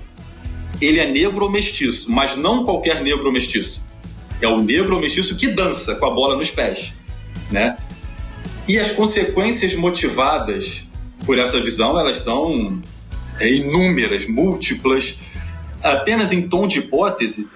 ele 0.80 1.00
é 1.00 1.10
negro 1.10 1.44
ou 1.44 1.50
mestiço, 1.50 2.10
mas 2.10 2.36
não 2.36 2.64
qualquer 2.64 3.02
negro 3.02 3.26
ou 3.26 3.32
mestiço. 3.32 3.84
É 4.40 4.46
o 4.46 4.62
negro 4.62 4.94
ou 4.94 5.00
mestiço 5.00 5.36
que 5.36 5.48
dança 5.48 5.96
com 5.96 6.06
a 6.06 6.14
bola 6.14 6.36
nos 6.36 6.50
pés, 6.50 6.94
né? 7.50 7.76
E 8.68 8.78
as 8.78 8.92
consequências 8.92 9.74
motivadas 9.74 10.86
por 11.24 11.38
essa 11.38 11.60
visão, 11.60 11.98
elas 11.98 12.18
são 12.18 12.80
é, 13.40 13.50
inúmeras, 13.50 14.26
múltiplas. 14.26 15.18
Apenas 15.82 16.32
em 16.32 16.48
tom 16.48 16.68
de 16.68 16.80
hipótese, 16.80 17.48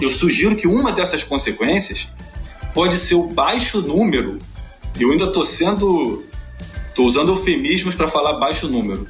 eu 0.00 0.08
sugiro 0.08 0.56
que 0.56 0.66
uma 0.66 0.92
dessas 0.92 1.22
consequências 1.22 2.08
pode 2.74 2.96
ser 2.96 3.14
o 3.14 3.28
baixo 3.28 3.80
número. 3.80 4.38
Eu 4.98 5.10
ainda 5.10 5.24
estou 5.24 5.44
sendo, 5.44 6.24
estou 6.88 7.06
usando 7.06 7.30
eufemismos 7.30 7.94
para 7.94 8.08
falar 8.08 8.38
baixo 8.38 8.68
número 8.68 9.08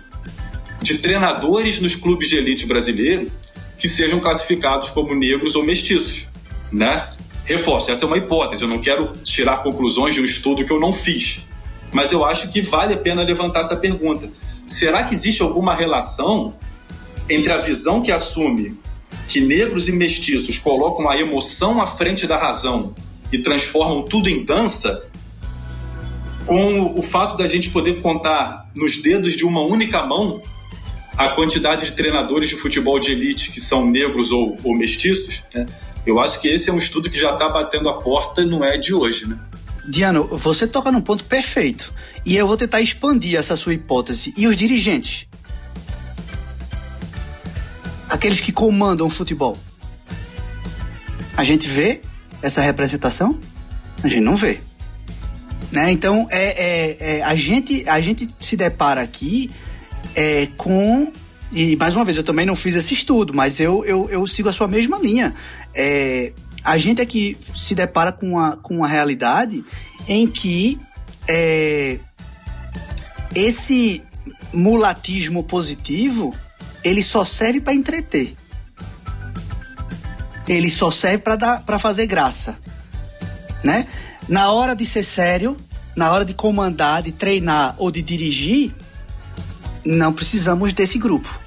de 0.80 0.98
treinadores 0.98 1.80
nos 1.80 1.94
clubes 1.94 2.28
de 2.28 2.36
elite 2.36 2.66
brasileiro 2.66 3.30
que 3.78 3.88
sejam 3.88 4.20
classificados 4.20 4.90
como 4.90 5.14
negros 5.14 5.54
ou 5.54 5.64
mestiços, 5.64 6.26
né? 6.72 7.08
Reforço, 7.44 7.90
essa 7.90 8.04
é 8.04 8.08
uma 8.08 8.18
hipótese, 8.18 8.62
eu 8.62 8.68
não 8.68 8.80
quero 8.80 9.12
tirar 9.22 9.62
conclusões 9.62 10.14
de 10.14 10.20
um 10.20 10.24
estudo 10.24 10.64
que 10.64 10.72
eu 10.72 10.80
não 10.80 10.92
fiz, 10.92 11.46
mas 11.92 12.10
eu 12.10 12.24
acho 12.24 12.48
que 12.48 12.60
vale 12.60 12.94
a 12.94 12.96
pena 12.96 13.22
levantar 13.22 13.60
essa 13.60 13.76
pergunta. 13.76 14.30
Será 14.66 15.04
que 15.04 15.14
existe 15.14 15.42
alguma 15.42 15.74
relação 15.74 16.54
entre 17.28 17.52
a 17.52 17.58
visão 17.58 18.02
que 18.02 18.10
assume 18.10 18.76
que 19.28 19.40
negros 19.40 19.88
e 19.88 19.92
mestiços 19.92 20.58
colocam 20.58 21.08
a 21.08 21.16
emoção 21.18 21.80
à 21.80 21.86
frente 21.86 22.26
da 22.26 22.36
razão 22.36 22.94
e 23.32 23.38
transformam 23.38 24.02
tudo 24.02 24.28
em 24.28 24.44
dança, 24.44 25.04
com 26.44 26.98
o 26.98 27.02
fato 27.02 27.36
da 27.36 27.46
gente 27.46 27.70
poder 27.70 28.00
contar 28.00 28.70
nos 28.74 28.96
dedos 29.00 29.34
de 29.34 29.44
uma 29.44 29.60
única 29.60 30.04
mão 30.04 30.42
a 31.16 31.30
quantidade 31.30 31.86
de 31.86 31.92
treinadores 31.92 32.48
de 32.48 32.56
futebol 32.56 33.00
de 33.00 33.12
elite 33.12 33.50
que 33.50 33.60
são 33.60 33.88
negros 33.90 34.30
ou, 34.32 34.56
ou 34.62 34.76
mestiços, 34.76 35.42
né? 35.54 35.66
eu 36.04 36.20
acho 36.20 36.40
que 36.40 36.48
esse 36.48 36.68
é 36.68 36.72
um 36.72 36.78
estudo 36.78 37.10
que 37.10 37.18
já 37.18 37.32
está 37.32 37.48
batendo 37.48 37.88
a 37.88 37.94
porta 37.94 38.42
e 38.42 38.46
não 38.46 38.62
é 38.62 38.76
de 38.76 38.92
hoje, 38.92 39.26
né? 39.26 39.38
Diano, 39.88 40.26
você 40.36 40.66
toca 40.66 40.90
num 40.90 41.00
ponto 41.00 41.24
perfeito. 41.24 41.92
E 42.24 42.36
eu 42.36 42.46
vou 42.46 42.56
tentar 42.56 42.80
expandir 42.80 43.38
essa 43.38 43.56
sua 43.56 43.72
hipótese. 43.72 44.34
E 44.36 44.46
os 44.46 44.56
dirigentes? 44.56 45.28
Aqueles 48.08 48.40
que 48.40 48.52
comandam 48.52 49.06
o 49.06 49.10
futebol. 49.10 49.56
A 51.36 51.44
gente 51.44 51.68
vê 51.68 52.02
essa 52.42 52.60
representação? 52.60 53.38
A 54.02 54.08
gente 54.08 54.22
não 54.22 54.34
vê. 54.34 54.60
Né? 55.70 55.92
Então, 55.92 56.26
é, 56.30 56.44
é, 56.44 56.96
é, 57.18 57.22
a, 57.22 57.34
gente, 57.36 57.88
a 57.88 58.00
gente 58.00 58.28
se 58.38 58.56
depara 58.56 59.00
aqui 59.00 59.50
é, 60.14 60.48
com. 60.56 61.12
E 61.52 61.76
mais 61.76 61.94
uma 61.94 62.04
vez, 62.04 62.16
eu 62.16 62.24
também 62.24 62.44
não 62.44 62.56
fiz 62.56 62.74
esse 62.74 62.92
estudo, 62.94 63.32
mas 63.34 63.60
eu, 63.60 63.84
eu, 63.84 64.10
eu 64.10 64.26
sigo 64.26 64.48
a 64.48 64.52
sua 64.52 64.66
mesma 64.66 64.98
linha. 64.98 65.34
É, 65.74 66.32
a 66.64 66.76
gente 66.78 67.00
aqui 67.00 67.36
se 67.54 67.74
depara 67.74 68.12
com 68.12 68.30
uma, 68.30 68.56
com 68.56 68.78
uma 68.78 68.88
realidade 68.88 69.64
em 70.08 70.26
que 70.26 70.78
é, 71.28 72.00
esse 73.34 74.02
mulatismo 74.52 75.44
positivo 75.44 76.34
ele 76.82 77.02
só 77.02 77.24
serve 77.24 77.60
para 77.60 77.74
entreter. 77.74 78.36
Ele 80.48 80.70
só 80.70 80.90
serve 80.90 81.18
para 81.18 81.78
fazer 81.78 82.06
graça, 82.06 82.58
né? 83.62 83.86
Na 84.28 84.52
hora 84.52 84.74
de 84.74 84.84
ser 84.84 85.02
sério, 85.02 85.56
na 85.96 86.12
hora 86.12 86.24
de 86.24 86.34
comandar, 86.34 87.02
de 87.02 87.10
treinar 87.10 87.74
ou 87.78 87.90
de 87.90 88.02
dirigir, 88.02 88.72
não 89.86 90.12
precisamos 90.12 90.72
desse 90.72 90.98
grupo, 90.98 91.40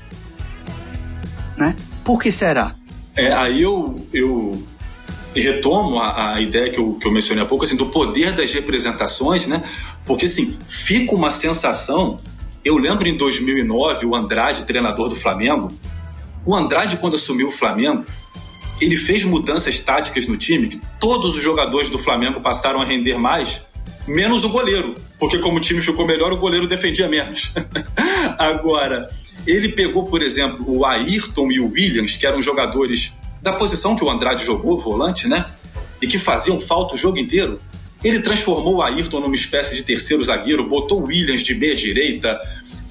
né? 1.57 1.75
Por 2.03 2.19
que 2.19 2.31
será? 2.31 2.75
É, 3.15 3.33
aí 3.33 3.61
eu, 3.61 4.07
eu 4.13 4.63
retomo 5.35 5.99
a, 5.99 6.35
a 6.35 6.41
ideia 6.41 6.71
que 6.71 6.79
eu, 6.79 6.93
que 6.93 7.05
eu 7.05 7.11
mencionei 7.11 7.43
há 7.43 7.47
pouco, 7.47 7.65
assim, 7.65 7.75
do 7.75 7.87
poder 7.87 8.31
das 8.31 8.53
representações, 8.53 9.45
né? 9.45 9.61
Porque, 10.05 10.25
assim, 10.25 10.57
fica 10.65 11.13
uma 11.13 11.29
sensação... 11.29 12.19
Eu 12.63 12.77
lembro 12.77 13.07
em 13.07 13.15
2009, 13.15 14.05
o 14.05 14.15
Andrade, 14.15 14.65
treinador 14.65 15.07
do 15.07 15.15
Flamengo, 15.15 15.71
o 16.45 16.53
Andrade, 16.55 16.97
quando 16.97 17.15
assumiu 17.15 17.47
o 17.47 17.51
Flamengo, 17.51 18.05
ele 18.81 18.95
fez 18.95 19.23
mudanças 19.23 19.79
táticas 19.79 20.27
no 20.27 20.35
time 20.35 20.67
que 20.67 20.81
todos 20.99 21.35
os 21.35 21.41
jogadores 21.41 21.89
do 21.89 21.97
Flamengo 21.97 22.41
passaram 22.41 22.81
a 22.81 22.85
render 22.85 23.17
mais, 23.17 23.67
menos 24.09 24.43
o 24.43 24.49
goleiro, 24.49 24.95
porque 25.17 25.37
como 25.37 25.57
o 25.57 25.61
time 25.61 25.81
ficou 25.81 26.05
melhor, 26.05 26.33
o 26.33 26.37
goleiro 26.37 26.67
defendia 26.67 27.07
menos. 27.07 27.51
Agora, 28.37 29.07
ele 29.45 29.69
pegou, 29.69 30.05
por 30.05 30.21
exemplo, 30.21 30.65
o 30.67 30.85
Ayrton 30.85 31.51
e 31.51 31.59
o 31.59 31.71
Williams, 31.71 32.17
que 32.17 32.25
eram 32.25 32.41
jogadores 32.41 33.13
da 33.41 33.53
posição 33.53 33.95
que 33.95 34.03
o 34.03 34.09
Andrade 34.09 34.43
jogou, 34.43 34.77
volante, 34.77 35.27
né? 35.27 35.45
E 36.01 36.07
que 36.07 36.17
faziam 36.17 36.59
falta 36.59 36.95
o 36.95 36.97
jogo 36.97 37.17
inteiro. 37.17 37.61
Ele 38.03 38.19
transformou 38.19 38.77
o 38.77 38.81
Ayrton 38.81 39.19
numa 39.19 39.35
espécie 39.35 39.75
de 39.75 39.83
terceiro 39.83 40.23
zagueiro, 40.23 40.67
botou 40.67 41.01
o 41.01 41.07
Williams 41.07 41.41
de 41.41 41.53
meia 41.53 41.75
direita, 41.75 42.39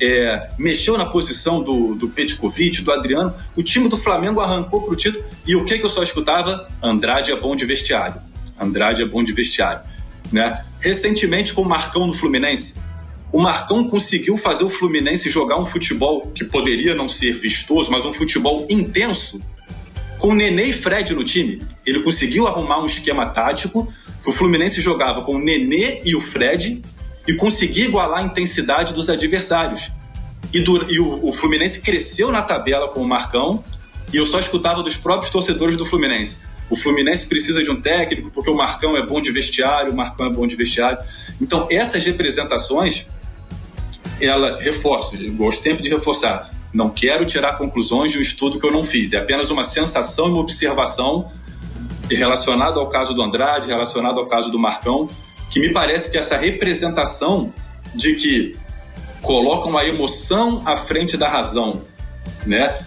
é, 0.00 0.50
mexeu 0.58 0.96
na 0.98 1.06
posição 1.06 1.62
do, 1.62 1.94
do 1.94 2.08
Petkovic, 2.08 2.82
do 2.82 2.92
Adriano. 2.92 3.34
O 3.56 3.62
time 3.62 3.88
do 3.88 3.96
Flamengo 3.96 4.40
arrancou 4.40 4.82
pro 4.82 4.94
título. 4.94 5.24
E 5.46 5.56
o 5.56 5.64
que, 5.64 5.78
que 5.78 5.84
eu 5.84 5.90
só 5.90 6.02
escutava? 6.02 6.68
Andrade 6.82 7.32
é 7.32 7.36
bom 7.36 7.56
de 7.56 7.64
vestiário. 7.64 8.20
Andrade 8.60 9.02
é 9.02 9.06
bom 9.06 9.24
de 9.24 9.32
vestiário. 9.32 9.80
Né? 10.32 10.64
Recentemente, 10.80 11.52
com 11.52 11.62
o 11.62 11.68
Marcão 11.68 12.06
no 12.06 12.12
Fluminense, 12.12 12.76
o 13.32 13.40
Marcão 13.40 13.84
conseguiu 13.84 14.36
fazer 14.36 14.64
o 14.64 14.70
Fluminense 14.70 15.30
jogar 15.30 15.58
um 15.58 15.64
futebol 15.64 16.30
que 16.34 16.44
poderia 16.44 16.94
não 16.94 17.08
ser 17.08 17.32
vistoso, 17.32 17.90
mas 17.90 18.04
um 18.04 18.12
futebol 18.12 18.66
intenso 18.70 19.40
com 20.18 20.34
Nenê 20.34 20.64
e 20.64 20.72
Fred 20.72 21.14
no 21.14 21.22
time, 21.22 21.62
ele 21.86 22.02
conseguiu 22.02 22.48
arrumar 22.48 22.82
um 22.82 22.86
esquema 22.86 23.26
tático 23.26 23.86
que 24.22 24.28
o 24.28 24.32
Fluminense 24.32 24.80
jogava 24.80 25.22
com 25.22 25.36
o 25.36 25.38
Nenê 25.38 26.02
e 26.04 26.14
o 26.14 26.20
Fred 26.20 26.82
e 27.26 27.34
conseguia 27.34 27.84
igualar 27.84 28.20
a 28.20 28.22
intensidade 28.24 28.92
dos 28.92 29.08
adversários. 29.08 29.90
E, 30.52 30.60
do, 30.60 30.90
e 30.90 30.98
o, 30.98 31.28
o, 31.28 31.32
Fluminense 31.32 31.80
cresceu 31.80 32.32
na 32.32 32.42
tabela 32.42 32.88
com 32.88 33.00
o 33.00 33.08
Marcão 33.08 33.62
e 34.12 34.16
eu 34.16 34.24
só 34.24 34.38
escutava 34.38 34.82
dos 34.82 34.96
próprios 34.96 35.30
torcedores 35.30 35.76
do 35.76 35.84
Fluminense. 35.84 36.40
O 36.70 36.76
Fluminense 36.76 37.26
precisa 37.26 37.62
de 37.62 37.70
um 37.70 37.80
técnico 37.80 38.30
porque 38.30 38.50
o 38.50 38.54
Marcão 38.54 38.96
é 38.96 39.04
bom 39.04 39.20
de 39.20 39.32
vestiário, 39.32 39.92
o 39.92 39.96
Marcão 39.96 40.26
é 40.26 40.30
bom 40.30 40.46
de 40.46 40.54
vestiário. 40.56 40.98
Então, 41.40 41.66
essas 41.70 42.04
representações, 42.04 43.06
ela 44.20 44.60
reforça, 44.60 45.16
gosto 45.36 45.62
sempre 45.62 45.82
de 45.82 45.88
reforçar, 45.88 46.50
não 46.72 46.90
quero 46.90 47.24
tirar 47.24 47.56
conclusões 47.56 48.12
de 48.12 48.18
um 48.18 48.20
estudo 48.20 48.58
que 48.58 48.66
eu 48.66 48.72
não 48.72 48.84
fiz. 48.84 49.12
É 49.12 49.18
apenas 49.18 49.50
uma 49.50 49.64
sensação 49.64 50.26
e 50.26 50.30
uma 50.30 50.40
observação 50.40 51.30
relacionada 52.10 52.78
ao 52.78 52.88
caso 52.88 53.14
do 53.14 53.22
Andrade, 53.22 53.68
relacionado 53.68 54.18
ao 54.18 54.26
caso 54.26 54.50
do 54.50 54.58
Marcão, 54.58 55.08
que 55.50 55.60
me 55.60 55.70
parece 55.70 56.10
que 56.10 56.18
essa 56.18 56.36
representação 56.36 57.52
de 57.94 58.14
que 58.14 58.56
colocam 59.22 59.76
a 59.76 59.86
emoção 59.86 60.62
à 60.66 60.76
frente 60.76 61.16
da 61.16 61.28
razão, 61.28 61.82
né, 62.46 62.78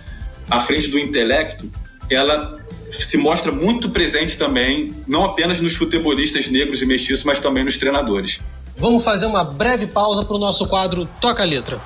à 0.50 0.60
frente 0.60 0.88
do 0.90 1.00
intelecto, 1.00 1.70
ela 2.10 2.60
se 2.92 3.18
mostra 3.18 3.52
muito 3.52 3.90
presente 3.90 4.38
também, 4.38 4.94
não 5.08 5.24
apenas 5.24 5.60
nos 5.60 5.76
futebolistas 5.76 6.48
negros 6.48 6.82
e 6.82 6.86
mestiços, 6.86 7.24
mas 7.24 7.40
também 7.40 7.64
nos 7.64 7.78
treinadores. 7.78 8.42
Vamos 8.78 9.04
fazer 9.04 9.26
uma 9.26 9.44
breve 9.44 9.88
pausa 9.88 10.26
para 10.26 10.36
o 10.36 10.40
nosso 10.40 10.68
quadro 10.68 11.08
Toca 11.20 11.44
a 11.44 11.46
Letra. 11.46 11.82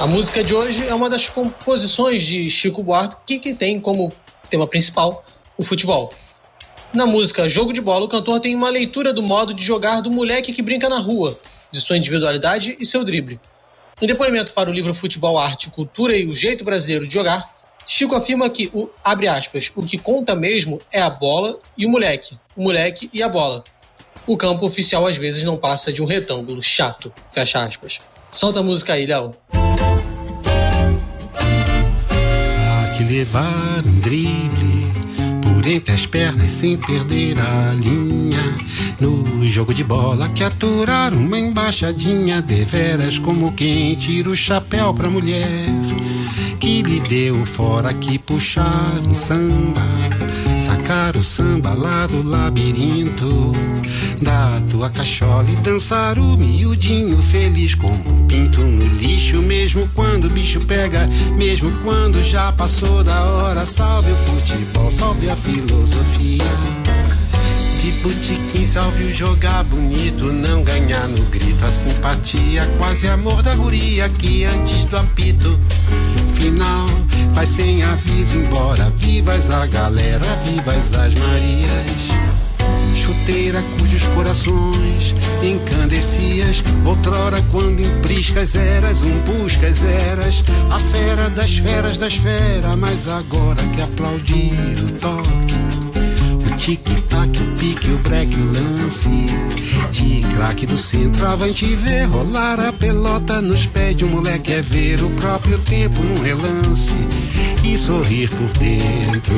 A 0.00 0.06
música 0.06 0.44
de 0.44 0.54
hoje 0.54 0.86
é 0.86 0.94
uma 0.94 1.08
das 1.08 1.28
composições 1.28 2.20
de 2.22 2.50
Chico 2.50 2.82
Buarque 2.82 3.38
que 3.38 3.54
tem 3.54 3.80
como 3.80 4.12
tema 4.50 4.66
principal 4.66 5.24
o 5.56 5.64
futebol. 5.64 6.12
Na 6.92 7.06
música 7.06 7.48
Jogo 7.48 7.72
de 7.72 7.80
Bola, 7.80 8.04
o 8.04 8.08
cantor 8.08 8.38
tem 8.38 8.54
uma 8.54 8.68
leitura 8.68 9.14
do 9.14 9.22
modo 9.22 9.54
de 9.54 9.64
jogar 9.64 10.00
do 10.00 10.10
moleque 10.10 10.52
que 10.52 10.62
brinca 10.62 10.88
na 10.88 10.98
rua, 10.98 11.38
de 11.72 11.80
sua 11.80 11.96
individualidade 11.96 12.76
e 12.78 12.84
seu 12.84 13.02
drible. 13.02 13.40
No 14.00 14.06
depoimento 14.06 14.52
para 14.52 14.68
o 14.68 14.72
livro 14.72 14.94
Futebol, 14.94 15.38
Arte, 15.38 15.70
Cultura 15.70 16.16
e 16.16 16.26
o 16.26 16.32
Jeito 16.32 16.64
Brasileiro 16.64 17.06
de 17.06 17.14
Jogar, 17.14 17.44
Chico 17.86 18.14
afirma 18.14 18.48
que 18.48 18.70
o, 18.72 18.88
abre 19.04 19.28
aspas, 19.28 19.70
o 19.76 19.84
que 19.84 19.98
conta 19.98 20.34
mesmo 20.34 20.80
é 20.90 21.00
a 21.00 21.10
bola 21.10 21.58
e 21.76 21.86
o 21.86 21.90
moleque, 21.90 22.36
o 22.56 22.62
moleque 22.62 23.10
e 23.12 23.22
a 23.22 23.28
bola. 23.28 23.62
O 24.26 24.36
campo 24.36 24.66
oficial 24.66 25.06
às 25.06 25.16
vezes 25.16 25.44
não 25.44 25.58
passa 25.58 25.92
de 25.92 26.02
um 26.02 26.06
retângulo 26.06 26.62
chato, 26.62 27.12
fecha 27.30 27.58
aspas. 27.58 27.98
Solta 28.30 28.60
a 28.60 28.62
música 28.62 28.94
aí, 28.94 29.06
Léo. 29.06 29.32
levar 33.04 33.84
um 33.86 34.00
por 35.64 35.70
entre 35.70 35.94
as 35.94 36.06
pernas 36.06 36.52
sem 36.52 36.76
perder 36.76 37.38
a 37.40 37.72
linha. 37.72 38.54
No 39.00 39.46
jogo 39.48 39.72
de 39.72 39.82
bola 39.82 40.28
que 40.28 40.44
aturar 40.44 41.14
uma 41.14 41.38
embaixadinha 41.38 42.42
deveras 42.42 43.18
como 43.18 43.52
quem 43.52 43.94
tira 43.94 44.28
o 44.28 44.36
chapéu 44.36 44.92
pra 44.92 45.08
mulher 45.08 45.48
que 46.64 46.80
lhe 46.80 46.98
deu 47.00 47.44
fora 47.44 47.92
que 47.92 48.18
puxar 48.18 48.98
um 49.06 49.12
samba 49.12 49.82
sacar 50.62 51.14
o 51.14 51.22
samba 51.22 51.74
lá 51.74 52.06
do 52.06 52.22
labirinto 52.22 53.52
da 54.22 54.62
tua 54.70 54.88
cachola 54.88 55.44
e 55.50 55.56
dançar 55.56 56.18
o 56.18 56.38
miudinho 56.38 57.18
feliz 57.18 57.74
como 57.74 58.08
um 58.08 58.26
pinto 58.26 58.62
no 58.62 58.86
lixo, 58.96 59.42
mesmo 59.42 59.86
quando 59.94 60.24
o 60.24 60.30
bicho 60.30 60.58
pega, 60.62 61.06
mesmo 61.36 61.70
quando 61.82 62.22
já 62.22 62.50
passou 62.50 63.04
da 63.04 63.22
hora. 63.24 63.66
Salve 63.66 64.10
o 64.12 64.16
futebol, 64.16 64.90
salve 64.90 65.28
a 65.28 65.36
filosofia. 65.36 66.83
De 67.84 67.92
botiquim, 68.00 68.66
salve 68.66 69.04
o 69.04 69.14
jogar 69.14 69.62
bonito, 69.64 70.32
não 70.32 70.62
ganhar 70.62 71.06
no 71.06 71.22
grito 71.26 71.62
a 71.66 71.70
simpatia, 71.70 72.66
quase 72.78 73.06
amor 73.06 73.42
da 73.42 73.54
guria 73.54 74.08
que 74.08 74.46
antes 74.46 74.86
do 74.86 74.96
apito 74.96 75.60
final 76.32 76.86
vai 77.34 77.44
sem 77.44 77.82
aviso 77.82 78.38
embora. 78.38 78.90
Vivas 78.96 79.50
a 79.50 79.66
galera, 79.66 80.24
vivas 80.46 80.94
as 80.94 81.14
Marias 81.14 82.08
chuteira 82.94 83.62
cujos 83.78 84.02
corações 84.14 85.14
encandecias. 85.42 86.64
Outrora, 86.86 87.44
quando 87.52 87.80
em 87.80 88.00
priscas 88.00 88.54
eras, 88.54 89.02
um 89.02 89.18
buscas 89.24 89.84
eras, 89.84 90.42
a 90.70 90.78
fera 90.78 91.28
das 91.28 91.58
feras 91.58 91.98
das 91.98 92.14
feras. 92.14 92.78
Mas 92.78 93.06
agora 93.06 93.62
que 93.74 93.82
aplaudir 93.82 94.54
o 94.84 94.90
toque, 94.92 95.83
tic-tac, 96.56 97.42
o 97.42 97.58
pique, 97.58 97.90
o 97.90 97.98
break, 97.98 98.34
o 98.34 98.52
lance. 98.52 99.08
De 99.90 100.22
craque 100.34 100.66
do 100.66 100.76
centroavante 100.76 101.74
ver 101.76 102.04
rolar 102.04 102.60
a 102.60 102.72
pelota 102.72 103.40
nos 103.40 103.66
pés 103.66 103.96
de 103.96 104.04
um 104.04 104.08
moleque 104.08 104.52
é 104.52 104.62
ver 104.62 105.02
o 105.02 105.10
próprio 105.10 105.58
tempo 105.60 106.02
num 106.02 106.22
relance 106.22 106.94
e 107.64 107.76
sorrir 107.78 108.28
por 108.30 108.48
dentro. 108.58 109.34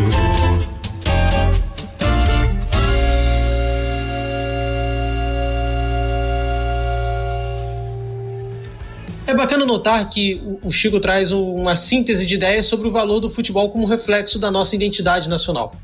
É 9.26 9.34
bacana 9.34 9.66
notar 9.66 10.08
que 10.08 10.40
o 10.62 10.70
Chico 10.70 11.00
traz 11.00 11.32
uma 11.32 11.74
síntese 11.74 12.24
de 12.24 12.36
ideias 12.36 12.66
sobre 12.66 12.86
o 12.86 12.92
valor 12.92 13.18
do 13.18 13.28
futebol 13.28 13.68
como 13.70 13.86
reflexo 13.86 14.38
da 14.38 14.52
nossa 14.52 14.76
identidade 14.76 15.28
nacional. 15.28 15.74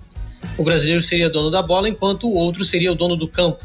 O 0.56 0.62
brasileiro 0.62 1.02
seria 1.02 1.30
dono 1.30 1.50
da 1.50 1.62
bola, 1.62 1.88
enquanto 1.88 2.26
o 2.26 2.34
outro 2.34 2.64
seria 2.64 2.92
o 2.92 2.94
dono 2.94 3.16
do 3.16 3.26
campo. 3.26 3.64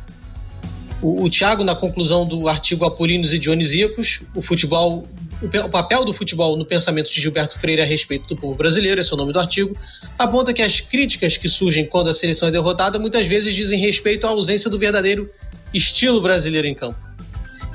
O, 1.02 1.26
o 1.26 1.30
Thiago, 1.30 1.64
na 1.64 1.76
conclusão 1.76 2.26
do 2.26 2.48
artigo 2.48 2.86
Apolinos 2.86 3.34
e 3.34 3.40
Dionisíacos, 3.40 4.22
o 4.34 4.42
futebol, 4.42 5.06
o, 5.42 5.70
papel 5.70 6.04
do 6.06 6.14
futebol 6.14 6.58
no 6.58 6.66
pensamento 6.66 7.12
de 7.12 7.22
Gilberto 7.22 7.60
Freire 7.60 7.82
a 7.82 7.86
respeito 7.86 8.28
do 8.28 8.36
povo 8.36 8.56
brasileiro, 8.56 9.00
esse 9.00 9.12
é 9.12 9.16
o 9.16 9.18
nome 9.18 9.32
do 9.32 9.40
artigo, 9.40 9.78
aponta 10.18 10.54
que 10.54 10.62
as 10.62 10.82
críticas 10.82 11.38
que 11.38 11.48
surgem 11.48 11.86
quando 11.86 12.10
a 12.10 12.14
seleção 12.14 12.48
é 12.48 12.52
derrotada 12.52 12.98
muitas 12.98 13.28
vezes 13.28 13.54
dizem 13.54 13.80
respeito 13.80 14.26
à 14.26 14.32
ausência 14.32 14.70
do 14.70 14.80
verdadeiro 14.80 15.30
estilo 15.74 16.22
brasileiro 16.22 16.68
em 16.68 16.74
campo. 16.74 17.00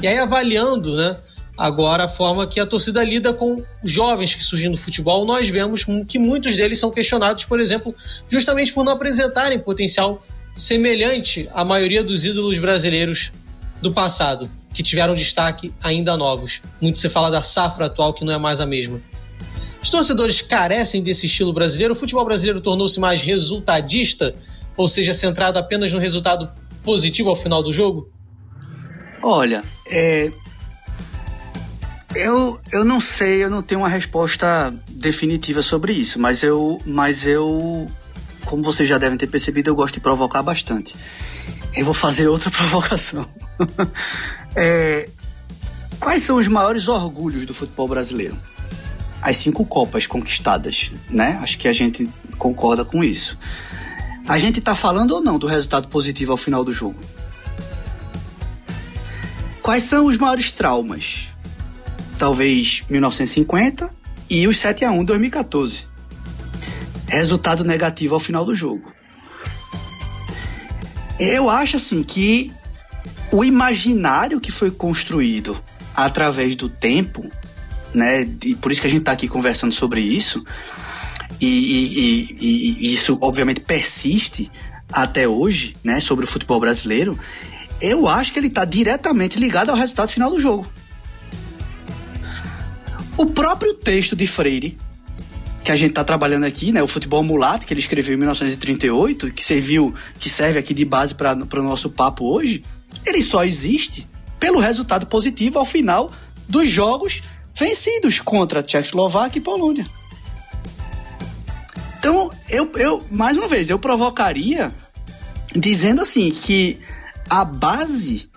E 0.02 0.06
aí, 0.08 0.18
avaliando, 0.18 0.96
né? 0.96 1.16
Agora, 1.56 2.04
a 2.04 2.08
forma 2.08 2.46
que 2.46 2.58
a 2.58 2.66
torcida 2.66 3.04
lida 3.04 3.32
com 3.34 3.62
jovens 3.84 4.34
que 4.34 4.42
surgem 4.42 4.70
no 4.70 4.76
futebol, 4.76 5.26
nós 5.26 5.48
vemos 5.48 5.84
que 6.08 6.18
muitos 6.18 6.56
deles 6.56 6.78
são 6.78 6.90
questionados, 6.90 7.44
por 7.44 7.60
exemplo, 7.60 7.94
justamente 8.28 8.72
por 8.72 8.84
não 8.84 8.92
apresentarem 8.92 9.58
potencial 9.58 10.24
semelhante 10.54 11.48
à 11.52 11.64
maioria 11.64 12.02
dos 12.02 12.24
ídolos 12.24 12.58
brasileiros 12.58 13.32
do 13.80 13.92
passado, 13.92 14.50
que 14.72 14.82
tiveram 14.82 15.14
destaque 15.14 15.72
ainda 15.82 16.16
novos. 16.16 16.62
Muito 16.80 16.98
se 16.98 17.08
fala 17.08 17.30
da 17.30 17.42
safra 17.42 17.86
atual, 17.86 18.14
que 18.14 18.24
não 18.24 18.32
é 18.32 18.38
mais 18.38 18.60
a 18.60 18.66
mesma. 18.66 19.00
Os 19.82 19.90
torcedores 19.90 20.40
carecem 20.40 21.02
desse 21.02 21.26
estilo 21.26 21.52
brasileiro. 21.52 21.92
O 21.92 21.96
futebol 21.96 22.24
brasileiro 22.24 22.60
tornou-se 22.60 22.98
mais 23.00 23.20
resultadista, 23.20 24.34
ou 24.76 24.86
seja, 24.86 25.12
centrado 25.12 25.58
apenas 25.58 25.92
no 25.92 25.98
resultado 25.98 26.50
positivo 26.84 27.30
ao 27.30 27.36
final 27.36 27.62
do 27.62 27.72
jogo? 27.72 28.08
Olha, 29.22 29.64
é, 29.90 30.32
eu, 32.14 32.60
eu 32.70 32.84
não 32.84 33.00
sei, 33.00 33.42
eu 33.42 33.50
não 33.50 33.62
tenho 33.62 33.80
uma 33.80 33.88
resposta 33.88 34.74
definitiva 34.88 35.62
sobre 35.62 35.92
isso, 35.92 36.18
mas 36.18 36.42
eu, 36.42 36.80
mas 36.84 37.26
eu, 37.26 37.90
como 38.44 38.62
vocês 38.62 38.88
já 38.88 38.98
devem 38.98 39.16
ter 39.16 39.26
percebido, 39.26 39.70
eu 39.70 39.74
gosto 39.74 39.94
de 39.94 40.00
provocar 40.00 40.42
bastante. 40.42 40.94
Eu 41.74 41.84
vou 41.84 41.94
fazer 41.94 42.28
outra 42.28 42.50
provocação. 42.52 43.26
é, 44.54 45.08
quais 45.98 46.22
são 46.22 46.36
os 46.36 46.48
maiores 46.48 46.88
orgulhos 46.88 47.46
do 47.46 47.54
futebol 47.54 47.88
brasileiro? 47.88 48.36
As 49.20 49.36
cinco 49.36 49.64
Copas 49.64 50.06
conquistadas, 50.06 50.90
né? 51.08 51.38
Acho 51.40 51.56
que 51.56 51.68
a 51.68 51.72
gente 51.72 52.10
concorda 52.36 52.84
com 52.84 53.02
isso. 53.02 53.38
A 54.26 54.36
gente 54.38 54.60
tá 54.60 54.74
falando 54.74 55.12
ou 55.12 55.22
não 55.22 55.38
do 55.38 55.46
resultado 55.46 55.88
positivo 55.88 56.32
ao 56.32 56.36
final 56.36 56.64
do 56.64 56.72
jogo? 56.72 57.00
Quais 59.62 59.84
são 59.84 60.06
os 60.06 60.16
maiores 60.16 60.50
traumas? 60.50 61.31
Talvez 62.22 62.84
1950 62.88 63.90
e 64.30 64.46
os 64.46 64.56
7 64.56 64.84
a 64.84 64.92
1 64.92 65.04
2014. 65.04 65.88
Resultado 67.08 67.64
negativo 67.64 68.14
ao 68.14 68.20
final 68.20 68.44
do 68.44 68.54
jogo. 68.54 68.92
Eu 71.18 71.50
acho 71.50 71.78
assim 71.78 72.00
que 72.04 72.52
o 73.32 73.42
imaginário 73.42 74.40
que 74.40 74.52
foi 74.52 74.70
construído 74.70 75.60
através 75.96 76.54
do 76.54 76.68
tempo, 76.68 77.28
né, 77.92 78.20
e 78.44 78.54
por 78.54 78.70
isso 78.70 78.80
que 78.80 78.86
a 78.86 78.90
gente 78.90 79.00
está 79.00 79.10
aqui 79.10 79.26
conversando 79.26 79.74
sobre 79.74 80.00
isso, 80.00 80.44
e, 81.40 81.46
e, 81.48 82.36
e, 82.40 82.88
e, 82.88 82.94
isso 82.94 83.18
obviamente 83.20 83.60
persiste 83.60 84.48
até 84.92 85.26
hoje, 85.26 85.76
né, 85.82 85.98
sobre 85.98 86.24
o 86.24 86.28
futebol 86.28 86.60
brasileiro, 86.60 87.18
eu 87.80 88.06
acho 88.06 88.32
que 88.32 88.38
ele 88.38 88.46
está 88.46 88.64
diretamente 88.64 89.40
ligado 89.40 89.70
ao 89.70 89.76
resultado 89.76 90.08
final 90.08 90.30
do 90.30 90.38
jogo. 90.38 90.70
O 93.22 93.26
próprio 93.26 93.72
texto 93.72 94.16
de 94.16 94.26
Freire, 94.26 94.76
que 95.62 95.70
a 95.70 95.76
gente 95.76 95.90
está 95.90 96.02
trabalhando 96.02 96.42
aqui, 96.42 96.72
né, 96.72 96.82
o 96.82 96.88
Futebol 96.88 97.22
Mulato, 97.22 97.64
que 97.64 97.72
ele 97.72 97.78
escreveu 97.78 98.16
em 98.16 98.18
1938, 98.18 99.32
que 99.32 99.44
serviu, 99.44 99.94
que 100.18 100.28
serve 100.28 100.58
aqui 100.58 100.74
de 100.74 100.84
base 100.84 101.14
para 101.14 101.32
o 101.32 101.62
nosso 101.62 101.88
papo 101.88 102.24
hoje, 102.24 102.64
ele 103.06 103.22
só 103.22 103.44
existe 103.44 104.08
pelo 104.40 104.58
resultado 104.58 105.06
positivo 105.06 105.60
ao 105.60 105.64
final 105.64 106.10
dos 106.48 106.68
jogos 106.68 107.22
vencidos 107.54 108.18
contra 108.18 108.60
Tchecoslováquia 108.60 109.38
e 109.38 109.42
Polônia. 109.42 109.86
Então, 112.00 112.28
eu, 112.50 112.72
eu 112.74 113.06
mais 113.08 113.36
uma 113.36 113.46
vez, 113.46 113.70
eu 113.70 113.78
provocaria 113.78 114.74
dizendo 115.54 116.02
assim 116.02 116.32
que 116.32 116.80
a 117.30 117.44
base 117.44 118.28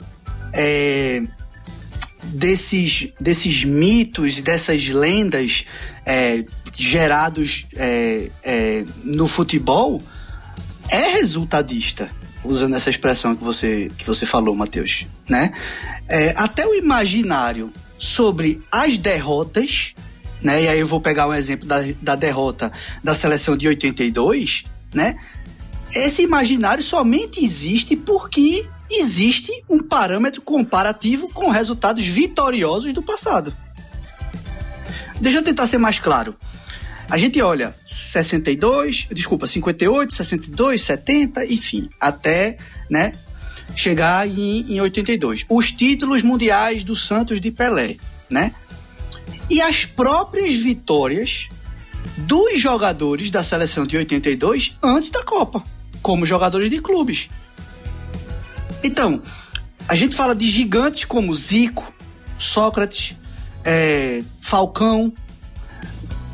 é, 0.54 1.24
desses, 2.26 3.14
desses 3.20 3.64
mitos, 3.64 4.42
dessas 4.42 4.88
lendas 4.88 5.66
é, 6.06 6.44
gerados 6.74 7.66
é, 7.76 8.30
é, 8.44 8.86
no 9.04 9.28
futebol 9.28 10.02
é 10.90 11.14
resultadista, 11.14 12.10
usando 12.44 12.76
essa 12.76 12.90
expressão 12.90 13.36
que 13.36 13.44
você, 13.44 13.90
que 13.98 14.06
você 14.06 14.26
falou, 14.26 14.56
Matheus. 14.56 15.06
Né? 15.28 15.52
É, 16.08 16.34
até 16.38 16.66
o 16.66 16.76
imaginário 16.76 17.72
sobre 17.98 18.62
as 18.72 18.98
derrotas, 18.98 19.96
né? 20.42 20.64
e 20.64 20.68
aí 20.68 20.80
eu 20.80 20.86
vou 20.86 21.02
pegar 21.02 21.28
um 21.28 21.34
exemplo 21.34 21.68
da, 21.68 21.78
da 22.02 22.16
derrota 22.16 22.72
da 23.04 23.16
seleção 23.16 23.58
de 23.58 23.68
82, 23.68 24.66
né? 24.94 25.16
esse 25.94 26.22
imaginário 26.22 26.84
somente 26.84 27.44
existe 27.44 27.96
porque 27.96 28.68
existe 28.90 29.52
um 29.70 29.82
parâmetro 29.82 30.42
comparativo 30.42 31.30
com 31.30 31.50
resultados 31.50 32.06
vitoriosos 32.06 32.94
do 32.94 33.02
passado. 33.02 33.56
Deixa 35.20 35.40
eu 35.40 35.44
tentar 35.44 35.68
ser 35.68 35.78
mais 35.78 36.00
claro. 36.00 36.36
A 37.10 37.18
gente 37.18 37.40
olha 37.42 37.76
62, 37.86 39.08
desculpa, 39.12 39.46
58, 39.46 40.14
62, 40.14 40.82
70, 40.82 41.46
enfim, 41.46 41.90
até, 42.00 42.58
né, 42.90 43.14
chegar 43.76 44.28
em, 44.28 44.74
em 44.74 44.82
82. 44.82 45.46
Os 45.50 45.72
títulos 45.72 46.24
mundiais 46.24 46.84
do 46.84 46.96
Santos 46.96 47.40
de 47.40 47.52
Pelé, 47.52 47.98
né? 48.30 48.54
E 49.50 49.62
as 49.62 49.86
próprias 49.86 50.56
vitórias 50.56 51.50
dos 52.18 52.60
jogadores 52.60 53.30
da 53.30 53.44
seleção 53.44 53.86
de 53.86 53.98
82 53.98 54.78
antes 54.82 55.10
da 55.10 55.24
Copa, 55.24 55.64
como 56.02 56.26
jogadores 56.26 56.70
de 56.70 56.82
clubes. 56.82 57.30
Então, 58.86 59.20
a 59.88 59.96
gente 59.96 60.16
fala 60.16 60.36
de 60.36 60.48
gigantes 60.48 61.06
como 61.06 61.34
Zico, 61.34 61.92
Sócrates, 62.38 63.16
é, 63.64 64.22
Falcão, 64.40 65.12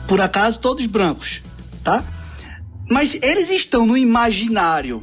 por 0.05 0.19
acaso 0.19 0.59
todos 0.59 0.85
brancos, 0.85 1.41
tá? 1.81 2.03
Mas 2.89 3.17
eles 3.21 3.49
estão 3.49 3.87
no 3.87 3.95
imaginário 3.95 5.01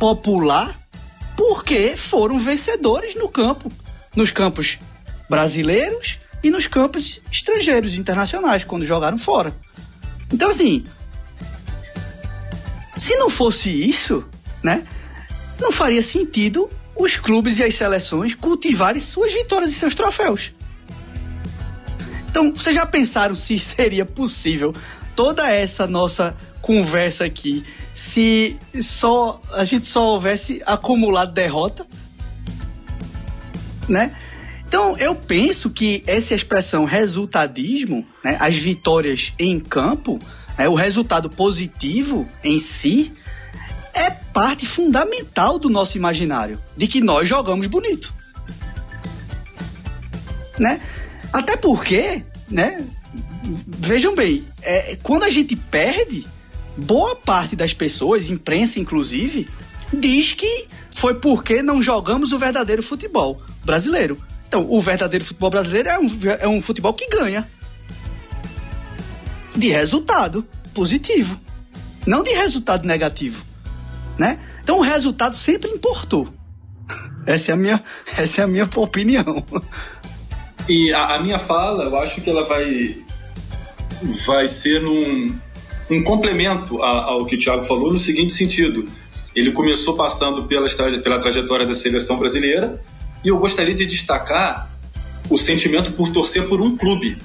popular 0.00 0.80
porque 1.36 1.96
foram 1.96 2.40
vencedores 2.40 3.14
no 3.14 3.28
campo, 3.28 3.70
nos 4.16 4.32
campos 4.32 4.80
brasileiros 5.30 6.18
e 6.42 6.50
nos 6.50 6.66
campos 6.66 7.20
estrangeiros, 7.30 7.94
internacionais, 7.94 8.64
quando 8.64 8.84
jogaram 8.84 9.16
fora. 9.16 9.54
Então, 10.32 10.50
assim, 10.50 10.84
se 12.98 13.14
não 13.14 13.30
fosse 13.30 13.70
isso, 13.70 14.24
né? 14.60 14.84
Não 15.60 15.72
faria 15.72 16.02
sentido 16.02 16.68
os 16.96 17.16
clubes 17.16 17.58
e 17.58 17.64
as 17.64 17.74
seleções 17.74 18.34
cultivarem 18.34 19.00
suas 19.00 19.32
vitórias 19.32 19.70
e 19.70 19.74
seus 19.74 19.94
troféus. 19.94 20.54
Então, 22.30 22.52
vocês 22.54 22.74
já 22.74 22.86
pensaram 22.86 23.34
se 23.34 23.58
seria 23.60 24.04
possível 24.04 24.74
toda 25.14 25.48
essa 25.50 25.86
nossa 25.86 26.36
conversa 26.60 27.24
aqui 27.24 27.62
se 27.92 28.58
só 28.82 29.40
a 29.52 29.64
gente 29.64 29.86
só 29.86 30.04
houvesse 30.04 30.62
acumulado 30.66 31.32
derrota, 31.32 31.86
né? 33.88 34.16
Então, 34.66 34.96
eu 34.98 35.14
penso 35.14 35.70
que 35.70 36.02
essa 36.06 36.34
expressão 36.34 36.84
resultadismo, 36.84 38.04
né, 38.24 38.36
as 38.40 38.56
vitórias 38.56 39.32
em 39.38 39.60
campo, 39.60 40.18
né, 40.58 40.68
o 40.68 40.74
resultado 40.74 41.30
positivo 41.30 42.28
em 42.42 42.58
si, 42.58 43.12
parte 44.34 44.66
fundamental 44.66 45.60
do 45.60 45.70
nosso 45.70 45.96
imaginário, 45.96 46.60
de 46.76 46.88
que 46.88 47.00
nós 47.00 47.28
jogamos 47.28 47.68
bonito. 47.68 48.12
Né? 50.58 50.80
Até 51.32 51.56
porque, 51.56 52.24
né? 52.50 52.84
Vejam 53.44 54.14
bem, 54.14 54.44
é, 54.60 54.96
quando 55.02 55.22
a 55.22 55.30
gente 55.30 55.54
perde, 55.54 56.26
boa 56.76 57.14
parte 57.14 57.54
das 57.54 57.72
pessoas, 57.72 58.28
imprensa 58.28 58.80
inclusive, 58.80 59.48
diz 59.92 60.32
que 60.32 60.66
foi 60.90 61.14
porque 61.14 61.62
não 61.62 61.80
jogamos 61.80 62.32
o 62.32 62.38
verdadeiro 62.38 62.82
futebol 62.82 63.40
brasileiro. 63.64 64.20
Então, 64.48 64.66
o 64.68 64.80
verdadeiro 64.80 65.24
futebol 65.24 65.50
brasileiro 65.50 65.88
é 65.88 65.98
um, 65.98 66.08
é 66.40 66.48
um 66.48 66.60
futebol 66.60 66.92
que 66.92 67.08
ganha. 67.08 67.48
De 69.54 69.68
resultado 69.68 70.44
positivo. 70.72 71.40
Não 72.06 72.22
de 72.22 72.32
resultado 72.32 72.86
negativo. 72.86 73.44
Né? 74.18 74.38
Então, 74.62 74.78
o 74.78 74.82
resultado 74.82 75.36
sempre 75.36 75.70
importou. 75.70 76.28
Essa 77.26 77.52
é 77.52 77.54
a 77.54 77.56
minha, 77.56 77.82
essa 78.16 78.42
é 78.42 78.44
a 78.44 78.46
minha 78.46 78.68
opinião. 78.76 79.44
E 80.68 80.92
a, 80.92 81.16
a 81.16 81.22
minha 81.22 81.38
fala, 81.38 81.84
eu 81.84 81.96
acho 81.98 82.20
que 82.20 82.30
ela 82.30 82.44
vai, 82.44 82.96
vai 84.26 84.46
ser 84.48 84.80
num, 84.80 85.38
um 85.90 86.02
complemento 86.02 86.82
ao 86.82 87.26
que 87.26 87.36
o 87.36 87.38
Thiago 87.38 87.64
falou 87.64 87.92
no 87.92 87.98
seguinte 87.98 88.32
sentido. 88.32 88.88
Ele 89.34 89.50
começou 89.52 89.96
passando 89.96 90.44
pela, 90.44 90.68
pela 91.02 91.18
trajetória 91.18 91.66
da 91.66 91.74
seleção 91.74 92.18
brasileira 92.18 92.80
e 93.24 93.28
eu 93.28 93.38
gostaria 93.38 93.74
de 93.74 93.84
destacar 93.84 94.70
o 95.28 95.36
sentimento 95.36 95.92
por 95.92 96.10
torcer 96.10 96.46
por 96.48 96.60
um 96.60 96.76
clube, 96.76 97.18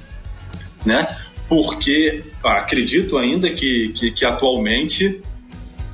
né? 0.84 1.16
Porque 1.48 2.24
acredito 2.42 3.18
ainda 3.18 3.50
que, 3.50 3.92
que, 3.94 4.10
que 4.10 4.24
atualmente 4.24 5.22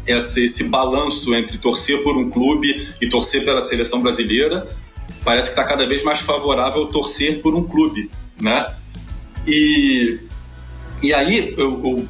esse, 0.07 0.45
esse 0.45 0.65
balanço 0.65 1.35
entre 1.35 1.59
torcer 1.59 2.03
por 2.03 2.17
um 2.17 2.31
clube 2.31 2.89
e 3.01 3.09
torcer 3.09 3.45
pela 3.45 3.61
seleção 3.61 4.01
brasileira 4.01 4.69
parece 5.25 5.49
que 5.49 5.53
está 5.59 5.65
cada 5.65 5.87
vez 5.87 6.05
mais 6.05 6.21
favorável 6.21 6.87
torcer 6.87 7.43
por 7.43 7.53
um 7.55 7.65
clube, 7.65 8.09
né? 8.41 8.75
E, 9.45 10.21
e 11.03 11.13
aí, 11.13 11.53
eu, 11.57 11.83
eu, 11.85 12.09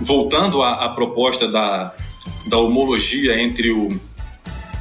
voltando 0.00 0.62
à, 0.62 0.86
à, 0.86 0.88
proposta 0.90 1.46
da, 1.46 1.94
da 2.46 2.58
homologia 2.58 3.38
entre 3.38 3.70
o, 3.70 3.88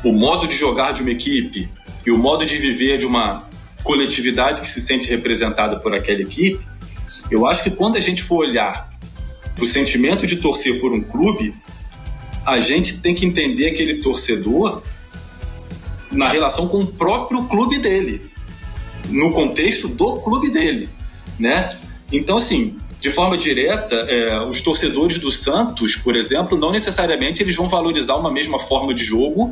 o 0.03 0.13
modo 0.13 0.47
de 0.47 0.55
jogar 0.55 0.93
de 0.93 1.01
uma 1.01 1.11
equipe 1.11 1.69
e 2.05 2.11
o 2.11 2.17
modo 2.17 2.45
de 2.45 2.57
viver 2.57 2.97
de 2.97 3.05
uma 3.05 3.47
coletividade 3.83 4.61
que 4.61 4.67
se 4.67 4.79
sente 4.79 5.09
representada 5.09 5.77
por 5.77 5.93
aquela 5.93 6.21
equipe, 6.21 6.65
eu 7.29 7.45
acho 7.45 7.63
que 7.63 7.71
quando 7.71 7.97
a 7.97 8.01
gente 8.01 8.23
for 8.23 8.45
olhar 8.45 8.89
o 9.59 9.65
sentimento 9.65 10.25
de 10.25 10.37
torcer 10.37 10.79
por 10.79 10.93
um 10.93 11.01
clube, 11.01 11.53
a 12.47 12.61
gente 12.61 12.99
tem 12.99 13.13
que 13.13 13.25
entender 13.25 13.67
aquele 13.67 13.95
torcedor 13.95 14.81
na 16.09 16.29
relação 16.29 16.65
com 16.69 16.79
o 16.79 16.87
próprio 16.87 17.43
clube 17.43 17.77
dele, 17.77 18.31
no 19.09 19.31
contexto 19.31 19.89
do 19.89 20.21
clube 20.21 20.49
dele, 20.49 20.87
né? 21.37 21.77
Então, 22.09 22.37
assim, 22.37 22.77
de 23.01 23.11
forma 23.11 23.37
direta, 23.37 23.95
é, 23.95 24.39
os 24.47 24.61
torcedores 24.61 25.17
do 25.17 25.29
Santos, 25.29 25.97
por 25.97 26.15
exemplo, 26.15 26.57
não 26.57 26.71
necessariamente 26.71 27.43
eles 27.43 27.53
vão 27.53 27.67
valorizar 27.67 28.15
uma 28.15 28.31
mesma 28.31 28.57
forma 28.57 28.93
de 28.93 29.03
jogo 29.03 29.51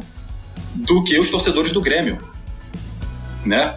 do 0.74 1.04
que 1.04 1.20
os 1.20 1.30
torcedores 1.30 1.74
do 1.74 1.82
Grêmio, 1.82 2.18
né? 3.46 3.76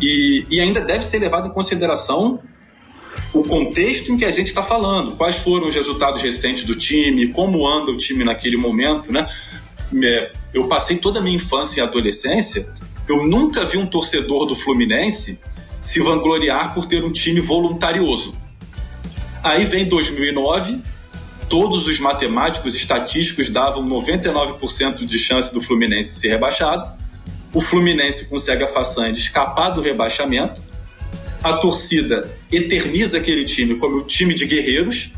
E, 0.00 0.46
e 0.48 0.58
ainda 0.58 0.80
deve 0.80 1.04
ser 1.04 1.18
levado 1.18 1.48
em 1.48 1.52
consideração 1.52 2.40
o 3.32 3.42
contexto 3.42 4.12
em 4.12 4.16
que 4.16 4.24
a 4.24 4.30
gente 4.30 4.46
está 4.46 4.62
falando, 4.62 5.16
quais 5.16 5.36
foram 5.36 5.68
os 5.68 5.74
resultados 5.74 6.22
recentes 6.22 6.64
do 6.64 6.74
time, 6.74 7.28
como 7.28 7.66
anda 7.66 7.90
o 7.90 7.96
time 7.96 8.24
naquele 8.24 8.56
momento, 8.56 9.12
né? 9.12 9.26
É, 10.02 10.32
eu 10.52 10.66
passei 10.66 10.96
toda 10.96 11.20
a 11.20 11.22
minha 11.22 11.36
infância 11.36 11.80
e 11.80 11.82
adolescência, 11.82 12.68
eu 13.08 13.26
nunca 13.26 13.64
vi 13.64 13.76
um 13.76 13.86
torcedor 13.86 14.46
do 14.46 14.56
Fluminense 14.56 15.38
se 15.82 16.00
vangloriar 16.00 16.72
por 16.72 16.86
ter 16.86 17.04
um 17.04 17.12
time 17.12 17.40
voluntarioso. 17.40 18.34
Aí 19.42 19.64
vem 19.66 19.84
2009, 19.84 20.80
todos 21.50 21.86
os 21.86 22.00
matemáticos 22.00 22.74
estatísticos 22.74 23.50
davam 23.50 23.86
99% 23.86 25.04
de 25.04 25.18
chance 25.18 25.52
do 25.52 25.60
Fluminense 25.60 26.18
ser 26.18 26.28
rebaixado. 26.28 26.98
O 27.52 27.60
Fluminense 27.60 28.26
consegue 28.26 28.64
a 28.64 28.66
façanha 28.66 29.12
de 29.12 29.20
escapar 29.20 29.70
do 29.70 29.82
rebaixamento. 29.82 30.62
A 31.44 31.52
torcida 31.58 32.36
eterniza 32.50 33.18
aquele 33.18 33.44
time 33.44 33.76
como 33.76 33.98
o 33.98 34.02
time 34.02 34.32
de 34.32 34.46
guerreiros. 34.46 35.12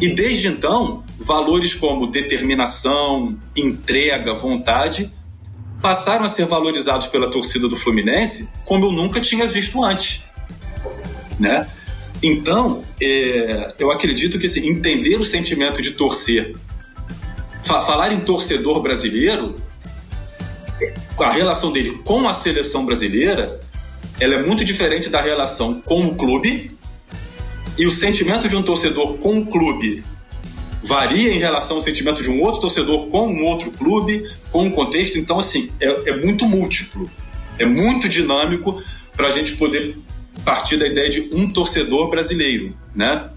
E 0.00 0.08
desde 0.08 0.48
então, 0.48 1.04
valores 1.18 1.74
como 1.74 2.06
determinação, 2.06 3.36
entrega, 3.56 4.32
vontade 4.32 5.12
passaram 5.82 6.24
a 6.24 6.28
ser 6.30 6.46
valorizados 6.46 7.08
pela 7.08 7.30
torcida 7.30 7.68
do 7.68 7.76
Fluminense 7.76 8.48
como 8.64 8.86
eu 8.86 8.92
nunca 8.92 9.20
tinha 9.20 9.46
visto 9.46 9.84
antes, 9.84 10.22
né? 11.38 11.68
Então, 12.22 12.82
é, 12.98 13.74
eu 13.78 13.90
acredito 13.92 14.38
que 14.38 14.46
assim, 14.46 14.66
entender 14.66 15.16
o 15.20 15.24
sentimento 15.24 15.82
de 15.82 15.90
torcer, 15.90 16.56
fa 17.62 17.82
falar 17.82 18.12
em 18.12 18.20
torcedor 18.20 18.80
brasileiro, 18.80 19.56
é, 20.80 20.94
a 21.22 21.30
relação 21.30 21.70
dele 21.70 22.00
com 22.02 22.26
a 22.26 22.32
seleção 22.32 22.86
brasileira, 22.86 23.60
ela 24.20 24.34
é 24.34 24.42
muito 24.42 24.64
diferente 24.64 25.08
da 25.08 25.20
relação 25.20 25.80
com 25.80 26.06
o 26.06 26.14
clube 26.14 26.76
e 27.76 27.86
o 27.86 27.90
sentimento 27.90 28.48
de 28.48 28.56
um 28.56 28.62
torcedor 28.62 29.18
com 29.18 29.38
o 29.38 29.46
clube 29.46 30.04
varia 30.82 31.32
em 31.32 31.38
relação 31.38 31.76
ao 31.76 31.82
sentimento 31.82 32.22
de 32.22 32.30
um 32.30 32.42
outro 32.42 32.60
torcedor 32.60 33.08
com 33.08 33.26
um 33.26 33.44
outro 33.44 33.70
clube, 33.70 34.30
com 34.50 34.64
um 34.64 34.70
contexto. 34.70 35.18
Então, 35.18 35.38
assim, 35.38 35.70
é, 35.80 36.10
é 36.10 36.16
muito 36.16 36.46
múltiplo, 36.46 37.10
é 37.58 37.64
muito 37.64 38.08
dinâmico 38.08 38.82
para 39.16 39.28
a 39.28 39.30
gente 39.30 39.56
poder 39.56 39.96
partir 40.44 40.76
da 40.76 40.86
ideia 40.86 41.08
de 41.08 41.30
um 41.32 41.50
torcedor 41.50 42.10
brasileiro, 42.10 42.76
né? 42.94 43.30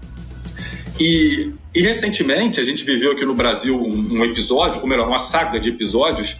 E, 1.00 1.52
e 1.74 1.80
recentemente 1.80 2.60
a 2.60 2.64
gente 2.64 2.84
viveu 2.84 3.12
aqui 3.12 3.24
no 3.24 3.34
Brasil 3.34 3.80
um, 3.80 4.18
um 4.18 4.24
episódio, 4.24 4.80
ou 4.80 4.86
melhor, 4.86 5.08
uma 5.08 5.18
saga 5.18 5.58
de 5.58 5.70
episódios 5.70 6.36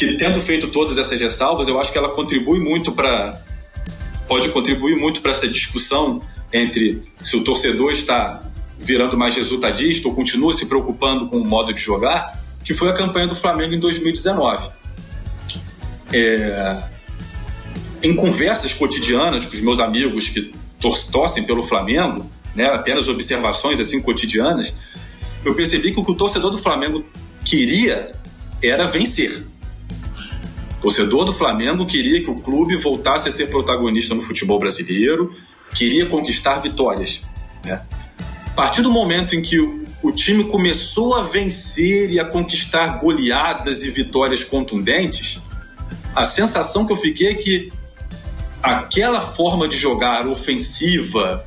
que, 0.00 0.14
tendo 0.14 0.40
feito 0.40 0.68
todas 0.68 0.96
essas 0.96 1.20
ressalvas, 1.20 1.68
eu 1.68 1.78
acho 1.78 1.92
que 1.92 1.98
ela 1.98 2.08
contribui 2.08 2.58
muito 2.58 2.90
para 2.90 3.38
pode 4.26 4.48
contribuir 4.48 4.96
muito 4.96 5.20
para 5.20 5.32
essa 5.32 5.46
discussão 5.46 6.22
entre 6.50 7.02
se 7.20 7.36
o 7.36 7.44
torcedor 7.44 7.90
está 7.90 8.42
virando 8.78 9.18
mais 9.18 9.36
resultadista 9.36 10.08
ou 10.08 10.14
continua 10.14 10.54
se 10.54 10.64
preocupando 10.64 11.28
com 11.28 11.36
o 11.36 11.44
modo 11.44 11.74
de 11.74 11.82
jogar, 11.82 12.40
que 12.64 12.72
foi 12.72 12.88
a 12.88 12.94
campanha 12.94 13.26
do 13.26 13.34
Flamengo 13.34 13.74
em 13.74 13.78
2019. 13.78 14.70
É... 16.14 16.82
Em 18.02 18.14
conversas 18.14 18.72
cotidianas 18.72 19.44
com 19.44 19.52
os 19.52 19.60
meus 19.60 19.80
amigos 19.80 20.30
que 20.30 20.50
torcem 21.12 21.42
pelo 21.44 21.62
Flamengo, 21.62 22.24
né, 22.54 22.70
apenas 22.72 23.06
observações 23.06 23.78
assim 23.78 24.00
cotidianas, 24.00 24.72
eu 25.44 25.54
percebi 25.54 25.92
que 25.92 26.00
o 26.00 26.04
que 26.04 26.12
o 26.12 26.14
torcedor 26.14 26.50
do 26.50 26.56
Flamengo 26.56 27.04
queria 27.44 28.12
era 28.62 28.86
vencer. 28.86 29.49
Torcedor 30.80 31.24
do 31.24 31.32
Flamengo 31.32 31.86
queria 31.86 32.22
que 32.22 32.30
o 32.30 32.36
clube 32.36 32.74
voltasse 32.76 33.28
a 33.28 33.32
ser 33.32 33.48
protagonista 33.48 34.14
no 34.14 34.22
futebol 34.22 34.58
brasileiro, 34.58 35.34
queria 35.74 36.06
conquistar 36.06 36.58
vitórias. 36.60 37.22
Né? 37.64 37.82
A 38.46 38.50
partir 38.50 38.82
do 38.82 38.90
momento 38.90 39.36
em 39.36 39.42
que 39.42 39.58
o 40.02 40.12
time 40.12 40.44
começou 40.44 41.14
a 41.14 41.22
vencer 41.22 42.10
e 42.10 42.18
a 42.18 42.24
conquistar 42.24 42.98
goleadas 42.98 43.84
e 43.84 43.90
vitórias 43.90 44.42
contundentes, 44.42 45.40
a 46.16 46.24
sensação 46.24 46.86
que 46.86 46.92
eu 46.92 46.96
fiquei 46.96 47.28
é 47.28 47.34
que 47.34 47.72
aquela 48.62 49.20
forma 49.20 49.68
de 49.68 49.76
jogar 49.76 50.26
ofensiva 50.26 51.44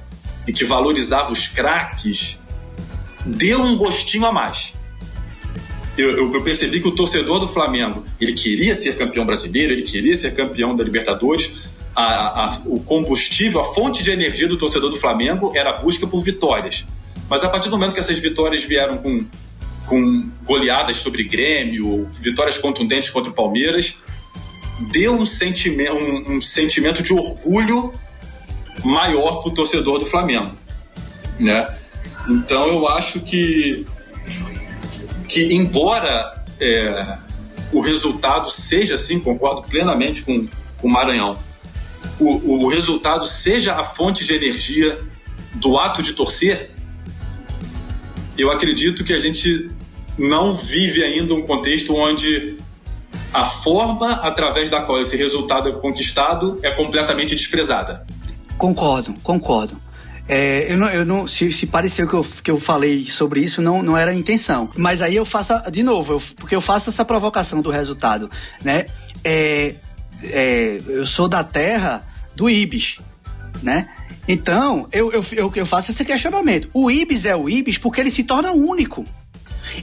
e 0.47 0.53
que 0.53 0.63
valorizava 0.63 1.31
os 1.31 1.47
craques 1.47 2.39
deu 3.25 3.61
um 3.61 3.77
gostinho 3.77 4.25
a 4.25 4.31
mais. 4.31 4.72
Eu, 5.97 6.33
eu, 6.33 6.41
percebi 6.41 6.79
que 6.79 6.87
o 6.87 6.91
torcedor 6.91 7.39
do 7.39 7.47
Flamengo 7.47 8.03
ele 8.19 8.33
queria 8.33 8.73
ser 8.73 8.97
campeão 8.97 9.25
brasileiro, 9.25 9.73
ele 9.73 9.83
queria 9.83 10.15
ser 10.15 10.33
campeão 10.33 10.75
da 10.75 10.83
Libertadores. 10.83 11.71
A, 11.95 12.03
a, 12.03 12.61
o 12.65 12.79
combustível, 12.79 13.59
a 13.59 13.63
fonte 13.63 14.01
de 14.01 14.09
energia 14.09 14.47
do 14.47 14.57
torcedor 14.57 14.89
do 14.89 14.95
Flamengo 14.95 15.51
era 15.55 15.69
a 15.69 15.73
busca 15.73 16.07
por 16.07 16.23
vitórias. 16.23 16.85
Mas 17.29 17.43
a 17.43 17.49
partir 17.49 17.69
do 17.69 17.77
momento 17.77 17.93
que 17.93 17.99
essas 17.99 18.17
vitórias 18.17 18.63
vieram 18.63 18.97
com, 18.97 19.25
com 19.85 20.29
goleadas 20.43 20.97
sobre 20.97 21.23
Grêmio, 21.23 22.09
vitórias 22.19 22.57
contundentes 22.57 23.11
contra 23.11 23.31
o 23.31 23.33
Palmeiras, 23.33 23.97
deu 24.91 25.13
um 25.13 25.25
sentimento, 25.25 25.93
um, 25.93 26.37
um 26.37 26.41
sentimento 26.41 27.03
de 27.03 27.13
orgulho 27.13 27.93
maior 28.83 29.41
para 29.41 29.51
o 29.51 29.53
torcedor 29.53 29.99
do 29.99 30.05
Flamengo. 30.05 30.51
Né? 31.39 31.67
Então 32.27 32.67
eu 32.67 32.87
acho 32.87 33.19
que, 33.21 33.85
que 35.27 35.53
embora 35.53 36.43
é, 36.59 37.17
o 37.71 37.81
resultado 37.81 38.49
seja 38.49 38.95
assim, 38.95 39.19
concordo 39.19 39.63
plenamente 39.63 40.23
com, 40.23 40.47
com 40.77 40.87
o 40.87 40.91
Maranhão, 40.91 41.37
o, 42.19 42.65
o 42.65 42.67
resultado 42.67 43.25
seja 43.25 43.75
a 43.75 43.83
fonte 43.83 44.23
de 44.23 44.33
energia 44.33 44.99
do 45.55 45.77
ato 45.77 46.01
de 46.01 46.13
torcer, 46.13 46.71
eu 48.37 48.51
acredito 48.51 49.03
que 49.03 49.13
a 49.13 49.19
gente 49.19 49.69
não 50.17 50.53
vive 50.53 51.03
ainda 51.03 51.33
um 51.33 51.41
contexto 51.41 51.95
onde 51.95 52.57
a 53.33 53.45
forma 53.45 54.11
através 54.11 54.69
da 54.69 54.81
qual 54.81 55.01
esse 55.01 55.17
resultado 55.17 55.69
é 55.69 55.71
conquistado 55.73 56.59
é 56.61 56.71
completamente 56.71 57.35
desprezada. 57.35 58.05
Concordo, 58.57 59.13
concordo. 59.23 59.82
É, 60.27 60.71
eu 60.71 60.77
não, 60.77 60.89
eu 60.89 61.05
não, 61.05 61.27
se, 61.27 61.51
se 61.51 61.67
pareceu 61.67 62.07
que 62.07 62.13
eu, 62.13 62.25
que 62.43 62.51
eu 62.51 62.59
falei 62.59 63.05
sobre 63.05 63.41
isso, 63.41 63.61
não, 63.61 63.83
não 63.83 63.97
era 63.97 64.11
a 64.11 64.13
intenção. 64.13 64.69
Mas 64.75 65.01
aí 65.01 65.15
eu 65.15 65.25
faço, 65.25 65.53
de 65.71 65.83
novo, 65.83 66.13
eu, 66.13 66.23
porque 66.37 66.55
eu 66.55 66.61
faço 66.61 66.89
essa 66.89 67.03
provocação 67.03 67.61
do 67.61 67.69
resultado, 67.69 68.29
né? 68.63 68.85
É, 69.23 69.75
é, 70.23 70.81
eu 70.87 71.05
sou 71.05 71.27
da 71.27 71.43
terra 71.43 72.07
do 72.35 72.49
Ibis, 72.49 72.99
né? 73.61 73.89
Então, 74.27 74.87
eu, 74.91 75.11
eu, 75.11 75.23
eu, 75.33 75.51
eu 75.53 75.65
faço 75.65 75.91
esse 75.91 76.05
questionamento. 76.05 76.69
O 76.73 76.89
Ibis 76.89 77.25
é 77.25 77.35
o 77.35 77.49
Ibis 77.49 77.77
porque 77.77 77.99
ele 77.99 78.11
se 78.11 78.23
torna 78.23 78.51
único. 78.51 79.05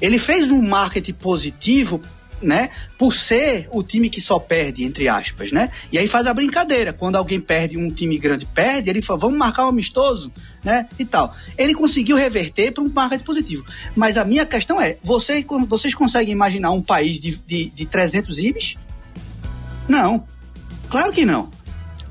Ele 0.00 0.18
fez 0.18 0.50
um 0.50 0.62
marketing 0.62 1.12
positivo 1.14 2.00
né? 2.42 2.70
Por 2.98 3.14
ser 3.14 3.68
o 3.70 3.82
time 3.82 4.08
que 4.08 4.20
só 4.20 4.38
perde, 4.38 4.84
entre 4.84 5.08
aspas, 5.08 5.52
né? 5.52 5.70
E 5.92 5.98
aí 5.98 6.06
faz 6.06 6.26
a 6.26 6.34
brincadeira. 6.34 6.92
Quando 6.92 7.16
alguém 7.16 7.40
perde, 7.40 7.76
um 7.76 7.90
time 7.90 8.18
grande 8.18 8.46
perde, 8.46 8.90
ele 8.90 9.00
fala, 9.00 9.20
vamos 9.20 9.38
marcar 9.38 9.66
um 9.66 9.68
amistoso, 9.68 10.32
né? 10.64 10.88
E 10.98 11.04
tal. 11.04 11.34
Ele 11.56 11.74
conseguiu 11.74 12.16
reverter 12.16 12.72
para 12.72 12.82
um 12.82 12.88
marketing 12.88 13.24
positivo. 13.24 13.64
Mas 13.94 14.18
a 14.18 14.24
minha 14.24 14.46
questão 14.46 14.80
é, 14.80 14.96
você, 15.02 15.44
vocês 15.68 15.94
conseguem 15.94 16.32
imaginar 16.32 16.70
um 16.70 16.82
país 16.82 17.18
de, 17.18 17.36
de, 17.46 17.70
de 17.70 17.86
300 17.86 18.38
IBs? 18.38 18.76
Não. 19.88 20.26
Claro 20.88 21.12
que 21.12 21.24
não, 21.24 21.50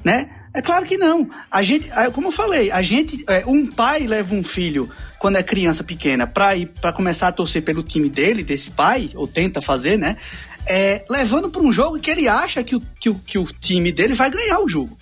né? 0.03 0.29
É 0.53 0.61
claro 0.61 0.85
que 0.85 0.97
não. 0.97 1.29
A 1.51 1.61
gente, 1.61 1.89
como 2.13 2.27
eu 2.27 2.31
falei, 2.31 2.71
a 2.71 2.81
gente, 2.81 3.23
é, 3.27 3.43
um 3.45 3.67
pai 3.67 4.07
leva 4.07 4.33
um 4.33 4.43
filho 4.43 4.89
quando 5.19 5.35
é 5.35 5.43
criança 5.43 5.83
pequena 5.83 6.25
para 6.25 6.55
ir 6.55 6.67
para 6.67 6.93
começar 6.93 7.27
a 7.27 7.31
torcer 7.31 7.61
pelo 7.61 7.83
time 7.83 8.09
dele, 8.09 8.41
desse 8.41 8.71
pai, 8.71 9.09
ou 9.13 9.27
tenta 9.27 9.61
fazer, 9.61 9.97
né? 9.97 10.15
É, 10.65 11.03
levando 11.09 11.49
para 11.49 11.61
um 11.61 11.73
jogo 11.73 11.99
que 11.99 12.09
ele 12.09 12.27
acha 12.27 12.63
que 12.63 12.75
o, 12.75 12.81
que, 12.99 13.09
o, 13.09 13.15
que 13.15 13.37
o 13.37 13.45
time 13.45 13.91
dele 13.91 14.13
vai 14.13 14.29
ganhar 14.29 14.59
o 14.59 14.69
jogo. 14.69 14.97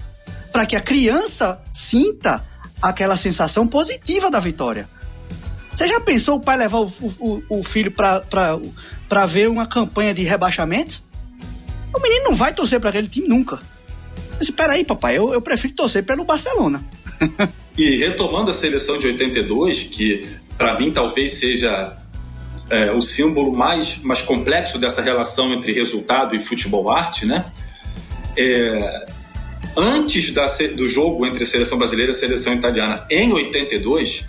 Para 0.52 0.66
que 0.66 0.76
a 0.76 0.82
criança 0.82 1.62
sinta 1.72 2.44
aquela 2.82 3.16
sensação 3.16 3.68
positiva 3.68 4.32
da 4.32 4.40
vitória. 4.40 4.90
Você 5.74 5.88
já 5.88 6.00
pensou 6.00 6.38
o 6.38 6.42
pai 6.42 6.58
levar 6.58 6.80
o, 6.80 6.92
o, 7.20 7.60
o 7.60 7.64
filho 7.64 7.92
para 7.92 9.26
ver 9.28 9.50
uma 9.50 9.68
campanha 9.68 10.14
de 10.14 10.24
rebaixamento? 10.24 11.04
O 11.94 12.02
menino 12.02 12.26
não 12.26 12.36
vai 12.36 12.54
torcer 12.54 12.80
para 12.80 12.90
aquele 12.90 13.08
time 13.08 13.28
nunca. 13.28 13.60
Mas 14.40 14.70
aí, 14.70 14.84
papai, 14.84 15.18
eu, 15.18 15.34
eu 15.34 15.42
prefiro 15.42 15.74
torcer 15.76 16.04
pelo 16.04 16.24
Barcelona. 16.24 16.84
e 17.78 17.98
retomando 17.98 18.50
a 18.50 18.54
seleção 18.54 18.98
de 18.98 19.08
82, 19.08 19.84
que 19.84 20.28
para 20.58 20.78
mim 20.80 20.92
talvez 20.92 21.34
seja 21.34 21.96
é, 22.70 22.92
o 22.92 23.00
símbolo 23.00 23.52
mais, 23.52 24.02
mais 24.02 24.22
complexo 24.22 24.80
dessa 24.80 25.02
relação 25.02 25.54
entre 25.54 25.72
resultado 25.74 26.36
e 26.36 26.40
futebol 26.40 26.90
arte, 26.90 27.26
né? 27.26 27.46
É, 28.36 29.06
antes 29.76 30.32
da, 30.32 30.48
do 30.76 30.90
jogo 30.90 31.26
entre 31.26 31.44
a 31.44 31.46
seleção 31.46 31.78
brasileira 31.78 32.12
e 32.12 32.16
a 32.16 32.18
seleção 32.18 32.54
italiana, 32.56 33.06
em 33.10 33.32
82, 33.32 34.28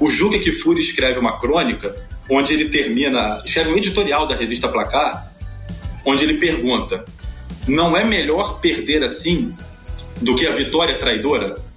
o 0.00 0.10
Juca 0.10 0.38
Kifuri 0.38 0.80
escreve 0.80 1.18
uma 1.18 1.38
crônica 1.38 1.94
onde 2.30 2.54
ele 2.54 2.70
termina, 2.70 3.42
escreve 3.44 3.70
um 3.70 3.76
editorial 3.76 4.26
da 4.26 4.34
revista 4.34 4.68
Placar, 4.68 5.30
onde 6.04 6.24
ele 6.24 6.34
pergunta: 6.34 7.04
não 7.68 7.94
é 7.94 8.04
melhor 8.04 8.60
perder 8.60 9.02
assim 9.02 9.54
do 10.22 10.34
que 10.34 10.46
a 10.46 10.52
vitória 10.52 10.98
traidora? 10.98 11.69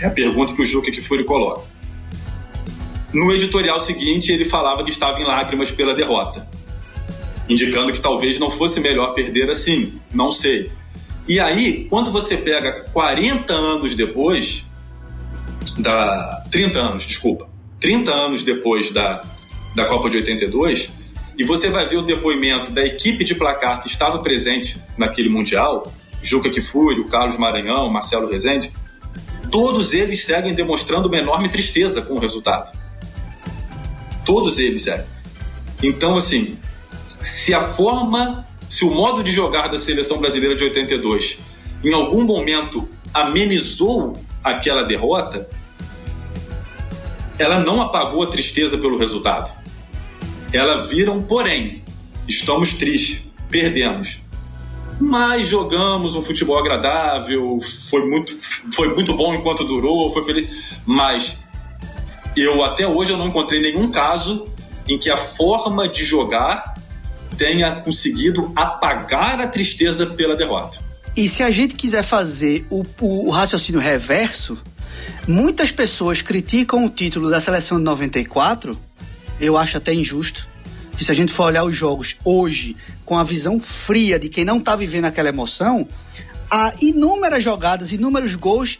É 0.00 0.06
a 0.06 0.10
pergunta 0.10 0.54
que 0.54 0.62
o 0.62 0.66
Juca 0.66 0.90
Kifuri 0.90 1.24
coloca. 1.24 1.62
No 3.12 3.32
editorial 3.32 3.78
seguinte, 3.80 4.32
ele 4.32 4.44
falava 4.44 4.82
que 4.82 4.90
estava 4.90 5.20
em 5.20 5.24
lágrimas 5.24 5.70
pela 5.70 5.94
derrota, 5.94 6.48
indicando 7.48 7.92
que 7.92 8.00
talvez 8.00 8.38
não 8.38 8.50
fosse 8.50 8.80
melhor 8.80 9.14
perder 9.14 9.50
assim, 9.50 10.00
não 10.12 10.30
sei. 10.30 10.70
E 11.28 11.38
aí, 11.38 11.86
quando 11.90 12.10
você 12.10 12.36
pega 12.36 12.84
40 12.92 13.52
anos 13.52 13.94
depois, 13.94 14.70
da 15.78 16.44
30 16.50 16.78
anos, 16.78 17.02
desculpa, 17.04 17.48
30 17.80 18.10
anos 18.10 18.42
depois 18.42 18.90
da, 18.90 19.22
da 19.74 19.84
Copa 19.84 20.08
de 20.08 20.16
82, 20.18 20.92
e 21.36 21.44
você 21.44 21.68
vai 21.68 21.86
ver 21.86 21.96
o 21.96 22.02
depoimento 22.02 22.70
da 22.70 22.84
equipe 22.84 23.24
de 23.24 23.34
placar 23.34 23.82
que 23.82 23.88
estava 23.88 24.18
presente 24.20 24.80
naquele 24.96 25.28
Mundial, 25.28 25.92
Juca 26.22 26.48
Kifuri, 26.48 27.00
o 27.00 27.08
Carlos 27.08 27.36
Maranhão, 27.36 27.90
Marcelo 27.90 28.30
Rezende, 28.30 28.72
todos 29.50 29.92
eles 29.92 30.24
seguem 30.24 30.54
demonstrando 30.54 31.08
uma 31.08 31.18
enorme 31.18 31.48
tristeza 31.48 32.02
com 32.02 32.14
o 32.14 32.18
resultado. 32.18 32.76
Todos 34.24 34.58
eles 34.58 34.82
seguem. 34.82 35.06
Então, 35.82 36.16
assim, 36.16 36.56
se 37.22 37.52
a 37.52 37.60
forma, 37.60 38.46
se 38.68 38.84
o 38.84 38.90
modo 38.90 39.22
de 39.22 39.32
jogar 39.32 39.68
da 39.68 39.78
seleção 39.78 40.18
brasileira 40.18 40.54
de 40.54 40.64
82 40.64 41.38
em 41.82 41.92
algum 41.92 42.22
momento 42.24 42.88
amenizou 43.12 44.16
aquela 44.44 44.84
derrota, 44.84 45.48
ela 47.38 47.58
não 47.60 47.80
apagou 47.80 48.22
a 48.22 48.26
tristeza 48.26 48.76
pelo 48.76 48.98
resultado. 48.98 49.50
Ela 50.52 50.86
viram, 50.86 51.22
porém, 51.22 51.82
estamos 52.28 52.74
tristes, 52.74 53.22
perdemos 53.48 54.20
mas 55.00 55.48
jogamos 55.48 56.14
um 56.14 56.20
futebol 56.20 56.58
agradável, 56.58 57.58
foi 57.88 58.06
muito, 58.06 58.36
foi 58.70 58.94
muito 58.94 59.14
bom 59.14 59.32
enquanto 59.34 59.64
durou, 59.64 60.10
foi 60.10 60.22
feliz. 60.24 60.50
Mas 60.84 61.42
eu 62.36 62.62
até 62.62 62.86
hoje 62.86 63.12
eu 63.12 63.16
não 63.16 63.28
encontrei 63.28 63.62
nenhum 63.62 63.90
caso 63.90 64.46
em 64.86 64.98
que 64.98 65.10
a 65.10 65.16
forma 65.16 65.88
de 65.88 66.04
jogar 66.04 66.74
tenha 67.38 67.76
conseguido 67.76 68.52
apagar 68.54 69.40
a 69.40 69.46
tristeza 69.46 70.04
pela 70.04 70.36
derrota. 70.36 70.78
E 71.16 71.28
se 71.28 71.42
a 71.42 71.50
gente 71.50 71.74
quiser 71.74 72.02
fazer 72.02 72.66
o, 72.68 72.84
o, 73.00 73.28
o 73.28 73.30
raciocínio 73.30 73.80
reverso, 73.80 74.58
muitas 75.26 75.72
pessoas 75.72 76.20
criticam 76.20 76.84
o 76.84 76.90
título 76.90 77.30
da 77.30 77.40
seleção 77.40 77.78
de 77.78 77.84
94, 77.84 78.78
eu 79.40 79.56
acho 79.56 79.78
até 79.78 79.94
injusto 79.94 80.49
que 81.00 81.04
se 81.06 81.10
a 81.10 81.14
gente 81.14 81.32
for 81.32 81.44
olhar 81.44 81.64
os 81.64 81.74
jogos 81.74 82.18
hoje 82.22 82.76
com 83.06 83.16
a 83.16 83.24
visão 83.24 83.58
fria 83.58 84.18
de 84.18 84.28
quem 84.28 84.44
não 84.44 84.58
está 84.58 84.76
vivendo 84.76 85.06
aquela 85.06 85.30
emoção, 85.30 85.88
há 86.50 86.74
inúmeras 86.82 87.42
jogadas, 87.42 87.90
inúmeros 87.90 88.34
gols 88.34 88.78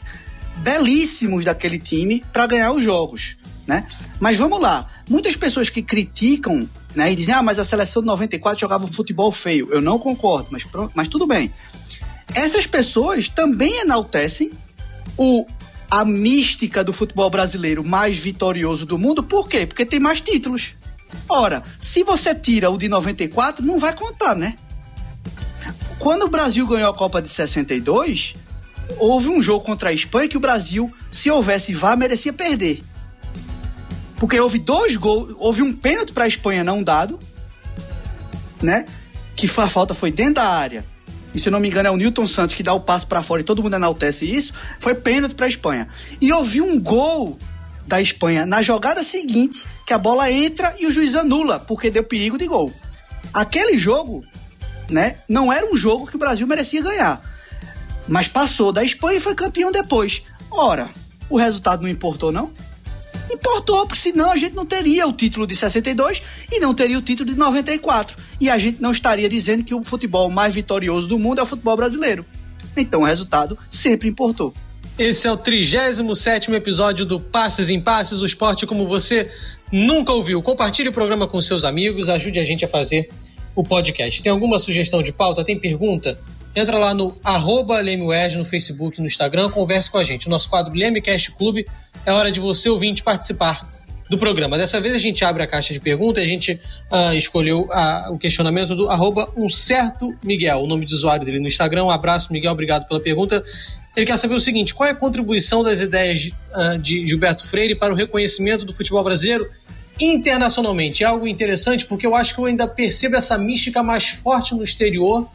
belíssimos 0.59 1.47
daquele 1.47 1.79
time 1.79 2.23
para 2.31 2.47
ganhar 2.47 2.73
os 2.73 2.85
jogos, 2.85 3.39
né? 3.67 3.87
Mas 4.21 4.37
vamos 4.37 4.61
lá, 4.61 4.87
muitas 5.09 5.35
pessoas 5.35 5.71
que 5.71 5.81
criticam, 5.81 6.69
né, 6.95 7.11
e 7.11 7.17
dizem: 7.17 7.35
"Ah, 7.35 7.43
mas 7.43 7.59
a 7.59 7.65
seleção 7.65 8.03
de 8.03 8.09
94 8.09 8.61
jogava 8.61 8.85
um 8.85 8.93
futebol 8.93 9.33
feio". 9.33 9.71
Eu 9.73 9.81
não 9.81 9.99
concordo, 9.99 10.51
mas 10.53 10.67
mas 10.95 11.09
tudo 11.09 11.27
bem. 11.27 11.51
Essas 12.35 12.67
pessoas 12.67 13.29
também 13.29 13.81
enaltecem 13.81 14.51
o 15.17 15.47
a 15.91 16.05
mística 16.05 16.85
do 16.85 16.93
futebol 16.93 17.31
brasileiro 17.31 17.83
mais 17.83 18.19
vitorioso 18.19 18.85
do 18.85 18.99
mundo, 18.99 19.23
por 19.23 19.49
quê? 19.49 19.67
Porque 19.67 19.87
tem 19.87 19.99
mais 19.99 20.21
títulos. 20.21 20.75
Ora, 21.29 21.63
se 21.79 22.03
você 22.03 22.35
tira 22.35 22.71
o 22.71 22.79
de 22.79 22.89
94, 22.89 23.65
não 23.65 23.79
vai 23.79 23.95
contar, 23.95 24.35
né? 24.35 24.57
Quando 25.99 26.25
o 26.25 26.29
Brasil 26.29 26.67
ganhou 26.67 26.91
a 26.91 26.95
Copa 26.95 27.21
de 27.21 27.29
62, 27.29 28.35
houve 28.99 29.29
um 29.29 29.43
jogo 29.43 29.65
contra 29.65 29.91
a 29.91 29.93
Espanha 29.93 30.29
que 30.29 30.37
o 30.37 30.41
Brasil, 30.41 30.93
se 31.11 31.31
houvesse 31.31 31.73
VAR, 31.73 31.97
merecia 31.97 32.33
perder. 32.33 32.83
Porque 34.17 34.39
houve 34.39 34.59
dois 34.59 34.97
gols, 34.97 35.35
houve 35.39 35.63
um 35.63 35.73
pênalti 35.73 36.13
para 36.13 36.25
a 36.25 36.29
Espanha 36.29 36.65
não 36.65 36.83
dado, 36.83 37.19
né? 38.63 38.87
Que 39.37 39.47
a 39.47 39.69
falta 39.69 39.95
foi 39.95 40.11
dentro 40.11 40.35
da 40.35 40.49
área. 40.49 40.85
E 41.33 41.39
se 41.39 41.51
não 41.51 41.61
me 41.61 41.69
engano 41.69 41.89
é 41.89 41.91
o 41.91 41.97
Newton 41.97 42.27
Santos 42.27 42.55
que 42.55 42.63
dá 42.63 42.73
o 42.73 42.81
passo 42.81 43.07
para 43.07 43.23
fora 43.23 43.41
e 43.41 43.45
todo 43.45 43.63
mundo 43.63 43.77
enaltece 43.77 44.25
isso, 44.25 44.53
foi 44.79 44.95
pênalti 44.95 45.35
para 45.35 45.47
a 45.47 45.49
Espanha. 45.49 45.89
E 46.21 46.33
houve 46.33 46.61
um 46.61 46.81
gol 46.81 47.39
da 47.87 48.01
Espanha 48.01 48.47
na 48.47 48.63
jogada 48.63 49.03
seguinte, 49.03 49.67
que 49.87 49.93
a 49.93 49.99
bola 49.99 50.31
entra 50.31 50.75
e 50.79 50.87
o 50.87 50.93
juiz 50.93 51.15
anula, 51.15 51.59
porque 51.59 51.91
deu 51.91 52.05
perigo 52.05 52.39
de 52.39 52.47
gol. 52.47 52.73
Aquele 53.33 53.79
jogo, 53.79 54.25
né, 54.89 55.19
não 55.29 55.53
era 55.53 55.67
um 55.67 55.77
jogo 55.77 56.07
que 56.07 56.17
o 56.17 56.19
Brasil 56.19 56.47
merecia 56.47 56.83
ganhar. 56.83 57.23
Mas 58.09 58.29
passou 58.29 58.73
da 58.73 58.83
Espanha 58.83 59.19
e 59.19 59.21
foi 59.21 59.35
campeão 59.35 59.71
depois. 59.71 60.23
Ora, 60.51 60.89
o 61.29 61.37
resultado 61.37 61.83
não 61.83 61.89
importou, 61.89 62.33
não? 62.33 62.53
Importou, 63.31 63.87
porque 63.87 64.01
senão 64.01 64.33
a 64.33 64.37
gente 64.37 64.57
não 64.57 64.67
teria 64.67 65.07
o 65.07 65.13
título 65.13 65.47
de 65.47 65.55
62 65.55 66.23
e 66.51 66.59
não 66.59 66.75
teria 66.75 66.99
o 66.99 67.03
título 67.03 67.31
de 67.31 67.39
94. 67.39 68.17
E 68.41 68.51
a 68.51 68.59
gente 68.59 68.83
não 68.83 68.91
estaria 68.91 69.29
dizendo 69.29 69.63
que 69.63 69.75
o 69.75 69.85
futebol 69.85 70.29
mais 70.29 70.55
vitorioso 70.55 71.07
do 71.07 71.19
mundo 71.19 71.39
é 71.39 71.43
o 71.43 71.47
futebol 71.47 71.77
brasileiro. 71.77 72.27
Então 72.77 73.03
o 73.03 73.05
resultado 73.05 73.57
sempre 73.71 74.09
importou. 74.09 74.53
Esse 75.01 75.27
é 75.27 75.33
o 75.33 75.37
37 75.39 76.53
episódio 76.53 77.07
do 77.07 77.19
Passes 77.19 77.71
em 77.71 77.81
Passes, 77.81 78.21
o 78.21 78.27
esporte 78.27 78.67
como 78.67 78.87
você 78.87 79.31
nunca 79.73 80.13
ouviu. 80.13 80.43
Compartilhe 80.43 80.91
o 80.91 80.93
programa 80.93 81.27
com 81.27 81.41
seus 81.41 81.65
amigos, 81.65 82.11
ajude 82.11 82.39
a 82.39 82.45
gente 82.45 82.67
a 82.67 82.69
fazer 82.69 83.09
o 83.57 83.65
podcast. 83.65 84.23
Tem 84.23 84.31
alguma 84.31 84.59
sugestão 84.59 85.03
de 85.03 85.11
pauta? 85.11 85.43
Tem 85.43 85.59
pergunta? 85.59 86.21
Entra 86.55 86.79
lá 86.79 86.93
no 86.93 87.19
arroba 87.25 87.83
no 87.83 88.45
Facebook, 88.45 89.01
no 89.01 89.07
Instagram, 89.07 89.51
converse 89.51 89.91
com 89.91 89.97
a 89.97 90.05
gente. 90.05 90.27
O 90.27 90.31
nosso 90.31 90.51
quadro 90.51 90.75
Lemecast 90.75 91.33
Clube 91.33 91.67
é 92.05 92.13
hora 92.13 92.31
de 92.31 92.39
você, 92.39 92.69
ouvinte, 92.69 93.03
participar 93.03 93.81
do 94.11 94.19
programa. 94.19 94.59
Dessa 94.59 94.81
vez 94.83 94.95
a 94.95 94.99
gente 94.99 95.25
abre 95.25 95.43
a 95.43 95.47
caixa 95.47 95.73
de 95.73 95.81
perguntas, 95.81 96.23
a 96.23 96.27
gente 96.27 96.61
uh, 96.93 97.15
escolheu 97.15 97.67
o 98.11 98.19
questionamento 98.19 98.75
do 98.75 98.91
arroba 98.91 99.33
um 99.35 99.49
certo 99.49 100.13
Miguel, 100.23 100.59
o 100.59 100.67
nome 100.67 100.85
de 100.85 100.93
usuário 100.93 101.25
dele 101.25 101.39
no 101.39 101.47
Instagram. 101.47 101.85
Um 101.85 101.91
abraço, 101.91 102.31
Miguel, 102.33 102.53
obrigado 102.53 102.87
pela 102.87 103.01
pergunta. 103.01 103.43
Ele 103.97 104.07
quer 104.07 104.17
saber 104.17 104.35
o 104.35 104.41
seguinte: 104.41 104.75
qual 104.75 104.89
é 104.89 104.93
a 104.93 104.97
contribuição 104.97 105.63
das 105.63 105.81
ideias 105.81 106.31
uh, 106.55 106.79
de 106.79 107.07
Gilberto 107.07 107.49
Freire 107.49 107.75
para 107.75 107.93
o 107.93 107.97
reconhecimento 107.97 108.65
do 108.65 108.73
futebol 108.73 109.03
brasileiro 109.03 109.49
internacionalmente? 110.01 111.03
É 111.03 111.07
algo 111.07 111.27
interessante 111.27 111.85
porque 111.87 112.07
eu 112.07 112.15
acho 112.15 112.35
que 112.35 112.41
eu 112.41 112.47
ainda 112.47 112.67
percebo 112.67 113.17
essa 113.17 113.37
mística 113.37 113.83
mais 113.83 114.09
forte 114.09 114.55
no 114.55 114.63
exterior 114.63 115.29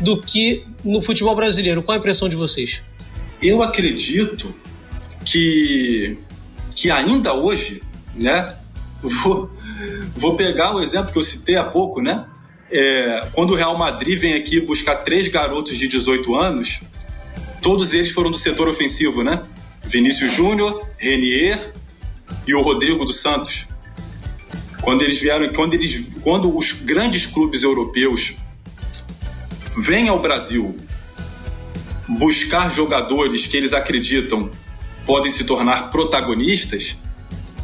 do 0.00 0.20
que 0.20 0.64
no 0.84 1.02
futebol 1.02 1.34
brasileiro. 1.34 1.82
Qual 1.82 1.94
a 1.94 1.98
impressão 1.98 2.28
de 2.28 2.36
vocês? 2.36 2.80
Eu 3.40 3.62
acredito 3.62 4.54
que, 5.24 6.18
que 6.74 6.90
ainda 6.90 7.34
hoje, 7.34 7.82
né? 8.14 8.54
Vou, 9.02 9.50
vou 10.14 10.36
pegar 10.36 10.74
o 10.74 10.80
exemplo 10.80 11.12
que 11.12 11.18
eu 11.18 11.22
citei 11.22 11.56
há 11.56 11.64
pouco, 11.64 12.00
né? 12.00 12.24
É, 12.70 13.26
quando 13.32 13.50
o 13.50 13.56
Real 13.56 13.76
Madrid 13.76 14.18
vem 14.18 14.34
aqui 14.34 14.60
buscar 14.60 14.96
três 14.96 15.28
garotos 15.28 15.76
de 15.76 15.88
18 15.88 16.34
anos, 16.34 16.80
todos 17.62 17.94
eles 17.94 18.10
foram 18.10 18.30
do 18.30 18.36
setor 18.36 18.68
ofensivo, 18.68 19.22
né? 19.22 19.44
Vinícius 19.84 20.34
Júnior, 20.34 20.86
Renier 20.98 21.72
e 22.46 22.54
o 22.54 22.60
Rodrigo 22.60 23.04
dos 23.04 23.20
Santos. 23.20 23.66
Quando 24.82 25.02
eles 25.02 25.20
vieram, 25.20 25.48
quando 25.52 25.74
eles, 25.74 26.08
quando 26.22 26.54
os 26.54 26.72
grandes 26.72 27.24
clubes 27.24 27.62
europeus 27.62 28.36
vêm 29.84 30.08
ao 30.08 30.20
Brasil 30.20 30.76
buscar 32.08 32.70
jogadores 32.70 33.46
que 33.46 33.56
eles 33.56 33.72
acreditam 33.72 34.50
podem 35.06 35.30
se 35.30 35.44
tornar 35.44 35.90
protagonistas, 35.90 36.96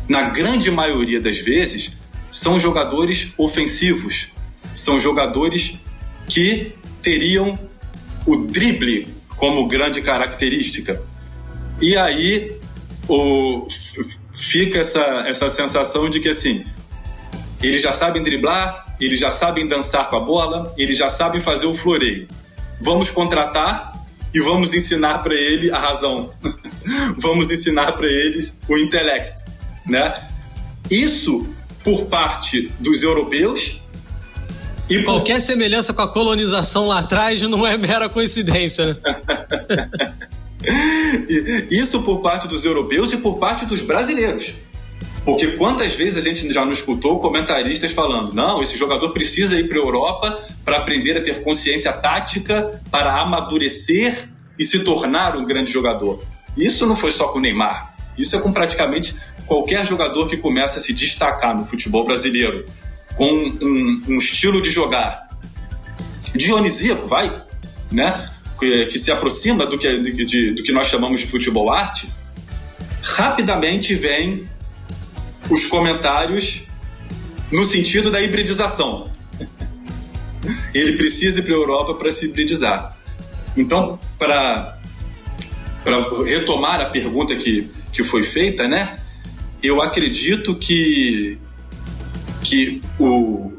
na 0.09 0.31
grande 0.31 0.71
maioria 0.71 1.21
das 1.21 1.39
vezes, 1.39 1.93
são 2.31 2.59
jogadores 2.59 3.33
ofensivos, 3.37 4.29
são 4.75 4.99
jogadores 4.99 5.79
que 6.27 6.73
teriam 7.03 7.59
o 8.27 8.37
drible 8.37 9.18
como 9.39 9.67
grande 9.67 10.03
característica. 10.03 11.01
E 11.81 11.97
aí 11.97 12.61
o, 13.09 13.67
fica 14.35 14.81
essa, 14.81 15.25
essa 15.27 15.49
sensação 15.49 16.11
de 16.11 16.21
que 16.21 16.29
assim, 16.29 16.67
eles 17.63 17.81
já 17.81 17.93
sabem 17.93 18.23
driblar, 18.23 18.97
eles 19.01 19.19
já 19.19 19.31
sabem 19.31 19.67
dançar 19.67 20.11
com 20.11 20.17
a 20.17 20.21
bola, 20.21 20.75
eles 20.77 20.99
já 20.99 21.09
sabem 21.09 21.41
fazer 21.41 21.67
o 21.67 21.75
floreio. 21.75 22.29
Vamos 22.83 23.11
contratar 23.11 23.93
e 24.35 24.41
vamos 24.41 24.75
ensinar 24.75 25.19
para 25.19 25.35
ele 25.35 25.71
a 25.71 25.79
razão. 25.79 26.35
vamos 27.17 27.51
ensinar 27.51 27.93
para 27.93 28.09
eles 28.09 28.59
o 28.69 28.77
intelecto, 28.77 29.45
né? 29.87 30.13
Isso 30.91 31.47
por 31.85 32.07
parte 32.07 32.73
dos 32.81 33.03
europeus 33.05 33.78
e 34.89 35.03
qualquer 35.03 35.35
por... 35.35 35.41
semelhança 35.43 35.93
com 35.93 36.03
a 36.03 36.13
colonização 36.13 36.87
lá 36.87 37.01
atrás 37.01 37.43
não 37.43 37.67
é 37.67 37.77
mera 37.77 38.09
coincidência. 38.09 38.87
Né? 38.87 38.97
Isso 41.71 42.03
por 42.03 42.21
parte 42.21 42.49
dos 42.49 42.65
europeus 42.65 43.13
e 43.13 43.19
por 43.19 43.39
parte 43.39 43.67
dos 43.67 43.81
brasileiros. 43.81 44.55
Porque 45.25 45.49
quantas 45.49 45.95
vezes 45.95 46.17
a 46.17 46.23
gente 46.27 46.51
já 46.53 46.65
não 46.65 46.73
escutou 46.73 47.19
comentaristas 47.19 47.93
falando: 47.93 48.33
não, 48.33 48.63
esse 48.63 48.79
jogador 48.79 49.11
precisa 49.11 49.59
ir 49.59 49.69
para 49.69 49.77
a 49.77 49.81
Europa 49.81 50.41
para 50.65 50.79
aprender 50.79 51.17
a 51.17 51.23
ter 51.23 51.43
consciência 51.43 51.93
tática, 51.93 52.81
para 52.91 53.21
amadurecer 53.21 54.29
e 54.59 54.65
se 54.65 54.81
tornar 54.81 55.37
um 55.37 55.45
grande 55.45 55.71
jogador. 55.71 56.23
Isso 56.57 56.87
não 56.87 56.97
foi 56.97 57.11
só 57.11 57.29
com 57.29 57.39
o 57.39 57.43
Neymar. 57.43 57.95
Isso 58.17 58.35
é 58.35 58.41
com 58.41 58.53
praticamente 58.53 59.15
qualquer 59.47 59.87
jogador 59.87 60.29
que 60.29 60.37
começa 60.37 60.79
a 60.79 60.83
se 60.83 60.93
destacar 60.93 61.57
no 61.57 61.65
futebol 61.65 62.05
brasileiro 62.05 62.65
com 63.19 63.29
um, 63.31 64.03
um 64.09 64.19
estilo 64.19 64.63
de 64.63 64.71
jogar 64.71 65.29
dionisíaco, 66.35 67.09
vai, 67.09 67.45
né? 67.91 68.31
Que, 68.59 68.87
que 68.87 68.99
se 68.99 69.11
aproxima 69.11 69.67
do 69.67 69.77
que, 69.77 70.25
de, 70.25 70.53
do 70.53 70.63
que 70.63 70.73
nós 70.73 70.87
chamamos 70.87 71.21
de 71.21 71.27
futebol 71.27 71.71
arte, 71.71 72.09
rapidamente 73.03 73.95
vem 73.95 74.49
os 75.51 75.67
comentários 75.67 76.63
no 77.53 77.65
sentido 77.65 78.11
da 78.11 78.21
hibridização. 78.21 79.11
Ele 80.73 80.93
precisa 80.93 81.41
ir 81.41 81.43
para 81.43 81.55
a 81.55 81.57
Europa 81.57 81.95
para 81.95 82.11
se 82.13 82.27
hibridizar. 82.27 82.97
Então, 83.57 83.99
para 84.17 84.79
retomar 86.25 86.81
a 86.81 86.87
pergunta 86.87 87.35
que, 87.35 87.69
que 87.93 88.05
foi 88.05 88.23
feita, 88.23 88.69
né? 88.69 89.01
Eu 89.61 89.83
acredito 89.83 90.55
que, 90.55 91.39
que 92.43 92.83
o, 92.99 93.53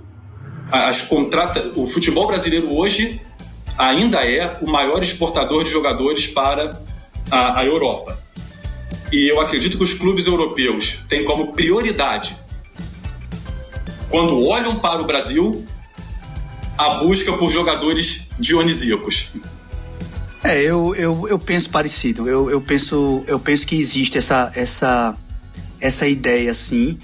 as 0.71 1.01
contrata, 1.01 1.71
o 1.75 1.87
futebol 1.87 2.27
brasileiro 2.27 2.73
hoje 2.73 3.21
ainda 3.77 4.25
é 4.25 4.57
o 4.61 4.69
maior 4.69 5.01
exportador 5.01 5.63
de 5.63 5.71
jogadores 5.71 6.27
para 6.27 6.81
a, 7.31 7.59
a 7.61 7.65
Europa. 7.65 8.19
E 9.11 9.27
eu 9.27 9.39
acredito 9.39 9.77
que 9.77 9.83
os 9.83 9.93
clubes 9.93 10.27
europeus 10.27 10.99
têm 11.07 11.23
como 11.23 11.53
prioridade, 11.53 12.35
quando 14.09 14.43
olham 14.45 14.75
para 14.75 15.01
o 15.01 15.05
Brasil, 15.05 15.65
a 16.77 16.95
busca 16.95 17.33
por 17.33 17.49
jogadores 17.49 18.27
dionisíacos. 18.39 19.29
É, 20.43 20.61
eu, 20.61 20.95
eu, 20.95 21.27
eu 21.27 21.37
penso 21.37 21.69
parecido. 21.69 22.27
Eu, 22.27 22.49
eu, 22.49 22.61
penso, 22.61 23.23
eu 23.27 23.39
penso 23.39 23.67
que 23.67 23.75
existe 23.75 24.17
essa, 24.17 24.51
essa, 24.55 25.15
essa 25.79 26.07
ideia, 26.07 26.51
assim. 26.51 26.97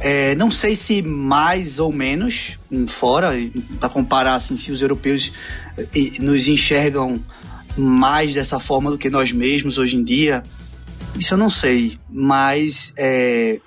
É, 0.00 0.34
não 0.36 0.50
sei 0.50 0.76
se 0.76 1.02
mais 1.02 1.78
ou 1.78 1.92
menos 1.92 2.58
fora, 2.86 3.30
para 3.80 3.88
comparar 3.88 4.34
assim, 4.34 4.56
se 4.56 4.70
os 4.70 4.80
europeus 4.80 5.32
nos 6.20 6.46
enxergam 6.46 7.22
mais 7.76 8.34
dessa 8.34 8.60
forma 8.60 8.90
do 8.90 8.98
que 8.98 9.10
nós 9.10 9.32
mesmos 9.32 9.78
hoje 9.78 9.96
em 9.96 10.04
dia. 10.04 10.42
Isso 11.18 11.34
eu 11.34 11.38
não 11.38 11.50
sei, 11.50 11.98
mas 12.08 12.92
é, 12.96 13.60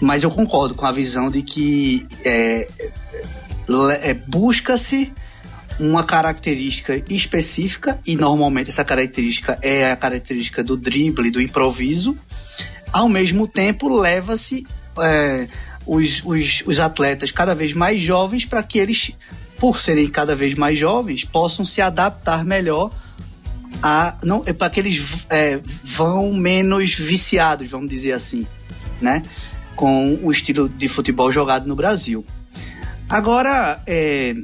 mas 0.00 0.22
eu 0.22 0.30
concordo 0.30 0.74
com 0.74 0.86
a 0.86 0.92
visão 0.92 1.30
de 1.30 1.42
que 1.42 2.02
é, 2.24 2.68
é, 4.02 4.14
busca-se 4.14 5.12
uma 5.80 6.02
característica 6.02 7.02
específica 7.08 8.00
e 8.06 8.16
normalmente 8.16 8.70
essa 8.70 8.84
característica 8.84 9.58
é 9.62 9.90
a 9.90 9.96
característica 9.96 10.62
do 10.62 10.76
drible, 10.76 11.30
do 11.30 11.40
improviso. 11.40 12.16
Ao 12.92 13.08
mesmo 13.08 13.46
tempo, 13.46 13.88
leva-se 13.88 14.66
é, 15.02 15.48
os, 15.86 16.22
os, 16.24 16.62
os 16.66 16.78
atletas 16.78 17.30
cada 17.30 17.54
vez 17.54 17.72
mais 17.72 18.02
jovens 18.02 18.44
para 18.44 18.62
que 18.62 18.78
eles, 18.78 19.12
por 19.58 19.78
serem 19.78 20.06
cada 20.08 20.34
vez 20.34 20.54
mais 20.54 20.78
jovens, 20.78 21.24
possam 21.24 21.64
se 21.64 21.80
adaptar 21.80 22.44
melhor 22.44 22.90
a 23.82 24.16
não 24.22 24.42
é 24.46 24.52
para 24.52 24.70
que 24.70 24.80
eles 24.80 25.26
é, 25.30 25.60
vão 25.84 26.32
menos 26.32 26.94
viciados, 26.94 27.70
vamos 27.70 27.88
dizer 27.88 28.12
assim, 28.12 28.46
né, 29.00 29.22
com 29.76 30.18
o 30.22 30.32
estilo 30.32 30.68
de 30.68 30.88
futebol 30.88 31.30
jogado 31.30 31.66
no 31.66 31.76
Brasil. 31.76 32.24
Agora 33.08 33.80
é, 33.86 34.34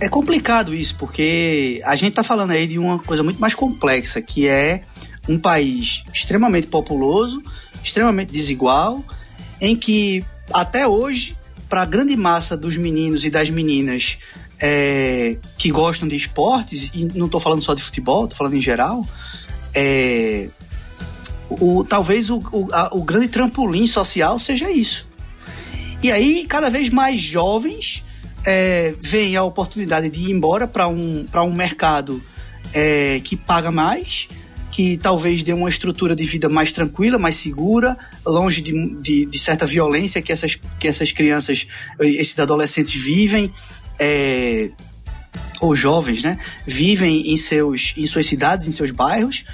é 0.00 0.08
complicado 0.08 0.74
isso 0.74 0.96
porque 0.96 1.80
a 1.84 1.94
gente 1.96 2.10
está 2.10 2.22
falando 2.22 2.52
aí 2.52 2.66
de 2.66 2.78
uma 2.78 2.98
coisa 2.98 3.22
muito 3.22 3.40
mais 3.40 3.54
complexa 3.54 4.22
que 4.22 4.46
é 4.46 4.82
um 5.28 5.38
país 5.38 6.04
extremamente 6.12 6.66
populoso, 6.66 7.42
extremamente 7.82 8.32
desigual, 8.32 9.04
em 9.60 9.76
que 9.76 10.24
até 10.52 10.86
hoje, 10.86 11.36
para 11.68 11.82
a 11.82 11.86
grande 11.86 12.16
massa 12.16 12.56
dos 12.56 12.76
meninos 12.76 13.24
e 13.24 13.30
das 13.30 13.50
meninas 13.50 14.18
é, 14.58 15.36
que 15.56 15.70
gostam 15.70 16.08
de 16.08 16.16
esportes, 16.16 16.90
e 16.94 17.04
não 17.04 17.26
estou 17.26 17.40
falando 17.40 17.62
só 17.62 17.74
de 17.74 17.82
futebol, 17.82 18.24
estou 18.24 18.36
falando 18.36 18.54
em 18.54 18.60
geral, 18.60 19.06
é, 19.74 20.48
o, 21.48 21.84
talvez 21.84 22.30
o, 22.30 22.38
o, 22.52 22.68
a, 22.72 22.94
o 22.94 23.02
grande 23.02 23.28
trampolim 23.28 23.86
social 23.86 24.38
seja 24.38 24.70
isso. 24.70 25.08
E 26.02 26.10
aí, 26.10 26.46
cada 26.48 26.70
vez 26.70 26.88
mais 26.88 27.20
jovens 27.20 28.04
é, 28.44 28.94
veem 29.00 29.36
a 29.36 29.42
oportunidade 29.42 30.08
de 30.08 30.24
ir 30.24 30.30
embora 30.30 30.66
para 30.66 30.88
um, 30.88 31.26
um 31.34 31.54
mercado 31.54 32.22
é, 32.72 33.20
que 33.22 33.36
paga 33.36 33.70
mais, 33.70 34.28
que 34.70 34.96
talvez 34.96 35.42
dê 35.42 35.52
uma 35.52 35.68
estrutura 35.68 36.14
de 36.14 36.24
vida 36.24 36.48
mais 36.48 36.70
tranquila, 36.70 37.18
mais 37.18 37.36
segura, 37.36 37.98
longe 38.24 38.60
de, 38.60 38.94
de, 39.00 39.26
de 39.26 39.38
certa 39.38 39.66
violência 39.66 40.22
que 40.22 40.32
essas, 40.32 40.58
que 40.78 40.86
essas 40.86 41.10
crianças, 41.10 41.66
esses 41.98 42.38
adolescentes 42.38 43.00
vivem, 43.00 43.52
é, 43.98 44.70
ou 45.60 45.74
jovens, 45.74 46.22
né? 46.22 46.38
Vivem 46.66 47.32
em, 47.32 47.36
seus, 47.36 47.94
em 47.96 48.06
suas 48.06 48.26
cidades, 48.26 48.66
em 48.66 48.72
seus 48.72 48.90
bairros. 48.90 49.44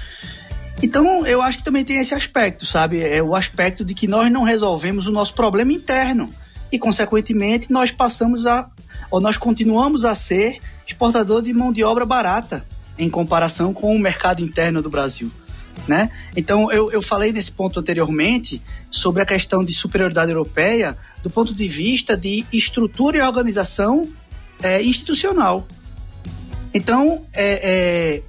Então, 0.81 1.25
eu 1.25 1.41
acho 1.41 1.57
que 1.57 1.63
também 1.63 1.83
tem 1.83 1.97
esse 1.97 2.13
aspecto, 2.13 2.65
sabe? 2.65 3.01
É 3.01 3.21
o 3.21 3.35
aspecto 3.35 3.83
de 3.83 3.93
que 3.93 4.07
nós 4.07 4.31
não 4.31 4.43
resolvemos 4.43 5.07
o 5.07 5.11
nosso 5.11 5.33
problema 5.33 5.73
interno. 5.73 6.33
E, 6.71 6.77
consequentemente, 6.77 7.71
nós 7.71 7.91
passamos 7.91 8.45
a. 8.45 8.69
ou 9.09 9.19
nós 9.19 9.37
continuamos 9.37 10.05
a 10.05 10.13
ser 10.13 10.59
exportador 10.85 11.41
de 11.41 11.53
mão 11.53 11.73
de 11.73 11.83
obra 11.83 12.05
barata 12.05 12.65
em 12.97 13.09
comparação 13.09 13.73
com 13.73 13.95
o 13.95 13.99
mercado 13.99 14.41
interno 14.41 14.81
do 14.81 14.89
Brasil. 14.89 15.31
Né? 15.87 16.09
Então, 16.35 16.71
eu, 16.71 16.91
eu 16.91 17.01
falei 17.01 17.31
nesse 17.31 17.51
ponto 17.51 17.79
anteriormente 17.79 18.61
sobre 18.89 19.21
a 19.21 19.25
questão 19.25 19.63
de 19.63 19.71
superioridade 19.73 20.31
europeia 20.31 20.97
do 21.21 21.29
ponto 21.29 21.53
de 21.53 21.67
vista 21.67 22.17
de 22.17 22.45
estrutura 22.51 23.17
e 23.17 23.21
organização 23.21 24.09
é, 24.61 24.81
institucional. 24.81 25.67
Então, 26.73 27.25
é, 27.33 27.61
é, 27.63 28.23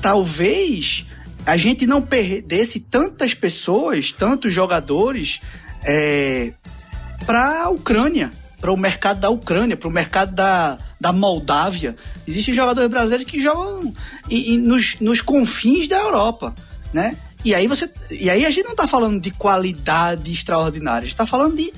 talvez 0.00 1.06
a 1.44 1.56
gente 1.56 1.86
não 1.86 2.00
perdesse 2.00 2.80
tantas 2.80 3.34
pessoas, 3.34 4.12
tantos 4.12 4.52
jogadores 4.52 5.40
é, 5.84 6.52
para 7.26 7.64
a 7.64 7.68
Ucrânia, 7.70 8.30
para 8.60 8.72
o 8.72 8.76
mercado 8.76 9.20
da 9.20 9.30
Ucrânia, 9.30 9.76
para 9.76 9.88
o 9.88 9.92
mercado 9.92 10.34
da, 10.34 10.78
da 11.00 11.12
Moldávia. 11.12 11.94
Existem 12.26 12.54
jogadores 12.54 12.88
brasileiros 12.90 13.26
que 13.26 13.40
jogam 13.40 13.92
em, 14.30 14.54
em, 14.54 14.58
nos, 14.58 14.96
nos 15.00 15.20
confins 15.20 15.86
da 15.86 15.98
Europa, 15.98 16.54
né? 16.92 17.16
E 17.44 17.54
aí 17.54 17.68
você, 17.68 17.90
e 18.10 18.28
aí 18.28 18.44
a 18.44 18.50
gente 18.50 18.64
não 18.64 18.72
está 18.72 18.86
falando 18.86 19.20
de 19.20 19.30
qualidade 19.30 20.32
extraordinária, 20.32 20.98
a 20.98 21.04
gente 21.04 21.14
está 21.14 21.26
falando 21.26 21.56
de 21.56 21.72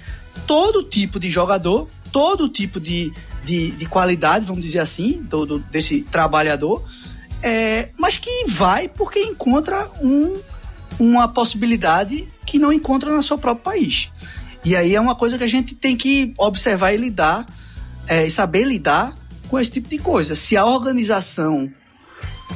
todo 0.46 0.82
tipo 0.82 1.20
de 1.20 1.28
jogador, 1.28 1.88
todo 2.10 2.48
tipo 2.48 2.80
de, 2.80 3.12
de, 3.44 3.72
de 3.72 3.86
qualidade, 3.86 4.46
vamos 4.46 4.64
dizer 4.64 4.78
assim, 4.78 5.22
do, 5.22 5.44
do 5.44 5.58
desse 5.58 6.00
trabalhador, 6.02 6.82
é, 7.42 7.90
mas 7.98 8.16
que 8.16 8.44
vai 8.46 8.88
porque 8.88 9.20
encontra 9.20 9.90
um, 10.02 10.40
uma 10.98 11.28
possibilidade 11.28 12.28
que 12.46 12.58
não 12.58 12.72
encontra 12.72 13.14
no 13.14 13.22
seu 13.22 13.38
próprio 13.38 13.64
país. 13.64 14.10
E 14.64 14.76
aí 14.76 14.94
é 14.94 15.00
uma 15.00 15.14
coisa 15.14 15.38
que 15.38 15.44
a 15.44 15.48
gente 15.48 15.74
tem 15.74 15.96
que 15.96 16.34
observar 16.36 16.92
e 16.92 16.96
lidar, 16.96 17.46
é, 18.06 18.28
saber 18.28 18.64
lidar 18.64 19.16
com 19.48 19.58
esse 19.58 19.72
tipo 19.72 19.88
de 19.88 19.98
coisa. 19.98 20.36
Se 20.36 20.56
a 20.56 20.64
organização 20.64 21.70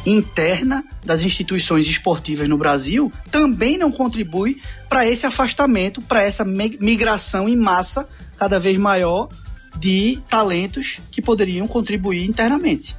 interna 0.07 0.85
das 1.05 1.23
instituições 1.23 1.87
esportivas 1.87 2.49
no 2.49 2.59
Brasil 2.59 3.13
também 3.31 3.79
não 3.79 3.93
contribui 3.93 4.61
para 4.89 5.07
esse 5.07 5.27
afastamento, 5.27 6.03
para 6.03 6.25
essa 6.25 6.45
migração 6.45 7.49
em 7.49 7.57
massa 7.57 8.09
cada 8.37 8.59
vez 8.59 8.77
maior 8.77 9.29
de 9.77 10.21
talentos 10.29 11.01
que 11.11 11.23
poderiam 11.23 11.67
contribuir 11.67 12.25
internamente. 12.27 12.97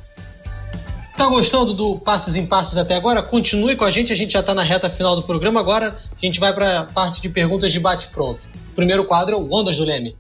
Tá 1.16 1.28
gostando 1.30 1.74
do 1.74 1.98
Passos 1.98 2.36
em 2.36 2.46
Passos 2.46 2.76
até 2.76 2.96
agora? 2.96 3.24
Continue 3.24 3.78
com 3.78 3.86
a 3.86 3.90
gente, 3.90 4.12
a 4.12 4.16
gente 4.16 4.34
já 4.34 4.42
está 4.42 4.54
na 4.54 4.64
reta 4.64 4.90
final 4.90 5.16
do 5.16 5.24
programa. 5.24 5.62
Agora 5.62 5.98
a 6.12 6.26
gente 6.26 6.42
vai 6.42 6.54
para 6.54 6.82
a 6.82 6.84
parte 6.84 7.22
de 7.22 7.30
perguntas 7.30 7.72
de 7.72 7.80
bate-pronto. 7.80 8.42
Primeiro 8.76 9.06
quadro 9.06 9.36
é 9.36 9.38
o 9.38 9.48
Ondas 9.50 9.78
do 9.78 9.86
Leme. 9.86 10.18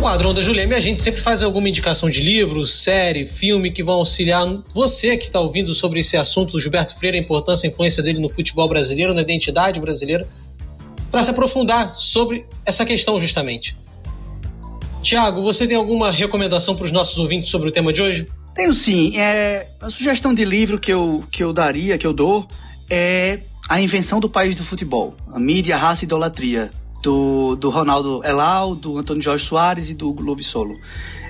No 0.00 0.04
quadro 0.04 0.30
Ondas 0.30 0.46
do 0.46 0.52
Leme, 0.54 0.74
a 0.74 0.80
gente 0.80 1.02
sempre 1.02 1.20
faz 1.20 1.42
alguma 1.42 1.68
indicação 1.68 2.08
de 2.08 2.22
livro, 2.22 2.66
série, 2.66 3.26
filme 3.26 3.70
que 3.70 3.82
vão 3.82 3.96
auxiliar 3.96 4.48
você 4.74 5.14
que 5.14 5.26
está 5.26 5.38
ouvindo 5.38 5.74
sobre 5.74 6.00
esse 6.00 6.16
assunto 6.16 6.52
do 6.52 6.58
Gilberto 6.58 6.98
Freire, 6.98 7.18
a 7.18 7.20
importância 7.20 7.66
e 7.66 7.70
influência 7.70 8.02
dele 8.02 8.18
no 8.18 8.30
futebol 8.30 8.66
brasileiro, 8.66 9.12
na 9.12 9.20
identidade 9.20 9.78
brasileira 9.78 10.26
para 11.10 11.22
se 11.22 11.28
aprofundar 11.28 11.94
sobre 11.98 12.46
essa 12.64 12.82
questão 12.86 13.20
justamente. 13.20 13.76
Tiago, 15.02 15.42
você 15.42 15.66
tem 15.66 15.76
alguma 15.76 16.10
recomendação 16.10 16.74
para 16.74 16.86
os 16.86 16.92
nossos 16.92 17.18
ouvintes 17.18 17.50
sobre 17.50 17.68
o 17.68 17.72
tema 17.72 17.92
de 17.92 18.00
hoje? 18.00 18.26
Tenho 18.54 18.72
sim. 18.72 19.18
É, 19.18 19.68
a 19.82 19.90
sugestão 19.90 20.32
de 20.32 20.46
livro 20.46 20.80
que 20.80 20.90
eu, 20.90 21.22
que 21.30 21.44
eu 21.44 21.52
daria, 21.52 21.98
que 21.98 22.06
eu 22.06 22.14
dou, 22.14 22.48
é 22.88 23.40
A 23.68 23.78
Invenção 23.78 24.18
do 24.18 24.30
País 24.30 24.54
do 24.54 24.64
Futebol, 24.64 25.14
a 25.30 25.38
mídia, 25.38 25.76
raça 25.76 26.04
e 26.04 26.06
idolatria, 26.06 26.70
do, 27.02 27.56
do 27.56 27.70
Ronaldo 27.70 28.20
Elal, 28.24 28.74
do 28.74 28.98
Antônio 28.98 29.22
Jorge 29.22 29.44
Soares 29.44 29.90
e 29.90 29.94
do 29.94 30.12
Globo 30.12 30.42
Solo. 30.42 30.78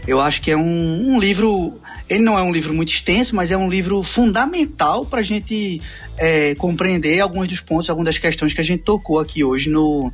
Eu 0.06 0.18
acho 0.18 0.40
que 0.40 0.50
é 0.50 0.56
um, 0.56 1.14
um, 1.14 1.20
livro. 1.20 1.78
Ele 2.08 2.24
não 2.24 2.38
é 2.38 2.42
um 2.42 2.52
livro 2.52 2.72
muito 2.74 2.88
extenso, 2.88 3.36
mas 3.36 3.50
é 3.50 3.56
um 3.56 3.70
livro 3.70 4.02
fundamental 4.02 5.04
para 5.04 5.20
a 5.20 5.22
gente 5.22 5.80
é, 6.16 6.54
compreender 6.54 7.20
alguns 7.20 7.46
dos 7.48 7.60
pontos, 7.60 7.90
algumas 7.90 8.06
das 8.06 8.18
questões 8.18 8.54
que 8.54 8.60
a 8.60 8.64
gente 8.64 8.82
tocou 8.82 9.18
aqui 9.18 9.44
hoje 9.44 9.68
no, 9.68 10.12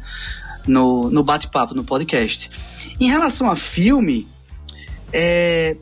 no, 0.66 1.08
no 1.10 1.22
bate-papo, 1.22 1.74
no 1.74 1.84
podcast. 1.84 2.50
Em 3.00 3.08
relação 3.08 3.48
a 3.48 3.54
filme, 3.54 4.26
é, 5.12 5.76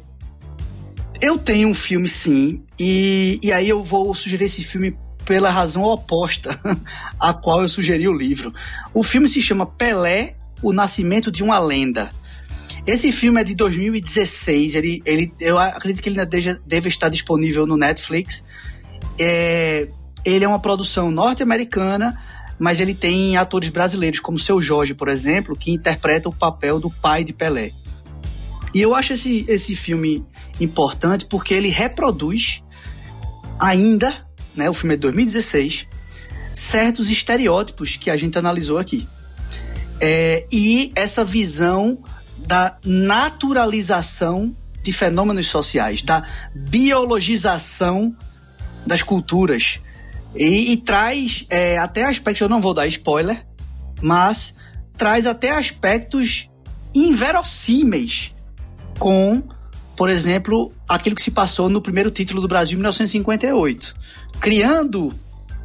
eu 1.21 1.39
tenho 1.39 1.69
um 1.69 1.75
filme 1.75 2.07
sim, 2.07 2.63
e, 2.79 3.39
e 3.43 3.53
aí 3.53 3.69
eu 3.69 3.83
vou 3.83 4.13
sugerir 4.15 4.45
esse 4.45 4.63
filme 4.63 4.97
pela 5.25 5.51
razão 5.51 5.85
oposta 5.85 6.59
a 7.19 7.33
qual 7.33 7.63
eu 7.63 7.69
sugeri 7.69 8.07
o 8.09 8.13
livro. 8.13 8.53
O 8.93 9.03
filme 9.03 9.29
se 9.29 9.41
chama 9.41 9.67
Pelé, 9.67 10.37
o 10.63 10.73
Nascimento 10.73 11.31
de 11.31 11.43
uma 11.43 11.59
Lenda. 11.59 12.11
Esse 12.87 13.11
filme 13.11 13.41
é 13.41 13.45
de 13.45 13.55
2016. 13.55 14.75
Ele, 14.75 15.03
ele, 15.07 15.33
eu 15.41 15.59
acredito 15.59 16.03
que 16.03 16.09
ele 16.09 16.19
ainda 16.19 16.29
deve, 16.29 16.59
deve 16.67 16.89
estar 16.89 17.09
disponível 17.09 17.67
no 17.67 17.77
Netflix. 17.77 18.45
É, 19.19 19.89
ele 20.25 20.45
é 20.45 20.49
uma 20.49 20.59
produção 20.59 21.11
norte-americana, 21.11 22.21
mas 22.59 22.81
ele 22.81 22.95
tem 22.95 23.37
atores 23.37 23.71
brasileiros, 23.71 24.21
como 24.21 24.39
Seu 24.39 24.61
Jorge, 24.61 24.95
por 24.95 25.09
exemplo, 25.09 25.57
que 25.57 25.71
interpreta 25.71 26.29
o 26.29 26.33
papel 26.33 26.79
do 26.79 26.91
pai 26.91 27.25
de 27.25 27.33
Pelé. 27.33 27.73
E 28.75 28.81
eu 28.81 28.95
acho 28.95 29.13
esse, 29.13 29.45
esse 29.49 29.75
filme 29.77 30.25
importante 30.61 31.27
porque 31.27 31.55
ele 31.55 31.69
reproduz 31.69 32.63
ainda, 33.59 34.24
né, 34.57 34.69
o 34.69 34.75
filme 34.75 34.95
é 34.95 34.97
de 34.97 35.03
2016, 35.03 35.87
certos 36.53 37.11
estereótipos 37.11 37.97
que 37.97 38.11
a 38.11 38.17
gente 38.17 38.39
analisou 38.39 38.79
aqui. 38.79 39.09
É, 40.01 40.47
e 40.51 40.93
essa 40.95 41.25
visão 41.25 41.99
da 42.47 42.77
naturalização 42.85 44.55
de 44.83 44.93
fenômenos 44.93 45.49
sociais, 45.49 46.03
da 46.03 46.23
biologização 46.55 48.15
das 48.87 49.03
culturas. 49.03 49.81
E, 50.35 50.73
e 50.73 50.77
traz 50.77 51.47
é, 51.49 51.79
até 51.79 52.05
aspectos, 52.05 52.43
eu 52.43 52.49
não 52.49 52.61
vou 52.61 52.75
dar 52.75 52.87
spoiler, 52.87 53.47
mas 54.03 54.55
traz 54.97 55.27
até 55.27 55.53
aspectos 55.53 56.51
inverossímeis 56.95 58.35
com, 58.99 59.43
por 59.97 60.09
exemplo, 60.09 60.73
aquilo 60.89 61.17
que 61.17 61.23
se 61.23 61.31
passou 61.31 61.69
no 61.69 61.81
primeiro 61.81 62.11
título 62.11 62.41
do 62.41 62.49
Brasil 62.49 62.75
em 62.75 62.81
1958, 62.81 63.95
criando 64.45 65.11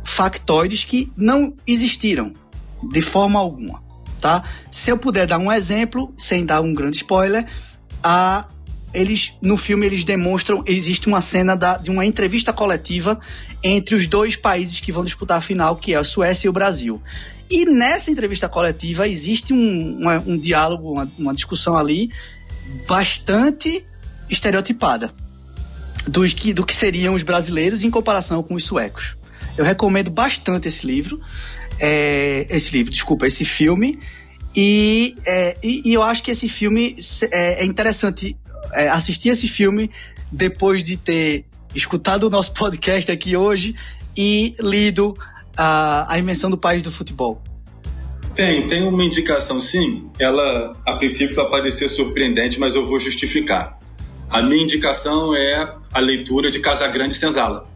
factoides 0.06 0.86
que 0.86 1.12
não 1.18 1.54
existiram 1.68 2.34
de 2.82 3.02
forma 3.02 3.38
alguma 3.38 3.84
tá? 4.22 4.42
Se 4.72 4.90
eu 4.90 4.98
puder 4.98 5.28
dar 5.28 5.38
um 5.38 5.52
exemplo, 5.52 6.14
sem 6.18 6.46
dar 6.46 6.62
um 6.62 6.74
grande 6.74 6.96
spoiler, 6.96 7.46
a 8.02 8.48
eles 8.94 9.34
no 9.42 9.58
filme 9.58 9.86
eles 9.86 10.06
demonstram 10.06 10.64
existe 10.66 11.08
uma 11.08 11.20
cena 11.20 11.58
da, 11.58 11.78
de 11.78 11.92
uma 11.92 12.06
entrevista 12.06 12.54
coletiva 12.54 13.20
entre 13.62 13.96
os 13.96 14.08
dois 14.08 14.38
países 14.38 14.80
que 14.80 14.94
vão 14.94 15.04
disputar 15.04 15.40
a 15.40 15.42
final, 15.42 15.76
que 15.76 15.94
é 15.94 15.98
a 15.98 16.04
Suécia 16.06 16.48
e 16.48 16.50
o 16.50 16.54
Brasil. 16.54 17.02
E 17.50 17.66
nessa 17.66 18.10
entrevista 18.10 18.48
coletiva 18.48 19.10
existe 19.10 19.54
um, 19.54 20.00
um 20.26 20.38
diálogo, 20.38 20.94
uma, 20.94 21.12
uma 21.20 21.34
discussão 21.34 21.76
ali 21.76 22.12
bastante 22.88 23.86
estereotipada 24.30 25.14
do 26.10 26.28
que, 26.28 26.54
do 26.54 26.66
que 26.66 26.76
seriam 26.76 27.14
os 27.14 27.24
brasileiros 27.24 27.84
em 27.84 27.92
comparação 27.92 28.42
com 28.44 28.56
os 28.56 28.64
suecos. 28.64 29.18
Eu 29.58 29.66
recomendo 29.66 30.10
bastante 30.10 30.68
esse 30.68 30.86
livro 30.86 31.20
é, 31.80 32.46
esse 32.50 32.76
livro, 32.76 32.92
desculpa, 32.92 33.26
esse 33.26 33.46
filme. 33.46 33.98
E, 34.56 35.16
é, 35.26 35.56
e, 35.64 35.90
e, 35.90 35.94
eu 35.94 36.04
acho 36.04 36.22
que 36.22 36.32
esse 36.32 36.50
filme 36.50 36.98
é, 37.32 37.64
é 37.64 37.66
interessante 37.66 38.36
é, 38.74 38.90
assistir 38.90 39.30
esse 39.30 39.48
filme 39.48 39.90
depois 40.32 40.84
de 40.84 40.98
ter 40.98 41.46
escutado 41.74 42.24
o 42.24 42.30
nosso 42.30 42.54
podcast 42.58 43.10
aqui 43.12 43.38
hoje 43.38 43.76
e 44.18 44.54
lido 44.60 45.18
a, 45.56 46.14
a 46.14 46.20
invenção 46.20 46.50
do 46.50 46.58
país 46.58 46.84
do 46.84 46.92
futebol. 46.92 47.42
Tem, 48.36 48.68
tem 48.68 48.84
uma 48.84 49.04
indicação 49.04 49.60
sim. 49.60 50.10
Ela, 50.18 50.76
a 50.86 50.96
princípio, 50.96 51.36
vai 51.36 51.50
parecer 51.50 51.90
surpreendente, 51.90 52.60
mas 52.60 52.76
eu 52.76 52.86
vou 52.86 53.00
justificar. 53.00 53.79
A 54.30 54.44
minha 54.44 54.62
indicação 54.62 55.36
é 55.36 55.76
a 55.92 56.00
leitura 56.00 56.52
de 56.52 56.60
Casagrande 56.60 57.16
Senzala. 57.16 57.68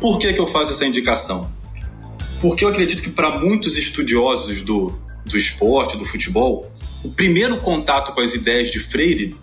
Por 0.00 0.18
que, 0.18 0.32
que 0.32 0.40
eu 0.40 0.46
faço 0.46 0.72
essa 0.72 0.84
indicação? 0.84 1.48
Porque 2.40 2.64
eu 2.64 2.68
acredito 2.68 3.00
que 3.00 3.10
para 3.10 3.38
muitos 3.38 3.78
estudiosos 3.78 4.62
do, 4.62 4.92
do 5.24 5.36
esporte, 5.38 5.96
do 5.96 6.04
futebol, 6.04 6.68
o 7.04 7.10
primeiro 7.10 7.58
contato 7.58 8.12
com 8.12 8.20
as 8.20 8.34
ideias 8.34 8.72
de 8.72 8.80
Freire 8.80 9.36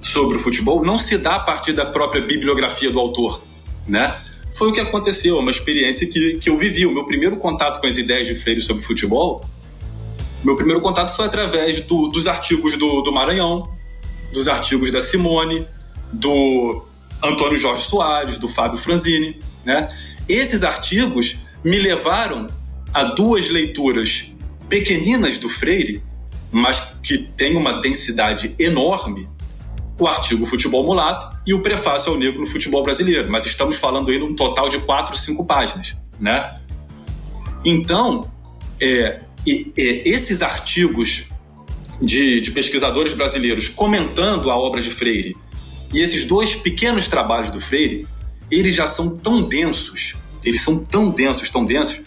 sobre 0.00 0.36
o 0.36 0.38
futebol 0.40 0.84
não 0.84 0.98
se 0.98 1.18
dá 1.18 1.34
a 1.34 1.40
partir 1.40 1.72
da 1.72 1.84
própria 1.84 2.24
bibliografia 2.24 2.92
do 2.92 3.00
autor, 3.00 3.42
né? 3.88 4.16
Foi 4.54 4.68
o 4.68 4.72
que 4.72 4.80
aconteceu, 4.80 5.36
é 5.36 5.40
uma 5.40 5.50
experiência 5.50 6.06
que, 6.06 6.38
que 6.38 6.48
eu 6.48 6.56
vivi. 6.56 6.86
O 6.86 6.94
meu 6.94 7.04
primeiro 7.04 7.36
contato 7.36 7.80
com 7.80 7.86
as 7.88 7.98
ideias 7.98 8.28
de 8.28 8.36
Freire 8.36 8.60
sobre 8.60 8.84
futebol, 8.84 9.44
meu 10.44 10.54
primeiro 10.54 10.80
contato 10.80 11.14
foi 11.16 11.26
através 11.26 11.80
do, 11.80 12.06
dos 12.06 12.28
artigos 12.28 12.76
do, 12.76 13.02
do 13.02 13.12
Maranhão, 13.12 13.76
dos 14.32 14.48
artigos 14.48 14.90
da 14.90 15.00
Simone, 15.00 15.66
do 16.12 16.84
Antônio 17.22 17.56
Jorge 17.56 17.82
Soares, 17.84 18.38
do 18.38 18.48
Fábio 18.48 18.78
Franzini, 18.78 19.40
né? 19.64 19.88
Esses 20.28 20.62
artigos 20.62 21.38
me 21.64 21.78
levaram 21.78 22.46
a 22.92 23.04
duas 23.04 23.48
leituras 23.48 24.32
pequeninas 24.68 25.38
do 25.38 25.48
Freire, 25.48 26.02
mas 26.50 26.94
que 27.02 27.18
têm 27.18 27.56
uma 27.56 27.80
densidade 27.80 28.54
enorme, 28.58 29.28
o 29.98 30.06
artigo 30.06 30.46
Futebol 30.46 30.84
Mulato 30.84 31.36
e 31.46 31.52
o 31.52 31.60
prefácio 31.60 32.12
ao 32.12 32.18
Negro 32.18 32.40
no 32.40 32.46
Futebol 32.46 32.82
Brasileiro. 32.82 33.30
Mas 33.30 33.46
estamos 33.46 33.76
falando 33.76 34.10
aí 34.10 34.22
um 34.22 34.34
total 34.34 34.68
de 34.68 34.78
quatro, 34.78 35.16
cinco 35.16 35.44
páginas, 35.44 35.96
né? 36.20 36.60
Então, 37.64 38.30
é, 38.80 39.20
é, 39.46 40.08
esses 40.08 40.40
artigos 40.40 41.26
de, 42.00 42.40
de 42.40 42.50
pesquisadores 42.50 43.12
brasileiros 43.12 43.68
comentando 43.68 44.50
a 44.50 44.56
obra 44.56 44.80
de 44.80 44.90
Freire 44.90 45.36
e 45.92 46.00
esses 46.00 46.24
dois 46.24 46.54
pequenos 46.54 47.08
trabalhos 47.08 47.50
do 47.50 47.60
Freire, 47.60 48.06
eles 48.50 48.74
já 48.74 48.86
são 48.86 49.16
tão 49.16 49.42
densos, 49.42 50.16
eles 50.44 50.62
são 50.62 50.84
tão 50.84 51.10
densos, 51.10 51.48
tão 51.48 51.64
densos, 51.64 52.00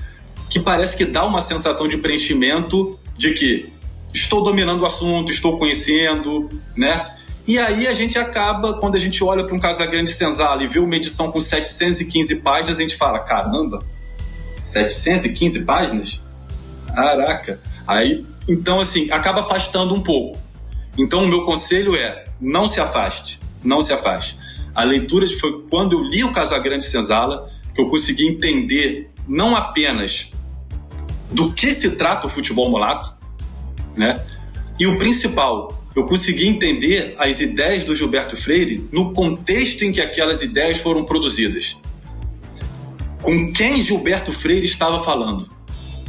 que 0.49 0.59
parece 0.59 0.97
que 0.97 1.05
dá 1.05 1.25
uma 1.25 1.41
sensação 1.41 1.87
de 1.87 1.97
preenchimento 1.97 2.99
de 3.17 3.33
que 3.33 3.71
estou 4.13 4.43
dominando 4.43 4.81
o 4.81 4.85
assunto, 4.85 5.31
estou 5.31 5.57
conhecendo, 5.57 6.49
né? 6.75 7.15
E 7.47 7.57
aí 7.57 7.87
a 7.87 7.93
gente 7.93 8.19
acaba, 8.19 8.73
quando 8.75 8.95
a 8.95 8.99
gente 8.99 9.23
olha 9.23 9.43
para 9.43 9.55
um 9.55 9.59
Casagrande 9.59 10.11
Senzala 10.11 10.63
e 10.63 10.67
vê 10.67 10.79
uma 10.79 10.95
edição 10.95 11.31
com 11.31 11.39
715 11.39 12.35
páginas, 12.37 12.77
a 12.77 12.81
gente 12.81 12.95
fala, 12.95 13.19
caramba, 13.19 13.83
715 14.55 15.65
páginas? 15.65 16.21
Caraca. 16.93 17.59
Aí, 17.87 18.25
então 18.51 18.79
assim, 18.79 19.09
acaba 19.11 19.41
afastando 19.41 19.93
um 19.93 20.01
pouco. 20.01 20.37
Então 20.97 21.23
o 21.23 21.27
meu 21.27 21.43
conselho 21.43 21.95
é, 21.95 22.25
não 22.39 22.67
se 22.67 22.79
afaste, 22.81 23.39
não 23.63 23.81
se 23.81 23.93
afaste. 23.93 24.37
A 24.75 24.83
leitura 24.83 25.27
foi 25.39 25.65
quando 25.69 25.93
eu 25.93 26.03
li 26.03 26.23
o 26.23 26.31
Casagrande 26.31 26.85
Senzala 26.85 27.49
que 27.73 27.81
eu 27.81 27.87
consegui 27.87 28.27
entender 28.27 29.09
não 29.27 29.55
apenas 29.55 30.33
do 31.31 31.53
que 31.53 31.73
se 31.73 31.91
trata 31.91 32.27
o 32.27 32.29
futebol 32.29 32.69
mulato, 32.69 33.13
né? 33.95 34.21
E 34.77 34.85
o 34.85 34.97
principal, 34.97 35.81
eu 35.95 36.05
consegui 36.05 36.47
entender 36.47 37.15
as 37.17 37.39
ideias 37.39 37.83
do 37.83 37.95
Gilberto 37.95 38.35
Freire 38.35 38.87
no 38.91 39.13
contexto 39.13 39.83
em 39.83 39.91
que 39.91 40.01
aquelas 40.01 40.41
ideias 40.41 40.79
foram 40.79 41.05
produzidas. 41.05 41.77
Com 43.21 43.53
quem 43.53 43.81
Gilberto 43.81 44.33
Freire 44.33 44.65
estava 44.65 44.99
falando, 45.01 45.49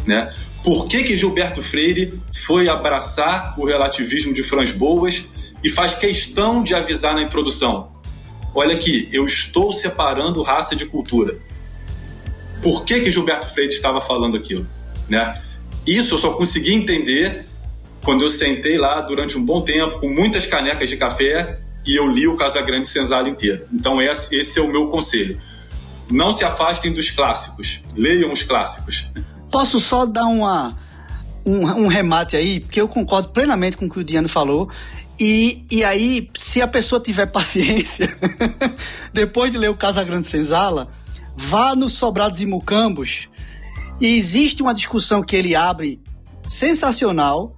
né? 0.06 0.35
Por 0.62 0.86
que, 0.86 1.02
que 1.02 1.16
Gilberto 1.16 1.62
Freire 1.62 2.20
foi 2.32 2.68
abraçar 2.68 3.59
o 3.59 3.66
relativismo 3.66 4.32
de 4.32 4.43
Franz 4.43 4.70
Boas 4.70 5.24
e 5.62 5.68
faz 5.68 5.94
questão 5.94 6.62
de 6.62 6.74
avisar 6.74 7.14
na 7.14 7.22
introdução? 7.22 7.90
Olha 8.55 8.74
aqui, 8.74 9.09
eu 9.12 9.24
estou 9.24 9.72
separando 9.72 10.40
raça 10.43 10.76
de 10.76 10.86
cultura. 10.86 11.36
Por 12.62 12.84
que, 12.84 13.01
que 13.01 13.10
Gilberto 13.10 13.48
Freire 13.48 13.72
estava 13.72 14.01
falando 14.01 14.36
aquilo? 14.36 14.66
Né? 15.09 15.43
Isso 15.84 16.14
eu 16.14 16.18
só 16.18 16.30
consegui 16.32 16.72
entender 16.72 17.47
quando 18.05 18.22
eu 18.22 18.28
sentei 18.28 18.78
lá 18.78 19.01
durante 19.01 19.36
um 19.36 19.44
bom 19.44 19.62
tempo, 19.62 19.98
com 19.98 20.09
muitas 20.09 20.47
canecas 20.47 20.89
de 20.89 20.97
café, 20.97 21.59
e 21.84 21.97
eu 21.97 22.06
li 22.06 22.28
o 22.28 22.36
Casagrande 22.36 22.86
Senzala 22.86 23.28
inteiro. 23.28 23.66
Então 23.72 24.01
esse, 24.01 24.59
é 24.59 24.62
o 24.62 24.68
meu 24.70 24.86
conselho. 24.86 25.39
Não 26.09 26.32
se 26.32 26.44
afastem 26.44 26.93
dos 26.93 27.10
clássicos, 27.10 27.82
leiam 27.97 28.32
os 28.32 28.43
clássicos. 28.43 29.09
Posso 29.52 29.78
só 29.78 30.06
dar 30.06 30.24
uma, 30.24 30.76
um, 31.46 31.84
um 31.84 31.86
remate 31.86 32.34
aí, 32.34 32.58
porque 32.58 32.80
eu 32.80 32.88
concordo 32.88 33.28
plenamente 33.28 33.76
com 33.76 33.86
o 33.86 33.90
que 33.90 34.00
o 34.00 34.04
Diano 34.04 34.28
falou. 34.28 34.68
E, 35.20 35.62
e 35.70 35.84
aí, 35.84 36.28
se 36.34 36.60
a 36.60 36.66
pessoa 36.66 37.00
tiver 37.00 37.26
paciência, 37.30 38.08
depois 39.12 39.52
de 39.52 39.58
ler 39.58 39.68
o 39.68 39.76
Casagrande 39.76 40.26
Senzala, 40.26 40.88
vá 41.36 41.76
nos 41.76 41.92
Sobrados 41.92 42.40
e 42.40 42.46
Mucambos. 42.46 43.28
E 44.00 44.16
existe 44.16 44.62
uma 44.62 44.74
discussão 44.74 45.22
que 45.22 45.36
ele 45.36 45.54
abre 45.54 46.00
sensacional 46.44 47.56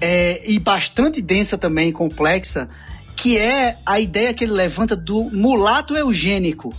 é, 0.00 0.42
e 0.50 0.58
bastante 0.58 1.20
densa 1.20 1.58
também, 1.58 1.92
complexa, 1.92 2.68
que 3.16 3.38
é 3.38 3.78
a 3.84 4.00
ideia 4.00 4.32
que 4.32 4.44
ele 4.44 4.52
levanta 4.52 4.96
do 4.96 5.24
mulato 5.24 5.96
eugênico. 5.96 6.74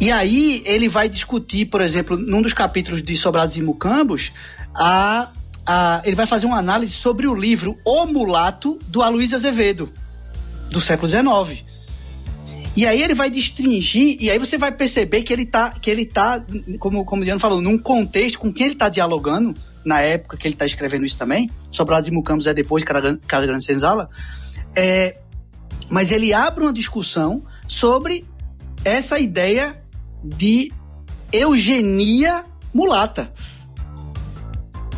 E 0.00 0.12
aí 0.12 0.62
ele 0.64 0.88
vai 0.88 1.08
discutir, 1.08 1.66
por 1.66 1.80
exemplo, 1.80 2.16
num 2.16 2.40
dos 2.40 2.52
capítulos 2.52 3.02
de 3.02 3.16
Sobrados 3.16 3.56
e 3.56 3.62
Mucambos, 3.62 4.32
a, 4.74 5.32
a, 5.66 6.02
ele 6.04 6.14
vai 6.14 6.26
fazer 6.26 6.46
uma 6.46 6.58
análise 6.58 6.92
sobre 6.92 7.26
o 7.26 7.34
livro 7.34 7.76
O 7.84 8.06
Mulato, 8.06 8.78
do 8.86 9.02
Aloysio 9.02 9.36
Azevedo, 9.36 9.92
do 10.70 10.80
século 10.80 11.08
XIX. 11.08 11.64
E 12.76 12.86
aí 12.86 13.02
ele 13.02 13.12
vai 13.12 13.28
destringir, 13.28 14.18
e 14.20 14.30
aí 14.30 14.38
você 14.38 14.56
vai 14.56 14.70
perceber 14.70 15.22
que 15.22 15.32
ele 15.32 15.44
tá, 15.44 15.72
que 15.72 15.90
ele 15.90 16.06
tá 16.06 16.44
como, 16.78 17.04
como 17.04 17.22
o 17.22 17.24
Diano 17.24 17.40
falou, 17.40 17.60
num 17.60 17.76
contexto 17.76 18.38
com 18.38 18.52
quem 18.52 18.66
ele 18.66 18.76
tá 18.76 18.88
dialogando, 18.88 19.52
na 19.84 20.00
época 20.00 20.36
que 20.36 20.46
ele 20.46 20.54
tá 20.54 20.64
escrevendo 20.64 21.04
isso 21.04 21.18
também, 21.18 21.50
Sobrados 21.72 22.08
e 22.08 22.12
Mucambos 22.12 22.46
é 22.46 22.54
depois 22.54 22.84
de 22.84 23.18
Casa 23.26 23.46
Grande 23.46 23.64
Senzala, 23.64 24.08
é, 24.76 25.16
mas 25.90 26.12
ele 26.12 26.32
abre 26.32 26.62
uma 26.62 26.72
discussão 26.72 27.42
sobre 27.66 28.24
essa 28.84 29.18
ideia 29.18 29.82
de 30.22 30.72
eugenia 31.32 32.44
mulata, 32.72 33.32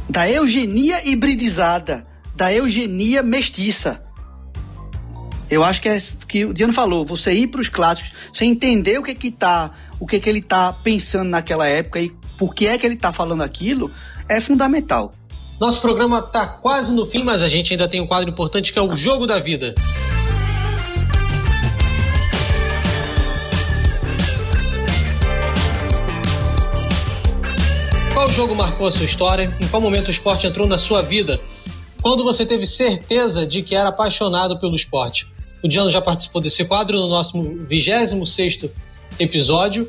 da 0.08 0.28
eugenia 0.28 1.08
hibridizada, 1.08 2.06
da 2.34 2.52
eugenia 2.52 3.22
mestiça. 3.22 4.02
Eu 5.50 5.64
acho 5.64 5.82
que 5.82 5.88
é 5.88 5.98
que 6.28 6.44
o 6.44 6.54
Diano 6.54 6.72
falou, 6.72 7.04
você 7.04 7.32
ir 7.32 7.48
para 7.48 7.60
os 7.60 7.68
clássicos, 7.68 8.12
você 8.32 8.44
entender 8.44 8.98
o 8.98 9.02
que 9.02 9.14
que 9.14 9.30
tá, 9.30 9.70
o 9.98 10.06
que 10.06 10.20
que 10.20 10.28
ele 10.28 10.40
tá 10.40 10.72
pensando 10.72 11.28
naquela 11.28 11.66
época 11.66 12.00
e 12.00 12.10
por 12.38 12.54
que 12.54 12.66
é 12.68 12.78
que 12.78 12.86
ele 12.86 12.96
tá 12.96 13.12
falando 13.12 13.42
aquilo, 13.42 13.90
é 14.28 14.40
fundamental. 14.40 15.12
Nosso 15.60 15.80
programa 15.82 16.22
tá 16.22 16.46
quase 16.46 16.90
no 16.92 17.04
fim, 17.06 17.22
mas 17.22 17.42
a 17.42 17.48
gente 17.48 17.74
ainda 17.74 17.88
tem 17.88 18.00
um 18.00 18.06
quadro 18.06 18.30
importante 18.30 18.72
que 18.72 18.78
é 18.78 18.82
o 18.82 18.94
jogo 18.94 19.26
da 19.26 19.38
vida. 19.38 19.74
Jogo 28.40 28.54
marcou 28.54 28.86
a 28.86 28.90
sua 28.90 29.04
história? 29.04 29.54
Em 29.60 29.68
qual 29.68 29.82
momento 29.82 30.08
o 30.08 30.10
esporte 30.10 30.46
entrou 30.46 30.66
na 30.66 30.78
sua 30.78 31.02
vida? 31.02 31.38
Quando 32.00 32.24
você 32.24 32.46
teve 32.46 32.64
certeza 32.64 33.46
de 33.46 33.62
que 33.62 33.76
era 33.76 33.90
apaixonado 33.90 34.58
pelo 34.58 34.74
esporte? 34.74 35.28
O 35.62 35.68
Diano 35.68 35.90
já 35.90 36.00
participou 36.00 36.40
desse 36.40 36.64
quadro 36.64 36.98
no 36.98 37.06
nosso 37.06 37.38
26 37.42 38.70
episódio. 39.18 39.86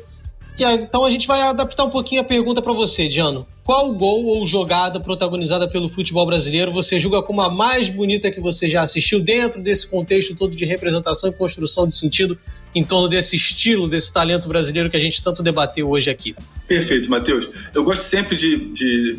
E 0.58 0.64
então 0.64 1.02
a 1.02 1.08
gente 1.08 1.26
vai 1.26 1.40
adaptar 1.40 1.84
um 1.84 1.88
pouquinho 1.88 2.20
a 2.20 2.24
pergunta 2.24 2.60
para 2.60 2.74
você, 2.74 3.08
Diano. 3.08 3.46
Qual 3.64 3.90
gol 3.94 4.26
ou 4.26 4.44
jogada 4.44 5.00
protagonizada 5.00 5.66
pelo 5.66 5.88
futebol 5.88 6.26
brasileiro 6.26 6.70
você 6.70 6.98
julga 6.98 7.22
como 7.22 7.40
a 7.40 7.50
mais 7.50 7.88
bonita 7.88 8.30
que 8.30 8.38
você 8.38 8.68
já 8.68 8.82
assistiu 8.82 9.18
dentro 9.24 9.62
desse 9.62 9.88
contexto 9.88 10.36
todo 10.36 10.54
de 10.54 10.66
representação 10.66 11.30
e 11.30 11.32
construção 11.32 11.86
de 11.86 11.96
sentido 11.96 12.36
em 12.74 12.84
torno 12.84 13.08
desse 13.08 13.34
estilo, 13.34 13.88
desse 13.88 14.12
talento 14.12 14.46
brasileiro 14.46 14.90
que 14.90 14.96
a 14.98 15.00
gente 15.00 15.22
tanto 15.22 15.42
debateu 15.42 15.88
hoje 15.88 16.10
aqui? 16.10 16.34
Perfeito, 16.72 17.10
Matheus. 17.10 17.50
Eu 17.74 17.84
gosto 17.84 18.00
sempre 18.00 18.34
de, 18.34 18.56
de 18.72 19.18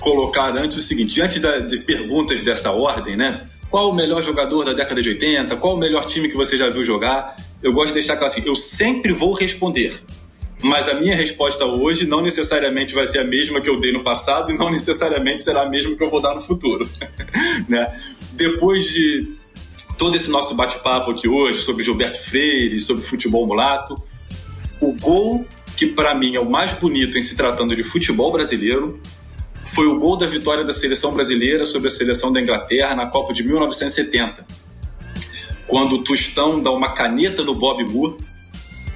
colocar 0.00 0.56
antes 0.56 0.78
o 0.78 0.80
seguinte: 0.80 1.12
diante 1.12 1.38
da, 1.38 1.58
de 1.58 1.80
perguntas 1.80 2.40
dessa 2.40 2.70
ordem, 2.70 3.14
né? 3.14 3.46
Qual 3.68 3.90
o 3.90 3.94
melhor 3.94 4.22
jogador 4.22 4.64
da 4.64 4.72
década 4.72 5.02
de 5.02 5.10
80? 5.10 5.54
Qual 5.56 5.74
o 5.74 5.78
melhor 5.78 6.06
time 6.06 6.30
que 6.30 6.36
você 6.36 6.56
já 6.56 6.70
viu 6.70 6.82
jogar? 6.82 7.36
Eu 7.62 7.74
gosto 7.74 7.88
de 7.88 7.94
deixar 7.94 8.16
claro 8.16 8.32
assim: 8.32 8.42
eu 8.46 8.56
sempre 8.56 9.12
vou 9.12 9.34
responder. 9.34 10.00
Mas 10.62 10.88
a 10.88 10.94
minha 10.94 11.14
resposta 11.14 11.66
hoje 11.66 12.06
não 12.06 12.22
necessariamente 12.22 12.94
vai 12.94 13.06
ser 13.06 13.18
a 13.18 13.24
mesma 13.24 13.60
que 13.60 13.68
eu 13.68 13.78
dei 13.78 13.92
no 13.92 14.02
passado 14.02 14.50
e 14.50 14.56
não 14.56 14.70
necessariamente 14.70 15.42
será 15.42 15.64
a 15.64 15.68
mesma 15.68 15.94
que 15.94 16.02
eu 16.02 16.08
vou 16.08 16.22
dar 16.22 16.34
no 16.34 16.40
futuro. 16.40 16.88
né? 17.68 17.94
Depois 18.32 18.84
de 18.84 19.36
todo 19.98 20.16
esse 20.16 20.30
nosso 20.30 20.54
bate-papo 20.54 21.10
aqui 21.10 21.28
hoje 21.28 21.60
sobre 21.60 21.82
Gilberto 21.82 22.22
Freire, 22.22 22.80
sobre 22.80 23.04
futebol 23.04 23.46
mulato, 23.46 24.02
o 24.80 24.92
gol 24.92 25.46
que 25.76 25.86
para 25.86 26.14
mim 26.14 26.36
é 26.36 26.40
o 26.40 26.48
mais 26.48 26.74
bonito 26.74 27.18
em 27.18 27.22
se 27.22 27.36
tratando 27.36 27.74
de 27.74 27.82
futebol 27.82 28.32
brasileiro 28.32 29.00
foi 29.64 29.86
o 29.86 29.98
gol 29.98 30.16
da 30.16 30.26
vitória 30.26 30.62
da 30.62 30.72
seleção 30.72 31.12
brasileira 31.12 31.64
sobre 31.64 31.88
a 31.88 31.90
seleção 31.90 32.30
da 32.30 32.40
Inglaterra 32.40 32.94
na 32.94 33.06
Copa 33.06 33.32
de 33.32 33.42
1970. 33.42 34.46
Quando 35.66 35.96
o 35.96 36.04
Tostão 36.04 36.62
dá 36.62 36.70
uma 36.70 36.92
caneta 36.92 37.42
no 37.42 37.54
Bob 37.54 37.82
Moore, 37.84 38.16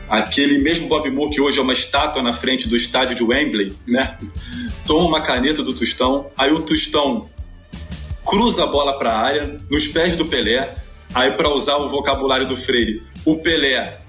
aquele 0.08 0.58
mesmo 0.58 0.86
Bob 0.86 1.10
Moore 1.10 1.34
que 1.34 1.40
hoje 1.40 1.58
é 1.58 1.62
uma 1.62 1.72
estátua 1.72 2.22
na 2.22 2.32
frente 2.32 2.68
do 2.68 2.76
estádio 2.76 3.16
de 3.16 3.24
Wembley, 3.24 3.74
né? 3.86 4.18
Toma 4.86 5.08
uma 5.08 5.20
caneta 5.22 5.62
do 5.62 5.72
Tostão, 5.72 6.28
aí 6.36 6.52
o 6.52 6.60
Tostão 6.60 7.30
cruza 8.24 8.64
a 8.64 8.66
bola 8.66 8.98
para 8.98 9.12
a 9.12 9.18
área, 9.18 9.58
nos 9.70 9.88
pés 9.88 10.14
do 10.14 10.26
Pelé, 10.26 10.76
aí 11.14 11.32
para 11.32 11.48
usar 11.48 11.78
o 11.78 11.88
vocabulário 11.88 12.46
do 12.46 12.56
Freire, 12.56 13.02
o 13.24 13.36
Pelé 13.36 14.02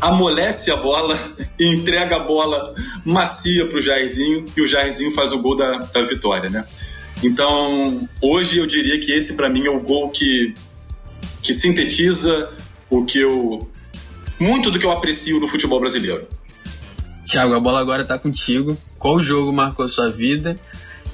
amolece 0.00 0.70
a 0.70 0.76
bola 0.76 1.18
e 1.58 1.66
entrega 1.74 2.16
a 2.16 2.20
bola 2.20 2.74
macia 3.04 3.66
para 3.66 3.78
o 3.78 3.80
Jairzinho 3.80 4.46
e 4.56 4.60
o 4.60 4.66
Jairzinho 4.66 5.10
faz 5.10 5.32
o 5.32 5.38
gol 5.38 5.56
da, 5.56 5.78
da 5.78 6.02
vitória, 6.02 6.48
né? 6.48 6.64
Então, 7.22 8.08
hoje 8.22 8.58
eu 8.58 8.66
diria 8.66 9.00
que 9.00 9.12
esse 9.12 9.34
para 9.34 9.48
mim 9.48 9.66
é 9.66 9.70
o 9.70 9.80
gol 9.80 10.10
que, 10.10 10.54
que 11.42 11.52
sintetiza 11.52 12.50
o 12.88 13.04
que 13.04 13.18
eu 13.18 13.68
muito 14.40 14.70
do 14.70 14.78
que 14.78 14.86
eu 14.86 14.92
aprecio 14.92 15.40
no 15.40 15.48
futebol 15.48 15.80
brasileiro. 15.80 16.28
Thiago, 17.26 17.54
a 17.54 17.60
bola 17.60 17.80
agora 17.80 18.02
está 18.02 18.18
contigo. 18.18 18.78
Qual 18.98 19.20
jogo 19.20 19.52
marcou 19.52 19.84
a 19.84 19.88
sua 19.88 20.08
vida? 20.08 20.58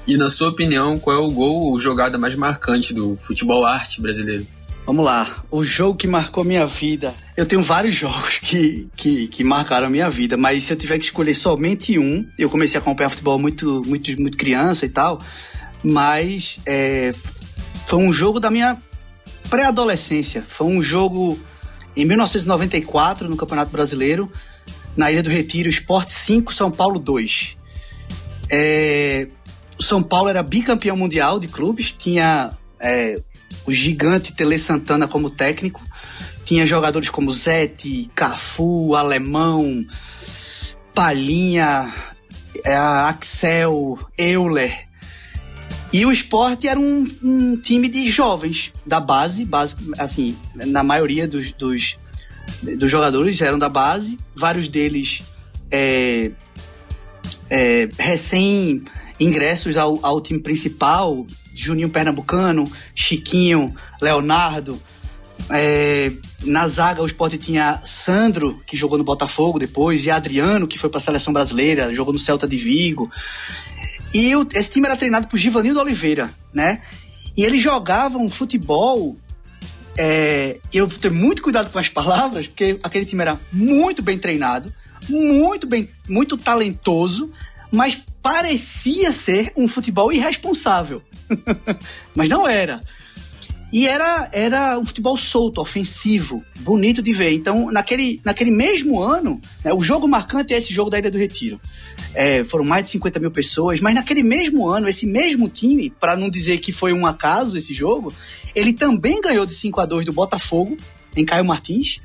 E 0.07 0.15
na 0.15 0.29
sua 0.29 0.49
opinião, 0.49 0.97
qual 0.99 1.15
é 1.15 1.19
o 1.19 1.31
gol 1.31 1.71
ou 1.71 1.79
jogada 1.79 2.17
mais 2.17 2.35
marcante 2.35 2.93
do 2.93 3.15
futebol 3.15 3.65
arte 3.65 3.99
brasileiro? 3.99 4.45
Vamos 4.85 5.03
lá, 5.03 5.43
o 5.49 5.63
jogo 5.63 5.97
que 5.97 6.05
marcou 6.05 6.43
minha 6.43 6.67
vida. 6.67 7.15
Eu 7.35 7.47
tenho 7.47 7.63
vários 7.63 7.95
jogos 7.95 8.37
que, 8.37 8.87
que, 8.95 9.27
que 9.27 9.43
marcaram 9.43 9.87
a 9.87 9.89
minha 9.89 10.09
vida, 10.09 10.37
mas 10.37 10.63
se 10.63 10.73
eu 10.73 10.77
tiver 10.77 10.99
que 10.99 11.05
escolher 11.05 11.33
somente 11.33 11.97
um, 11.97 12.23
eu 12.37 12.49
comecei 12.49 12.79
a 12.79 12.81
acompanhar 12.81 13.09
futebol 13.09 13.39
muito, 13.39 13.83
muito, 13.85 14.21
muito 14.21 14.37
criança 14.37 14.85
e 14.85 14.89
tal, 14.89 15.19
mas 15.83 16.59
é, 16.67 17.11
foi 17.87 17.99
um 17.99 18.13
jogo 18.13 18.39
da 18.39 18.51
minha 18.51 18.79
pré-adolescência. 19.49 20.43
Foi 20.47 20.67
um 20.67 20.81
jogo 20.81 21.39
em 21.95 22.05
1994 22.05 23.27
no 23.27 23.35
Campeonato 23.35 23.71
Brasileiro, 23.71 24.31
na 24.95 25.11
Ilha 25.11 25.23
do 25.23 25.29
Retiro, 25.29 25.67
Esporte 25.67 26.11
5, 26.11 26.53
São 26.53 26.69
Paulo 26.69 26.99
2. 26.99 27.57
É, 28.51 29.27
o 29.79 29.83
São 29.83 30.03
Paulo 30.03 30.29
era 30.29 30.43
bicampeão 30.43 30.95
mundial 30.95 31.39
de 31.39 31.47
clubes, 31.47 31.91
tinha 31.91 32.51
é, 32.79 33.19
o 33.65 33.71
gigante 33.71 34.33
Tele 34.33 34.57
Santana 34.57 35.07
como 35.07 35.29
técnico, 35.29 35.81
tinha 36.43 36.65
jogadores 36.65 37.09
como 37.09 37.31
Zete, 37.31 38.09
Cafu, 38.13 38.95
Alemão, 38.95 39.85
Palhinha, 40.93 41.91
é, 42.63 42.75
Axel, 42.75 43.97
Euler. 44.17 44.85
E 45.91 46.05
o 46.05 46.11
esporte 46.11 46.67
era 46.67 46.79
um, 46.79 47.07
um, 47.23 47.57
time 47.57 47.87
de 47.87 48.07
jovens, 48.07 48.73
da 48.85 48.99
base, 48.99 49.45
base 49.45 49.75
assim, 49.97 50.37
na 50.53 50.83
maioria 50.83 51.27
dos, 51.27 51.51
dos, 51.53 51.97
dos 52.77 52.91
jogadores 52.91 53.39
eram 53.41 53.57
da 53.57 53.69
base, 53.69 54.17
vários 54.35 54.67
deles 54.67 55.23
é, 55.71 56.31
é, 57.49 57.89
recém 57.97 58.83
ingressos 59.19 59.77
ao, 59.77 59.99
ao 60.05 60.19
time 60.19 60.39
principal, 60.39 61.25
Juninho 61.55 61.89
Pernambucano, 61.89 62.69
Chiquinho, 62.93 63.73
Leonardo. 64.01 64.81
É, 65.49 66.11
na 66.43 66.67
zaga 66.67 67.01
o 67.01 67.05
esporte 67.05 67.37
tinha 67.37 67.81
Sandro, 67.85 68.61
que 68.65 68.75
jogou 68.75 68.97
no 68.97 69.03
Botafogo 69.03 69.59
depois, 69.59 70.05
e 70.05 70.11
Adriano, 70.11 70.67
que 70.67 70.77
foi 70.77 70.89
para 70.89 70.97
a 70.97 71.01
seleção 71.01 71.31
brasileira, 71.31 71.93
jogou 71.93 72.13
no 72.13 72.19
Celta 72.19 72.47
de 72.47 72.57
Vigo. 72.57 73.09
E 74.13 74.31
esse 74.53 74.71
time 74.71 74.87
era 74.87 74.97
treinado 74.97 75.27
por 75.27 75.37
Givanildo 75.37 75.79
Oliveira, 75.79 76.33
né? 76.53 76.81
E 77.35 77.43
eles 77.43 77.61
jogavam 77.61 78.29
futebol. 78.29 79.17
É, 79.97 80.59
eu 80.73 80.87
vou 80.87 80.97
ter 80.97 81.11
muito 81.11 81.41
cuidado 81.41 81.69
com 81.69 81.79
as 81.79 81.89
palavras, 81.89 82.47
porque 82.47 82.79
aquele 82.83 83.05
time 83.05 83.21
era 83.21 83.39
muito 83.51 84.01
bem 84.01 84.17
treinado, 84.17 84.73
muito 85.09 85.67
bem, 85.67 85.89
muito 86.07 86.37
talentoso, 86.37 87.31
mas 87.75 88.01
parecia 88.21 89.11
ser 89.11 89.51
um 89.55 89.67
futebol 89.67 90.11
irresponsável. 90.11 91.01
Mas 92.15 92.29
não 92.29 92.47
era. 92.47 92.81
E 93.73 93.87
era, 93.87 94.29
era 94.31 94.79
um 94.79 94.85
futebol 94.85 95.17
solto, 95.17 95.59
ofensivo, 95.59 96.43
bonito 96.61 97.01
de 97.01 97.11
ver. 97.11 97.31
Então, 97.31 97.71
naquele, 97.71 98.21
naquele 98.23 98.51
mesmo 98.51 99.01
ano, 99.01 99.41
né, 99.63 99.73
o 99.73 99.81
jogo 99.81 100.07
marcante 100.07 100.53
é 100.53 100.57
esse 100.57 100.73
jogo 100.73 100.89
da 100.89 100.97
Ilha 100.97 101.11
do 101.11 101.17
Retiro. 101.17 101.59
É, 102.13 102.43
foram 102.45 102.63
mais 102.63 102.85
de 102.85 102.91
50 102.91 103.19
mil 103.19 103.31
pessoas, 103.31 103.81
mas 103.81 103.93
naquele 103.93 104.23
mesmo 104.23 104.67
ano, 104.69 104.87
esse 104.87 105.05
mesmo 105.05 105.49
time, 105.49 105.89
para 105.89 106.15
não 106.15 106.29
dizer 106.29 106.59
que 106.59 106.71
foi 106.71 106.93
um 106.93 107.05
acaso 107.05 107.57
esse 107.57 107.73
jogo, 107.73 108.13
ele 108.55 108.71
também 108.71 109.19
ganhou 109.19 109.45
de 109.45 109.53
5 109.53 109.81
a 109.81 109.85
2 109.85 110.05
do 110.05 110.13
Botafogo, 110.13 110.77
em 111.15 111.25
Caio 111.25 111.43
Martins, 111.43 111.99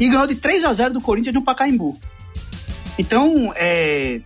e 0.00 0.08
ganhou 0.08 0.26
de 0.26 0.34
3 0.34 0.64
a 0.64 0.72
0 0.72 0.94
do 0.94 1.00
Corinthians 1.00 1.34
no 1.34 1.42
Pacaembu. 1.42 2.00
Então, 2.98 3.52
é, 3.54 4.20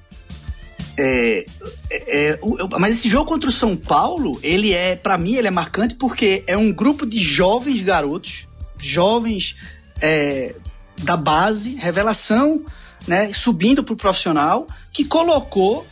é, 0.98 1.44
é, 1.90 2.30
é 2.30 2.38
mas 2.78 2.96
esse 2.96 3.08
jogo 3.08 3.26
contra 3.26 3.48
o 3.48 3.52
São 3.52 3.76
Paulo, 3.76 4.38
ele 4.42 4.72
é, 4.72 4.96
para 4.96 5.18
mim, 5.18 5.34
ele 5.34 5.48
é 5.48 5.50
marcante 5.50 5.94
porque 5.94 6.42
é 6.46 6.56
um 6.56 6.72
grupo 6.72 7.06
de 7.06 7.18
jovens 7.18 7.82
garotos, 7.82 8.48
jovens 8.78 9.56
é, 10.00 10.54
da 11.02 11.16
base, 11.16 11.74
revelação, 11.76 12.64
né, 13.06 13.32
subindo 13.32 13.84
pro 13.84 13.96
profissional, 13.96 14.66
que 14.92 15.04
colocou 15.04 15.86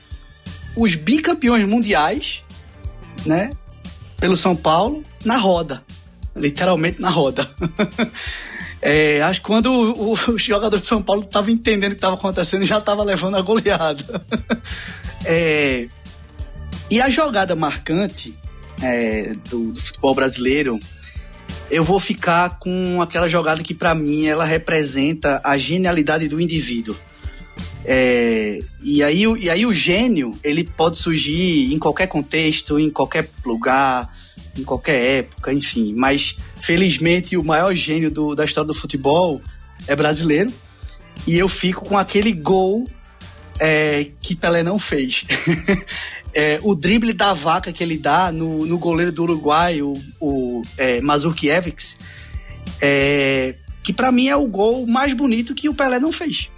os 0.77 0.95
bicampeões 0.95 1.69
mundiais, 1.69 2.43
né, 3.25 3.53
pelo 4.19 4.37
São 4.37 4.57
Paulo 4.57 5.03
na 5.25 5.37
roda, 5.37 5.85
literalmente 6.35 7.01
na 7.01 7.11
roda. 7.11 7.49
É, 8.87 9.23
acho 9.23 9.41
que 9.41 9.47
quando 9.47 9.73
o, 9.73 10.13
o, 10.13 10.17
jogador 10.37 10.79
de 10.79 10.87
São 10.87 11.03
Paulo 11.03 11.23
estava 11.23 11.51
entendendo 11.51 11.93
o 11.93 11.95
que 11.95 11.99
estava 11.99 12.17
acontecendo, 12.17 12.67
já 12.67 12.77
estava 12.77 13.03
levando 13.03 13.39
a 13.39 13.41
goleada. 13.41 14.23
é, 15.25 15.89
e 16.91 17.01
a 17.01 17.09
jogada 17.09 17.57
marcante 17.57 18.37
é, 18.83 19.33
do, 19.49 19.73
do, 19.73 19.81
futebol 19.81 20.15
brasileiro, 20.15 20.79
eu 21.71 21.83
vou 21.83 21.99
ficar 21.99 22.59
com 22.59 23.01
aquela 23.01 23.27
jogada 23.27 23.63
que 23.63 23.73
para 23.73 23.95
mim 23.95 24.27
ela 24.27 24.45
representa 24.45 25.41
a 25.43 25.57
genialidade 25.57 26.29
do 26.29 26.39
indivíduo. 26.39 26.95
É, 27.87 28.61
e, 28.83 29.03
aí, 29.03 29.23
e 29.23 29.49
aí 29.49 29.65
o 29.65 29.73
gênio 29.73 30.39
ele 30.45 30.63
pode 30.63 30.99
surgir 30.99 31.73
em 31.73 31.79
qualquer 31.79 32.07
contexto, 32.07 32.79
em 32.79 32.91
qualquer 32.91 33.31
lugar 33.47 34.11
em 34.59 34.65
qualquer 34.65 35.19
época, 35.19 35.53
enfim. 35.53 35.95
Mas, 35.97 36.39
felizmente, 36.61 37.37
o 37.37 37.45
maior 37.45 37.75
gênio 37.75 38.11
do, 38.11 38.35
da 38.35 38.45
história 38.45 38.69
do 38.69 38.75
futebol 38.75 39.41
é 39.87 39.95
brasileiro. 39.95 40.53
E 41.27 41.39
eu 41.39 41.49
fico 41.49 41.85
com 41.85 41.97
aquele 41.97 42.33
gol 42.33 42.87
é, 43.59 44.11
que 44.21 44.35
Pelé 44.35 44.63
não 44.63 44.79
fez. 44.79 45.25
é, 46.35 46.59
o 46.63 46.75
drible 46.75 47.13
da 47.13 47.33
vaca 47.33 47.73
que 47.73 47.83
ele 47.83 47.97
dá 47.97 48.33
no, 48.33 48.67
no 48.67 48.79
goleiro 48.79 49.13
do 49.13 49.23
Uruguai, 49.23 49.81
o, 49.81 49.95
o 50.21 50.63
é, 50.77 51.01
Mazurkiewicz, 51.01 51.99
é, 52.81 53.57
que 53.83 53.93
para 53.93 54.11
mim 54.11 54.29
é 54.29 54.37
o 54.37 54.47
gol 54.47 54.87
mais 54.87 55.13
bonito 55.15 55.55
que 55.55 55.69
o 55.69 55.75
Pelé 55.75 55.99
não 55.99 56.13
fez. 56.13 56.51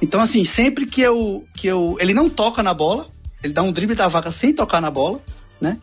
Então, 0.00 0.20
assim, 0.20 0.44
sempre 0.44 0.84
que 0.84 1.00
eu, 1.00 1.44
que 1.54 1.68
eu. 1.68 1.96
Ele 2.00 2.12
não 2.12 2.28
toca 2.28 2.62
na 2.62 2.74
bola, 2.74 3.08
ele 3.42 3.52
dá 3.52 3.62
um 3.62 3.70
drible 3.70 3.94
da 3.94 4.08
vaca 4.08 4.32
sem 4.32 4.52
tocar 4.52 4.80
na 4.80 4.90
bola, 4.90 5.20
né? 5.60 5.78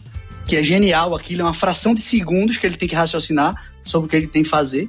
Que 0.50 0.56
é 0.56 0.64
genial 0.64 1.16
aquilo, 1.16 1.42
é 1.42 1.44
uma 1.44 1.54
fração 1.54 1.94
de 1.94 2.02
segundos 2.02 2.58
que 2.58 2.66
ele 2.66 2.76
tem 2.76 2.90
que 2.90 2.96
raciocinar 2.96 3.54
sobre 3.86 4.08
o 4.08 4.10
que 4.10 4.16
ele 4.16 4.26
tem 4.26 4.42
que 4.42 4.50
fazer. 4.50 4.88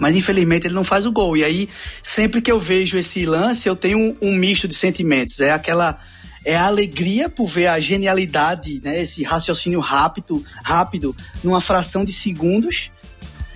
Mas 0.00 0.16
infelizmente 0.16 0.66
ele 0.66 0.74
não 0.74 0.82
faz 0.82 1.06
o 1.06 1.12
gol. 1.12 1.36
E 1.36 1.44
aí, 1.44 1.68
sempre 2.02 2.42
que 2.42 2.50
eu 2.50 2.58
vejo 2.58 2.98
esse 2.98 3.24
lance, 3.24 3.68
eu 3.68 3.76
tenho 3.76 3.96
um, 3.96 4.16
um 4.20 4.34
misto 4.34 4.66
de 4.66 4.74
sentimentos. 4.74 5.38
É 5.38 5.52
aquela 5.52 5.96
é 6.44 6.56
a 6.56 6.66
alegria 6.66 7.28
por 7.28 7.46
ver 7.46 7.68
a 7.68 7.78
genialidade, 7.78 8.80
né, 8.84 9.00
esse 9.00 9.22
raciocínio 9.22 9.78
rápido, 9.78 10.44
rápido, 10.62 11.16
numa 11.42 11.60
fração 11.60 12.04
de 12.04 12.12
segundos, 12.12 12.90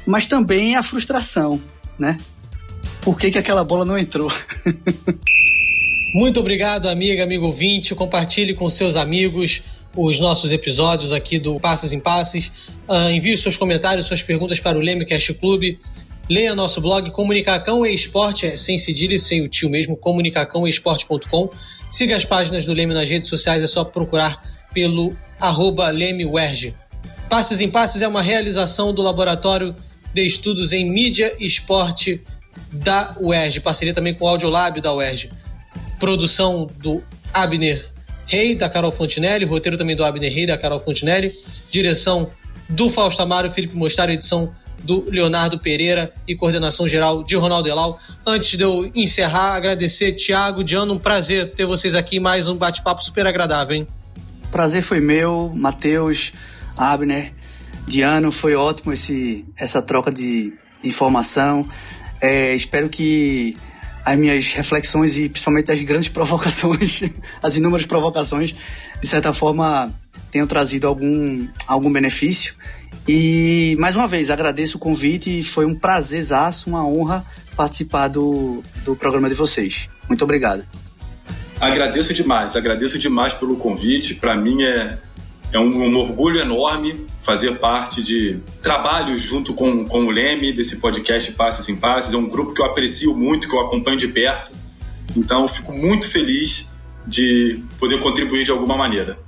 mas 0.06 0.24
também 0.24 0.74
a 0.74 0.82
frustração, 0.82 1.60
né? 1.98 2.16
Por 3.02 3.18
que, 3.18 3.30
que 3.30 3.38
aquela 3.38 3.62
bola 3.62 3.84
não 3.84 3.98
entrou? 3.98 4.32
Muito 6.14 6.40
obrigado, 6.40 6.88
amiga, 6.88 7.24
amigo 7.24 7.44
ouvinte. 7.44 7.94
Compartilhe 7.94 8.54
com 8.54 8.70
seus 8.70 8.96
amigos 8.96 9.62
os 9.98 10.20
nossos 10.20 10.52
episódios 10.52 11.12
aqui 11.12 11.40
do 11.40 11.58
Passes 11.58 11.92
em 11.92 11.98
Passes. 11.98 12.52
Uh, 12.88 13.10
envie 13.10 13.36
seus 13.36 13.56
comentários, 13.56 14.06
suas 14.06 14.22
perguntas 14.22 14.60
para 14.60 14.78
o 14.78 14.80
Lemecast 14.80 15.34
Clube. 15.34 15.80
Leia 16.30 16.54
nosso 16.54 16.80
blog 16.80 17.10
Comunicacão 17.10 17.84
e 17.84 17.92
Esporte, 17.92 18.46
é 18.46 18.56
sem 18.56 18.78
cedilha 18.78 19.16
e 19.16 19.18
sem 19.18 19.42
o 19.42 19.48
tio 19.48 19.68
mesmo, 19.68 19.96
comunicacãoesporte.com. 19.96 21.50
Siga 21.90 22.16
as 22.16 22.24
páginas 22.24 22.64
do 22.64 22.72
Leme 22.72 22.94
nas 22.94 23.10
redes 23.10 23.28
sociais, 23.28 23.62
é 23.62 23.66
só 23.66 23.82
procurar 23.82 24.40
pelo 24.72 25.16
arroba 25.40 25.90
LemeWerge. 25.90 26.76
Passes 27.28 27.60
em 27.60 27.68
Passes 27.68 28.00
é 28.00 28.06
uma 28.06 28.22
realização 28.22 28.94
do 28.94 29.02
Laboratório 29.02 29.74
de 30.14 30.24
Estudos 30.24 30.72
em 30.72 30.88
Mídia 30.88 31.34
e 31.40 31.44
Esporte 31.44 32.22
da 32.72 33.16
UERJ, 33.20 33.60
parceria 33.60 33.94
também 33.94 34.14
com 34.14 34.26
o 34.26 34.28
Audiolab 34.28 34.80
da 34.80 34.94
UERJ. 34.94 35.30
Produção 35.98 36.66
do 36.78 37.02
Abner 37.32 37.97
Rei, 38.28 38.54
da 38.54 38.68
Carol 38.68 38.92
Fontinelli, 38.92 39.44
roteiro 39.44 39.76
também 39.76 39.96
do 39.96 40.04
Abner 40.04 40.32
Rei, 40.32 40.46
da 40.46 40.56
Carol 40.56 40.78
Fontinelli, 40.80 41.34
direção 41.70 42.30
do 42.68 42.90
Fausto 42.90 43.22
Amaro, 43.22 43.50
Felipe 43.50 43.74
Mostar, 43.74 44.10
edição 44.10 44.52
do 44.84 45.04
Leonardo 45.10 45.58
Pereira 45.58 46.12
e 46.26 46.36
coordenação 46.36 46.86
geral 46.86 47.24
de 47.24 47.34
Ronaldo 47.36 47.68
Elal. 47.68 47.98
Antes 48.26 48.56
de 48.56 48.62
eu 48.62 48.90
encerrar, 48.94 49.54
agradecer 49.54 50.12
Thiago, 50.12 50.62
Diano, 50.62 50.94
um 50.94 50.98
prazer 50.98 51.52
ter 51.54 51.66
vocês 51.66 51.94
aqui, 51.94 52.20
mais 52.20 52.48
um 52.48 52.54
bate-papo 52.54 53.02
super 53.02 53.26
agradável, 53.26 53.76
hein? 53.76 53.88
Prazer 54.50 54.82
foi 54.82 55.00
meu, 55.00 55.50
Matheus, 55.54 56.32
Abner, 56.76 57.32
Diano, 57.86 58.30
foi 58.30 58.54
ótimo 58.54 58.92
esse, 58.92 59.46
essa 59.56 59.80
troca 59.80 60.12
de 60.12 60.52
informação. 60.84 61.66
É, 62.20 62.54
espero 62.54 62.88
que 62.88 63.56
as 64.12 64.18
minhas 64.18 64.54
reflexões 64.54 65.18
e 65.18 65.28
principalmente 65.28 65.70
as 65.70 65.80
grandes 65.82 66.08
provocações, 66.10 67.02
as 67.42 67.56
inúmeras 67.56 67.84
provocações, 67.84 68.54
de 69.00 69.06
certa 69.06 69.32
forma 69.32 69.92
tenham 70.30 70.46
trazido 70.46 70.86
algum, 70.86 71.46
algum 71.66 71.92
benefício. 71.92 72.54
E 73.06 73.76
mais 73.78 73.96
uma 73.96 74.06
vez 74.06 74.30
agradeço 74.30 74.76
o 74.76 74.80
convite, 74.80 75.42
foi 75.42 75.66
um 75.66 75.74
prazerzaço, 75.74 76.68
uma 76.68 76.86
honra 76.86 77.24
participar 77.56 78.08
do, 78.08 78.62
do 78.84 78.96
programa 78.96 79.28
de 79.28 79.34
vocês. 79.34 79.88
Muito 80.08 80.24
obrigado. 80.24 80.64
Agradeço 81.60 82.14
demais, 82.14 82.56
agradeço 82.56 82.98
demais 82.98 83.34
pelo 83.34 83.56
convite. 83.56 84.14
Para 84.14 84.36
mim 84.36 84.62
é, 84.62 84.98
é 85.52 85.58
um, 85.58 85.82
um, 85.82 85.96
orgulho 85.96 86.40
enorme 86.40 87.06
fazer 87.20 87.58
parte 87.58 88.02
de 88.02 88.40
trabalhos 88.62 89.20
junto 89.20 89.54
com, 89.54 89.84
com 89.84 90.04
o 90.04 90.10
Leme, 90.10 90.52
desse 90.52 90.76
podcast 90.76 91.32
Passes 91.32 91.68
em 91.68 91.76
Passes. 91.76 92.12
É 92.12 92.16
um 92.16 92.28
grupo 92.28 92.52
que 92.52 92.60
eu 92.60 92.66
aprecio 92.66 93.14
muito, 93.14 93.48
que 93.48 93.54
eu 93.54 93.60
acompanho 93.60 93.96
de 93.96 94.08
perto. 94.08 94.52
Então, 95.16 95.42
eu 95.42 95.48
fico 95.48 95.72
muito 95.72 96.06
feliz 96.06 96.68
de 97.06 97.62
poder 97.78 98.00
contribuir 98.00 98.44
de 98.44 98.50
alguma 98.50 98.76
maneira. 98.76 99.18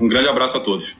Um 0.00 0.08
grande 0.08 0.28
abraço 0.28 0.56
a 0.56 0.60
todos. 0.60 0.94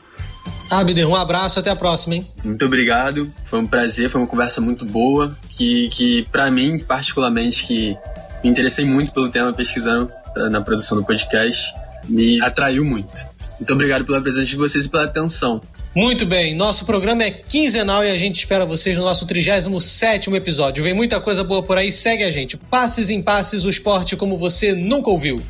Abner, 0.70 1.08
um 1.08 1.14
abraço, 1.14 1.58
até 1.58 1.70
a 1.70 1.76
próxima, 1.76 2.16
hein? 2.16 2.30
Muito 2.42 2.64
obrigado, 2.64 3.32
foi 3.44 3.60
um 3.60 3.66
prazer, 3.66 4.10
foi 4.10 4.20
uma 4.20 4.26
conversa 4.26 4.60
muito 4.60 4.84
boa, 4.84 5.36
que, 5.48 5.88
que 5.90 6.26
para 6.32 6.50
mim, 6.50 6.80
particularmente, 6.80 7.64
que 7.64 7.96
me 8.42 8.50
interessei 8.50 8.84
muito 8.84 9.12
pelo 9.12 9.30
tema 9.30 9.52
pesquisando 9.52 10.10
na 10.50 10.60
produção 10.60 10.98
do 10.98 11.04
podcast, 11.04 11.72
me 12.08 12.42
atraiu 12.42 12.84
muito. 12.84 13.35
Muito 13.58 13.72
obrigado 13.72 14.04
pela 14.04 14.20
presença 14.20 14.50
de 14.50 14.56
vocês 14.56 14.84
e 14.84 14.88
pela 14.88 15.04
atenção. 15.04 15.60
Muito 15.94 16.26
bem, 16.26 16.54
nosso 16.54 16.84
programa 16.84 17.24
é 17.24 17.30
quinzenal 17.30 18.04
e 18.04 18.10
a 18.10 18.16
gente 18.18 18.36
espera 18.36 18.66
vocês 18.66 18.98
no 18.98 19.04
nosso 19.04 19.26
37 19.26 20.30
episódio. 20.34 20.84
Vem 20.84 20.92
muita 20.92 21.20
coisa 21.22 21.42
boa 21.42 21.62
por 21.62 21.78
aí, 21.78 21.90
segue 21.90 22.22
a 22.22 22.30
gente. 22.30 22.56
Passes 22.56 23.08
em 23.08 23.22
passes, 23.22 23.64
o 23.64 23.70
esporte 23.70 24.14
como 24.14 24.36
você 24.36 24.74
nunca 24.74 25.10
ouviu. 25.10 25.42